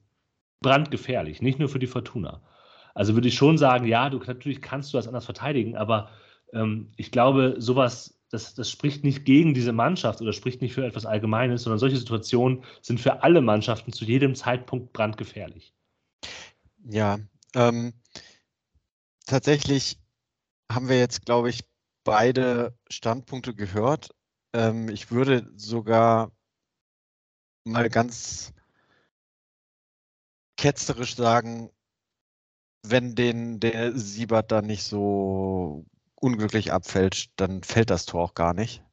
brandgefährlich, 0.62 1.42
nicht 1.42 1.60
nur 1.60 1.70
für 1.70 1.80
die 1.80 1.88
Fortuna. 1.88 2.42
Also 2.96 3.14
würde 3.14 3.28
ich 3.28 3.36
schon 3.36 3.58
sagen, 3.58 3.86
ja, 3.86 4.10
du 4.10 4.18
natürlich 4.20 4.62
kannst 4.62 4.92
du 4.92 4.98
das 4.98 5.08
anders 5.08 5.26
verteidigen, 5.26 5.78
aber 5.78 6.10
ähm, 6.54 6.92
ich 6.98 7.12
glaube, 7.12 7.56
sowas 7.60 8.19
das, 8.30 8.54
das 8.54 8.70
spricht 8.70 9.04
nicht 9.04 9.26
gegen 9.26 9.54
diese 9.54 9.74
Mannschaft 9.74 10.22
oder 10.22 10.34
spricht 10.34 10.62
nicht 10.62 10.74
für 10.74 10.86
etwas 10.86 11.06
Allgemeines, 11.06 11.64
sondern 11.64 11.80
solche 11.80 11.98
Situationen 11.98 12.64
sind 12.82 13.00
für 13.00 13.24
alle 13.24 13.42
Mannschaften 13.42 13.92
zu 13.92 14.06
jedem 14.06 14.36
Zeitpunkt 14.36 14.94
brandgefährlich. 14.94 15.74
Ja, 16.86 17.20
ähm, 17.56 17.94
tatsächlich 19.26 19.98
haben 20.72 20.90
wir 20.90 21.00
jetzt, 21.00 21.26
glaube 21.26 21.50
ich, 21.50 21.62
beide 22.04 22.78
Standpunkte 22.90 23.56
gehört. 23.56 24.10
Ähm, 24.54 24.90
ich 24.90 25.12
würde 25.12 25.52
sogar 25.56 26.32
mal 27.66 27.90
ganz 27.90 28.54
ketzerisch 30.58 31.16
sagen, 31.16 31.72
wenn 32.84 33.16
den 33.16 33.60
der 33.60 33.98
Siebert 33.98 34.52
da 34.52 34.62
nicht 34.62 34.84
so 34.84 35.86
unglücklich 36.22 36.72
abfällt, 36.72 37.28
dann 37.36 37.64
fällt 37.64 37.90
das 37.90 38.06
Tor 38.06 38.24
auch 38.24 38.34
gar 38.34 38.54
nicht. 38.54 38.84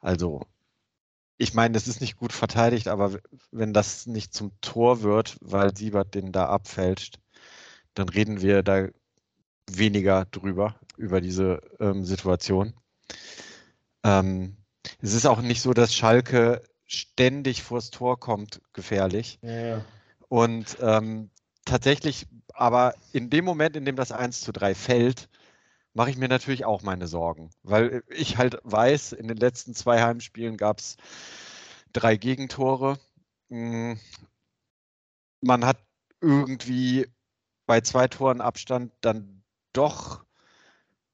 Also, 0.00 0.42
ich 1.38 1.54
meine, 1.54 1.76
es 1.76 1.88
ist 1.88 2.00
nicht 2.00 2.16
gut 2.16 2.32
verteidigt, 2.32 2.88
aber 2.88 3.18
wenn 3.50 3.72
das 3.72 4.06
nicht 4.06 4.34
zum 4.34 4.52
Tor 4.60 5.02
wird, 5.02 5.36
weil 5.40 5.76
Siebert 5.76 6.14
den 6.14 6.32
da 6.32 6.46
abfälscht, 6.46 7.18
dann 7.94 8.08
reden 8.08 8.40
wir 8.40 8.62
da 8.62 8.88
weniger 9.70 10.26
drüber, 10.26 10.76
über 10.96 11.20
diese 11.20 11.60
ähm, 11.80 12.04
Situation. 12.04 12.74
Ähm, 14.02 14.56
es 15.00 15.14
ist 15.14 15.26
auch 15.26 15.40
nicht 15.40 15.62
so, 15.62 15.72
dass 15.72 15.94
Schalke 15.94 16.62
ständig 16.84 17.62
vors 17.62 17.90
Tor 17.90 18.20
kommt, 18.20 18.60
gefährlich. 18.72 19.38
Ja. 19.42 19.84
Und 20.28 20.76
ähm, 20.80 21.30
tatsächlich, 21.64 22.26
aber 22.52 22.94
in 23.12 23.30
dem 23.30 23.44
Moment, 23.44 23.76
in 23.76 23.84
dem 23.84 23.96
das 23.96 24.12
1 24.12 24.42
zu 24.42 24.52
3 24.52 24.74
fällt, 24.74 25.28
mache 25.94 26.10
ich 26.10 26.16
mir 26.16 26.28
natürlich 26.28 26.64
auch 26.64 26.82
meine 26.82 27.06
Sorgen, 27.06 27.50
weil 27.62 28.02
ich 28.08 28.36
halt 28.36 28.58
weiß, 28.64 29.12
in 29.12 29.28
den 29.28 29.36
letzten 29.36 29.74
zwei 29.74 30.02
Heimspielen 30.02 30.56
gab 30.56 30.80
es 30.80 30.96
drei 31.92 32.16
Gegentore. 32.16 32.98
Hm, 33.48 33.98
man 35.40 35.64
hat 35.64 35.78
irgendwie 36.20 37.06
bei 37.66 37.80
zwei 37.80 38.08
Toren 38.08 38.40
Abstand 38.40 38.92
dann 39.00 39.42
doch 39.72 40.24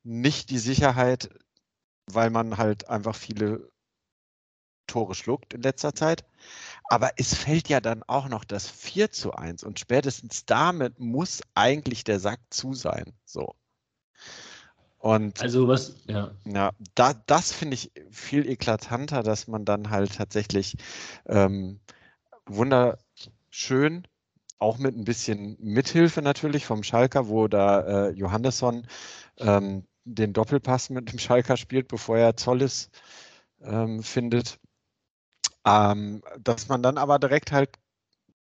nicht 0.02 0.50
die 0.50 0.58
Sicherheit, 0.58 1.30
weil 2.06 2.30
man 2.30 2.56
halt 2.56 2.88
einfach 2.88 3.14
viele 3.14 3.70
Tore 4.86 5.14
schluckt 5.14 5.54
in 5.54 5.62
letzter 5.62 5.94
Zeit. 5.94 6.24
Aber 6.84 7.12
es 7.16 7.34
fällt 7.34 7.68
ja 7.68 7.80
dann 7.80 8.02
auch 8.04 8.28
noch 8.28 8.44
das 8.44 8.68
4 8.68 9.10
zu 9.12 9.32
1 9.32 9.62
und 9.62 9.78
spätestens 9.78 10.46
damit 10.46 10.98
muss 10.98 11.42
eigentlich 11.54 12.04
der 12.04 12.18
Sack 12.18 12.40
zu 12.50 12.74
sein. 12.74 13.12
So. 13.24 13.54
Und 15.00 15.40
also 15.40 15.66
was, 15.66 15.96
ja. 16.06 16.30
Ja, 16.44 16.72
da, 16.94 17.14
das 17.14 17.52
finde 17.52 17.74
ich 17.74 17.90
viel 18.10 18.46
eklatanter, 18.48 19.22
dass 19.22 19.46
man 19.46 19.64
dann 19.64 19.90
halt 19.90 20.14
tatsächlich 20.14 20.76
ähm, 21.26 21.80
wunderschön, 22.46 24.06
auch 24.58 24.76
mit 24.76 24.94
ein 24.94 25.04
bisschen 25.04 25.56
Mithilfe 25.58 26.20
natürlich 26.20 26.66
vom 26.66 26.82
Schalker, 26.82 27.28
wo 27.28 27.48
da 27.48 28.08
äh, 28.08 28.10
Johannesson 28.10 28.86
ähm, 29.38 29.86
den 30.04 30.34
Doppelpass 30.34 30.90
mit 30.90 31.10
dem 31.10 31.18
Schalker 31.18 31.56
spielt, 31.56 31.88
bevor 31.88 32.18
er 32.18 32.36
Zollis 32.36 32.90
ähm, 33.62 34.02
findet. 34.02 34.58
Ähm, 35.64 36.22
dass 36.38 36.68
man 36.68 36.82
dann 36.82 36.98
aber 36.98 37.18
direkt 37.18 37.52
halt 37.52 37.70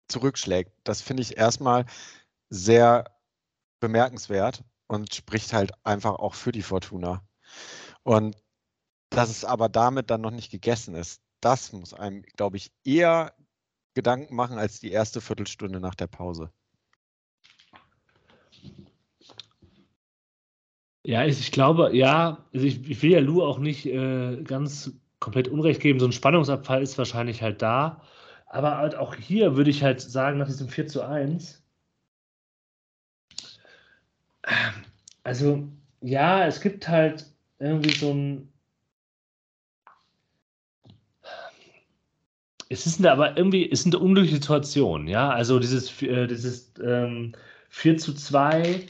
zurückschlägt. 0.09 0.73
Das 0.85 1.03
finde 1.03 1.23
ich 1.23 1.37
erstmal 1.37 1.85
sehr 2.49 3.05
bemerkenswert 3.81 4.65
und 4.89 5.15
spricht 5.15 5.53
halt 5.53 5.73
einfach 5.85 6.15
auch 6.15 6.35
für 6.35 6.53
die 6.53 6.63
Fortuna. 6.63 7.23
Und 8.03 8.37
dass 9.11 9.31
es 9.31 9.45
aber 9.45 9.69
damit 9.69 10.11
dann 10.11 10.21
noch 10.21 10.31
nicht 10.31 10.51
gegessen 10.51 10.95
ist, 10.95 11.23
das 11.41 11.73
muss 11.73 11.95
einem, 11.95 12.23
glaube 12.37 12.57
ich, 12.57 12.73
eher 12.85 13.35
Gedanken 13.95 14.35
machen 14.35 14.59
als 14.59 14.81
die 14.81 14.91
erste 14.91 15.21
Viertelstunde 15.21 15.81
nach 15.81 15.95
der 15.95 16.09
Pause. 16.09 16.51
Ja, 21.05 21.25
ich 21.25 21.53
glaube, 21.53 21.97
ja, 21.97 22.45
also 22.53 22.67
ich, 22.67 22.89
ich, 22.89 23.03
will 23.03 23.13
ja 23.13 23.21
Lou 23.21 23.43
auch 23.43 23.59
nicht 23.59 23.87
äh, 23.87 24.43
ganz 24.43 24.93
komplett 25.21 25.49
Unrecht 25.49 25.81
geben. 25.81 26.01
So 26.01 26.07
ein 26.07 26.13
Spannungsabfall 26.13 26.83
ist 26.83 26.99
wahrscheinlich 26.99 27.41
halt 27.41 27.63
da. 27.63 28.03
Aber 28.47 28.77
halt 28.77 28.95
auch 28.95 29.15
hier 29.15 29.57
würde 29.57 29.71
ich 29.71 29.83
halt 29.83 30.01
sagen, 30.01 30.39
nach 30.39 30.49
diesem 30.49 30.69
4 30.69 30.87
zu 30.87 31.03
1, 31.03 31.63
also 35.25 35.69
ja, 36.01 36.47
es 36.47 36.61
gibt 36.61 36.89
halt 36.89 37.27
irgendwie 37.59 37.95
so 37.95 38.13
ein. 38.13 38.53
Es 42.71 42.87
ist 42.87 42.99
eine, 42.99 43.11
aber 43.13 43.37
irgendwie, 43.37 43.71
es 43.71 43.83
sind 43.83 43.95
unglückliche 43.95 44.37
Situationen, 44.37 45.09
ja. 45.09 45.31
Also 45.31 45.59
dieses, 45.59 46.03
äh, 46.03 46.27
dieses 46.27 46.73
ähm, 46.85 47.33
4 47.71 47.97
zu 47.97 48.13
2, 48.15 48.87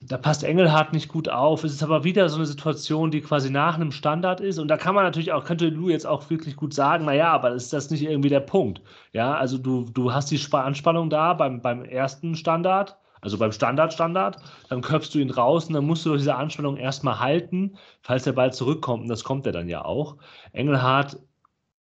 da 0.00 0.18
passt 0.18 0.44
Engelhardt 0.44 0.92
nicht 0.92 1.08
gut 1.08 1.28
auf. 1.30 1.64
Es 1.64 1.72
ist 1.72 1.82
aber 1.82 2.04
wieder 2.04 2.28
so 2.28 2.36
eine 2.36 2.46
Situation, 2.46 3.10
die 3.10 3.22
quasi 3.22 3.50
nach 3.50 3.76
einem 3.76 3.90
Standard 3.90 4.40
ist. 4.40 4.58
Und 4.58 4.68
da 4.68 4.76
kann 4.76 4.94
man 4.94 5.04
natürlich 5.04 5.32
auch, 5.32 5.44
könnte 5.44 5.68
Lou 5.68 5.88
jetzt 5.88 6.06
auch 6.06 6.28
wirklich 6.28 6.56
gut 6.56 6.74
sagen, 6.74 7.06
naja, 7.06 7.32
aber 7.32 7.52
ist 7.52 7.72
das 7.72 7.90
nicht 7.90 8.02
irgendwie 8.02 8.28
der 8.28 8.40
Punkt? 8.40 8.82
Ja, 9.12 9.34
also 9.34 9.56
du, 9.56 9.84
du 9.90 10.12
hast 10.12 10.30
die 10.30 10.40
Anspannung 10.52 11.08
da 11.08 11.32
beim, 11.32 11.62
beim 11.62 11.84
ersten 11.84 12.34
Standard 12.34 12.98
also 13.24 13.38
beim 13.38 13.52
Standard-Standard, 13.52 14.36
dann 14.68 14.82
köpfst 14.82 15.14
du 15.14 15.18
ihn 15.18 15.30
raus 15.30 15.66
und 15.66 15.74
dann 15.74 15.86
musst 15.86 16.04
du 16.04 16.14
diese 16.14 16.34
Anspannung 16.34 16.76
erstmal 16.76 17.18
halten, 17.18 17.76
falls 18.02 18.24
der 18.24 18.32
Ball 18.32 18.52
zurückkommt. 18.52 19.04
Und 19.04 19.08
das 19.08 19.24
kommt 19.24 19.46
er 19.46 19.52
dann 19.52 19.68
ja 19.68 19.82
auch. 19.84 20.18
Engelhardt 20.52 21.16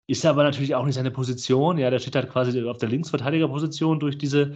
ist 0.07 0.25
aber 0.25 0.43
natürlich 0.43 0.75
auch 0.75 0.85
nicht 0.85 0.95
seine 0.95 1.11
Position. 1.11 1.77
Ja, 1.79 1.89
der 1.89 1.99
steht 1.99 2.15
halt 2.15 2.29
quasi 2.29 2.63
auf 2.63 2.77
der 2.77 2.89
Linksverteidigerposition 2.89 3.99
durch 3.99 4.17
diese 4.17 4.55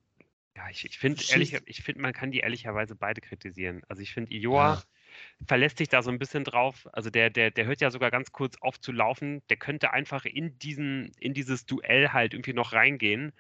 ja, 0.61 0.69
ich, 0.69 0.85
ich 0.85 0.99
finde 0.99 1.23
ehrlich, 1.29 1.57
ich 1.65 1.81
finde, 1.81 2.01
man 2.01 2.13
kann 2.13 2.31
die 2.31 2.39
ehrlicherweise 2.39 2.95
beide 2.95 3.21
kritisieren. 3.21 3.81
Also 3.87 4.01
ich 4.01 4.13
finde, 4.13 4.33
Ioa 4.33 4.75
ja. 4.75 4.83
verlässt 5.47 5.77
sich 5.77 5.89
da 5.89 6.01
so 6.01 6.11
ein 6.11 6.19
bisschen 6.19 6.43
drauf. 6.43 6.87
Also 6.93 7.09
der, 7.09 7.29
der, 7.29 7.51
der 7.51 7.65
hört 7.65 7.81
ja 7.81 7.89
sogar 7.89 8.11
ganz 8.11 8.31
kurz 8.31 8.55
auf 8.61 8.79
zu 8.79 8.91
laufen. 8.91 9.41
Der 9.49 9.57
könnte 9.57 9.91
einfach 9.91 10.25
in 10.25 10.57
diesen, 10.59 11.11
in 11.19 11.33
dieses 11.33 11.65
Duell 11.65 12.09
halt 12.09 12.33
irgendwie 12.33 12.53
noch 12.53 12.73
reingehen 12.73 13.33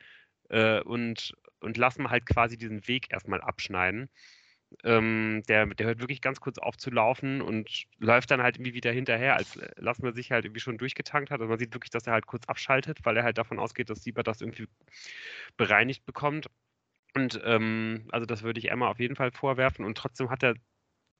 äh, 0.49 0.81
und, 0.81 1.33
und 1.59 1.77
lassen 1.77 2.09
halt 2.09 2.25
quasi 2.25 2.57
diesen 2.57 2.87
Weg 2.87 3.11
erstmal 3.11 3.41
abschneiden. 3.41 4.09
Ähm, 4.83 5.43
der, 5.49 5.65
der 5.65 5.87
hört 5.87 5.99
wirklich 5.99 6.21
ganz 6.21 6.39
kurz 6.39 6.57
auf 6.57 6.77
zu 6.77 6.91
laufen 6.91 7.41
und 7.41 7.83
läuft 7.99 8.31
dann 8.31 8.41
halt 8.41 8.55
irgendwie 8.55 8.73
wieder 8.73 8.91
hinterher, 8.91 9.35
als 9.35 9.57
äh, 9.57 9.69
lassen 9.75 10.03
wir 10.03 10.13
sich 10.13 10.31
halt 10.31 10.45
irgendwie 10.45 10.61
schon 10.61 10.77
durchgetankt 10.77 11.29
hat. 11.29 11.41
Also 11.41 11.49
man 11.49 11.59
sieht 11.59 11.73
wirklich, 11.73 11.89
dass 11.89 12.07
er 12.07 12.13
halt 12.13 12.25
kurz 12.25 12.45
abschaltet, 12.45 12.99
weil 13.03 13.17
er 13.17 13.23
halt 13.23 13.37
davon 13.37 13.59
ausgeht, 13.59 13.89
dass 13.89 14.01
Sieber 14.01 14.23
das 14.23 14.39
irgendwie 14.39 14.67
bereinigt 15.57 16.05
bekommt. 16.05 16.47
Und 17.13 17.41
ähm, 17.43 18.07
also 18.11 18.25
das 18.25 18.43
würde 18.43 18.59
ich 18.59 18.71
Emma 18.71 18.87
auf 18.89 18.99
jeden 18.99 19.15
Fall 19.15 19.31
vorwerfen. 19.31 19.85
Und 19.85 19.97
trotzdem 19.97 20.29
hat 20.29 20.43
er 20.43 20.55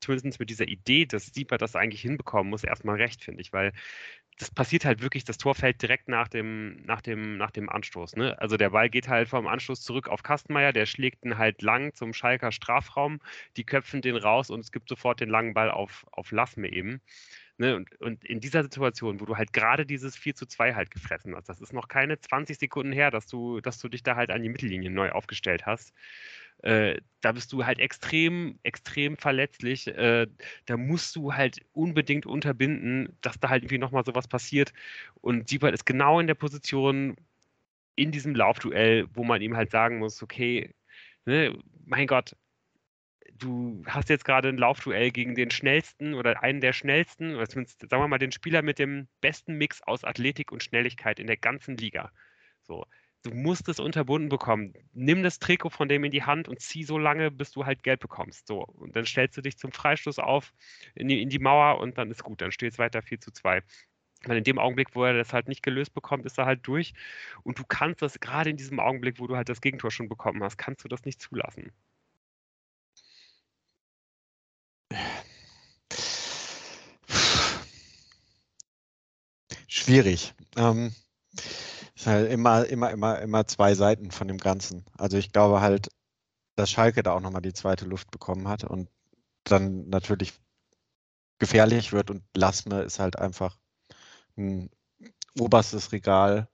zumindest 0.01 0.39
mit 0.39 0.49
dieser 0.49 0.67
Idee, 0.67 1.05
dass 1.05 1.27
Sieber 1.27 1.57
das 1.57 1.75
eigentlich 1.75 2.01
hinbekommen 2.01 2.49
muss, 2.49 2.63
erstmal 2.63 2.95
recht, 2.97 3.23
finde 3.23 3.41
ich, 3.41 3.53
weil 3.53 3.71
das 4.39 4.49
passiert 4.49 4.85
halt 4.85 5.01
wirklich, 5.01 5.23
das 5.23 5.37
Tor 5.37 5.53
fällt 5.53 5.81
direkt 5.81 6.07
nach 6.07 6.27
dem, 6.27 6.81
nach 6.85 7.01
dem, 7.01 7.37
nach 7.37 7.51
dem 7.51 7.69
Anstoß. 7.69 8.15
Ne? 8.15 8.39
Also 8.39 8.57
der 8.57 8.71
Ball 8.71 8.89
geht 8.89 9.07
halt 9.07 9.29
vom 9.29 9.45
Anstoß 9.47 9.81
zurück 9.81 10.09
auf 10.09 10.23
Kastenmeier, 10.23 10.73
der 10.73 10.87
schlägt 10.87 11.23
ihn 11.25 11.37
halt 11.37 11.61
lang 11.61 11.93
zum 11.93 12.13
Schalker 12.13 12.51
Strafraum, 12.51 13.19
die 13.57 13.65
köpfen 13.65 14.01
den 14.01 14.15
raus 14.15 14.49
und 14.49 14.61
es 14.61 14.71
gibt 14.71 14.89
sofort 14.89 15.19
den 15.19 15.29
langen 15.29 15.53
Ball 15.53 15.69
auf, 15.69 16.07
auf 16.11 16.31
Lassme 16.31 16.71
eben. 16.71 17.01
Ne? 17.61 17.75
Und, 17.75 18.01
und 18.01 18.25
in 18.25 18.39
dieser 18.39 18.63
Situation, 18.63 19.19
wo 19.21 19.25
du 19.25 19.37
halt 19.37 19.53
gerade 19.53 19.85
dieses 19.85 20.15
4 20.17 20.33
zu 20.33 20.47
2 20.47 20.73
halt 20.73 20.89
gefressen 20.89 21.35
hast, 21.35 21.47
das 21.47 21.61
ist 21.61 21.73
noch 21.73 21.87
keine 21.87 22.19
20 22.19 22.57
Sekunden 22.57 22.91
her, 22.91 23.11
dass 23.11 23.27
du, 23.27 23.61
dass 23.61 23.77
du 23.77 23.87
dich 23.87 24.01
da 24.01 24.15
halt 24.15 24.31
an 24.31 24.41
die 24.41 24.49
Mittellinie 24.49 24.89
neu 24.89 25.11
aufgestellt 25.11 25.67
hast. 25.67 25.93
Äh, 26.63 26.97
da 27.21 27.33
bist 27.33 27.53
du 27.53 27.63
halt 27.63 27.77
extrem, 27.77 28.57
extrem 28.63 29.15
verletzlich. 29.15 29.87
Äh, 29.87 30.25
da 30.65 30.75
musst 30.75 31.15
du 31.15 31.35
halt 31.35 31.59
unbedingt 31.71 32.25
unterbinden, 32.25 33.15
dass 33.21 33.39
da 33.39 33.49
halt 33.49 33.61
irgendwie 33.61 33.77
nochmal 33.77 34.05
sowas 34.05 34.27
passiert. 34.27 34.73
Und 35.21 35.47
Siebert 35.47 35.75
ist 35.75 35.85
genau 35.85 36.19
in 36.19 36.25
der 36.25 36.33
Position 36.33 37.15
in 37.95 38.11
diesem 38.11 38.33
Laufduell, 38.33 39.07
wo 39.13 39.23
man 39.23 39.39
ihm 39.43 39.55
halt 39.55 39.69
sagen 39.69 39.99
muss, 39.99 40.23
okay, 40.23 40.73
ne, 41.25 41.55
mein 41.85 42.07
Gott, 42.07 42.35
du 43.41 43.83
hast 43.87 44.09
jetzt 44.09 44.25
gerade 44.25 44.49
ein 44.49 44.57
Laufduell 44.57 45.11
gegen 45.11 45.35
den 45.35 45.51
schnellsten 45.51 46.13
oder 46.13 46.43
einen 46.43 46.61
der 46.61 46.73
schnellsten, 46.73 47.35
oder 47.35 47.47
zumindest, 47.47 47.81
sagen 47.81 48.01
wir 48.01 48.07
mal, 48.07 48.19
den 48.19 48.31
Spieler 48.31 48.61
mit 48.61 48.79
dem 48.79 49.07
besten 49.19 49.55
Mix 49.55 49.81
aus 49.81 50.03
Athletik 50.03 50.51
und 50.51 50.63
Schnelligkeit 50.63 51.19
in 51.19 51.27
der 51.27 51.37
ganzen 51.37 51.77
Liga. 51.77 52.11
So. 52.63 52.85
Du 53.23 53.31
musst 53.31 53.69
es 53.69 53.79
unterbunden 53.79 54.29
bekommen. 54.29 54.73
Nimm 54.93 55.21
das 55.21 55.37
Trikot 55.37 55.69
von 55.69 55.87
dem 55.87 56.03
in 56.03 56.11
die 56.11 56.23
Hand 56.23 56.47
und 56.47 56.59
zieh 56.59 56.83
so 56.83 56.97
lange, 56.97 57.29
bis 57.29 57.51
du 57.51 57.65
halt 57.65 57.83
Geld 57.83 57.99
bekommst. 57.99 58.47
So. 58.47 58.63
Und 58.63 58.95
dann 58.95 59.05
stellst 59.05 59.37
du 59.37 59.41
dich 59.41 59.57
zum 59.57 59.71
Freistoß 59.71 60.17
auf 60.17 60.53
in 60.95 61.07
die, 61.07 61.21
in 61.21 61.29
die 61.29 61.37
Mauer 61.37 61.79
und 61.79 61.99
dann 61.99 62.09
ist 62.09 62.23
gut. 62.23 62.41
Dann 62.41 62.51
steht 62.51 62.73
es 62.73 62.79
weiter 62.79 63.03
4 63.03 63.19
zu 63.19 63.31
2. 63.31 63.61
Weil 64.25 64.37
in 64.37 64.43
dem 64.43 64.57
Augenblick, 64.57 64.95
wo 64.95 65.03
er 65.03 65.13
das 65.13 65.33
halt 65.33 65.47
nicht 65.47 65.61
gelöst 65.61 65.93
bekommt, 65.93 66.25
ist 66.25 66.39
er 66.39 66.45
halt 66.47 66.65
durch. 66.67 66.93
Und 67.43 67.59
du 67.59 67.63
kannst 67.63 68.01
das, 68.01 68.19
gerade 68.19 68.49
in 68.49 68.57
diesem 68.57 68.79
Augenblick, 68.79 69.19
wo 69.19 69.27
du 69.27 69.35
halt 69.35 69.49
das 69.49 69.61
Gegentor 69.61 69.91
schon 69.91 70.09
bekommen 70.09 70.43
hast, 70.43 70.57
kannst 70.57 70.83
du 70.83 70.87
das 70.87 71.05
nicht 71.05 71.21
zulassen. 71.21 71.71
Schwierig. 79.91 80.33
Ähm, 80.55 80.95
ist 81.95 82.07
halt 82.07 82.31
immer, 82.31 82.65
immer, 82.65 82.91
immer, 82.91 83.19
immer 83.19 83.45
zwei 83.45 83.75
Seiten 83.75 84.09
von 84.11 84.29
dem 84.29 84.37
Ganzen. 84.37 84.85
Also 84.97 85.17
ich 85.17 85.33
glaube 85.33 85.59
halt, 85.59 85.89
dass 86.55 86.71
Schalke 86.71 87.03
da 87.03 87.11
auch 87.11 87.19
nochmal 87.19 87.41
die 87.41 87.51
zweite 87.51 87.83
Luft 87.83 88.09
bekommen 88.09 88.47
hat 88.47 88.63
und 88.63 88.87
dann 89.43 89.89
natürlich 89.89 90.31
gefährlich 91.39 91.91
wird 91.91 92.09
und 92.09 92.23
Lasme 92.37 92.83
ist 92.83 92.99
halt 92.99 93.19
einfach 93.19 93.57
ein 94.37 94.69
oberstes 95.37 95.91
Regal 95.91 96.47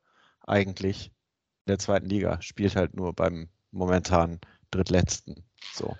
eigentlich 0.47 1.09
in 1.65 1.73
der 1.73 1.77
zweiten 1.77 2.07
Liga, 2.07 2.41
spielt 2.41 2.75
halt 2.75 2.95
nur 2.95 3.13
beim 3.13 3.49
momentan 3.69 4.39
drittletzten. 4.71 5.43
So. 5.75 5.95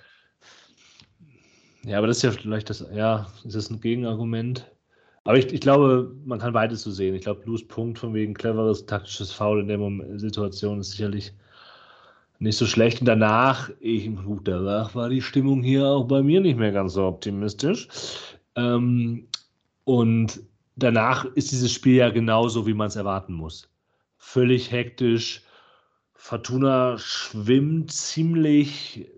Ja, 1.83 1.99
aber 1.99 2.07
das 2.07 2.17
ist 2.17 2.23
ja 2.23 2.31
vielleicht 2.31 2.71
das, 2.71 2.83
ja, 2.91 3.31
ist 3.45 3.55
das 3.55 3.69
ein 3.69 3.79
Gegenargument? 3.79 4.65
Aber 5.27 5.37
ich, 5.37 5.51
ich 5.51 5.59
glaube, 5.59 6.15
man 6.23 6.39
kann 6.39 6.53
beides 6.53 6.83
so 6.83 6.89
sehen. 6.89 7.13
Ich 7.13 7.23
glaube, 7.23 7.41
Blues 7.41 7.67
Punkt 7.67 7.99
von 7.99 8.13
wegen 8.13 8.33
cleveres 8.33 8.85
taktisches 8.85 9.33
Foul 9.33 9.59
in 9.59 9.67
der 9.67 10.19
Situation 10.19 10.79
ist 10.79 10.91
sicherlich 10.91 11.33
nicht 12.39 12.55
so 12.55 12.65
schlecht. 12.65 13.01
Und 13.01 13.07
danach, 13.07 13.69
ich, 13.81 14.09
gut, 14.15 14.47
danach 14.47 14.95
war 14.95 15.09
die 15.09 15.21
Stimmung 15.21 15.63
hier 15.63 15.85
auch 15.85 16.05
bei 16.05 16.23
mir 16.23 16.39
nicht 16.39 16.57
mehr 16.57 16.71
ganz 16.71 16.93
so 16.93 17.05
optimistisch. 17.05 17.89
Ähm, 18.55 19.27
und 19.83 20.39
danach 20.77 21.25
ist 21.25 21.51
dieses 21.51 21.73
Spiel 21.73 21.97
ja 21.97 22.09
genauso, 22.09 22.65
wie 22.65 22.73
man 22.73 22.87
es 22.87 22.95
erwarten 22.95 23.33
muss. 23.33 23.69
Völlig 24.15 24.71
hektisch. 24.71 25.43
Fortuna 26.13 26.97
schwimmt 26.99 27.91
ziemlich 27.91 29.09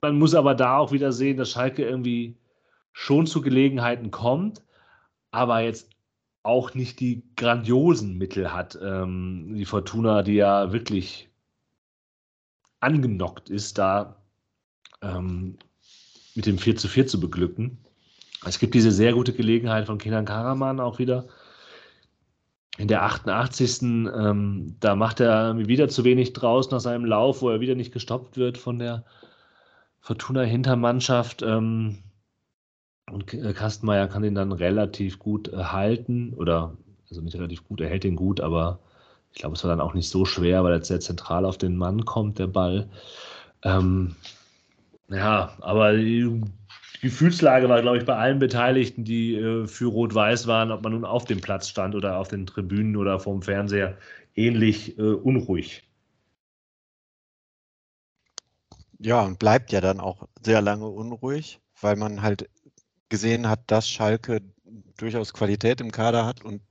man 0.00 0.18
muss 0.18 0.34
aber 0.34 0.54
da 0.54 0.78
auch 0.78 0.92
wieder 0.92 1.12
sehen, 1.12 1.36
dass 1.36 1.50
Schalke 1.50 1.84
irgendwie 1.84 2.38
schon 2.92 3.26
zu 3.26 3.42
Gelegenheiten 3.42 4.10
kommt, 4.10 4.62
aber 5.30 5.60
jetzt 5.60 5.90
auch 6.42 6.74
nicht 6.74 7.00
die 7.00 7.22
grandiosen 7.36 8.16
Mittel 8.16 8.52
hat. 8.52 8.78
Ähm, 8.82 9.54
die 9.54 9.64
Fortuna, 9.64 10.22
die 10.22 10.34
ja 10.34 10.72
wirklich 10.72 11.28
angenockt 12.80 13.50
ist, 13.50 13.78
da 13.78 14.16
ähm, 15.02 15.58
mit 16.34 16.46
dem 16.46 16.58
4 16.58 16.76
zu 16.76 16.88
4 16.88 17.06
zu 17.06 17.20
beglücken. 17.20 17.78
Es 18.46 18.58
gibt 18.58 18.74
diese 18.74 18.92
sehr 18.92 19.12
gute 19.12 19.32
Gelegenheit 19.32 19.86
von 19.86 19.98
Kenan 19.98 20.24
Karaman 20.24 20.80
auch 20.80 20.98
wieder. 20.98 21.26
In 22.78 22.86
der 22.86 23.02
88. 23.02 23.82
Ähm, 23.82 24.76
da 24.78 24.94
macht 24.94 25.18
er 25.18 25.58
wieder 25.66 25.88
zu 25.88 26.04
wenig 26.04 26.32
draus 26.32 26.70
nach 26.70 26.78
seinem 26.78 27.04
Lauf, 27.04 27.42
wo 27.42 27.50
er 27.50 27.60
wieder 27.60 27.74
nicht 27.74 27.92
gestoppt 27.92 28.36
wird 28.36 28.56
von 28.56 28.78
der 28.78 29.04
Fortuna-Hintermannschaft. 30.00 31.42
Ähm, 31.42 31.98
und 33.10 33.32
äh, 33.34 33.52
Kastenmeier 33.52 34.08
kann 34.08 34.24
ihn 34.24 34.34
dann 34.34 34.52
relativ 34.52 35.18
gut 35.18 35.48
äh, 35.52 35.56
halten 35.64 36.34
oder 36.34 36.76
also 37.10 37.22
nicht 37.22 37.36
relativ 37.36 37.64
gut, 37.68 37.80
er 37.80 37.88
hält 37.88 38.04
ihn 38.04 38.16
gut, 38.16 38.40
aber 38.40 38.80
Ich 39.32 39.40
glaube, 39.40 39.56
es 39.56 39.64
war 39.64 39.70
dann 39.70 39.80
auch 39.80 39.94
nicht 39.94 40.08
so 40.10 40.24
schwer, 40.24 40.64
weil 40.64 40.72
er 40.74 40.84
sehr 40.84 41.00
zentral 41.00 41.44
auf 41.44 41.58
den 41.58 41.76
Mann 41.76 42.04
kommt, 42.04 42.38
der 42.38 42.48
Ball. 42.48 42.88
Ähm, 43.64 44.16
ja, 45.08 45.56
aber 45.60 45.94
die 45.96 46.40
Gefühlslage 47.02 47.68
war, 47.68 47.80
glaube 47.82 47.98
ich, 47.98 48.04
bei 48.06 48.16
allen 48.16 48.38
Beteiligten, 48.38 49.04
die 49.04 49.36
äh, 49.36 49.66
für 49.66 49.86
Rot-Weiß 49.86 50.46
waren, 50.46 50.70
ob 50.72 50.82
man 50.82 50.92
nun 50.92 51.04
auf 51.04 51.24
dem 51.26 51.40
Platz 51.40 51.68
stand 51.68 51.94
oder 51.94 52.18
auf 52.18 52.28
den 52.28 52.46
Tribünen 52.46 52.96
oder 52.96 53.18
vorm 53.20 53.42
Fernseher, 53.42 53.96
ähnlich 54.34 54.98
äh, 54.98 55.02
unruhig. 55.02 55.84
Ja, 59.00 59.22
und 59.22 59.38
bleibt 59.38 59.72
ja 59.72 59.80
dann 59.80 60.00
auch 60.00 60.28
sehr 60.42 60.60
lange 60.62 60.86
unruhig, 60.88 61.60
weil 61.80 61.96
man 61.96 62.22
halt 62.22 62.48
gesehen 63.08 63.48
hat, 63.48 63.70
dass 63.70 63.88
Schalke 63.88 64.40
durchaus 64.96 65.32
Qualität 65.32 65.80
im 65.80 65.92
Kader 65.92 66.26
hat 66.26 66.44
und 66.44 66.62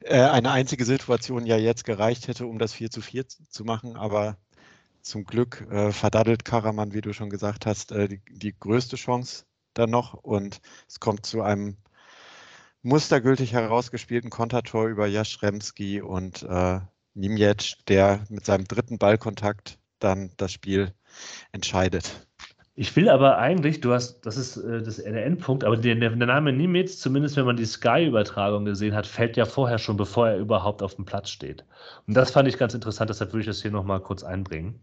äh, 0.00 0.20
eine 0.20 0.50
einzige 0.50 0.84
Situation 0.84 1.46
ja 1.46 1.56
jetzt 1.56 1.84
gereicht 1.84 2.28
hätte, 2.28 2.46
um 2.46 2.58
das 2.58 2.72
4 2.72 2.90
zu 2.90 3.00
4 3.00 3.26
zu 3.28 3.64
machen, 3.64 3.96
aber 3.96 4.36
zum 5.02 5.24
Glück 5.24 5.66
äh, 5.70 5.92
verdaddelt 5.92 6.44
Karaman, 6.44 6.92
wie 6.92 7.00
du 7.00 7.12
schon 7.12 7.30
gesagt 7.30 7.66
hast, 7.66 7.92
äh, 7.92 8.08
die, 8.08 8.20
die, 8.30 8.54
größte 8.58 8.96
Chance 8.96 9.44
dann 9.74 9.90
noch 9.90 10.14
und 10.14 10.60
es 10.88 11.00
kommt 11.00 11.26
zu 11.26 11.42
einem 11.42 11.76
mustergültig 12.82 13.52
herausgespielten 13.52 14.30
Kontertor 14.30 14.88
über 14.88 15.06
Jaschremski 15.06 16.00
und 16.00 16.42
äh, 16.42 16.80
Nimjetsch, 17.14 17.76
der 17.88 18.24
mit 18.28 18.44
seinem 18.44 18.64
dritten 18.64 18.98
Ballkontakt 18.98 19.78
dann 19.98 20.32
das 20.36 20.52
Spiel 20.52 20.94
entscheidet. 21.52 22.26
Ich 22.76 22.94
will 22.96 23.08
aber 23.08 23.36
eigentlich, 23.38 23.80
du 23.80 23.92
hast, 23.92 24.24
das 24.24 24.36
ist 24.36 24.56
äh, 24.56 24.82
das, 24.82 24.96
der 24.96 25.26
Endpunkt, 25.26 25.64
aber 25.64 25.76
der, 25.76 25.96
der 25.96 26.10
Name 26.10 26.52
Nimitz, 26.52 26.98
zumindest 26.98 27.36
wenn 27.36 27.44
man 27.44 27.56
die 27.56 27.64
Sky-Übertragung 27.64 28.64
gesehen 28.64 28.94
hat, 28.94 29.06
fällt 29.06 29.36
ja 29.36 29.44
vorher 29.44 29.78
schon, 29.78 29.96
bevor 29.96 30.28
er 30.28 30.38
überhaupt 30.38 30.82
auf 30.82 30.94
dem 30.94 31.04
Platz 31.04 31.30
steht. 31.30 31.64
Und 32.06 32.16
das 32.16 32.30
fand 32.30 32.48
ich 32.48 32.58
ganz 32.58 32.72
interessant, 32.74 33.10
deshalb 33.10 33.32
würde 33.32 33.40
ich 33.40 33.46
das 33.46 33.62
hier 33.62 33.70
nochmal 33.72 34.00
kurz 34.00 34.22
einbringen. 34.22 34.80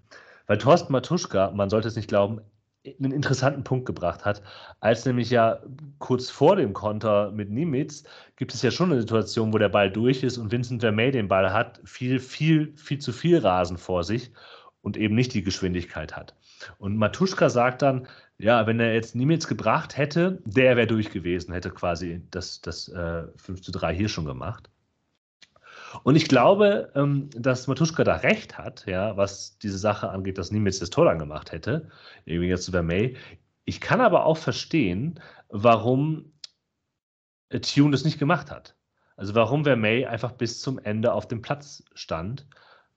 Weil 0.47 0.57
Thorsten 0.57 0.91
Matuschka, 0.91 1.51
man 1.51 1.69
sollte 1.69 1.87
es 1.87 1.95
nicht 1.95 2.09
glauben, 2.09 2.41
einen 2.99 3.11
interessanten 3.11 3.63
Punkt 3.63 3.85
gebracht 3.85 4.25
hat, 4.25 4.41
als 4.79 5.05
nämlich 5.05 5.29
ja 5.29 5.59
kurz 5.99 6.29
vor 6.29 6.55
dem 6.55 6.73
Konter 6.73 7.31
mit 7.31 7.49
Nimitz 7.49 8.03
gibt 8.37 8.53
es 8.53 8.61
ja 8.61 8.71
schon 8.71 8.91
eine 8.91 9.01
Situation, 9.01 9.53
wo 9.53 9.57
der 9.57 9.69
Ball 9.69 9.91
durch 9.91 10.23
ist 10.23 10.37
und 10.37 10.51
Vincent 10.51 10.81
Vermey 10.81 11.11
den 11.11 11.27
Ball 11.27 11.51
hat, 11.51 11.81
viel, 11.83 12.19
viel, 12.19 12.73
viel 12.77 12.99
zu 12.99 13.11
viel 13.11 13.39
Rasen 13.39 13.77
vor 13.77 14.03
sich 14.03 14.31
und 14.81 14.95
eben 14.97 15.15
nicht 15.15 15.33
die 15.33 15.43
Geschwindigkeit 15.43 16.15
hat. 16.15 16.33
Und 16.77 16.97
Matuschka 16.97 17.49
sagt 17.49 17.81
dann, 17.81 18.07
ja, 18.37 18.67
wenn 18.67 18.79
er 18.79 18.93
jetzt 18.93 19.15
Nimitz 19.15 19.47
gebracht 19.47 19.97
hätte, 19.97 20.41
der 20.45 20.77
wäre 20.77 20.87
durch 20.87 21.09
gewesen, 21.11 21.53
hätte 21.53 21.71
quasi 21.71 22.21
das, 22.31 22.61
das 22.61 22.87
äh, 22.89 23.23
5 23.37 23.61
zu 23.61 23.71
3 23.71 23.95
hier 23.95 24.09
schon 24.09 24.25
gemacht. 24.25 24.69
Und 26.03 26.15
ich 26.15 26.27
glaube, 26.27 26.91
ähm, 26.95 27.29
dass 27.31 27.67
Matuschka 27.67 28.03
da 28.03 28.17
recht 28.17 28.57
hat, 28.57 28.85
ja, 28.85 29.17
was 29.17 29.57
diese 29.59 29.77
Sache 29.77 30.09
angeht, 30.09 30.37
dass 30.37 30.51
Nimitz 30.51 30.79
das 30.79 30.89
Tor 30.89 31.05
dann 31.05 31.19
gemacht 31.19 31.51
hätte, 31.51 31.89
irgendwie 32.25 32.49
jetzt 32.49 32.67
über 32.67 32.83
May. 32.83 33.15
Ich 33.65 33.81
kann 33.81 34.01
aber 34.01 34.25
auch 34.25 34.37
verstehen, 34.37 35.19
warum 35.49 36.31
Tune 37.49 37.91
das 37.91 38.03
nicht 38.03 38.19
gemacht 38.19 38.51
hat. 38.51 38.75
Also 39.15 39.33
warum 39.33 39.63
Vermey 39.63 40.05
einfach 40.05 40.33
bis 40.33 40.61
zum 40.61 40.79
Ende 40.79 41.13
auf 41.13 41.27
dem 41.27 41.41
Platz 41.41 41.83
stand, 41.95 42.45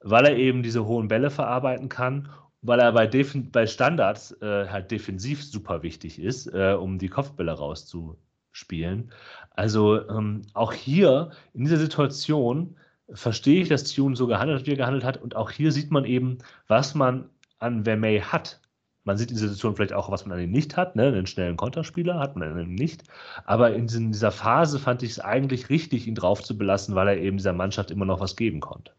weil 0.00 0.26
er 0.26 0.36
eben 0.36 0.62
diese 0.62 0.84
hohen 0.84 1.08
Bälle 1.08 1.30
verarbeiten 1.30 1.88
kann 1.88 2.28
weil 2.62 2.80
er 2.80 2.92
bei, 2.92 3.06
Defen 3.06 3.50
bei 3.50 3.66
Standards 3.66 4.32
äh, 4.42 4.68
halt 4.68 4.90
defensiv 4.90 5.42
super 5.44 5.82
wichtig 5.82 6.18
ist, 6.18 6.46
äh, 6.48 6.74
um 6.74 6.98
die 6.98 7.08
Kopfbälle 7.08 7.52
rauszuspielen. 7.52 9.10
Also 9.50 10.08
ähm, 10.08 10.42
auch 10.54 10.72
hier 10.72 11.30
in 11.54 11.64
dieser 11.64 11.78
Situation 11.78 12.76
verstehe 13.12 13.62
ich, 13.62 13.68
dass 13.68 13.84
Tune 13.84 14.16
so 14.16 14.26
gehandelt 14.26 14.60
hat, 14.60 14.66
wie 14.66 14.72
er 14.72 14.76
gehandelt 14.76 15.04
hat. 15.04 15.16
Und 15.16 15.36
auch 15.36 15.50
hier 15.50 15.72
sieht 15.72 15.90
man 15.90 16.04
eben, 16.04 16.38
was 16.68 16.94
man 16.94 17.28
an 17.58 17.84
Vermey 17.84 18.20
hat. 18.20 18.60
Man 19.04 19.16
sieht 19.16 19.30
in 19.30 19.36
dieser 19.36 19.48
Situation 19.48 19.76
vielleicht 19.76 19.94
auch, 19.94 20.10
was 20.10 20.26
man 20.26 20.36
an 20.38 20.44
ihm 20.44 20.50
nicht 20.50 20.76
hat. 20.76 20.94
Ne? 20.94 21.06
Einen 21.06 21.26
schnellen 21.26 21.56
Konterspieler 21.56 22.18
hat 22.18 22.36
man 22.36 22.52
an 22.52 22.60
ihm 22.60 22.74
nicht. 22.74 23.04
Aber 23.46 23.72
in 23.74 23.86
dieser 23.86 24.30
Phase 24.30 24.78
fand 24.78 25.02
ich 25.02 25.12
es 25.12 25.20
eigentlich 25.20 25.70
richtig, 25.70 26.06
ihn 26.06 26.14
drauf 26.14 26.42
zu 26.42 26.56
belassen, 26.56 26.94
weil 26.94 27.08
er 27.08 27.16
eben 27.16 27.38
dieser 27.38 27.54
Mannschaft 27.54 27.90
immer 27.90 28.04
noch 28.04 28.20
was 28.20 28.36
geben 28.36 28.60
konnte. 28.60 28.92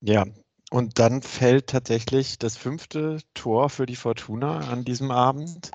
Ja, 0.00 0.24
und 0.72 0.98
dann 0.98 1.20
fällt 1.20 1.66
tatsächlich 1.68 2.38
das 2.38 2.56
fünfte 2.56 3.18
Tor 3.34 3.68
für 3.68 3.84
die 3.84 3.96
Fortuna 3.96 4.70
an 4.70 4.86
diesem 4.86 5.10
Abend. 5.10 5.70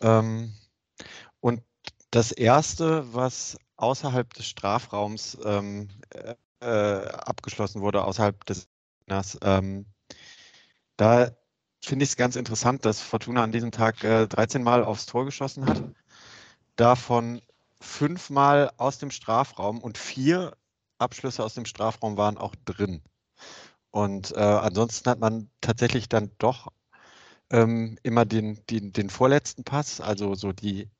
Ähm, 0.00 0.52
und 1.38 1.62
das 2.10 2.32
erste, 2.32 3.14
was 3.14 3.56
außerhalb 3.76 4.34
des 4.34 4.46
Strafraums 4.46 5.38
ähm, 5.44 5.88
äh, 6.10 6.34
äh 6.60 7.08
abgeschlossen 7.10 7.80
wurde, 7.80 8.04
außerhalb 8.04 8.44
des 8.44 8.68
ähm, 9.42 9.86
da 10.96 11.30
finde 11.80 12.04
ich 12.04 12.10
es 12.10 12.16
ganz 12.16 12.34
interessant, 12.34 12.84
dass 12.84 13.00
Fortuna 13.00 13.44
an 13.44 13.52
diesem 13.52 13.70
Tag 13.70 14.02
äh, 14.02 14.26
13 14.26 14.64
Mal 14.64 14.82
aufs 14.82 15.06
Tor 15.06 15.26
geschossen 15.26 15.66
hat. 15.66 15.80
Davon 16.74 17.40
fünfmal 17.80 18.72
aus 18.78 18.98
dem 18.98 19.12
Strafraum 19.12 19.78
und 19.80 19.96
vier 19.96 20.56
Abschlüsse 20.98 21.44
aus 21.44 21.54
dem 21.54 21.66
Strafraum 21.66 22.16
waren 22.16 22.38
auch 22.38 22.54
drin. 22.64 23.02
Und 23.94 24.32
äh, 24.32 24.40
ansonsten 24.40 25.08
hat 25.08 25.20
man 25.20 25.48
tatsächlich 25.60 26.08
dann 26.08 26.32
doch 26.38 26.66
ähm, 27.50 27.96
immer 28.02 28.24
den, 28.24 28.58
den, 28.68 28.92
den 28.92 29.08
vorletzten 29.08 29.62
Pass, 29.62 30.00
also 30.00 30.34
so 30.34 30.52
die 30.52 30.90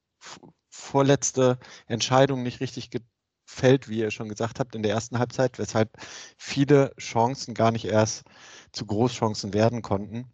vorletzte 0.71 1.59
Entscheidung 1.89 2.45
nicht 2.45 2.61
richtig 2.61 2.91
gefällt, 2.91 3.89
wie 3.89 3.99
ihr 3.99 4.13
schon 4.13 4.29
gesagt 4.29 4.61
habt, 4.61 4.77
in 4.77 4.85
der 4.85 4.93
ersten 4.93 5.19
Halbzeit, 5.19 5.59
weshalb 5.59 5.91
viele 6.39 6.95
Chancen 6.97 7.53
gar 7.53 7.73
nicht 7.73 7.87
erst 7.87 8.23
zu 8.71 8.87
Großchancen 8.87 9.55
werden 9.55 9.83
konnten. 9.83 10.33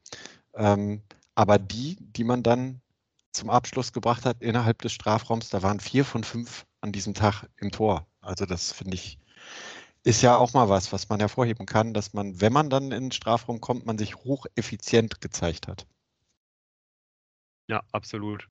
Ähm, 0.52 1.00
aber 1.34 1.58
die, 1.58 1.96
die 1.98 2.24
man 2.24 2.42
dann 2.42 2.82
zum 3.32 3.48
Abschluss 3.48 3.94
gebracht 3.94 4.26
hat 4.26 4.42
innerhalb 4.42 4.82
des 4.82 4.92
Strafraums, 4.92 5.48
da 5.48 5.62
waren 5.62 5.80
vier 5.80 6.04
von 6.04 6.24
fünf 6.24 6.66
an 6.82 6.92
diesem 6.92 7.14
Tag 7.14 7.48
im 7.56 7.70
Tor. 7.70 8.06
Also 8.20 8.44
das 8.44 8.70
finde 8.70 8.96
ich 8.96 9.18
ist 10.04 10.22
ja 10.22 10.36
auch 10.36 10.54
mal 10.54 10.68
was, 10.68 10.92
was 10.92 11.08
man 11.08 11.20
hervorheben 11.20 11.66
kann, 11.66 11.92
dass 11.92 12.12
man, 12.12 12.40
wenn 12.40 12.52
man 12.52 12.70
dann 12.70 12.84
in 12.84 13.04
den 13.04 13.12
Strafraum 13.12 13.60
kommt, 13.60 13.86
man 13.86 13.98
sich 13.98 14.16
hocheffizient 14.16 15.20
gezeigt 15.20 15.68
hat. 15.68 15.86
Ja, 17.68 17.82
absolut. 17.92 18.48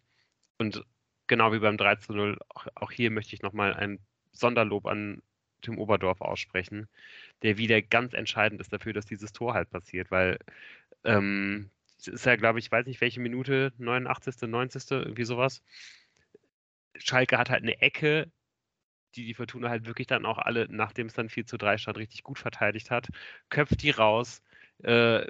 Und 0.59 0.85
genau 1.27 1.51
wie 1.51 1.59
beim 1.59 1.77
3 1.77 1.95
zu 1.95 2.13
0, 2.13 2.37
auch, 2.75 2.91
hier 2.91 3.11
möchte 3.11 3.35
ich 3.35 3.41
nochmal 3.41 3.73
ein 3.73 3.99
Sonderlob 4.31 4.85
an 4.85 5.21
Tim 5.61 5.77
Oberdorf 5.77 6.21
aussprechen, 6.21 6.87
der 7.41 7.57
wieder 7.57 7.81
ganz 7.81 8.13
entscheidend 8.13 8.61
ist 8.61 8.71
dafür, 8.71 8.93
dass 8.93 9.05
dieses 9.05 9.33
Tor 9.33 9.53
halt 9.53 9.69
passiert, 9.69 10.11
weil 10.11 10.39
ähm, 11.03 11.69
es 11.97 12.07
ist 12.07 12.25
ja, 12.25 12.35
glaube 12.35 12.59
ich, 12.59 12.71
weiß 12.71 12.85
nicht 12.85 13.01
welche 13.01 13.19
Minute, 13.19 13.73
89., 13.77 14.49
90., 14.49 14.91
irgendwie 14.91 15.25
sowas. 15.25 15.61
Schalke 16.95 17.37
hat 17.37 17.49
halt 17.49 17.63
eine 17.63 17.81
Ecke, 17.81 18.31
die 19.15 19.25
die 19.25 19.33
Fortuna 19.33 19.69
halt 19.69 19.85
wirklich 19.85 20.07
dann 20.07 20.25
auch 20.25 20.37
alle, 20.37 20.67
nachdem 20.69 21.07
es 21.07 21.13
dann 21.13 21.29
4 21.29 21.45
zu 21.45 21.57
3 21.57 21.77
stand, 21.77 21.97
richtig 21.97 22.23
gut 22.23 22.39
verteidigt 22.39 22.91
hat, 22.91 23.07
köpft 23.49 23.81
die 23.83 23.91
raus 23.91 24.41
äh, 24.83 25.25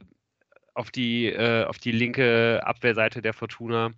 auf, 0.74 0.92
die, 0.92 1.28
äh, 1.28 1.66
auf 1.66 1.80
die 1.80 1.92
linke 1.92 2.62
Abwehrseite 2.64 3.22
der 3.22 3.34
Fortuna. 3.34 3.94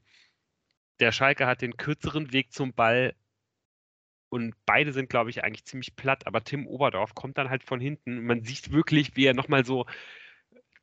Der 0.99 1.12
Schalke 1.12 1.48
hat 1.48 1.62
den 1.62 1.78
kürzeren 1.78 2.32
Weg 2.32 2.53
zum 2.53 2.74
Ball 2.74 3.16
und 4.30 4.56
beide 4.66 4.94
sind, 4.94 5.10
glaube 5.10 5.30
ich, 5.30 5.44
eigentlich 5.44 5.66
ziemlich 5.66 5.95
platt, 5.95 6.26
aber 6.26 6.44
Tim 6.44 6.66
Oberdorf 6.66 7.16
kommt 7.16 7.38
dann 7.38 7.49
halt 7.49 7.64
von 7.64 7.82
hinten. 7.82 8.24
Man 8.26 8.44
sieht 8.44 8.72
wirklich, 8.72 9.16
wie 9.18 9.26
er 9.26 9.34
nochmal 9.34 9.66
so 9.66 9.86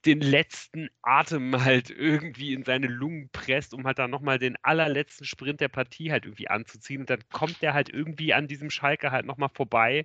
den 0.07 0.21
letzten 0.21 0.89
Atem 1.03 1.65
halt 1.65 1.91
irgendwie 1.91 2.55
in 2.55 2.65
seine 2.65 2.87
Lungen 2.87 3.31
presst, 3.31 3.75
um 3.75 3.85
halt 3.87 3.99
dann 3.99 4.11
nochmal 4.11 4.39
den 4.39 4.57
allerletzten 4.63 5.27
Sprint 5.27 5.61
der 5.61 5.69
Partie 5.69 6.13
halt 6.13 6.25
irgendwie 6.25 6.49
anzuziehen. 6.49 7.01
Und 7.01 7.11
dann 7.11 7.21
kommt 7.33 7.63
der 7.63 7.75
halt 7.75 7.89
irgendwie 7.91 8.33
an 8.35 8.47
diesem 8.49 8.71
Schalke 8.71 9.11
halt 9.11 9.27
nochmal 9.27 9.51
vorbei 9.53 10.05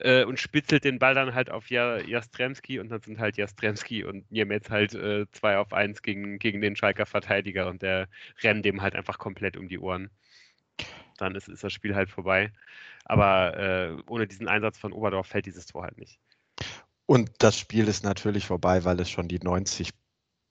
äh, 0.00 0.24
und 0.24 0.38
spitzelt 0.40 0.84
den 0.84 0.98
Ball 0.98 1.14
dann 1.14 1.34
halt 1.34 1.50
auf 1.50 1.70
Jastremski 1.70 2.78
und 2.80 2.90
dann 2.90 3.02
sind 3.02 3.18
halt 3.18 3.36
Jastremski 3.36 4.04
und 4.04 4.30
Niemetz 4.30 4.70
halt 4.70 4.94
äh, 4.94 5.26
zwei 5.32 5.58
auf 5.58 5.72
eins 5.72 6.02
gegen, 6.02 6.38
gegen 6.38 6.60
den 6.60 6.76
Schalker 6.76 7.06
Verteidiger 7.06 7.68
und 7.68 7.82
der 7.82 8.08
rennt 8.42 8.64
dem 8.64 8.82
halt 8.82 8.94
einfach 8.96 9.18
komplett 9.18 9.56
um 9.56 9.68
die 9.68 9.78
Ohren. 9.78 10.10
Dann 11.18 11.34
ist, 11.34 11.48
ist 11.48 11.64
das 11.64 11.72
Spiel 11.72 11.94
halt 11.94 12.10
vorbei. 12.10 12.52
Aber 13.04 13.56
äh, 13.58 14.02
ohne 14.08 14.26
diesen 14.26 14.48
Einsatz 14.48 14.78
von 14.78 14.92
Oberdorf 14.92 15.26
fällt 15.28 15.46
dieses 15.46 15.66
Tor 15.66 15.84
halt 15.84 15.98
nicht. 15.98 16.18
Und 17.12 17.30
das 17.40 17.58
Spiel 17.58 17.88
ist 17.88 18.04
natürlich 18.04 18.46
vorbei, 18.46 18.86
weil 18.86 18.98
es 18.98 19.10
schon 19.10 19.28
die 19.28 19.38
90 19.38 19.90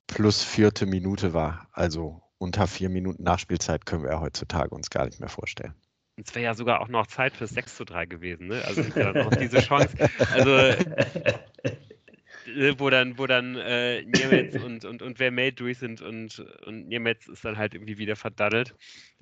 plus 0.05 0.43
vierte 0.43 0.85
Minute 0.85 1.33
war. 1.33 1.67
Also 1.71 2.21
unter 2.37 2.67
vier 2.67 2.89
Minuten 2.89 3.23
Nachspielzeit 3.23 3.87
können 3.87 4.03
wir 4.03 4.11
ja 4.11 4.21
heutzutage 4.21 4.69
uns 4.75 4.91
gar 4.91 5.05
nicht 5.05 5.19
mehr 5.19 5.27
vorstellen. 5.27 5.73
Es 6.17 6.35
wäre 6.35 6.45
ja 6.45 6.53
sogar 6.53 6.81
auch 6.81 6.87
noch 6.87 7.07
Zeit 7.07 7.33
für 7.33 7.47
6 7.47 7.77
zu 7.77 7.83
3 7.83 8.05
gewesen. 8.05 8.49
Ne? 8.49 8.61
Also 8.63 8.81
ja 8.95 9.25
auch 9.25 9.33
diese 9.33 9.59
Chance. 9.59 9.97
Also 10.33 10.51
wo 12.77 12.89
dann, 12.89 13.17
wo 13.17 13.27
dann 13.27 13.55
äh, 13.55 14.03
Niemetz 14.03 14.55
und, 14.63 14.85
und, 14.85 15.01
und 15.01 15.17
Vermey 15.17 15.51
durch 15.51 15.79
sind 15.79 16.01
und, 16.01 16.39
und 16.65 16.87
Niemetz 16.87 17.27
ist 17.27 17.45
dann 17.45 17.57
halt 17.57 17.73
irgendwie 17.73 17.97
wieder 17.97 18.15
verdaddelt. 18.15 18.75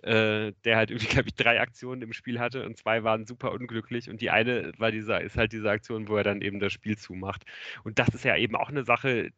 Äh, 0.04 0.54
der 0.64 0.78
halt 0.78 0.92
irgendwie, 0.92 1.08
glaube 1.14 1.28
ich, 1.30 1.36
drei 1.36 1.60
Aktionen 1.60 2.02
im 2.02 2.14
Spiel 2.14 2.40
hatte 2.40 2.66
und 2.66 2.78
zwei 2.78 3.04
waren 3.04 3.26
super 3.26 3.52
unglücklich 3.52 4.10
und 4.10 4.22
die 4.22 4.30
eine 4.30 4.72
war 4.78 4.92
dieser, 4.92 5.22
ist 5.22 5.36
halt 5.38 5.52
diese 5.52 5.70
Aktion, 5.70 6.08
wo 6.08 6.16
er 6.16 6.24
dann 6.24 6.42
eben 6.42 6.60
das 6.60 6.72
Spiel 6.74 6.98
zumacht. 6.98 7.44
Und 7.84 8.00
das 8.00 8.10
ist 8.10 8.24
ja 8.24 8.38
eben 8.38 8.56
auch 8.56 8.70
eine 8.70 8.84
Sache, 8.84 9.32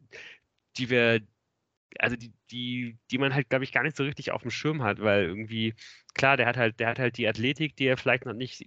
die 0.76 0.90
wir, 0.90 1.20
also 1.98 2.16
die, 2.16 2.32
die, 2.50 2.98
die 3.10 3.18
man 3.18 3.34
halt, 3.34 3.50
glaube 3.50 3.64
ich, 3.64 3.72
gar 3.72 3.82
nicht 3.82 3.96
so 3.96 4.04
richtig 4.04 4.32
auf 4.32 4.42
dem 4.42 4.50
Schirm 4.50 4.82
hat, 4.82 5.00
weil 5.00 5.24
irgendwie, 5.24 5.74
klar, 6.14 6.36
der 6.36 6.46
hat 6.46 6.56
halt, 6.56 6.80
der 6.80 6.88
hat 6.88 6.98
halt 6.98 7.18
die 7.18 7.28
Athletik, 7.28 7.76
die 7.76 7.86
er 7.86 7.96
vielleicht 7.96 8.26
noch 8.26 8.34
nicht 8.34 8.66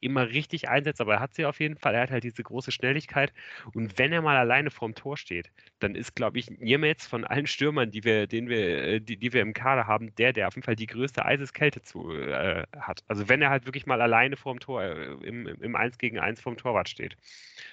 immer 0.00 0.28
richtig 0.28 0.68
einsetzt, 0.68 1.00
aber 1.00 1.14
er 1.14 1.20
hat 1.20 1.34
sie 1.34 1.46
auf 1.46 1.60
jeden 1.60 1.76
Fall. 1.76 1.94
Er 1.94 2.02
hat 2.02 2.10
halt 2.10 2.24
diese 2.24 2.42
große 2.42 2.72
Schnelligkeit. 2.72 3.32
Und 3.74 3.98
wenn 3.98 4.12
er 4.12 4.22
mal 4.22 4.36
alleine 4.36 4.70
vorm 4.70 4.94
Tor 4.94 5.16
steht, 5.16 5.50
dann 5.78 5.94
ist, 5.94 6.14
glaube 6.14 6.38
ich, 6.38 6.50
Niemetz 6.50 7.06
von 7.06 7.24
allen 7.24 7.46
Stürmern, 7.46 7.90
die 7.90 8.04
wir, 8.04 8.26
den 8.26 8.48
wir, 8.48 8.84
äh, 8.84 9.00
die, 9.00 9.16
die 9.16 9.32
wir 9.32 9.42
im 9.42 9.52
Kader 9.52 9.86
haben, 9.86 10.14
der, 10.16 10.32
der 10.32 10.48
auf 10.48 10.54
jeden 10.54 10.64
Fall 10.64 10.76
die 10.76 10.86
größte 10.86 11.24
Eiseskälte 11.24 11.82
zu, 11.82 12.12
äh, 12.12 12.64
hat. 12.76 13.02
Also 13.08 13.28
wenn 13.28 13.42
er 13.42 13.50
halt 13.50 13.66
wirklich 13.66 13.86
mal 13.86 14.00
alleine 14.00 14.36
vorm 14.36 14.60
Tor, 14.60 14.82
äh, 14.82 15.12
im, 15.22 15.46
im 15.46 15.76
1 15.76 15.98
gegen 15.98 16.18
1 16.18 16.40
vorm 16.40 16.56
Torwart 16.56 16.88
steht. 16.88 17.16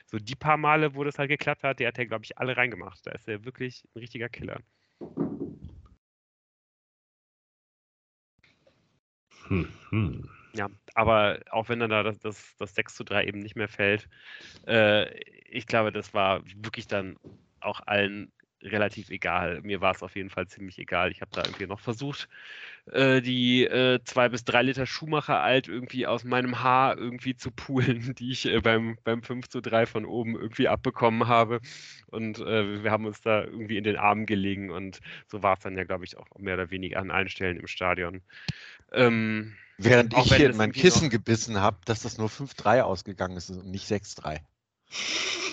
So 0.06 0.18
die 0.18 0.36
paar 0.36 0.58
Male, 0.58 0.96
wo 0.96 1.04
das 1.04 1.20
halt 1.20 1.30
geklappt 1.30 1.64
hat, 1.64 1.80
der 1.80 1.90
hat 1.90 2.00
er, 2.00 2.06
glaube 2.06 2.26
ich, 2.26 2.38
alle 2.38 2.58
reingemacht. 2.58 3.06
Da 3.06 3.12
ist 3.12 3.28
er 3.28 3.46
wirklich 3.46 3.84
ein 3.96 4.00
richtiger 4.00 4.30
Killer. 4.30 4.60
Hm, 9.48 9.68
hm. 9.90 10.30
Ja, 10.54 10.68
aber 10.96 11.40
auch 11.52 11.70
wenn 11.70 11.80
dann 11.80 11.92
da 11.92 12.04
das, 12.04 12.20
das, 12.20 12.56
das 12.58 12.74
6 12.74 12.96
zu 12.96 13.04
3 13.04 13.26
eben 13.26 13.40
nicht 13.40 13.56
mehr 13.56 13.68
fällt, 13.68 14.08
äh, 14.68 15.14
ich 15.50 15.68
glaube, 15.68 15.92
das 15.92 16.14
war 16.14 16.42
wirklich 16.56 16.88
dann 16.88 17.18
auch 17.60 17.82
allen 17.86 18.32
relativ 18.62 19.10
egal. 19.10 19.62
Mir 19.62 19.82
war 19.82 19.94
es 19.94 20.04
auf 20.04 20.16
jeden 20.16 20.30
Fall 20.30 20.48
ziemlich 20.48 20.78
egal. 20.80 21.12
Ich 21.12 21.22
habe 21.22 21.32
da 21.34 21.44
irgendwie 21.44 21.68
noch 21.68 21.80
versucht, 21.80 22.28
äh, 22.92 23.22
die 23.22 23.64
äh, 23.64 24.00
bis 24.30 24.44
drei 24.44 24.64
Liter 24.64 24.86
Schuhmacher 24.86 25.42
alt 25.42 25.68
irgendwie 25.68 26.08
aus 26.08 26.24
meinem 26.24 26.62
Haar 26.62 26.98
irgendwie 26.98 27.36
zu 27.36 27.52
poolen, 27.52 28.16
die 28.20 28.32
ich 28.32 28.46
äh, 28.46 28.60
beim, 28.60 28.98
beim 29.04 29.24
5 29.24 29.48
zu 29.48 29.62
3 29.62 29.86
von 29.86 30.06
oben 30.06 30.36
irgendwie 30.36 30.68
abbekommen 30.68 31.28
habe. 31.28 31.62
Und 32.08 32.40
äh, 32.40 32.84
wir 32.84 32.92
haben 32.92 33.06
uns 33.06 33.22
da 33.22 33.44
irgendwie 33.44 33.78
in 33.78 33.84
den 33.84 33.98
Armen 33.98 34.26
gelegen 34.26 34.72
und 34.72 35.00
so 35.28 35.42
war 35.44 35.54
es 35.54 35.60
dann 35.62 35.78
ja, 35.78 35.84
glaube 35.84 36.06
ich, 36.06 36.18
auch 36.18 36.28
mehr 36.38 36.56
oder 36.56 36.72
weniger 36.72 37.00
an 37.00 37.12
allen 37.12 37.30
Stellen 37.30 37.58
im 37.58 37.68
Stadion. 37.68 38.22
Ähm, 38.92 39.56
Während 39.82 40.14
ich 40.14 40.36
hier 40.36 40.50
in 40.50 40.58
mein 40.58 40.74
Kissen 40.74 41.10
gebissen 41.10 41.60
habe, 41.60 41.78
dass 41.86 42.02
das 42.02 42.18
nur 42.18 42.28
5-3 42.28 42.82
ausgegangen 42.82 43.38
ist 43.38 43.50
und 43.50 43.66
nicht 43.66 43.90
6-3. 43.90 44.40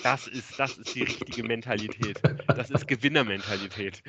Das 0.03 0.27
ist, 0.27 0.59
das 0.59 0.77
ist 0.77 0.93
die 0.95 1.03
richtige 1.03 1.43
Mentalität. 1.43 2.19
Das 2.47 2.69
ist 2.69 2.87
Gewinnermentalität. 2.87 4.03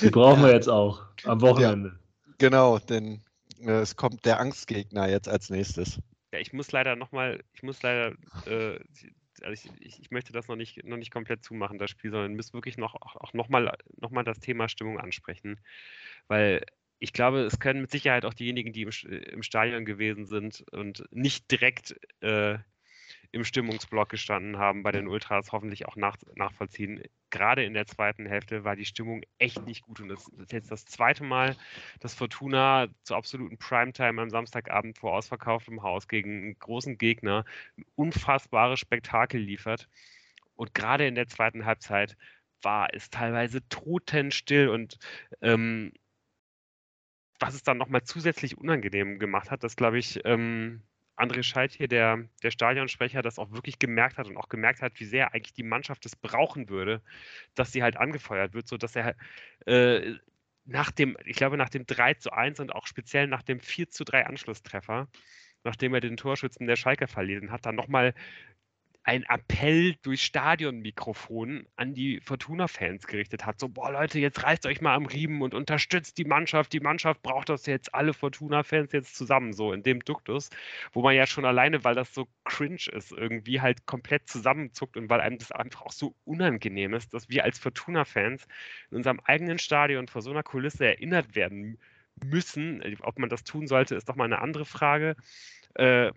Die 0.00 0.10
brauchen 0.10 0.42
wir 0.42 0.52
jetzt 0.52 0.68
auch 0.68 1.04
am 1.24 1.40
Wochenende. 1.40 1.88
Ja, 1.88 2.32
genau, 2.38 2.78
denn 2.78 3.22
äh, 3.60 3.80
es 3.80 3.96
kommt 3.96 4.24
der 4.24 4.38
Angstgegner 4.38 5.08
jetzt 5.08 5.28
als 5.28 5.50
nächstes. 5.50 6.00
Ja, 6.32 6.38
ich 6.38 6.52
muss 6.52 6.72
leider 6.72 6.94
nochmal, 6.96 7.42
ich 7.54 7.62
muss 7.62 7.82
leider, 7.82 8.14
äh, 8.46 8.78
also 9.42 9.52
ich, 9.52 9.70
ich, 9.80 10.00
ich, 10.00 10.10
möchte 10.10 10.32
das 10.32 10.48
noch 10.48 10.56
nicht, 10.56 10.84
noch 10.84 10.96
nicht 10.96 11.10
komplett 11.10 11.44
zumachen, 11.44 11.78
das 11.78 11.90
Spiel, 11.90 12.10
sondern 12.10 12.34
müssen 12.34 12.54
wirklich 12.54 12.78
noch, 12.78 12.94
auch 12.94 13.32
nochmal 13.34 13.76
noch 13.96 14.10
mal 14.10 14.24
das 14.24 14.38
Thema 14.38 14.68
Stimmung 14.68 14.98
ansprechen. 14.98 15.60
Weil 16.28 16.64
ich 17.02 17.12
glaube, 17.12 17.40
es 17.40 17.58
können 17.58 17.80
mit 17.80 17.90
Sicherheit 17.90 18.24
auch 18.24 18.32
diejenigen, 18.32 18.72
die 18.72 18.82
im, 18.82 18.90
im 19.10 19.42
Stadion 19.42 19.84
gewesen 19.84 20.24
sind 20.24 20.64
und 20.70 21.04
nicht 21.10 21.50
direkt 21.50 21.96
äh, 22.20 22.58
im 23.32 23.42
Stimmungsblock 23.42 24.08
gestanden 24.10 24.58
haben, 24.58 24.84
bei 24.84 24.92
den 24.92 25.08
Ultras 25.08 25.50
hoffentlich 25.50 25.88
auch 25.88 25.96
nach, 25.96 26.16
nachvollziehen. 26.36 27.02
Gerade 27.30 27.64
in 27.64 27.74
der 27.74 27.86
zweiten 27.86 28.24
Hälfte 28.24 28.62
war 28.62 28.76
die 28.76 28.84
Stimmung 28.84 29.22
echt 29.38 29.66
nicht 29.66 29.82
gut. 29.82 29.98
Und 29.98 30.10
das 30.10 30.28
ist 30.28 30.52
jetzt 30.52 30.70
das 30.70 30.84
zweite 30.84 31.24
Mal, 31.24 31.56
dass 31.98 32.14
Fortuna 32.14 32.86
zur 33.02 33.16
absoluten 33.16 33.58
Primetime 33.58 34.22
am 34.22 34.30
Samstagabend 34.30 34.96
vor 34.96 35.14
ausverkauftem 35.14 35.82
Haus 35.82 36.06
gegen 36.06 36.42
einen 36.42 36.58
großen 36.60 36.98
Gegner 36.98 37.44
ein 37.76 37.84
unfassbares 37.96 38.78
Spektakel 38.78 39.40
liefert. 39.40 39.88
Und 40.54 40.72
gerade 40.72 41.08
in 41.08 41.16
der 41.16 41.26
zweiten 41.26 41.64
Halbzeit 41.64 42.16
war 42.62 42.94
es 42.94 43.10
teilweise 43.10 43.66
totenstill 43.68 44.68
und 44.68 44.98
ähm, 45.40 45.92
was 47.38 47.54
es 47.54 47.62
dann 47.62 47.78
nochmal 47.78 48.02
zusätzlich 48.02 48.58
unangenehm 48.58 49.18
gemacht 49.18 49.50
hat, 49.50 49.64
dass, 49.64 49.76
glaube 49.76 49.98
ich, 49.98 50.20
ähm, 50.24 50.82
André 51.16 51.42
Scheidt 51.42 51.72
hier, 51.72 51.88
der, 51.88 52.28
der 52.42 52.50
Stadionsprecher, 52.50 53.22
das 53.22 53.38
auch 53.38 53.52
wirklich 53.52 53.78
gemerkt 53.78 54.18
hat 54.18 54.28
und 54.28 54.36
auch 54.36 54.48
gemerkt 54.48 54.82
hat, 54.82 54.98
wie 54.98 55.04
sehr 55.04 55.34
eigentlich 55.34 55.52
die 55.52 55.62
Mannschaft 55.62 56.06
es 56.06 56.16
brauchen 56.16 56.68
würde, 56.68 57.02
dass 57.54 57.72
sie 57.72 57.82
halt 57.82 57.96
angefeuert 57.96 58.54
wird, 58.54 58.66
sodass 58.66 58.96
er 58.96 59.14
äh, 59.66 60.14
nach 60.64 60.90
dem, 60.90 61.16
ich 61.24 61.36
glaube, 61.36 61.56
nach 61.56 61.68
dem 61.68 61.86
3 61.86 62.14
zu 62.14 62.32
1 62.32 62.60
und 62.60 62.74
auch 62.74 62.86
speziell 62.86 63.26
nach 63.26 63.42
dem 63.42 63.60
4 63.60 63.88
zu 63.88 64.04
3 64.04 64.26
Anschlusstreffer, 64.26 65.08
nachdem 65.64 65.94
er 65.94 66.00
den 66.00 66.16
Torschützen 66.16 66.66
der 66.66 66.76
Schalke 66.76 67.06
verlieren 67.06 67.50
hat, 67.50 67.66
dann 67.66 67.74
nochmal 67.74 68.14
ein 69.04 69.24
Appell 69.24 69.96
durch 70.02 70.22
Stadionmikrofon 70.22 71.66
an 71.74 71.92
die 71.92 72.20
Fortuna-Fans 72.20 73.06
gerichtet 73.06 73.44
hat. 73.44 73.58
So, 73.58 73.68
boah 73.68 73.90
Leute, 73.90 74.20
jetzt 74.20 74.42
reißt 74.44 74.64
euch 74.66 74.80
mal 74.80 74.94
am 74.94 75.06
Riemen 75.06 75.42
und 75.42 75.54
unterstützt 75.54 76.18
die 76.18 76.24
Mannschaft. 76.24 76.72
Die 76.72 76.80
Mannschaft 76.80 77.20
braucht 77.22 77.48
das 77.48 77.66
jetzt, 77.66 77.94
alle 77.94 78.14
Fortuna-Fans 78.14 78.92
jetzt 78.92 79.16
zusammen, 79.16 79.52
so 79.52 79.72
in 79.72 79.82
dem 79.82 80.00
Duktus, 80.00 80.50
wo 80.92 81.02
man 81.02 81.16
ja 81.16 81.26
schon 81.26 81.44
alleine, 81.44 81.82
weil 81.82 81.96
das 81.96 82.14
so 82.14 82.28
cringe 82.44 82.86
ist, 82.92 83.10
irgendwie 83.10 83.60
halt 83.60 83.86
komplett 83.86 84.28
zusammenzuckt 84.28 84.96
und 84.96 85.10
weil 85.10 85.20
einem 85.20 85.38
das 85.38 85.50
einfach 85.50 85.82
auch 85.82 85.92
so 85.92 86.14
unangenehm 86.24 86.94
ist, 86.94 87.12
dass 87.12 87.28
wir 87.28 87.42
als 87.42 87.58
Fortuna-Fans 87.58 88.46
in 88.90 88.98
unserem 88.98 89.20
eigenen 89.24 89.58
Stadion 89.58 90.06
vor 90.06 90.22
so 90.22 90.30
einer 90.30 90.44
Kulisse 90.44 90.86
erinnert 90.86 91.34
werden 91.34 91.78
müssen. 92.24 92.82
Ob 93.00 93.18
man 93.18 93.28
das 93.28 93.42
tun 93.42 93.66
sollte, 93.66 93.96
ist 93.96 94.08
doch 94.08 94.16
mal 94.16 94.24
eine 94.24 94.40
andere 94.40 94.64
Frage. 94.64 95.16
Äh, 95.74 96.12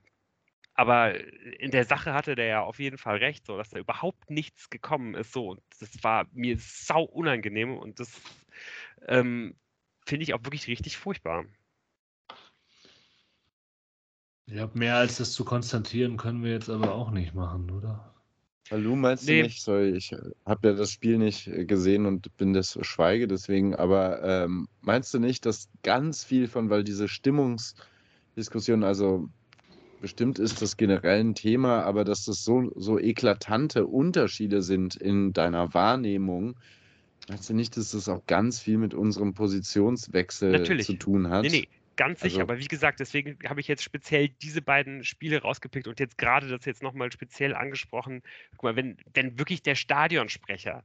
aber 0.76 1.16
in 1.60 1.72
der 1.72 1.86
Sache 1.86 2.14
hatte 2.14 2.36
der 2.36 2.46
ja 2.46 2.62
auf 2.62 2.80
jeden 2.80 2.98
Fall 2.98 3.18
recht, 3.18 3.46
so 3.46 3.58
dass 3.58 3.70
da 3.70 3.80
überhaupt 3.80 4.30
nichts 4.30 4.70
gekommen 4.70 5.16
ist. 5.16 5.32
So, 5.32 5.52
und 5.52 5.62
das 5.80 6.04
war 6.04 6.28
mir 6.34 6.58
sau 6.60 7.04
unangenehm 7.04 7.78
und 7.78 8.00
das 8.00 8.22
ähm, 9.08 9.56
finde 10.06 10.24
ich 10.24 10.34
auch 10.34 10.44
wirklich 10.44 10.68
richtig 10.68 10.98
furchtbar. 10.98 11.46
Ja, 14.48 14.70
mehr 14.74 14.98
als 14.98 15.18
das 15.18 15.32
zu 15.32 15.44
konstatieren 15.44 16.18
können 16.18 16.44
wir 16.44 16.52
jetzt 16.52 16.70
aber 16.70 16.94
auch 16.94 17.10
nicht 17.10 17.34
machen, 17.34 17.72
oder? 17.72 18.14
Hallo, 18.70 18.96
meinst 18.96 19.28
nee. 19.28 19.42
du 19.42 19.44
nicht? 19.44 19.64
Sorry, 19.64 19.92
ich 19.92 20.12
äh, 20.12 20.18
habe 20.46 20.70
ja 20.70 20.74
das 20.76 20.92
Spiel 20.92 21.18
nicht 21.18 21.48
äh, 21.48 21.66
gesehen 21.66 22.06
und 22.06 22.36
bin 22.38 22.54
das 22.54 22.78
schweige 22.82 23.28
deswegen, 23.28 23.76
aber 23.76 24.24
ähm, 24.24 24.68
meinst 24.82 25.14
du 25.14 25.20
nicht, 25.20 25.46
dass 25.46 25.70
ganz 25.84 26.24
viel 26.24 26.48
von, 26.48 26.70
weil 26.70 26.84
diese 26.84 27.08
Stimmungsdiskussion, 27.08 28.84
also 28.84 29.30
bestimmt 30.06 30.38
ist 30.38 30.62
das 30.62 30.78
generell 30.78 31.20
ein 31.20 31.34
Thema, 31.34 31.82
aber 31.82 32.04
dass 32.04 32.26
das 32.26 32.44
so, 32.44 32.72
so 32.76 33.00
eklatante 33.00 33.88
Unterschiede 33.88 34.62
sind 34.62 34.96
in 34.96 35.34
deiner 35.34 35.74
Wahrnehmung, 35.74 36.56
meinst 37.28 37.50
du 37.50 37.56
nicht, 37.56 37.76
dass 37.76 37.90
das 37.90 38.08
auch 38.08 38.24
ganz 38.28 38.60
viel 38.60 38.78
mit 38.78 38.94
unserem 38.94 39.34
Positionswechsel 39.34 40.52
Natürlich. 40.52 40.86
zu 40.86 40.94
tun 40.94 41.32
hat? 41.32 41.42
Nee, 41.42 41.50
nee. 41.50 41.68
Ganz 41.96 42.20
sicher, 42.20 42.42
also, 42.42 42.52
aber 42.52 42.60
wie 42.60 42.68
gesagt, 42.68 43.00
deswegen 43.00 43.40
habe 43.48 43.62
ich 43.62 43.68
jetzt 43.68 43.82
speziell 43.82 44.28
diese 44.28 44.62
beiden 44.62 45.04
Spiele 45.04 45.42
rausgepickt 45.42 45.88
und 45.88 46.00
jetzt 46.00 46.20
gerade 46.20 46.50
das 46.50 46.66
jetzt 46.66 46.84
nochmal 46.84 47.12
speziell 47.12 47.56
angesprochen. 47.56 48.22
Guck 48.52 48.64
mal, 48.64 48.76
wenn, 48.76 48.98
wenn 49.16 49.40
wirklich 49.40 49.64
der 49.64 49.74
Stadionsprecher 49.74 50.84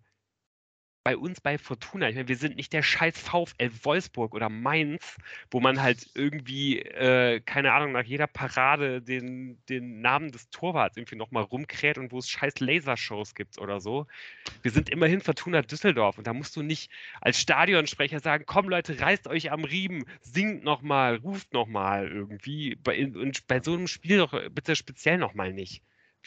bei 1.10 1.16
uns 1.16 1.40
bei 1.40 1.58
Fortuna, 1.58 2.08
ich 2.08 2.14
meine, 2.14 2.28
wir 2.28 2.36
sind 2.36 2.54
nicht 2.54 2.72
der 2.72 2.84
scheiß 2.84 3.18
VfL 3.18 3.72
Wolfsburg 3.82 4.32
oder 4.32 4.48
Mainz, 4.48 5.16
wo 5.50 5.58
man 5.58 5.82
halt 5.82 6.06
irgendwie, 6.14 6.78
äh, 6.78 7.40
keine 7.40 7.72
Ahnung, 7.72 7.90
nach 7.90 8.04
jeder 8.04 8.28
Parade 8.28 9.02
den, 9.02 9.58
den 9.68 10.00
Namen 10.00 10.30
des 10.30 10.50
Torwarts 10.50 10.96
irgendwie 10.96 11.16
nochmal 11.16 11.42
rumkräht 11.42 11.98
und 11.98 12.12
wo 12.12 12.18
es 12.18 12.30
scheiß 12.30 12.60
Lasershows 12.60 13.34
gibt 13.34 13.58
oder 13.58 13.80
so. 13.80 14.06
Wir 14.62 14.70
sind 14.70 14.88
immerhin 14.88 15.20
Fortuna 15.20 15.62
Düsseldorf 15.62 16.16
und 16.16 16.28
da 16.28 16.32
musst 16.32 16.54
du 16.54 16.62
nicht 16.62 16.92
als 17.20 17.40
Stadionsprecher 17.40 18.20
sagen, 18.20 18.44
komm 18.46 18.68
Leute, 18.68 19.00
reißt 19.00 19.26
euch 19.26 19.50
am 19.50 19.64
Riemen, 19.64 20.04
singt 20.20 20.62
nochmal, 20.62 21.16
ruft 21.16 21.52
nochmal 21.52 22.06
irgendwie. 22.06 22.76
Bei, 22.76 23.04
und 23.04 23.48
bei 23.48 23.60
so 23.60 23.74
einem 23.74 23.88
Spiel 23.88 24.18
doch 24.18 24.32
bitte 24.50 24.76
speziell 24.76 25.18
nochmal 25.18 25.52
nicht. 25.52 25.82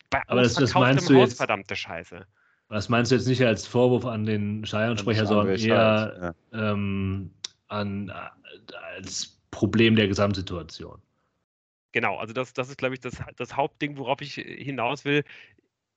Bei 0.10 0.22
Aber 0.28 0.42
das, 0.42 0.56
das 0.56 0.74
meinst 0.74 1.10
du 1.10 1.16
Haus, 1.16 1.30
jetzt, 1.30 1.38
verdammte 1.38 1.78
Scheiße. 1.78 2.28
Was 2.74 2.90
meinst 2.90 3.12
du 3.12 3.16
jetzt 3.16 3.28
nicht 3.28 3.44
als 3.44 3.68
Vorwurf 3.68 4.04
an 4.04 4.26
den 4.26 4.66
Stadionsprecher, 4.66 5.28
sondern 5.28 5.56
eher 5.60 6.34
ja. 6.52 6.72
ähm, 6.72 7.32
an, 7.68 8.12
als 8.96 9.40
Problem 9.52 9.96
der 9.96 10.08
Gesamtsituation? 10.08 11.00
Genau, 11.92 12.18
also 12.18 12.34
das, 12.34 12.52
das 12.54 12.70
ist, 12.70 12.80
glaube 12.80 12.96
ich, 12.96 13.00
das, 13.00 13.22
das 13.36 13.56
Hauptding, 13.56 13.98
worauf 13.98 14.22
ich 14.22 14.34
hinaus 14.34 15.06
will. 15.06 15.24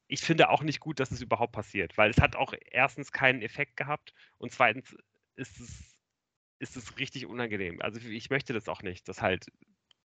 Ich 0.07 0.21
finde 0.21 0.51
auch 0.51 0.63
nicht 0.63 0.81
gut, 0.81 1.01
dass 1.01 1.11
es 1.11 1.23
überhaupt 1.23 1.53
passiert, 1.53 1.97
weil 1.97 2.11
es 2.11 2.21
hat 2.21 2.37
auch 2.37 2.53
erstens 2.71 3.11
keinen 3.11 3.41
Effekt 3.41 3.79
gehabt 3.79 4.13
und 4.37 4.53
zweitens 4.53 4.95
ist 5.35 5.59
es, 5.59 5.97
ist 6.59 6.77
es 6.77 6.99
richtig 6.99 7.25
unangenehm. 7.25 7.81
Also 7.81 8.01
ich 8.07 8.29
möchte 8.29 8.53
das 8.53 8.69
auch 8.69 8.83
nicht, 8.83 9.09
dass 9.09 9.23
halt 9.23 9.47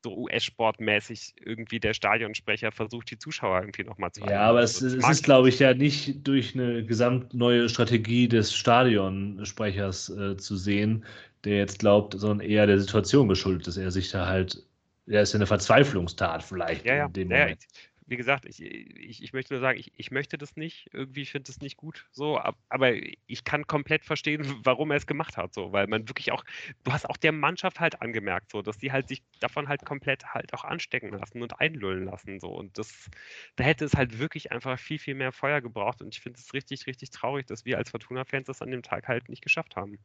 so 0.02 0.16
US-Sportmäßig 0.16 1.34
irgendwie 1.44 1.80
der 1.80 1.94
Stadionsprecher 1.94 2.72
versucht, 2.72 3.10
die 3.10 3.18
Zuschauer 3.18 3.60
irgendwie 3.60 3.84
nochmal 3.84 4.12
zu 4.12 4.20
Ja, 4.22 4.42
aber 4.42 4.62
es, 4.62 4.80
es 4.80 4.94
ist, 4.94 5.24
glaube 5.24 5.48
ich, 5.48 5.58
ja 5.58 5.74
nicht 5.74 6.26
durch 6.26 6.54
eine 6.54 6.84
gesamt 6.84 7.34
neue 7.34 7.68
Strategie 7.68 8.28
des 8.28 8.54
Stadionsprechers 8.54 10.10
äh, 10.10 10.36
zu 10.36 10.56
sehen, 10.56 11.04
der 11.44 11.58
jetzt 11.58 11.80
glaubt, 11.80 12.14
sondern 12.16 12.46
eher 12.46 12.66
der 12.66 12.78
Situation 12.78 13.28
geschuldet 13.28 13.66
ist. 13.66 13.76
Er 13.76 13.90
sich 13.90 14.10
da 14.10 14.26
halt, 14.26 14.64
er 15.06 15.22
ist 15.22 15.32
ja 15.32 15.38
eine 15.38 15.46
Verzweiflungstat 15.46 16.42
vielleicht 16.42 16.84
ja, 16.84 16.94
ja. 16.94 17.06
in 17.06 17.12
dem 17.12 17.30
ja, 17.30 17.38
Moment. 17.38 17.66
Wie 18.09 18.16
gesagt, 18.16 18.47
ich, 18.47 18.60
ich, 18.62 19.22
ich 19.22 19.32
möchte 19.32 19.55
nur 19.55 19.60
sagen, 19.60 19.78
ich, 19.78 19.93
ich 19.97 20.10
möchte 20.10 20.39
das 20.39 20.56
nicht, 20.56 20.89
irgendwie 20.93 21.26
finde 21.26 21.51
es 21.51 21.60
nicht 21.60 21.76
gut, 21.76 22.09
so, 22.10 22.39
ab- 22.39 22.59
aber 22.68 22.93
ich 23.26 23.44
kann 23.44 23.66
komplett 23.66 24.05
verstehen, 24.05 24.44
warum 24.64 24.90
er 24.90 24.97
es 24.97 25.06
gemacht 25.06 25.36
hat, 25.36 25.55
so, 25.55 25.72
weil 25.72 25.86
man 25.86 26.09
wirklich 26.09 26.32
auch, 26.32 26.44
du 26.85 26.93
hast 26.93 27.09
auch 27.09 27.16
der 27.16 27.32
Mannschaft 27.32 27.80
halt 27.80 28.01
angemerkt, 28.02 28.51
so, 28.51 28.62
dass 28.62 28.78
die 28.78 28.93
halt 28.93 29.09
sich 29.09 29.22
davon 29.40 29.68
halt 29.68 29.85
komplett 29.85 30.35
halt 30.35 30.55
auch 30.55 30.64
anstecken 30.64 31.10
lassen 31.10 31.43
und 31.43 31.60
einlullen 31.60 32.05
lassen, 32.05 32.40
so, 32.40 32.48
und 32.51 32.78
das, 32.78 33.10
da 33.56 33.64
hätte 33.64 33.85
es 33.85 33.94
halt 33.94 34.18
wirklich 34.18 34.52
einfach 34.52 34.78
viel, 34.78 34.98
viel 34.98 35.14
mehr 35.14 35.32
Feuer 35.32 35.60
gebraucht. 35.60 36.01
Und 36.02 36.14
ich 36.14 36.20
finde 36.20 36.39
es 36.40 36.52
richtig, 36.55 36.86
richtig 36.86 37.10
traurig, 37.10 37.47
dass 37.47 37.64
wir 37.64 37.78
als 37.78 37.90
Fortuna-Fans 37.90 38.47
das 38.47 38.62
an 38.62 38.70
dem 38.70 38.82
Tag 38.82 39.09
halt 39.09 39.28
nicht 39.28 39.43
geschafft 39.43 39.76
haben. 39.76 39.98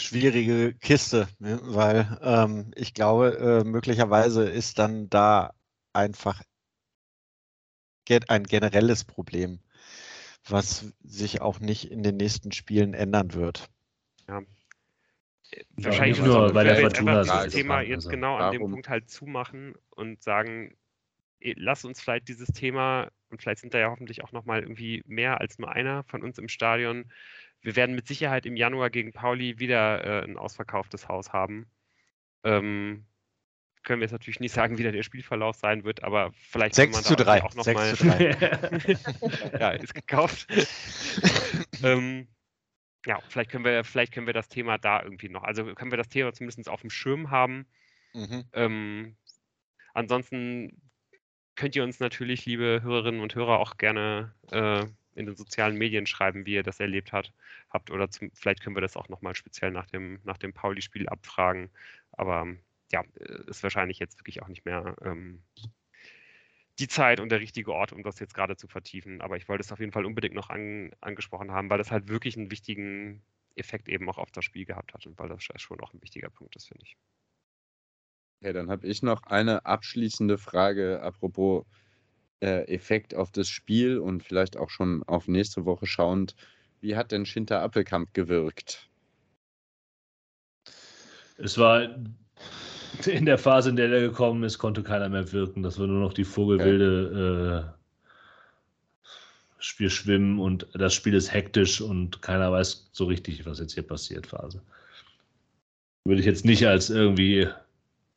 Schwierige 0.00 0.74
Kiste, 0.74 1.28
ne? 1.38 1.60
weil 1.62 2.18
ähm, 2.22 2.72
ich 2.74 2.94
glaube, 2.94 3.38
äh, 3.38 3.64
möglicherweise 3.64 4.48
ist 4.48 4.78
dann 4.78 5.08
da 5.10 5.54
einfach 5.92 6.42
ein 8.28 8.44
generelles 8.44 9.04
Problem, 9.04 9.60
was 10.48 10.92
sich 11.04 11.40
auch 11.40 11.60
nicht 11.60 11.90
in 11.90 12.02
den 12.02 12.16
nächsten 12.16 12.50
Spielen 12.50 12.94
ändern 12.94 13.34
wird. 13.34 13.68
Äh, 14.26 15.64
Ja, 15.76 15.86
Wahrscheinlich 15.86 16.18
nicht 16.18 16.26
nur 16.26 16.42
müssen 16.42 16.54
bei 16.54 16.64
der 16.64 16.76
wir 16.76 16.82
jetzt 16.82 16.96
Fortuna 16.96 17.24
das 17.24 17.46
ist 17.46 17.54
Thema 17.54 17.80
jetzt 17.82 17.94
also 17.96 18.10
genau 18.10 18.36
an 18.36 18.52
dem 18.52 18.62
Punkt 18.62 18.88
halt 18.88 19.10
zumachen 19.10 19.74
und 19.90 20.22
sagen, 20.22 20.76
lass 21.40 21.84
uns 21.84 22.00
vielleicht 22.00 22.28
dieses 22.28 22.48
Thema, 22.48 23.10
und 23.30 23.40
vielleicht 23.40 23.60
sind 23.60 23.74
da 23.74 23.78
ja 23.78 23.90
hoffentlich 23.90 24.22
auch 24.24 24.32
nochmal 24.32 24.60
irgendwie 24.60 25.02
mehr 25.06 25.40
als 25.40 25.58
nur 25.58 25.70
einer 25.72 26.04
von 26.04 26.22
uns 26.22 26.38
im 26.38 26.48
Stadion. 26.48 27.10
Wir 27.62 27.76
werden 27.76 27.94
mit 27.94 28.06
Sicherheit 28.06 28.46
im 28.46 28.56
Januar 28.56 28.90
gegen 28.90 29.12
Pauli 29.12 29.58
wieder 29.58 30.04
äh, 30.04 30.24
ein 30.24 30.36
ausverkauftes 30.36 31.08
Haus 31.08 31.32
haben. 31.32 31.66
Ähm, 32.42 33.06
können 33.82 34.00
wir 34.00 34.04
jetzt 34.04 34.12
natürlich 34.12 34.40
nicht 34.40 34.52
sagen, 34.52 34.78
wie 34.78 34.82
da 34.82 34.90
der 34.90 35.02
Spielverlauf 35.02 35.56
sein 35.56 35.84
wird, 35.84 36.02
aber 36.02 36.32
vielleicht 36.34 36.76
kann 36.76 36.92
6 36.92 36.96
man 36.96 37.04
zu 37.04 37.16
da 37.16 37.24
3. 37.24 37.42
auch 37.42 37.52
6 37.52 37.66
nochmal. 37.66 37.96
zu 37.96 38.04
3. 38.06 39.50
ja, 39.60 39.70
ist 39.70 39.94
gekauft. 39.94 40.46
ähm, 41.82 42.28
ja, 43.06 43.18
vielleicht 43.28 43.50
können 43.50 43.64
wir, 43.64 43.84
vielleicht 43.84 44.12
können 44.12 44.26
wir 44.26 44.34
das 44.34 44.48
Thema 44.48 44.78
da 44.78 45.02
irgendwie 45.02 45.30
noch, 45.30 45.42
also 45.42 45.64
können 45.74 45.90
wir 45.90 45.98
das 45.98 46.08
Thema 46.08 46.32
zumindest 46.32 46.68
auf 46.68 46.82
dem 46.82 46.90
Schirm 46.90 47.30
haben. 47.30 47.66
Mhm. 48.12 48.44
Ähm, 48.52 49.16
ansonsten 49.94 50.82
könnt 51.54 51.76
ihr 51.76 51.84
uns 51.84 52.00
natürlich, 52.00 52.44
liebe 52.44 52.80
Hörerinnen 52.82 53.20
und 53.20 53.34
Hörer, 53.34 53.58
auch 53.58 53.76
gerne 53.78 54.34
äh, 54.50 54.84
in 55.20 55.26
den 55.26 55.36
sozialen 55.36 55.76
Medien 55.76 56.06
schreiben, 56.06 56.46
wie 56.46 56.54
ihr 56.54 56.62
das 56.62 56.80
erlebt 56.80 57.12
hat, 57.12 57.32
habt. 57.70 57.90
Oder 57.90 58.10
zum, 58.10 58.30
vielleicht 58.32 58.62
können 58.62 58.76
wir 58.76 58.80
das 58.80 58.96
auch 58.96 59.08
nochmal 59.08 59.34
speziell 59.34 59.70
nach 59.70 59.86
dem, 59.86 60.20
nach 60.24 60.38
dem 60.38 60.52
Pauli-Spiel 60.52 61.08
abfragen. 61.08 61.70
Aber 62.12 62.46
ja, 62.92 63.02
äh, 63.20 63.48
ist 63.48 63.62
wahrscheinlich 63.62 63.98
jetzt 63.98 64.18
wirklich 64.18 64.42
auch 64.42 64.48
nicht 64.48 64.64
mehr 64.64 64.96
ähm, 65.02 65.42
die 66.78 66.88
Zeit 66.88 67.20
und 67.20 67.30
der 67.30 67.40
richtige 67.40 67.72
Ort, 67.72 67.92
um 67.92 68.02
das 68.02 68.18
jetzt 68.18 68.34
gerade 68.34 68.56
zu 68.56 68.66
vertiefen. 68.66 69.20
Aber 69.20 69.36
ich 69.36 69.48
wollte 69.48 69.62
es 69.62 69.72
auf 69.72 69.80
jeden 69.80 69.92
Fall 69.92 70.06
unbedingt 70.06 70.34
noch 70.34 70.50
an, 70.50 70.92
angesprochen 71.00 71.52
haben, 71.52 71.70
weil 71.70 71.78
das 71.78 71.90
halt 71.90 72.08
wirklich 72.08 72.36
einen 72.36 72.50
wichtigen 72.50 73.22
Effekt 73.54 73.88
eben 73.88 74.08
auch 74.08 74.18
auf 74.18 74.30
das 74.30 74.44
Spiel 74.44 74.64
gehabt 74.64 74.94
hat 74.94 75.06
und 75.06 75.18
weil 75.18 75.28
das 75.28 75.42
schon 75.42 75.80
auch 75.80 75.92
ein 75.92 76.02
wichtiger 76.02 76.30
Punkt 76.30 76.56
ist, 76.56 76.68
finde 76.68 76.84
ich. 76.84 76.96
Okay, 78.40 78.54
dann 78.54 78.70
habe 78.70 78.86
ich 78.86 79.02
noch 79.02 79.24
eine 79.24 79.66
abschließende 79.66 80.38
Frage 80.38 81.02
apropos 81.02 81.66
äh, 82.40 82.64
Effekt 82.72 83.14
auf 83.14 83.30
das 83.30 83.48
Spiel 83.48 83.98
und 83.98 84.22
vielleicht 84.22 84.56
auch 84.56 84.70
schon 84.70 85.02
auf 85.04 85.28
nächste 85.28 85.64
Woche 85.64 85.86
schauend. 85.86 86.34
Wie 86.80 86.96
hat 86.96 87.12
denn 87.12 87.26
Schinter 87.26 87.60
Appelkamp 87.60 88.14
gewirkt? 88.14 88.88
Es 91.36 91.58
war 91.58 91.82
in 93.06 93.26
der 93.26 93.38
Phase, 93.38 93.70
in 93.70 93.76
der 93.76 93.90
er 93.90 94.00
gekommen 94.00 94.42
ist, 94.42 94.58
konnte 94.58 94.82
keiner 94.82 95.08
mehr 95.08 95.30
wirken. 95.32 95.62
Das 95.62 95.78
war 95.78 95.86
nur 95.86 96.00
noch 96.00 96.12
die 96.12 96.24
vogelwilde 96.24 97.72
äh, 97.74 97.80
Spiel 99.58 99.90
schwimmen 99.90 100.38
und 100.38 100.66
das 100.72 100.94
Spiel 100.94 101.14
ist 101.14 101.32
hektisch 101.32 101.80
und 101.80 102.22
keiner 102.22 102.50
weiß 102.50 102.88
so 102.92 103.04
richtig, 103.04 103.44
was 103.46 103.60
jetzt 103.60 103.74
hier 103.74 103.82
passiert. 103.82 104.26
Phase. 104.26 104.62
Würde 106.04 106.20
ich 106.20 106.26
jetzt 106.26 106.44
nicht 106.44 106.66
als 106.66 106.88
irgendwie, 106.88 107.46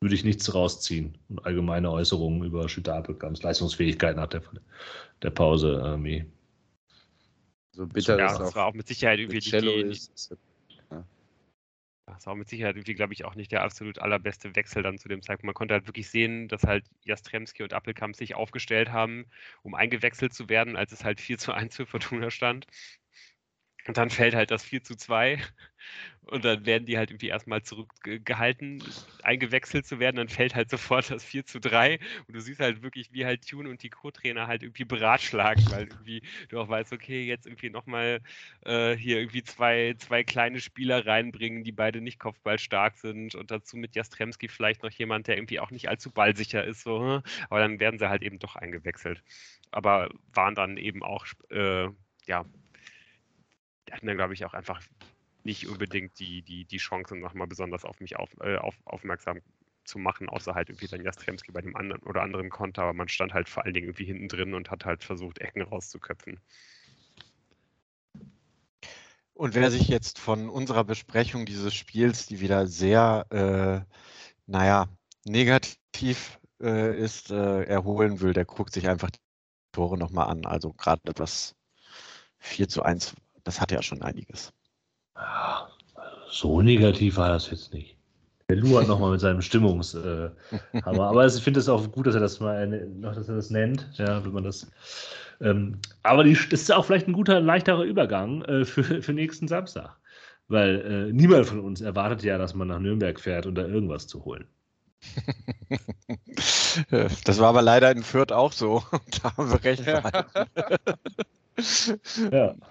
würde 0.04 0.14
ich 0.14 0.24
nichts 0.24 0.54
rausziehen. 0.54 1.16
Und 1.30 1.46
allgemeine 1.46 1.90
Äußerungen 1.90 2.44
über 2.44 2.68
Schütter 2.68 2.94
Appelkamps 2.94 3.42
Leistungsfähigkeit 3.42 4.16
nach 4.16 4.26
der, 4.26 4.42
der 5.22 5.30
Pause 5.30 5.80
irgendwie. 5.82 6.26
So 7.72 7.86
bitter 7.86 8.18
ja, 8.18 8.26
das 8.26 8.38
das 8.38 8.50
auch 8.50 8.56
war 8.56 8.66
auch 8.66 8.74
mit 8.74 8.86
Sicherheit 8.86 9.18
irgendwie 9.18 9.38
mit 9.38 9.46
die, 9.46 9.50
Cello 9.50 9.72
die, 9.72 9.88
ist. 9.88 10.36
Das 12.06 12.26
war 12.26 12.34
mit 12.34 12.50
Sicherheit 12.50 12.76
irgendwie, 12.76 12.92
glaube 12.92 13.14
ich, 13.14 13.24
auch 13.24 13.34
nicht 13.34 13.50
der 13.50 13.62
absolut 13.62 13.98
allerbeste 13.98 14.54
Wechsel 14.54 14.82
dann 14.82 14.98
zu 14.98 15.08
dem 15.08 15.22
Zeitpunkt. 15.22 15.46
Man 15.46 15.54
konnte 15.54 15.72
halt 15.72 15.86
wirklich 15.86 16.10
sehen, 16.10 16.48
dass 16.48 16.64
halt 16.64 16.84
Jastremski 17.04 17.62
und 17.62 17.72
Appelkamp 17.72 18.14
sich 18.14 18.34
aufgestellt 18.34 18.92
haben, 18.92 19.24
um 19.62 19.74
eingewechselt 19.74 20.34
zu 20.34 20.50
werden, 20.50 20.76
als 20.76 20.92
es 20.92 21.02
halt 21.02 21.18
4 21.18 21.38
zu 21.38 21.52
1 21.52 21.74
für 21.76 21.86
Fortuna 21.86 22.30
stand. 22.30 22.66
Und 23.86 23.98
dann 23.98 24.10
fällt 24.10 24.34
halt 24.34 24.50
das 24.50 24.64
4 24.64 24.82
zu 24.82 24.96
2 24.96 25.38
und 26.26 26.44
dann 26.44 26.64
werden 26.64 26.86
die 26.86 26.96
halt 26.96 27.10
irgendwie 27.10 27.28
erstmal 27.28 27.62
zurückgehalten, 27.62 28.82
eingewechselt 29.22 29.86
zu 29.86 29.98
werden. 29.98 30.16
Dann 30.16 30.28
fällt 30.28 30.54
halt 30.54 30.70
sofort 30.70 31.10
das 31.10 31.22
4 31.22 31.44
zu 31.44 31.60
3 31.60 31.98
und 32.26 32.34
du 32.34 32.40
siehst 32.40 32.60
halt 32.60 32.82
wirklich, 32.82 33.12
wie 33.12 33.26
halt 33.26 33.46
Tune 33.46 33.68
und 33.68 33.82
die 33.82 33.90
Co-Trainer 33.90 34.46
halt 34.46 34.62
irgendwie 34.62 34.84
beratschlagen, 34.84 35.64
weil 35.70 35.88
irgendwie 35.88 36.22
du 36.48 36.60
auch 36.60 36.68
weißt, 36.68 36.92
okay, 36.92 37.24
jetzt 37.24 37.46
irgendwie 37.46 37.70
nochmal 37.70 38.20
äh, 38.64 38.96
hier 38.96 39.18
irgendwie 39.18 39.42
zwei, 39.42 39.94
zwei 39.98 40.24
kleine 40.24 40.60
Spieler 40.60 41.06
reinbringen, 41.06 41.62
die 41.64 41.72
beide 41.72 42.00
nicht 42.00 42.18
kopfballstark 42.18 42.96
sind 42.96 43.34
und 43.34 43.50
dazu 43.50 43.76
mit 43.76 43.94
Jastremski 43.94 44.48
vielleicht 44.48 44.82
noch 44.82 44.92
jemand, 44.92 45.28
der 45.28 45.36
irgendwie 45.36 45.60
auch 45.60 45.70
nicht 45.70 45.88
allzu 45.88 46.10
ballsicher 46.10 46.64
ist, 46.64 46.82
so, 46.82 47.00
hm? 47.00 47.22
aber 47.50 47.60
dann 47.60 47.80
werden 47.80 47.98
sie 47.98 48.08
halt 48.08 48.22
eben 48.22 48.38
doch 48.38 48.56
eingewechselt. 48.56 49.22
Aber 49.70 50.08
waren 50.32 50.54
dann 50.54 50.76
eben 50.76 51.02
auch, 51.02 51.26
äh, 51.50 51.88
ja, 52.26 52.44
hatten 53.90 54.06
dann, 54.06 54.16
glaube 54.16 54.34
ich, 54.34 54.44
auch 54.44 54.54
einfach 54.54 54.80
nicht 55.44 55.68
unbedingt 55.68 56.18
die, 56.18 56.42
die, 56.42 56.64
die 56.64 56.78
Chance, 56.78 57.16
nochmal 57.16 57.46
besonders 57.46 57.84
auf 57.84 58.00
mich 58.00 58.16
auf, 58.16 58.30
äh, 58.40 58.56
auf, 58.56 58.74
aufmerksam 58.84 59.40
zu 59.84 59.98
machen, 59.98 60.28
außer 60.28 60.54
halt 60.54 60.70
irgendwie 60.70 60.88
dann 60.88 61.04
Jastremski 61.04 61.52
bei 61.52 61.60
dem 61.60 61.76
anderen 61.76 62.02
oder 62.02 62.22
anderen 62.22 62.48
Konter, 62.48 62.82
aber 62.82 62.94
man 62.94 63.08
stand 63.08 63.34
halt 63.34 63.48
vor 63.48 63.64
allen 63.64 63.74
Dingen 63.74 63.88
irgendwie 63.88 64.06
hinten 64.06 64.28
drin 64.28 64.54
und 64.54 64.70
hat 64.70 64.86
halt 64.86 65.04
versucht, 65.04 65.38
Ecken 65.38 65.62
rauszuköpfen. 65.62 66.40
Und 69.34 69.54
wer 69.54 69.70
sich 69.70 69.88
jetzt 69.88 70.18
von 70.18 70.48
unserer 70.48 70.84
Besprechung 70.84 71.44
dieses 71.44 71.74
Spiels, 71.74 72.26
die 72.26 72.40
wieder 72.40 72.66
sehr, 72.66 73.26
äh, 73.30 73.94
naja, 74.46 74.88
negativ 75.24 76.38
äh, 76.62 76.96
ist, 76.96 77.30
äh, 77.30 77.64
erholen 77.64 78.20
will, 78.20 78.32
der 78.32 78.44
guckt 78.44 78.72
sich 78.72 78.88
einfach 78.88 79.10
die 79.10 79.18
Tore 79.72 79.98
nochmal 79.98 80.28
an. 80.28 80.46
Also 80.46 80.72
gerade 80.72 81.12
das 81.12 81.56
4 82.38 82.68
zu 82.68 82.84
1, 82.84 83.16
das 83.44 83.60
hat 83.60 83.70
ja 83.70 83.82
schon 83.82 84.02
einiges. 84.02 84.52
Ja, 85.16 85.68
so 86.28 86.60
negativ 86.60 87.16
war 87.16 87.28
das 87.28 87.50
jetzt 87.50 87.72
nicht. 87.72 87.96
Der 88.48 88.56
Lu 88.56 88.78
hat 88.78 88.88
nochmal 88.88 89.12
mit 89.12 89.20
seinem 89.20 89.40
Stimmungshammer. 89.40 90.32
Äh, 90.72 90.80
aber 90.82 91.26
ich 91.26 91.42
finde 91.42 91.60
es 91.60 91.68
auch 91.68 91.90
gut, 91.90 92.06
dass 92.06 92.14
er 92.14 92.20
das 92.20 92.40
mal 92.40 92.66
noch, 92.88 93.14
dass 93.14 93.28
er 93.28 93.36
das 93.36 93.50
nennt. 93.50 93.88
Ja, 93.94 94.22
wenn 94.24 94.32
man 94.32 94.44
das. 94.44 94.70
Ähm, 95.40 95.78
aber 96.02 96.24
die, 96.24 96.34
das 96.34 96.62
ist 96.62 96.72
auch 96.72 96.84
vielleicht 96.84 97.08
ein 97.08 97.14
guter, 97.14 97.40
leichterer 97.40 97.84
Übergang 97.84 98.42
äh, 98.42 98.64
für, 98.64 99.02
für 99.02 99.12
nächsten 99.12 99.48
Samstag. 99.48 99.96
Weil 100.48 100.80
äh, 100.80 101.12
niemand 101.12 101.46
von 101.46 101.60
uns 101.60 101.80
erwartet 101.80 102.22
ja, 102.22 102.36
dass 102.36 102.54
man 102.54 102.68
nach 102.68 102.78
Nürnberg 102.78 103.18
fährt, 103.18 103.46
um 103.46 103.54
da 103.54 103.66
irgendwas 103.66 104.06
zu 104.06 104.24
holen. 104.24 104.46
Das 107.24 107.38
war 107.38 107.50
aber 107.50 107.62
leider 107.62 107.92
in 107.92 108.02
Fürth 108.02 108.32
auch 108.32 108.52
so. 108.52 108.82
Da 109.22 109.36
haben 109.36 109.50
wir 109.50 109.62
recht 109.62 109.84
behalten. 109.84 110.26
Ja. 112.32 112.54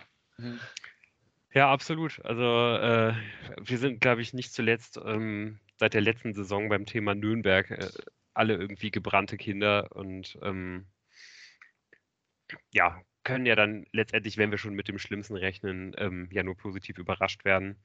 Ja, 1.53 1.71
absolut. 1.71 2.23
Also 2.25 2.43
äh, 2.43 3.13
wir 3.61 3.77
sind, 3.77 4.01
glaube 4.01 4.21
ich, 4.21 4.33
nicht 4.33 4.53
zuletzt 4.53 4.99
ähm, 5.03 5.59
seit 5.77 5.93
der 5.93 6.01
letzten 6.01 6.33
Saison 6.33 6.69
beim 6.69 6.85
Thema 6.85 7.13
Nürnberg 7.13 7.69
äh, 7.69 7.89
alle 8.33 8.55
irgendwie 8.55 8.89
gebrannte 8.89 9.37
Kinder 9.37 9.95
und 9.95 10.37
ähm, 10.41 10.87
ja, 12.71 13.01
können 13.23 13.45
ja 13.45 13.55
dann 13.55 13.85
letztendlich, 13.91 14.37
wenn 14.37 14.51
wir 14.51 14.57
schon 14.57 14.73
mit 14.73 14.87
dem 14.87 14.99
Schlimmsten 14.99 15.35
rechnen, 15.35 15.93
ähm, 15.97 16.27
ja 16.31 16.43
nur 16.43 16.57
positiv 16.57 16.97
überrascht 16.97 17.45
werden. 17.45 17.77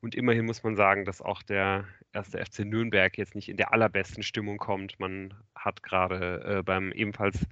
Und 0.00 0.14
immerhin 0.14 0.44
muss 0.44 0.62
man 0.62 0.76
sagen, 0.76 1.04
dass 1.04 1.22
auch 1.22 1.42
der 1.42 1.86
erste 2.12 2.44
FC 2.44 2.60
Nürnberg 2.60 3.16
jetzt 3.16 3.34
nicht 3.34 3.48
in 3.48 3.56
der 3.56 3.72
allerbesten 3.72 4.22
Stimmung 4.22 4.58
kommt. 4.58 5.00
Man 5.00 5.34
hat 5.54 5.82
gerade 5.82 6.58
äh, 6.58 6.62
beim 6.62 6.92
ebenfalls 6.92 7.46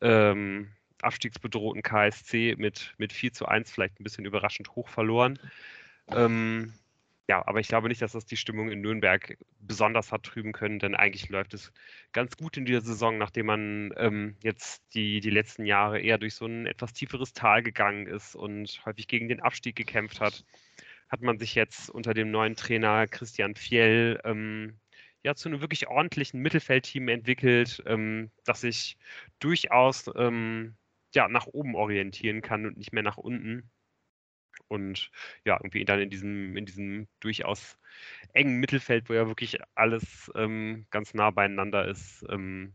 ähm, 0.00 0.72
abstiegsbedrohten 1.02 1.82
KSC 1.82 2.56
mit, 2.58 2.94
mit 2.98 3.12
4 3.12 3.32
zu 3.32 3.46
1 3.46 3.70
vielleicht 3.70 4.00
ein 4.00 4.04
bisschen 4.04 4.24
überraschend 4.24 4.74
hoch 4.76 4.88
verloren. 4.88 5.38
Ähm, 6.10 6.72
ja, 7.28 7.46
aber 7.46 7.60
ich 7.60 7.68
glaube 7.68 7.88
nicht, 7.88 8.00
dass 8.00 8.12
das 8.12 8.24
die 8.24 8.38
Stimmung 8.38 8.70
in 8.70 8.80
Nürnberg 8.80 9.36
besonders 9.60 10.12
hat 10.12 10.22
trüben 10.22 10.52
können, 10.52 10.78
denn 10.78 10.94
eigentlich 10.94 11.28
läuft 11.28 11.52
es 11.52 11.72
ganz 12.12 12.36
gut 12.38 12.56
in 12.56 12.64
dieser 12.64 12.80
Saison, 12.80 13.18
nachdem 13.18 13.46
man 13.46 13.92
ähm, 13.98 14.36
jetzt 14.42 14.82
die, 14.94 15.20
die 15.20 15.28
letzten 15.28 15.66
Jahre 15.66 16.00
eher 16.00 16.16
durch 16.16 16.34
so 16.34 16.46
ein 16.46 16.64
etwas 16.64 16.94
tieferes 16.94 17.34
Tal 17.34 17.62
gegangen 17.62 18.06
ist 18.06 18.34
und 18.34 18.80
häufig 18.86 19.08
gegen 19.08 19.28
den 19.28 19.40
Abstieg 19.40 19.76
gekämpft 19.76 20.20
hat, 20.20 20.42
hat 21.10 21.20
man 21.20 21.38
sich 21.38 21.54
jetzt 21.54 21.90
unter 21.90 22.14
dem 22.14 22.30
neuen 22.30 22.56
Trainer 22.56 23.06
Christian 23.06 23.54
Fjell 23.54 24.20
ähm, 24.24 24.78
ja 25.22 25.34
zu 25.34 25.50
einem 25.50 25.60
wirklich 25.60 25.86
ordentlichen 25.88 26.40
Mittelfeldteam 26.40 27.08
entwickelt, 27.08 27.82
ähm, 27.84 28.30
das 28.44 28.62
sich 28.62 28.96
durchaus 29.38 30.10
ähm, 30.16 30.76
ja, 31.14 31.28
nach 31.28 31.46
oben 31.46 31.74
orientieren 31.74 32.42
kann 32.42 32.66
und 32.66 32.76
nicht 32.76 32.92
mehr 32.92 33.02
nach 33.02 33.16
unten 33.16 33.70
und 34.68 35.10
ja, 35.44 35.56
irgendwie 35.56 35.84
dann 35.84 36.00
in 36.00 36.10
diesem, 36.10 36.56
in 36.56 36.66
diesem 36.66 37.08
durchaus 37.20 37.78
engen 38.32 38.58
Mittelfeld, 38.58 39.08
wo 39.08 39.14
ja 39.14 39.26
wirklich 39.28 39.58
alles 39.74 40.30
ähm, 40.34 40.86
ganz 40.90 41.14
nah 41.14 41.30
beieinander 41.30 41.86
ist, 41.86 42.24
ähm, 42.28 42.74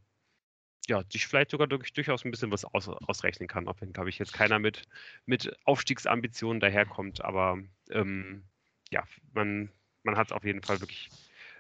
ja, 0.87 1.03
sich 1.09 1.27
vielleicht 1.27 1.51
sogar 1.51 1.67
durch, 1.67 1.93
durchaus 1.93 2.25
ein 2.25 2.31
bisschen 2.31 2.51
was 2.51 2.65
aus, 2.65 2.89
ausrechnen 2.89 3.47
kann, 3.47 3.67
auch 3.67 3.79
wenn, 3.79 3.93
glaube 3.93 4.09
ich, 4.09 4.19
jetzt 4.19 4.33
keiner 4.33 4.59
mit, 4.59 4.83
mit 5.25 5.55
Aufstiegsambitionen 5.65 6.59
daherkommt, 6.59 7.23
aber 7.23 7.59
ähm, 7.91 8.43
ja, 8.91 9.03
man, 9.33 9.71
man 10.03 10.17
hat 10.17 10.27
es 10.27 10.33
auf 10.33 10.43
jeden 10.43 10.61
Fall 10.61 10.81
wirklich 10.81 11.09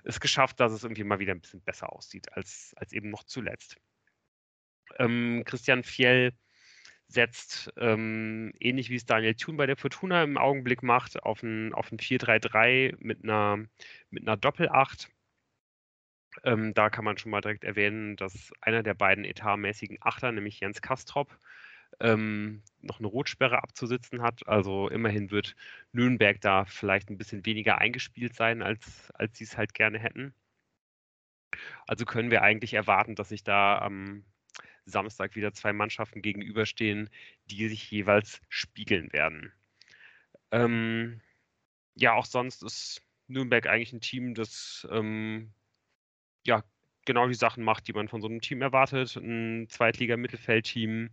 es 0.03 0.19
geschafft, 0.19 0.59
dass 0.59 0.73
es 0.73 0.83
irgendwie 0.83 1.05
mal 1.05 1.19
wieder 1.19 1.33
ein 1.33 1.39
bisschen 1.39 1.61
besser 1.61 1.93
aussieht 1.93 2.33
als, 2.33 2.73
als 2.75 2.91
eben 2.91 3.09
noch 3.09 3.23
zuletzt. 3.23 3.77
Ähm, 4.97 5.43
Christian 5.45 5.83
Fjell 5.83 6.33
setzt, 7.13 7.71
ähm, 7.77 8.53
ähnlich 8.59 8.89
wie 8.89 8.95
es 8.95 9.05
Daniel 9.05 9.35
Thun 9.35 9.57
bei 9.57 9.65
der 9.65 9.77
Fortuna 9.77 10.23
im 10.23 10.37
Augenblick 10.37 10.83
macht, 10.83 11.23
auf 11.23 11.43
ein, 11.43 11.73
auf 11.73 11.91
ein 11.91 11.99
4-3-3 11.99 12.95
mit 12.99 13.23
einer, 13.23 13.65
mit 14.09 14.23
einer 14.27 14.37
Doppel-8. 14.37 15.09
Ähm, 16.43 16.73
da 16.73 16.89
kann 16.89 17.05
man 17.05 17.17
schon 17.17 17.31
mal 17.31 17.41
direkt 17.41 17.63
erwähnen, 17.63 18.15
dass 18.15 18.51
einer 18.61 18.83
der 18.83 18.95
beiden 18.95 19.23
etatmäßigen 19.25 19.99
Achter, 20.01 20.31
nämlich 20.31 20.59
Jens 20.59 20.81
Kastrop, 20.81 21.37
ähm, 21.99 22.63
noch 22.81 22.99
eine 22.99 23.07
Rotsperre 23.07 23.61
abzusitzen 23.63 24.21
hat. 24.21 24.47
Also 24.47 24.89
immerhin 24.89 25.31
wird 25.31 25.55
Nürnberg 25.91 26.41
da 26.41 26.65
vielleicht 26.65 27.09
ein 27.09 27.17
bisschen 27.17 27.45
weniger 27.45 27.77
eingespielt 27.79 28.35
sein, 28.35 28.61
als, 28.63 29.11
als 29.13 29.37
sie 29.37 29.43
es 29.45 29.57
halt 29.57 29.73
gerne 29.73 29.99
hätten. 29.99 30.33
Also 31.87 32.05
können 32.05 32.31
wir 32.31 32.41
eigentlich 32.41 32.73
erwarten, 32.73 33.15
dass 33.15 33.29
sich 33.29 33.43
da 33.43 33.77
am 33.79 34.25
Samstag 34.85 35.35
wieder 35.35 35.53
zwei 35.53 35.73
Mannschaften 35.73 36.21
gegenüberstehen, 36.21 37.09
die 37.45 37.67
sich 37.67 37.89
jeweils 37.89 38.41
spiegeln 38.49 39.11
werden. 39.13 39.53
Ähm, 40.51 41.21
ja, 41.95 42.13
auch 42.13 42.25
sonst 42.25 42.63
ist 42.63 43.01
Nürnberg 43.27 43.67
eigentlich 43.67 43.93
ein 43.93 44.01
Team, 44.01 44.33
das 44.33 44.87
ähm, 44.91 45.51
ja 46.45 46.63
genau 47.05 47.27
die 47.27 47.33
Sachen 47.33 47.63
macht, 47.63 47.87
die 47.87 47.93
man 47.93 48.07
von 48.07 48.21
so 48.21 48.27
einem 48.27 48.41
Team 48.41 48.61
erwartet. 48.61 49.15
Ein 49.15 49.67
Zweitliga-Mittelfeldteam, 49.69 51.09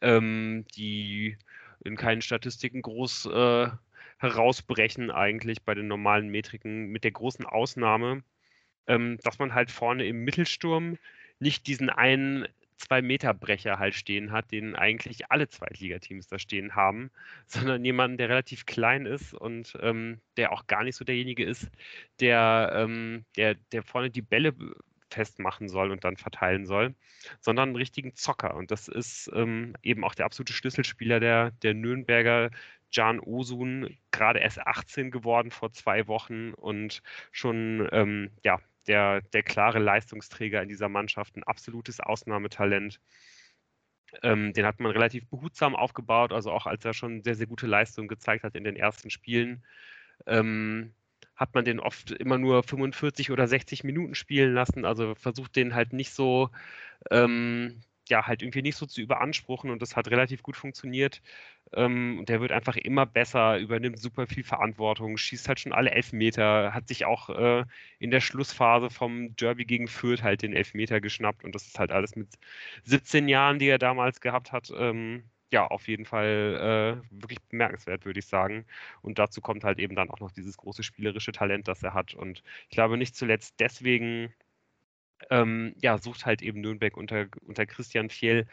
ähm, 0.00 0.64
die 0.76 1.36
in 1.84 1.96
keinen 1.96 2.22
Statistiken 2.22 2.82
groß 2.82 3.26
äh, 3.26 3.70
herausbrechen, 4.18 5.10
eigentlich 5.10 5.62
bei 5.62 5.74
den 5.74 5.88
normalen 5.88 6.28
Metriken, 6.28 6.88
mit 6.88 7.04
der 7.04 7.12
großen 7.12 7.46
Ausnahme, 7.46 8.22
ähm, 8.86 9.18
dass 9.22 9.38
man 9.38 9.54
halt 9.54 9.70
vorne 9.70 10.06
im 10.06 10.24
Mittelsturm 10.24 10.98
nicht 11.38 11.66
diesen 11.66 11.88
einen 11.88 12.46
Zwei-Meter-Brecher 12.80 13.78
halt 13.78 13.94
stehen 13.94 14.32
hat, 14.32 14.50
den 14.52 14.74
eigentlich 14.74 15.30
alle 15.30 15.48
Zweitligateams 15.48 16.26
da 16.26 16.38
stehen 16.38 16.74
haben, 16.74 17.10
sondern 17.46 17.84
jemanden, 17.84 18.18
der 18.18 18.28
relativ 18.28 18.66
klein 18.66 19.06
ist 19.06 19.34
und 19.34 19.76
ähm, 19.80 20.20
der 20.36 20.52
auch 20.52 20.66
gar 20.66 20.84
nicht 20.84 20.96
so 20.96 21.04
derjenige 21.04 21.44
ist, 21.44 21.70
der, 22.20 22.72
ähm, 22.74 23.24
der, 23.36 23.54
der 23.54 23.82
vorne 23.82 24.10
die 24.10 24.22
Bälle 24.22 24.54
festmachen 25.12 25.68
soll 25.68 25.90
und 25.90 26.04
dann 26.04 26.16
verteilen 26.16 26.66
soll, 26.66 26.94
sondern 27.40 27.70
einen 27.70 27.76
richtigen 27.76 28.14
Zocker. 28.14 28.54
Und 28.54 28.70
das 28.70 28.88
ist 28.88 29.30
ähm, 29.34 29.74
eben 29.82 30.04
auch 30.04 30.14
der 30.14 30.26
absolute 30.26 30.52
Schlüsselspieler 30.52 31.20
der, 31.20 31.50
der 31.62 31.74
Nürnberger, 31.74 32.50
Can 32.94 33.20
Osun, 33.20 33.96
gerade 34.10 34.40
erst 34.40 34.58
18 34.58 35.10
geworden 35.10 35.50
vor 35.50 35.72
zwei 35.72 36.06
Wochen 36.08 36.52
und 36.54 37.02
schon 37.30 37.88
ähm, 37.92 38.30
ja, 38.42 38.60
der, 38.86 39.20
der 39.20 39.42
klare 39.42 39.78
Leistungsträger 39.78 40.62
in 40.62 40.68
dieser 40.68 40.88
Mannschaft, 40.88 41.36
ein 41.36 41.44
absolutes 41.44 42.00
Ausnahmetalent. 42.00 43.00
Ähm, 44.22 44.52
den 44.52 44.66
hat 44.66 44.80
man 44.80 44.90
relativ 44.92 45.28
behutsam 45.28 45.76
aufgebaut, 45.76 46.32
also 46.32 46.50
auch 46.50 46.66
als 46.66 46.84
er 46.84 46.94
schon 46.94 47.22
sehr, 47.22 47.36
sehr 47.36 47.46
gute 47.46 47.66
Leistungen 47.66 48.08
gezeigt 48.08 48.44
hat 48.44 48.56
in 48.56 48.64
den 48.64 48.76
ersten 48.76 49.10
Spielen, 49.10 49.64
ähm, 50.26 50.94
hat 51.36 51.54
man 51.54 51.64
den 51.64 51.80
oft 51.80 52.10
immer 52.10 52.36
nur 52.36 52.62
45 52.62 53.30
oder 53.30 53.46
60 53.46 53.84
Minuten 53.84 54.14
spielen 54.14 54.52
lassen, 54.52 54.84
also 54.84 55.14
versucht 55.14 55.56
den 55.56 55.74
halt 55.74 55.92
nicht 55.92 56.12
so 56.12 56.50
ähm, 57.10 57.82
ja, 58.10 58.26
halt 58.26 58.42
irgendwie 58.42 58.62
nicht 58.62 58.76
so 58.76 58.86
zu 58.86 59.00
überanspruchen 59.00 59.70
und 59.70 59.80
das 59.82 59.96
hat 59.96 60.08
relativ 60.08 60.42
gut 60.42 60.56
funktioniert. 60.56 61.22
Ähm, 61.72 62.24
der 62.26 62.40
wird 62.40 62.52
einfach 62.52 62.76
immer 62.76 63.06
besser, 63.06 63.58
übernimmt 63.58 63.98
super 64.00 64.26
viel 64.26 64.44
Verantwortung, 64.44 65.16
schießt 65.16 65.48
halt 65.48 65.60
schon 65.60 65.72
alle 65.72 65.90
Elfmeter, 65.92 66.74
hat 66.74 66.88
sich 66.88 67.04
auch 67.06 67.30
äh, 67.30 67.64
in 67.98 68.10
der 68.10 68.20
Schlussphase 68.20 68.90
vom 68.90 69.36
Derby 69.36 69.64
gegen 69.64 69.88
Fürth 69.88 70.22
halt 70.22 70.42
den 70.42 70.52
Elfmeter 70.54 71.00
geschnappt 71.00 71.44
und 71.44 71.54
das 71.54 71.66
ist 71.66 71.78
halt 71.78 71.92
alles 71.92 72.16
mit 72.16 72.28
17 72.84 73.28
Jahren, 73.28 73.58
die 73.58 73.68
er 73.68 73.78
damals 73.78 74.20
gehabt 74.20 74.52
hat. 74.52 74.70
Ähm, 74.76 75.24
ja, 75.52 75.66
auf 75.66 75.88
jeden 75.88 76.04
Fall 76.04 77.02
äh, 77.02 77.20
wirklich 77.22 77.40
bemerkenswert, 77.48 78.04
würde 78.04 78.20
ich 78.20 78.26
sagen. 78.26 78.66
Und 79.02 79.18
dazu 79.18 79.40
kommt 79.40 79.64
halt 79.64 79.78
eben 79.78 79.96
dann 79.96 80.10
auch 80.10 80.20
noch 80.20 80.30
dieses 80.30 80.56
große 80.56 80.82
spielerische 80.82 81.32
Talent, 81.32 81.68
das 81.68 81.82
er 81.82 81.94
hat. 81.94 82.14
Und 82.14 82.42
ich 82.64 82.70
glaube 82.70 82.96
nicht 82.96 83.16
zuletzt 83.16 83.58
deswegen 83.58 84.32
ähm, 85.30 85.74
ja, 85.82 85.98
sucht 85.98 86.26
halt 86.26 86.42
eben 86.42 86.60
Nürnberg 86.60 86.96
unter, 86.96 87.26
unter 87.46 87.66
Christian 87.66 88.10
Fjell 88.10 88.46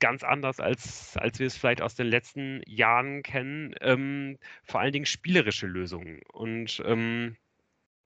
ganz 0.00 0.22
anders, 0.22 0.60
als, 0.60 1.16
als 1.16 1.38
wir 1.38 1.46
es 1.46 1.56
vielleicht 1.56 1.80
aus 1.80 1.94
den 1.94 2.08
letzten 2.08 2.62
Jahren 2.66 3.22
kennen, 3.22 3.74
ähm, 3.80 4.38
vor 4.64 4.80
allen 4.80 4.92
Dingen 4.92 5.06
spielerische 5.06 5.66
Lösungen. 5.66 6.20
Und 6.32 6.82
ähm, 6.84 7.36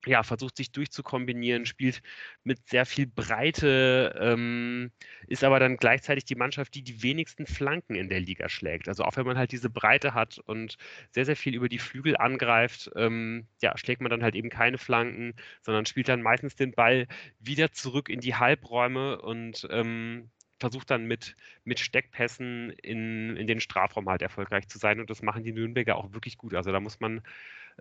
ja, 0.07 0.23
versucht 0.23 0.57
sich 0.57 0.73
durchzukombinieren, 0.73 1.67
spielt 1.67 2.03
mit 2.45 2.69
sehr 2.69 2.87
viel 2.87 3.07
Breite, 3.07 4.15
ähm, 4.21 4.91
ist 5.27 5.45
aber 5.45 5.59
dann 5.59 5.77
gleichzeitig 5.77 6.25
die 6.25 6.37
Mannschaft, 6.37 6.75
die 6.75 6.83
die 6.83 7.03
wenigsten 7.03 7.47
Flanken 7.47 7.95
in 7.95 8.09
der 8.09 8.21
Liga 8.21 8.49
schlägt. 8.49 8.89
Also 8.89 9.05
auch 9.05 9.17
wenn 9.17 9.27
man 9.27 9.37
halt 9.39 9.53
diese 9.53 9.71
Breite 9.71 10.15
hat 10.15 10.39
und 10.39 10.77
sehr, 11.11 11.25
sehr 11.25 11.37
viel 11.37 11.55
über 11.55 11.69
die 11.69 11.79
Flügel 11.79 12.17
angreift, 12.17 12.91
ähm, 12.97 13.49
ja, 13.61 13.77
schlägt 13.77 14.01
man 14.01 14.11
dann 14.11 14.23
halt 14.23 14.35
eben 14.35 14.51
keine 14.51 14.79
Flanken, 14.79 15.35
sondern 15.63 15.87
spielt 15.87 16.09
dann 16.09 16.23
meistens 16.23 16.55
den 16.55 16.73
Ball 16.73 17.07
wieder 17.41 17.73
zurück 17.73 18.09
in 18.09 18.21
die 18.21 18.37
Halbräume 18.37 19.21
und 19.21 19.67
ähm, 19.71 20.31
versucht 20.61 20.91
dann 20.91 21.07
mit, 21.07 21.37
mit 21.65 21.81
Steckpässen 21.81 22.71
in, 22.71 23.37
in 23.37 23.47
den 23.47 23.61
Strafraum 23.61 24.09
halt 24.09 24.23
erfolgreich 24.23 24.69
zu 24.69 24.79
sein. 24.79 25.01
Und 25.01 25.11
das 25.11 25.23
machen 25.23 25.45
die 25.45 25.53
Nürnberger 25.53 25.97
auch 25.97 26.13
wirklich 26.13 26.37
gut. 26.37 26.55
Also 26.55 26.73
da 26.73 26.81
muss 26.81 27.01
man 27.01 27.23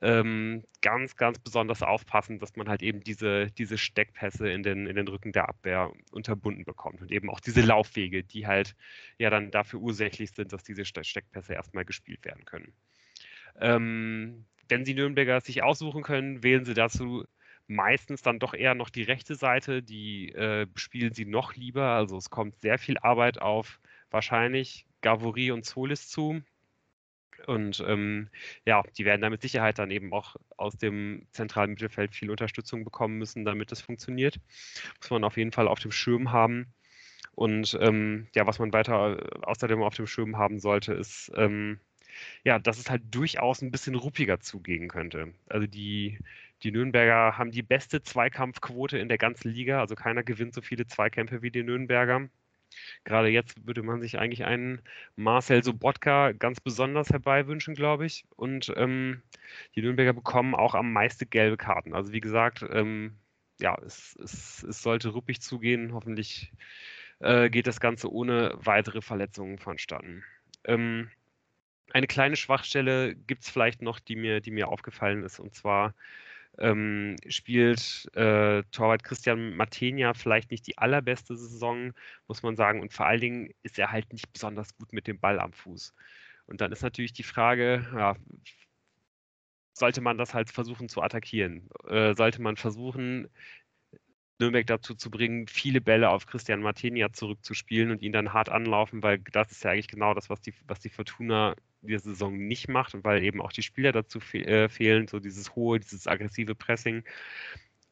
ähm, 0.01 0.63
ganz, 0.81 1.15
ganz 1.15 1.39
besonders 1.39 1.81
aufpassen, 1.81 2.39
dass 2.39 2.55
man 2.55 2.69
halt 2.69 2.83
eben 2.83 3.01
diese, 3.01 3.47
diese 3.51 3.77
Steckpässe 3.77 4.49
in 4.49 4.63
den, 4.63 4.87
in 4.87 4.95
den 4.95 5.07
Rücken 5.07 5.31
der 5.31 5.49
Abwehr 5.49 5.91
unterbunden 6.11 6.65
bekommt. 6.65 7.01
Und 7.01 7.11
eben 7.11 7.29
auch 7.29 7.39
diese 7.39 7.61
Laufwege, 7.61 8.23
die 8.23 8.47
halt 8.47 8.75
ja 9.17 9.29
dann 9.29 9.51
dafür 9.51 9.79
ursächlich 9.79 10.31
sind, 10.31 10.53
dass 10.53 10.63
diese 10.63 10.85
Steckpässe 10.85 11.53
erstmal 11.53 11.85
gespielt 11.85 12.25
werden 12.25 12.45
können. 12.45 12.73
Ähm, 13.59 14.45
wenn 14.69 14.85
Sie 14.85 14.93
Nürnberger 14.93 15.41
sich 15.41 15.63
aussuchen 15.63 16.03
können, 16.03 16.43
wählen 16.43 16.65
Sie 16.65 16.73
dazu 16.73 17.25
meistens 17.67 18.21
dann 18.21 18.39
doch 18.39 18.53
eher 18.53 18.75
noch 18.75 18.89
die 18.89 19.03
rechte 19.03 19.35
Seite, 19.35 19.83
die 19.83 20.29
äh, 20.29 20.65
bespielen 20.73 21.13
sie 21.13 21.25
noch 21.25 21.55
lieber. 21.55 21.83
Also 21.83 22.17
es 22.17 22.29
kommt 22.29 22.59
sehr 22.59 22.77
viel 22.77 22.97
Arbeit 22.97 23.41
auf 23.41 23.79
wahrscheinlich 24.09 24.85
Gavory 25.01 25.51
und 25.51 25.65
Solis 25.65 26.09
zu. 26.09 26.41
Und 27.45 27.83
ähm, 27.87 28.29
ja, 28.65 28.83
die 28.97 29.05
werden 29.05 29.21
da 29.21 29.29
mit 29.29 29.41
Sicherheit 29.41 29.79
dann 29.79 29.91
eben 29.91 30.13
auch 30.13 30.35
aus 30.57 30.77
dem 30.77 31.27
zentralen 31.31 31.71
Mittelfeld 31.71 32.15
viel 32.15 32.31
Unterstützung 32.31 32.83
bekommen 32.83 33.17
müssen, 33.17 33.45
damit 33.45 33.71
das 33.71 33.81
funktioniert. 33.81 34.39
Muss 34.99 35.09
man 35.09 35.23
auf 35.23 35.37
jeden 35.37 35.51
Fall 35.51 35.67
auf 35.67 35.79
dem 35.79 35.91
Schirm 35.91 36.31
haben. 36.31 36.73
Und 37.35 37.77
ähm, 37.81 38.27
ja, 38.35 38.47
was 38.47 38.59
man 38.59 38.73
weiter 38.73 39.19
äh, 39.19 39.39
außerdem 39.43 39.83
auf 39.83 39.95
dem 39.95 40.07
Schirm 40.07 40.37
haben 40.37 40.59
sollte, 40.59 40.93
ist, 40.93 41.31
ähm, 41.35 41.79
ja, 42.43 42.59
dass 42.59 42.79
es 42.79 42.89
halt 42.89 43.03
durchaus 43.11 43.61
ein 43.61 43.71
bisschen 43.71 43.95
ruppiger 43.95 44.39
zugehen 44.39 44.87
könnte. 44.87 45.33
Also 45.47 45.67
die, 45.67 46.19
die 46.63 46.71
Nürnberger 46.71 47.37
haben 47.37 47.51
die 47.51 47.61
beste 47.61 48.01
Zweikampfquote 48.01 48.97
in 48.97 49.07
der 49.09 49.17
ganzen 49.19 49.51
Liga. 49.51 49.79
Also 49.79 49.95
keiner 49.95 50.23
gewinnt 50.23 50.53
so 50.53 50.61
viele 50.61 50.87
Zweikämpfe 50.87 51.41
wie 51.41 51.51
die 51.51 51.63
Nürnberger. 51.63 52.29
Gerade 53.03 53.29
jetzt 53.29 53.65
würde 53.65 53.83
man 53.83 54.01
sich 54.01 54.19
eigentlich 54.19 54.45
einen 54.45 54.81
Marcel 55.15 55.63
Sobotka 55.63 56.31
ganz 56.31 56.59
besonders 56.59 57.09
herbeiwünschen, 57.09 57.75
glaube 57.75 58.05
ich. 58.05 58.25
Und 58.35 58.73
ähm, 58.75 59.21
die 59.75 59.81
Nürnberger 59.81 60.13
bekommen 60.13 60.55
auch 60.55 60.75
am 60.75 60.91
meisten 60.93 61.29
gelbe 61.29 61.57
Karten. 61.57 61.93
Also 61.93 62.11
wie 62.11 62.21
gesagt, 62.21 62.65
ähm, 62.69 63.17
ja, 63.59 63.77
es, 63.85 64.15
es, 64.21 64.63
es, 64.63 64.81
sollte 64.81 65.09
ruppig 65.09 65.41
zugehen. 65.41 65.93
Hoffentlich 65.93 66.51
äh, 67.19 67.49
geht 67.49 67.67
das 67.67 67.79
Ganze 67.79 68.11
ohne 68.11 68.53
weitere 68.57 69.01
Verletzungen 69.01 69.57
vonstatten. 69.57 70.23
Ähm, 70.65 71.09
eine 71.93 72.07
kleine 72.07 72.35
Schwachstelle 72.35 73.15
gibt 73.15 73.43
es 73.43 73.49
vielleicht 73.49 73.81
noch, 73.81 73.99
die 73.99 74.15
mir, 74.15 74.41
die 74.41 74.51
mir 74.51 74.67
aufgefallen 74.67 75.23
ist. 75.23 75.39
Und 75.39 75.55
zwar 75.55 75.93
ähm, 76.59 77.15
spielt 77.27 78.09
äh, 78.15 78.63
Torwart 78.71 79.03
Christian 79.03 79.55
Matenia 79.55 80.13
vielleicht 80.13 80.51
nicht 80.51 80.67
die 80.67 80.77
allerbeste 80.77 81.35
Saison, 81.37 81.93
muss 82.27 82.43
man 82.43 82.55
sagen. 82.55 82.81
Und 82.81 82.93
vor 82.93 83.05
allen 83.05 83.21
Dingen 83.21 83.49
ist 83.63 83.79
er 83.79 83.91
halt 83.91 84.11
nicht 84.13 84.31
besonders 84.33 84.75
gut 84.77 84.93
mit 84.93 85.07
dem 85.07 85.19
Ball 85.19 85.39
am 85.39 85.53
Fuß. 85.53 85.93
Und 86.47 86.61
dann 86.61 86.71
ist 86.71 86.81
natürlich 86.83 87.13
die 87.13 87.23
Frage, 87.23 87.85
ja, 87.95 88.15
sollte 89.73 90.01
man 90.01 90.17
das 90.17 90.33
halt 90.33 90.49
versuchen 90.51 90.89
zu 90.89 91.01
attackieren? 91.01 91.69
Äh, 91.87 92.15
sollte 92.15 92.41
man 92.41 92.57
versuchen, 92.57 93.29
Nürnberg 94.39 94.67
dazu 94.67 94.93
zu 94.95 95.09
bringen, 95.09 95.47
viele 95.47 95.81
Bälle 95.81 96.09
auf 96.09 96.27
Christian 96.27 96.61
Martinia 96.61 97.11
zurückzuspielen 97.11 97.91
und 97.91 98.01
ihn 98.01 98.11
dann 98.11 98.33
hart 98.33 98.49
anlaufen, 98.49 99.01
weil 99.03 99.19
das 99.19 99.51
ist 99.51 99.63
ja 99.63 99.71
eigentlich 99.71 99.87
genau 99.87 100.13
das, 100.13 100.29
was 100.29 100.41
die, 100.41 100.53
was 100.67 100.79
die 100.79 100.89
Fortuna 100.89 101.55
diese 101.81 102.09
Saison 102.09 102.37
nicht 102.37 102.67
macht 102.67 102.93
und 102.95 103.03
weil 103.03 103.23
eben 103.23 103.41
auch 103.41 103.51
die 103.51 103.63
Spieler 103.63 103.91
dazu 103.91 104.19
fe 104.19 104.39
äh, 104.45 104.69
fehlen, 104.69 105.07
so 105.07 105.19
dieses 105.19 105.55
hohe, 105.55 105.79
dieses 105.79 106.07
aggressive 106.07 106.55
Pressing. 106.55 107.03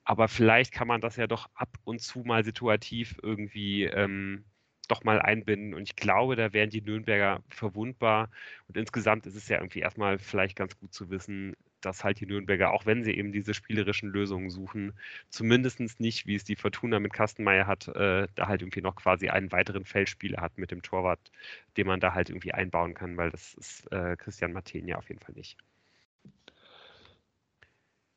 Aber 0.03 0.27
vielleicht 0.27 0.71
kann 0.71 0.87
man 0.87 1.01
das 1.01 1.15
ja 1.15 1.27
doch 1.27 1.49
ab 1.55 1.77
und 1.83 1.99
zu 2.01 2.19
mal 2.19 2.43
situativ 2.43 3.17
irgendwie 3.23 3.85
ähm, 3.85 4.45
doch 4.87 5.03
mal 5.03 5.19
einbinden. 5.21 5.73
Und 5.73 5.83
ich 5.83 5.95
glaube, 5.95 6.35
da 6.35 6.53
wären 6.53 6.69
die 6.69 6.81
Nürnberger 6.81 7.43
verwundbar. 7.49 8.29
Und 8.67 8.77
insgesamt 8.77 9.25
ist 9.25 9.35
es 9.35 9.47
ja 9.47 9.57
irgendwie 9.57 9.79
erstmal 9.79 10.19
vielleicht 10.19 10.55
ganz 10.55 10.77
gut 10.77 10.93
zu 10.93 11.09
wissen, 11.09 11.55
dass 11.85 12.03
halt 12.03 12.19
die 12.19 12.25
Nürnberger, 12.25 12.71
auch 12.71 12.85
wenn 12.85 13.03
sie 13.03 13.13
eben 13.13 13.31
diese 13.31 13.53
spielerischen 13.53 14.09
Lösungen 14.09 14.49
suchen, 14.49 14.93
zumindest 15.29 15.79
nicht, 15.99 16.25
wie 16.25 16.35
es 16.35 16.43
die 16.43 16.55
Fortuna 16.55 16.99
mit 16.99 17.13
Kastenmeier 17.13 17.67
hat, 17.67 17.87
äh, 17.89 18.27
da 18.35 18.47
halt 18.47 18.61
irgendwie 18.61 18.81
noch 18.81 18.95
quasi 18.95 19.29
einen 19.29 19.51
weiteren 19.51 19.85
Feldspieler 19.85 20.41
hat 20.41 20.57
mit 20.57 20.71
dem 20.71 20.81
Torwart, 20.81 21.19
den 21.77 21.87
man 21.87 21.99
da 21.99 22.13
halt 22.13 22.29
irgendwie 22.29 22.53
einbauen 22.53 22.93
kann, 22.93 23.17
weil 23.17 23.31
das 23.31 23.53
ist 23.53 23.91
äh, 23.91 24.15
Christian 24.17 24.53
Martin 24.53 24.87
ja 24.87 24.97
auf 24.97 25.07
jeden 25.09 25.21
Fall 25.21 25.35
nicht. 25.35 25.57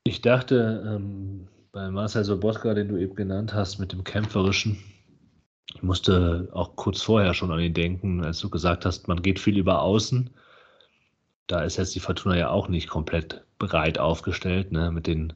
Ich 0.04 0.22
dachte, 0.22 0.84
ähm, 0.86 1.48
bei 1.72 1.90
Marcel 1.90 2.24
Sobotka, 2.24 2.74
den 2.74 2.88
du 2.88 2.96
eben 2.96 3.14
genannt 3.14 3.52
hast, 3.52 3.78
mit 3.78 3.92
dem 3.92 4.04
Kämpferischen, 4.04 4.78
ich 5.74 5.82
musste 5.82 6.48
auch 6.52 6.76
kurz 6.76 7.02
vorher 7.02 7.34
schon 7.34 7.52
an 7.52 7.60
ihn 7.60 7.74
denken, 7.74 8.24
als 8.24 8.38
du 8.38 8.48
gesagt 8.48 8.86
hast, 8.86 9.06
man 9.06 9.20
geht 9.20 9.38
viel 9.38 9.58
über 9.58 9.82
Außen 9.82 10.30
da 11.48 11.62
ist 11.62 11.78
jetzt 11.78 11.94
die 11.94 12.00
Fortuna 12.00 12.36
ja 12.36 12.50
auch 12.50 12.68
nicht 12.68 12.88
komplett 12.88 13.44
breit 13.58 13.98
aufgestellt, 13.98 14.72
ne? 14.72 14.90
mit 14.90 15.06
den 15.06 15.32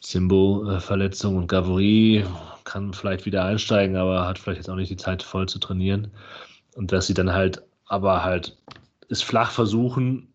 Zimbo-Verletzungen 0.00 1.38
und 1.38 1.46
Gavory 1.48 2.24
kann 2.64 2.92
vielleicht 2.92 3.24
wieder 3.26 3.44
einsteigen, 3.44 3.96
aber 3.96 4.26
hat 4.26 4.38
vielleicht 4.38 4.58
jetzt 4.58 4.68
auch 4.68 4.76
nicht 4.76 4.90
die 4.90 4.96
Zeit 4.96 5.22
voll 5.22 5.48
zu 5.48 5.58
trainieren. 5.58 6.10
Und 6.74 6.92
dass 6.92 7.06
sie 7.06 7.14
dann 7.14 7.32
halt, 7.32 7.62
aber 7.86 8.24
halt 8.24 8.56
es 9.08 9.22
flach 9.22 9.50
versuchen, 9.50 10.32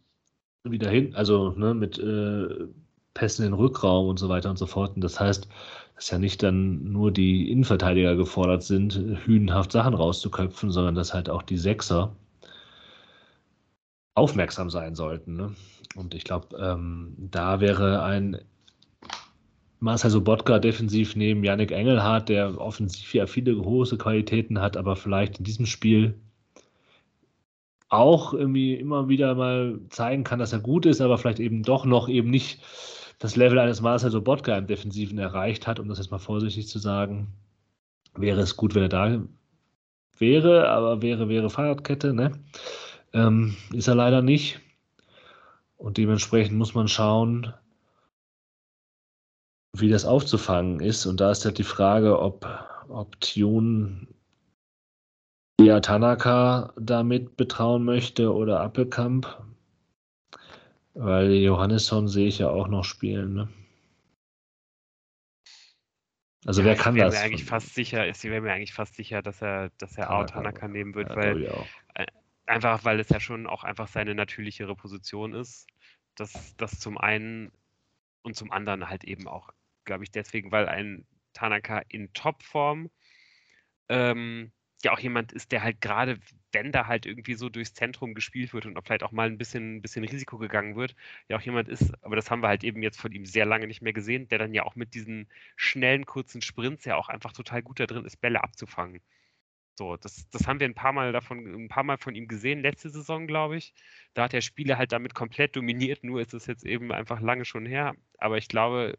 wieder 0.63 0.89
hin, 0.89 1.15
also 1.15 1.51
ne, 1.51 1.73
mit 1.73 1.97
äh, 1.99 2.67
Pässen 3.13 3.45
in 3.45 3.51
den 3.51 3.59
Rückraum 3.59 4.07
und 4.07 4.17
so 4.17 4.29
weiter 4.29 4.49
und 4.49 4.57
so 4.57 4.65
fort. 4.65 4.95
Und 4.95 5.01
das 5.01 5.19
heißt, 5.19 5.47
dass 5.95 6.09
ja 6.09 6.17
nicht 6.17 6.41
dann 6.43 6.91
nur 6.91 7.11
die 7.11 7.51
Innenverteidiger 7.51 8.15
gefordert 8.15 8.63
sind, 8.63 8.95
hünenhaft 9.25 9.71
Sachen 9.71 9.93
rauszuköpfen, 9.93 10.71
sondern 10.71 10.95
dass 10.95 11.13
halt 11.13 11.29
auch 11.29 11.43
die 11.43 11.57
Sechser 11.57 12.15
aufmerksam 14.15 14.69
sein 14.69 14.95
sollten. 14.95 15.35
Ne? 15.35 15.55
Und 15.95 16.13
ich 16.13 16.23
glaube, 16.23 16.55
ähm, 16.57 17.15
da 17.17 17.59
wäre 17.59 18.03
ein 18.03 18.39
Marcel 19.79 20.11
Sobotka 20.11 20.59
defensiv 20.59 21.15
neben 21.15 21.43
Yannick 21.43 21.71
Engelhardt, 21.71 22.29
der 22.29 22.59
offensiv 22.59 23.13
ja 23.13 23.25
viele 23.27 23.55
große 23.55 23.97
Qualitäten 23.97 24.59
hat, 24.59 24.77
aber 24.77 24.95
vielleicht 24.95 25.39
in 25.39 25.45
diesem 25.45 25.65
Spiel 25.65 26.19
auch 27.87 28.33
irgendwie 28.33 28.75
immer 28.75 29.09
wieder 29.09 29.33
mal 29.35 29.79
zeigen 29.89 30.23
kann, 30.23 30.39
dass 30.39 30.53
er 30.53 30.59
gut 30.59 30.85
ist, 30.85 31.01
aber 31.01 31.17
vielleicht 31.17 31.39
eben 31.39 31.63
doch 31.63 31.85
noch 31.85 32.07
eben 32.07 32.29
nicht 32.29 32.61
das 33.17 33.35
Level 33.35 33.57
eines 33.57 33.81
Marcel 33.81 34.11
Sobotka 34.11 34.57
im 34.57 34.67
Defensiven 34.67 35.17
erreicht 35.17 35.65
hat, 35.65 35.79
um 35.79 35.87
das 35.87 35.97
jetzt 35.97 36.11
mal 36.11 36.19
vorsichtig 36.19 36.67
zu 36.67 36.77
sagen. 36.77 37.33
Wäre 38.15 38.41
es 38.41 38.55
gut, 38.55 38.75
wenn 38.75 38.83
er 38.83 38.89
da 38.89 39.21
wäre, 40.17 40.69
aber 40.69 41.01
wäre, 41.01 41.29
wäre 41.29 41.49
Fahrradkette, 41.49 42.13
ne? 42.13 42.31
Ähm, 43.13 43.55
ist 43.73 43.87
er 43.87 43.95
leider 43.95 44.21
nicht. 44.21 44.59
Und 45.79 45.97
dementsprechend 45.97 46.57
muss 46.57 46.73
man 46.73 46.89
schauen, 46.89 47.53
wie 49.77 49.89
das 49.89 50.03
aufzufangen 50.03 50.81
ist. 50.81 51.05
Und 51.05 51.21
da 51.21 51.31
ist 51.31 51.45
halt 51.45 51.57
die 51.57 51.63
Frage, 51.63 52.19
ob, 52.19 52.45
ob 52.89 53.19
Tune 53.21 54.07
eher 55.57 55.81
Tanaka 55.81 56.73
damit 56.77 57.37
betrauen 57.37 57.85
möchte 57.85 58.33
oder 58.33 58.59
Appelkamp. 58.59 59.41
Weil 60.95 61.31
Johannesson 61.35 62.09
sehe 62.09 62.27
ich 62.27 62.39
ja 62.39 62.49
auch 62.49 62.67
noch 62.67 62.83
spielen. 62.83 63.33
Ne? 63.33 63.49
Also 66.45 66.61
ja, 66.61 66.67
wer 66.67 66.75
kann 66.75 66.95
das? 66.95 67.13
Mir 67.13 67.21
eigentlich 67.21 67.45
fast 67.45 67.73
sicher, 67.73 68.05
ich 68.05 68.21
wäre 68.25 68.41
mir 68.41 68.51
eigentlich 68.51 68.73
fast 68.73 68.95
sicher, 68.95 69.21
dass 69.21 69.41
er, 69.41 69.69
dass 69.77 69.97
er 69.97 70.07
Tanaka, 70.07 70.25
Tanaka 70.25 70.67
nehmen 70.67 70.93
wird, 70.93 71.09
ja, 71.09 71.15
weil 71.15 71.49
Einfach, 72.49 72.83
weil 72.83 72.99
es 72.99 73.09
ja 73.09 73.19
schon 73.19 73.47
auch 73.47 73.63
einfach 73.63 73.87
seine 73.87 74.15
natürlichere 74.15 74.75
Position 74.75 75.33
ist. 75.33 75.67
Das, 76.15 76.55
das 76.57 76.79
zum 76.79 76.97
einen 76.97 77.51
und 78.23 78.35
zum 78.35 78.51
anderen 78.51 78.89
halt 78.89 79.03
eben 79.05 79.27
auch, 79.27 79.51
glaube 79.85 80.03
ich, 80.03 80.11
deswegen, 80.11 80.51
weil 80.51 80.67
ein 80.69 81.07
Tanaka 81.33 81.79
in 81.89 82.13
Topform 82.13 82.89
ähm, 83.89 84.51
ja 84.83 84.93
auch 84.93 84.99
jemand 84.99 85.31
ist, 85.33 85.51
der 85.51 85.63
halt 85.63 85.81
gerade, 85.81 86.19
wenn 86.51 86.71
da 86.71 86.87
halt 86.87 87.05
irgendwie 87.05 87.35
so 87.35 87.49
durchs 87.49 87.73
Zentrum 87.73 88.13
gespielt 88.13 88.53
wird 88.53 88.65
und 88.65 88.79
vielleicht 88.85 89.03
auch 89.03 89.11
mal 89.11 89.27
ein 89.27 89.37
bisschen, 89.37 89.77
ein 89.77 89.81
bisschen 89.81 90.05
Risiko 90.05 90.37
gegangen 90.37 90.75
wird, 90.75 90.95
ja 91.27 91.37
auch 91.37 91.41
jemand 91.41 91.67
ist, 91.69 91.93
aber 92.03 92.15
das 92.15 92.31
haben 92.31 92.41
wir 92.41 92.47
halt 92.49 92.63
eben 92.63 92.81
jetzt 92.81 92.99
von 92.99 93.11
ihm 93.11 93.25
sehr 93.25 93.45
lange 93.45 93.67
nicht 93.67 93.81
mehr 93.81 93.93
gesehen, 93.93 94.27
der 94.29 94.39
dann 94.39 94.53
ja 94.53 94.63
auch 94.63 94.75
mit 94.75 94.93
diesen 94.95 95.27
schnellen, 95.57 96.05
kurzen 96.05 96.41
Sprints 96.41 96.85
ja 96.85 96.95
auch 96.95 97.09
einfach 97.09 97.33
total 97.33 97.61
gut 97.63 97.79
da 97.79 97.87
drin 97.87 98.05
ist, 98.05 98.17
Bälle 98.21 98.43
abzufangen. 98.43 99.01
So, 99.79 99.95
das, 99.95 100.29
das 100.29 100.45
haben 100.45 100.59
wir 100.59 100.67
ein 100.67 100.75
paar 100.75 100.91
Mal 100.91 101.13
davon, 101.13 101.39
ein 101.65 101.69
paar 101.69 101.83
Mal 101.83 101.97
von 101.97 102.13
ihm 102.13 102.27
gesehen, 102.27 102.61
letzte 102.61 102.89
Saison, 102.89 103.27
glaube 103.27 103.55
ich. 103.57 103.73
Da 104.13 104.23
hat 104.25 104.33
der 104.33 104.41
Spieler 104.41 104.77
halt 104.77 104.91
damit 104.91 105.15
komplett 105.15 105.55
dominiert, 105.55 106.03
nur 106.03 106.19
ist 106.21 106.33
es 106.33 106.47
jetzt 106.47 106.65
eben 106.65 106.91
einfach 106.91 107.21
lange 107.21 107.45
schon 107.45 107.65
her. 107.65 107.95
Aber 108.17 108.37
ich 108.37 108.49
glaube, 108.49 108.97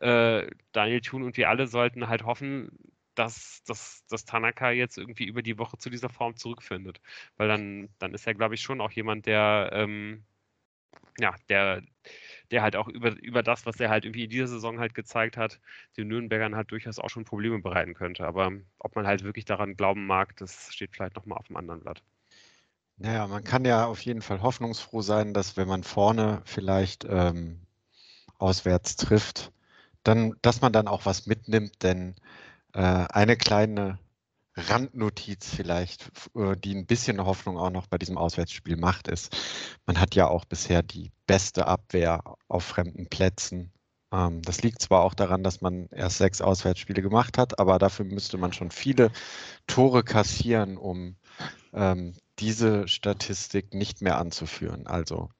äh, 0.00 0.48
Daniel 0.72 1.00
Thun 1.00 1.24
und 1.24 1.36
wir 1.36 1.48
alle 1.50 1.66
sollten 1.66 2.08
halt 2.08 2.24
hoffen, 2.24 2.70
dass, 3.16 3.64
dass, 3.64 4.06
dass 4.08 4.24
Tanaka 4.24 4.70
jetzt 4.70 4.96
irgendwie 4.98 5.24
über 5.26 5.42
die 5.42 5.58
Woche 5.58 5.78
zu 5.78 5.90
dieser 5.90 6.08
Form 6.08 6.36
zurückfindet. 6.36 7.00
Weil 7.36 7.48
dann, 7.48 7.88
dann 7.98 8.14
ist 8.14 8.26
er, 8.26 8.34
glaube 8.34 8.54
ich, 8.54 8.62
schon 8.62 8.80
auch 8.80 8.92
jemand, 8.92 9.26
der, 9.26 9.70
ähm, 9.74 10.24
ja, 11.18 11.34
der, 11.48 11.82
der 12.50 12.62
halt 12.62 12.76
auch 12.76 12.88
über, 12.88 13.10
über 13.22 13.42
das, 13.42 13.66
was 13.66 13.78
er 13.80 13.90
halt 13.90 14.04
irgendwie 14.04 14.24
in 14.24 14.30
dieser 14.30 14.46
Saison 14.46 14.78
halt 14.78 14.94
gezeigt 14.94 15.36
hat, 15.36 15.60
den 15.96 16.08
Nürnbergern 16.08 16.56
halt 16.56 16.70
durchaus 16.70 16.98
auch 16.98 17.10
schon 17.10 17.24
Probleme 17.24 17.58
bereiten 17.60 17.94
könnte. 17.94 18.26
Aber 18.26 18.52
ob 18.78 18.96
man 18.96 19.06
halt 19.06 19.24
wirklich 19.24 19.44
daran 19.44 19.76
glauben 19.76 20.06
mag, 20.06 20.36
das 20.36 20.72
steht 20.72 20.92
vielleicht 20.92 21.16
nochmal 21.16 21.38
auf 21.38 21.46
dem 21.46 21.56
anderen 21.56 21.80
Blatt. 21.80 22.02
Naja, 22.98 23.26
man 23.26 23.42
kann 23.42 23.64
ja 23.64 23.86
auf 23.86 24.00
jeden 24.02 24.22
Fall 24.22 24.42
hoffnungsfroh 24.42 25.02
sein, 25.02 25.34
dass 25.34 25.56
wenn 25.56 25.68
man 25.68 25.82
vorne 25.82 26.42
vielleicht 26.44 27.04
ähm, 27.08 27.60
auswärts 28.38 28.96
trifft, 28.96 29.52
dann, 30.02 30.34
dass 30.42 30.60
man 30.60 30.72
dann 30.72 30.88
auch 30.88 31.06
was 31.06 31.26
mitnimmt, 31.26 31.82
denn 31.82 32.14
äh, 32.74 32.80
eine 32.80 33.36
kleine 33.36 33.98
Randnotiz 34.54 35.54
vielleicht, 35.54 36.10
äh, 36.34 36.56
die 36.56 36.74
ein 36.74 36.86
bisschen 36.86 37.24
Hoffnung 37.24 37.58
auch 37.58 37.70
noch 37.70 37.86
bei 37.86 37.98
diesem 37.98 38.18
Auswärtsspiel 38.18 38.76
macht, 38.76 39.08
ist, 39.08 39.36
man 39.86 39.98
hat 39.98 40.14
ja 40.14 40.28
auch 40.28 40.44
bisher 40.44 40.82
die 40.82 41.10
beste 41.26 41.66
Abwehr 41.66 42.22
auf 42.48 42.64
fremden 42.64 43.08
Plätzen. 43.08 43.72
Ähm, 44.12 44.42
das 44.42 44.62
liegt 44.62 44.82
zwar 44.82 45.02
auch 45.04 45.14
daran, 45.14 45.42
dass 45.42 45.62
man 45.62 45.88
erst 45.88 46.18
sechs 46.18 46.42
Auswärtsspiele 46.42 47.00
gemacht 47.00 47.38
hat, 47.38 47.58
aber 47.58 47.78
dafür 47.78 48.04
müsste 48.04 48.36
man 48.36 48.52
schon 48.52 48.70
viele 48.70 49.10
Tore 49.66 50.04
kassieren, 50.04 50.76
um 50.76 51.16
ähm, 51.72 52.14
diese 52.38 52.88
Statistik 52.88 53.72
nicht 53.72 54.02
mehr 54.02 54.18
anzuführen. 54.18 54.86
Also. 54.86 55.30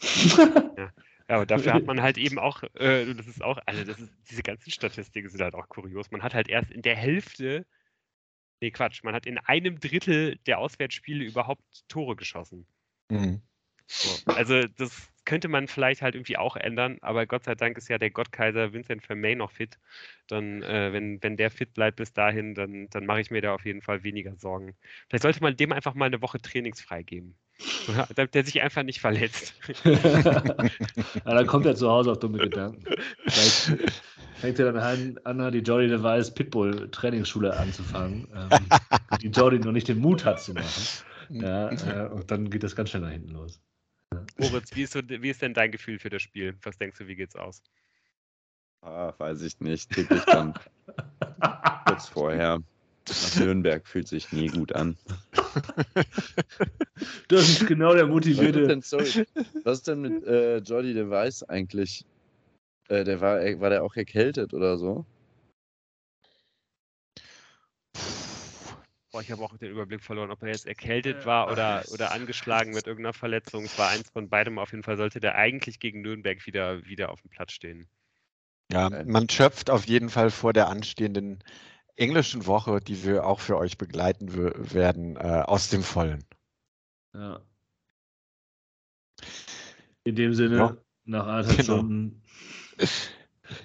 ja. 0.00 0.90
Aber 1.28 1.44
dafür 1.44 1.74
hat 1.74 1.86
man 1.86 2.02
halt 2.02 2.18
eben 2.18 2.38
auch, 2.38 2.62
äh, 2.74 3.12
das 3.12 3.26
ist 3.26 3.42
auch, 3.42 3.58
also 3.66 3.82
das 3.82 3.98
ist, 3.98 4.12
diese 4.30 4.42
ganzen 4.42 4.70
Statistiken 4.70 5.28
sind 5.28 5.40
halt 5.40 5.54
auch 5.54 5.68
kurios. 5.68 6.10
Man 6.10 6.22
hat 6.22 6.34
halt 6.34 6.48
erst 6.48 6.70
in 6.70 6.82
der 6.82 6.94
Hälfte 6.94 7.66
Nee, 8.60 8.70
Quatsch. 8.70 9.02
Man 9.02 9.14
hat 9.14 9.26
in 9.26 9.38
einem 9.38 9.80
Drittel 9.80 10.36
der 10.46 10.58
Auswärtsspiele 10.58 11.24
überhaupt 11.24 11.62
Tore 11.88 12.16
geschossen. 12.16 12.66
Mhm. 13.10 13.42
So. 13.86 14.32
Also 14.32 14.62
das 14.62 15.12
könnte 15.24 15.48
man 15.48 15.68
vielleicht 15.68 16.02
halt 16.02 16.14
irgendwie 16.14 16.36
auch 16.36 16.56
ändern, 16.56 16.98
aber 17.02 17.26
Gott 17.26 17.44
sei 17.44 17.54
Dank 17.54 17.76
ist 17.78 17.88
ja 17.88 17.98
der 17.98 18.10
Gottkaiser 18.10 18.72
Vincent 18.72 19.04
Vermey 19.04 19.34
noch 19.34 19.50
fit. 19.50 19.78
Dann, 20.28 20.62
äh, 20.62 20.92
wenn, 20.92 21.22
wenn 21.22 21.36
der 21.36 21.50
fit 21.50 21.74
bleibt 21.74 21.96
bis 21.96 22.12
dahin, 22.12 22.54
dann, 22.54 22.88
dann 22.90 23.06
mache 23.06 23.20
ich 23.20 23.30
mir 23.30 23.42
da 23.42 23.54
auf 23.54 23.64
jeden 23.64 23.82
Fall 23.82 24.04
weniger 24.04 24.36
Sorgen. 24.36 24.76
Vielleicht 25.08 25.22
sollte 25.22 25.42
man 25.42 25.56
dem 25.56 25.72
einfach 25.72 25.94
mal 25.94 26.06
eine 26.06 26.22
Woche 26.22 26.40
trainingsfrei 26.40 27.02
geben. 27.02 27.36
Damit 28.14 28.34
der 28.34 28.44
sich 28.44 28.60
einfach 28.60 28.82
nicht 28.82 29.00
verletzt. 29.00 29.54
ja, 29.84 30.70
dann 31.24 31.46
kommt 31.46 31.66
er 31.66 31.74
zu 31.74 31.88
Hause 31.88 32.12
auf 32.12 32.18
dumme 32.18 32.38
Gedanken. 32.38 32.84
Vielleicht 33.26 33.90
fängt 34.36 34.58
er 34.58 34.72
dann 34.72 35.18
an, 35.24 35.52
die 35.52 35.58
Jordi 35.58 35.88
Device 35.88 36.32
Pitbull 36.34 36.90
Trainingsschule 36.90 37.56
anzufangen, 37.56 38.28
ähm, 38.34 38.50
die 39.22 39.28
Jordi 39.28 39.58
noch 39.58 39.72
nicht 39.72 39.88
den 39.88 39.98
Mut 39.98 40.24
hat 40.24 40.40
zu 40.40 40.52
machen. 40.52 40.82
Ja, 41.30 41.70
äh, 42.06 42.08
und 42.08 42.30
dann 42.30 42.50
geht 42.50 42.62
das 42.62 42.76
ganz 42.76 42.90
schnell 42.90 43.02
nach 43.02 43.10
hinten 43.10 43.30
los. 43.30 43.60
Moritz, 44.38 44.74
wie 44.74 44.82
ist, 44.82 44.92
so, 44.92 45.00
wie 45.06 45.30
ist 45.30 45.42
denn 45.42 45.54
dein 45.54 45.72
Gefühl 45.72 45.98
für 45.98 46.10
das 46.10 46.22
Spiel? 46.22 46.56
Was 46.62 46.78
denkst 46.78 46.98
du, 46.98 47.06
wie 47.06 47.16
geht's 47.16 47.36
aus? 47.36 47.62
Ah, 48.82 49.12
weiß 49.18 49.42
ich 49.42 49.58
nicht. 49.60 49.90
Tippe 49.90 50.16
ich 50.16 50.24
dann 50.24 50.54
kurz 51.86 52.08
vorher. 52.08 52.60
Nach 53.08 53.40
Nürnberg 53.40 53.86
fühlt 53.86 54.08
sich 54.08 54.32
nie 54.32 54.48
gut 54.48 54.74
an. 54.74 54.96
Das 57.28 57.48
ist 57.48 57.66
genau 57.66 57.94
der 57.94 58.04
Was 58.08 58.24
ist 58.24 58.34
motivierte. 58.34 58.66
denn, 58.68 58.82
sorry, 58.82 59.26
was 59.64 59.78
ist 59.78 59.88
denn 59.88 60.00
mit 60.00 60.24
äh, 60.24 60.58
Jordi 60.58 60.94
Device 60.94 61.42
eigentlich? 61.44 62.04
Äh, 62.88 63.04
der 63.04 63.20
war, 63.20 63.40
äh, 63.42 63.60
war 63.60 63.70
der 63.70 63.82
auch 63.82 63.96
erkältet 63.96 64.54
oder 64.54 64.78
so? 64.78 65.04
Boah, 69.12 69.20
ich 69.22 69.30
habe 69.30 69.42
auch 69.42 69.56
den 69.56 69.70
Überblick 69.70 70.02
verloren, 70.02 70.30
ob 70.30 70.42
er 70.42 70.48
jetzt 70.50 70.66
erkältet 70.66 71.24
war 71.24 71.50
oder, 71.50 71.84
oder 71.88 72.12
angeschlagen 72.12 72.72
mit 72.74 72.86
irgendeiner 72.86 73.14
Verletzung. 73.14 73.64
Es 73.64 73.78
war 73.78 73.88
eins 73.88 74.10
von 74.10 74.28
beidem. 74.28 74.58
Auf 74.58 74.72
jeden 74.72 74.82
Fall 74.82 74.96
sollte 74.96 75.20
der 75.20 75.36
eigentlich 75.36 75.78
gegen 75.80 76.02
Nürnberg 76.02 76.44
wieder, 76.46 76.84
wieder 76.86 77.10
auf 77.10 77.20
dem 77.22 77.30
Platz 77.30 77.52
stehen. 77.52 77.88
Ja, 78.72 78.86
Okay. 78.86 79.04
man 79.06 79.28
schöpft 79.28 79.70
auf 79.70 79.86
jeden 79.86 80.08
Fall 80.10 80.30
vor 80.30 80.52
der 80.52 80.68
anstehenden 80.68 81.38
englischen 81.96 82.46
Woche, 82.46 82.80
die 82.80 83.04
wir 83.04 83.26
auch 83.26 83.40
für 83.40 83.56
euch 83.56 83.78
begleiten 83.78 84.32
werden, 84.72 85.16
äh, 85.16 85.42
aus 85.46 85.68
dem 85.70 85.82
Vollen. 85.82 86.24
Ja. 87.14 87.40
In 90.04 90.14
dem 90.14 90.34
Sinne, 90.34 90.56
Ja. 90.56 90.76
nach 91.04 91.26
anderthalb 91.26 91.56
Genau. 91.66 91.78
Stunden 91.78 92.22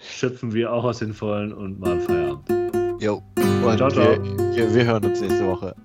schöpfen 0.02 0.54
wir 0.54 0.72
auch 0.72 0.84
aus 0.86 1.00
den 1.00 1.14
Vollen 1.14 1.54
und 1.54 1.80
machen 1.80 2.02
Feierabend. 2.02 3.02
Jo. 3.02 3.22
Ciao, 3.36 3.70
Und 3.72 3.78
ciao. 3.78 3.94
wir, 3.96 4.56
wir, 4.56 4.74
wir 4.76 4.86
hören 4.86 5.06
uns 5.06 5.22
nächste 5.22 5.46
Woche. 5.48 5.76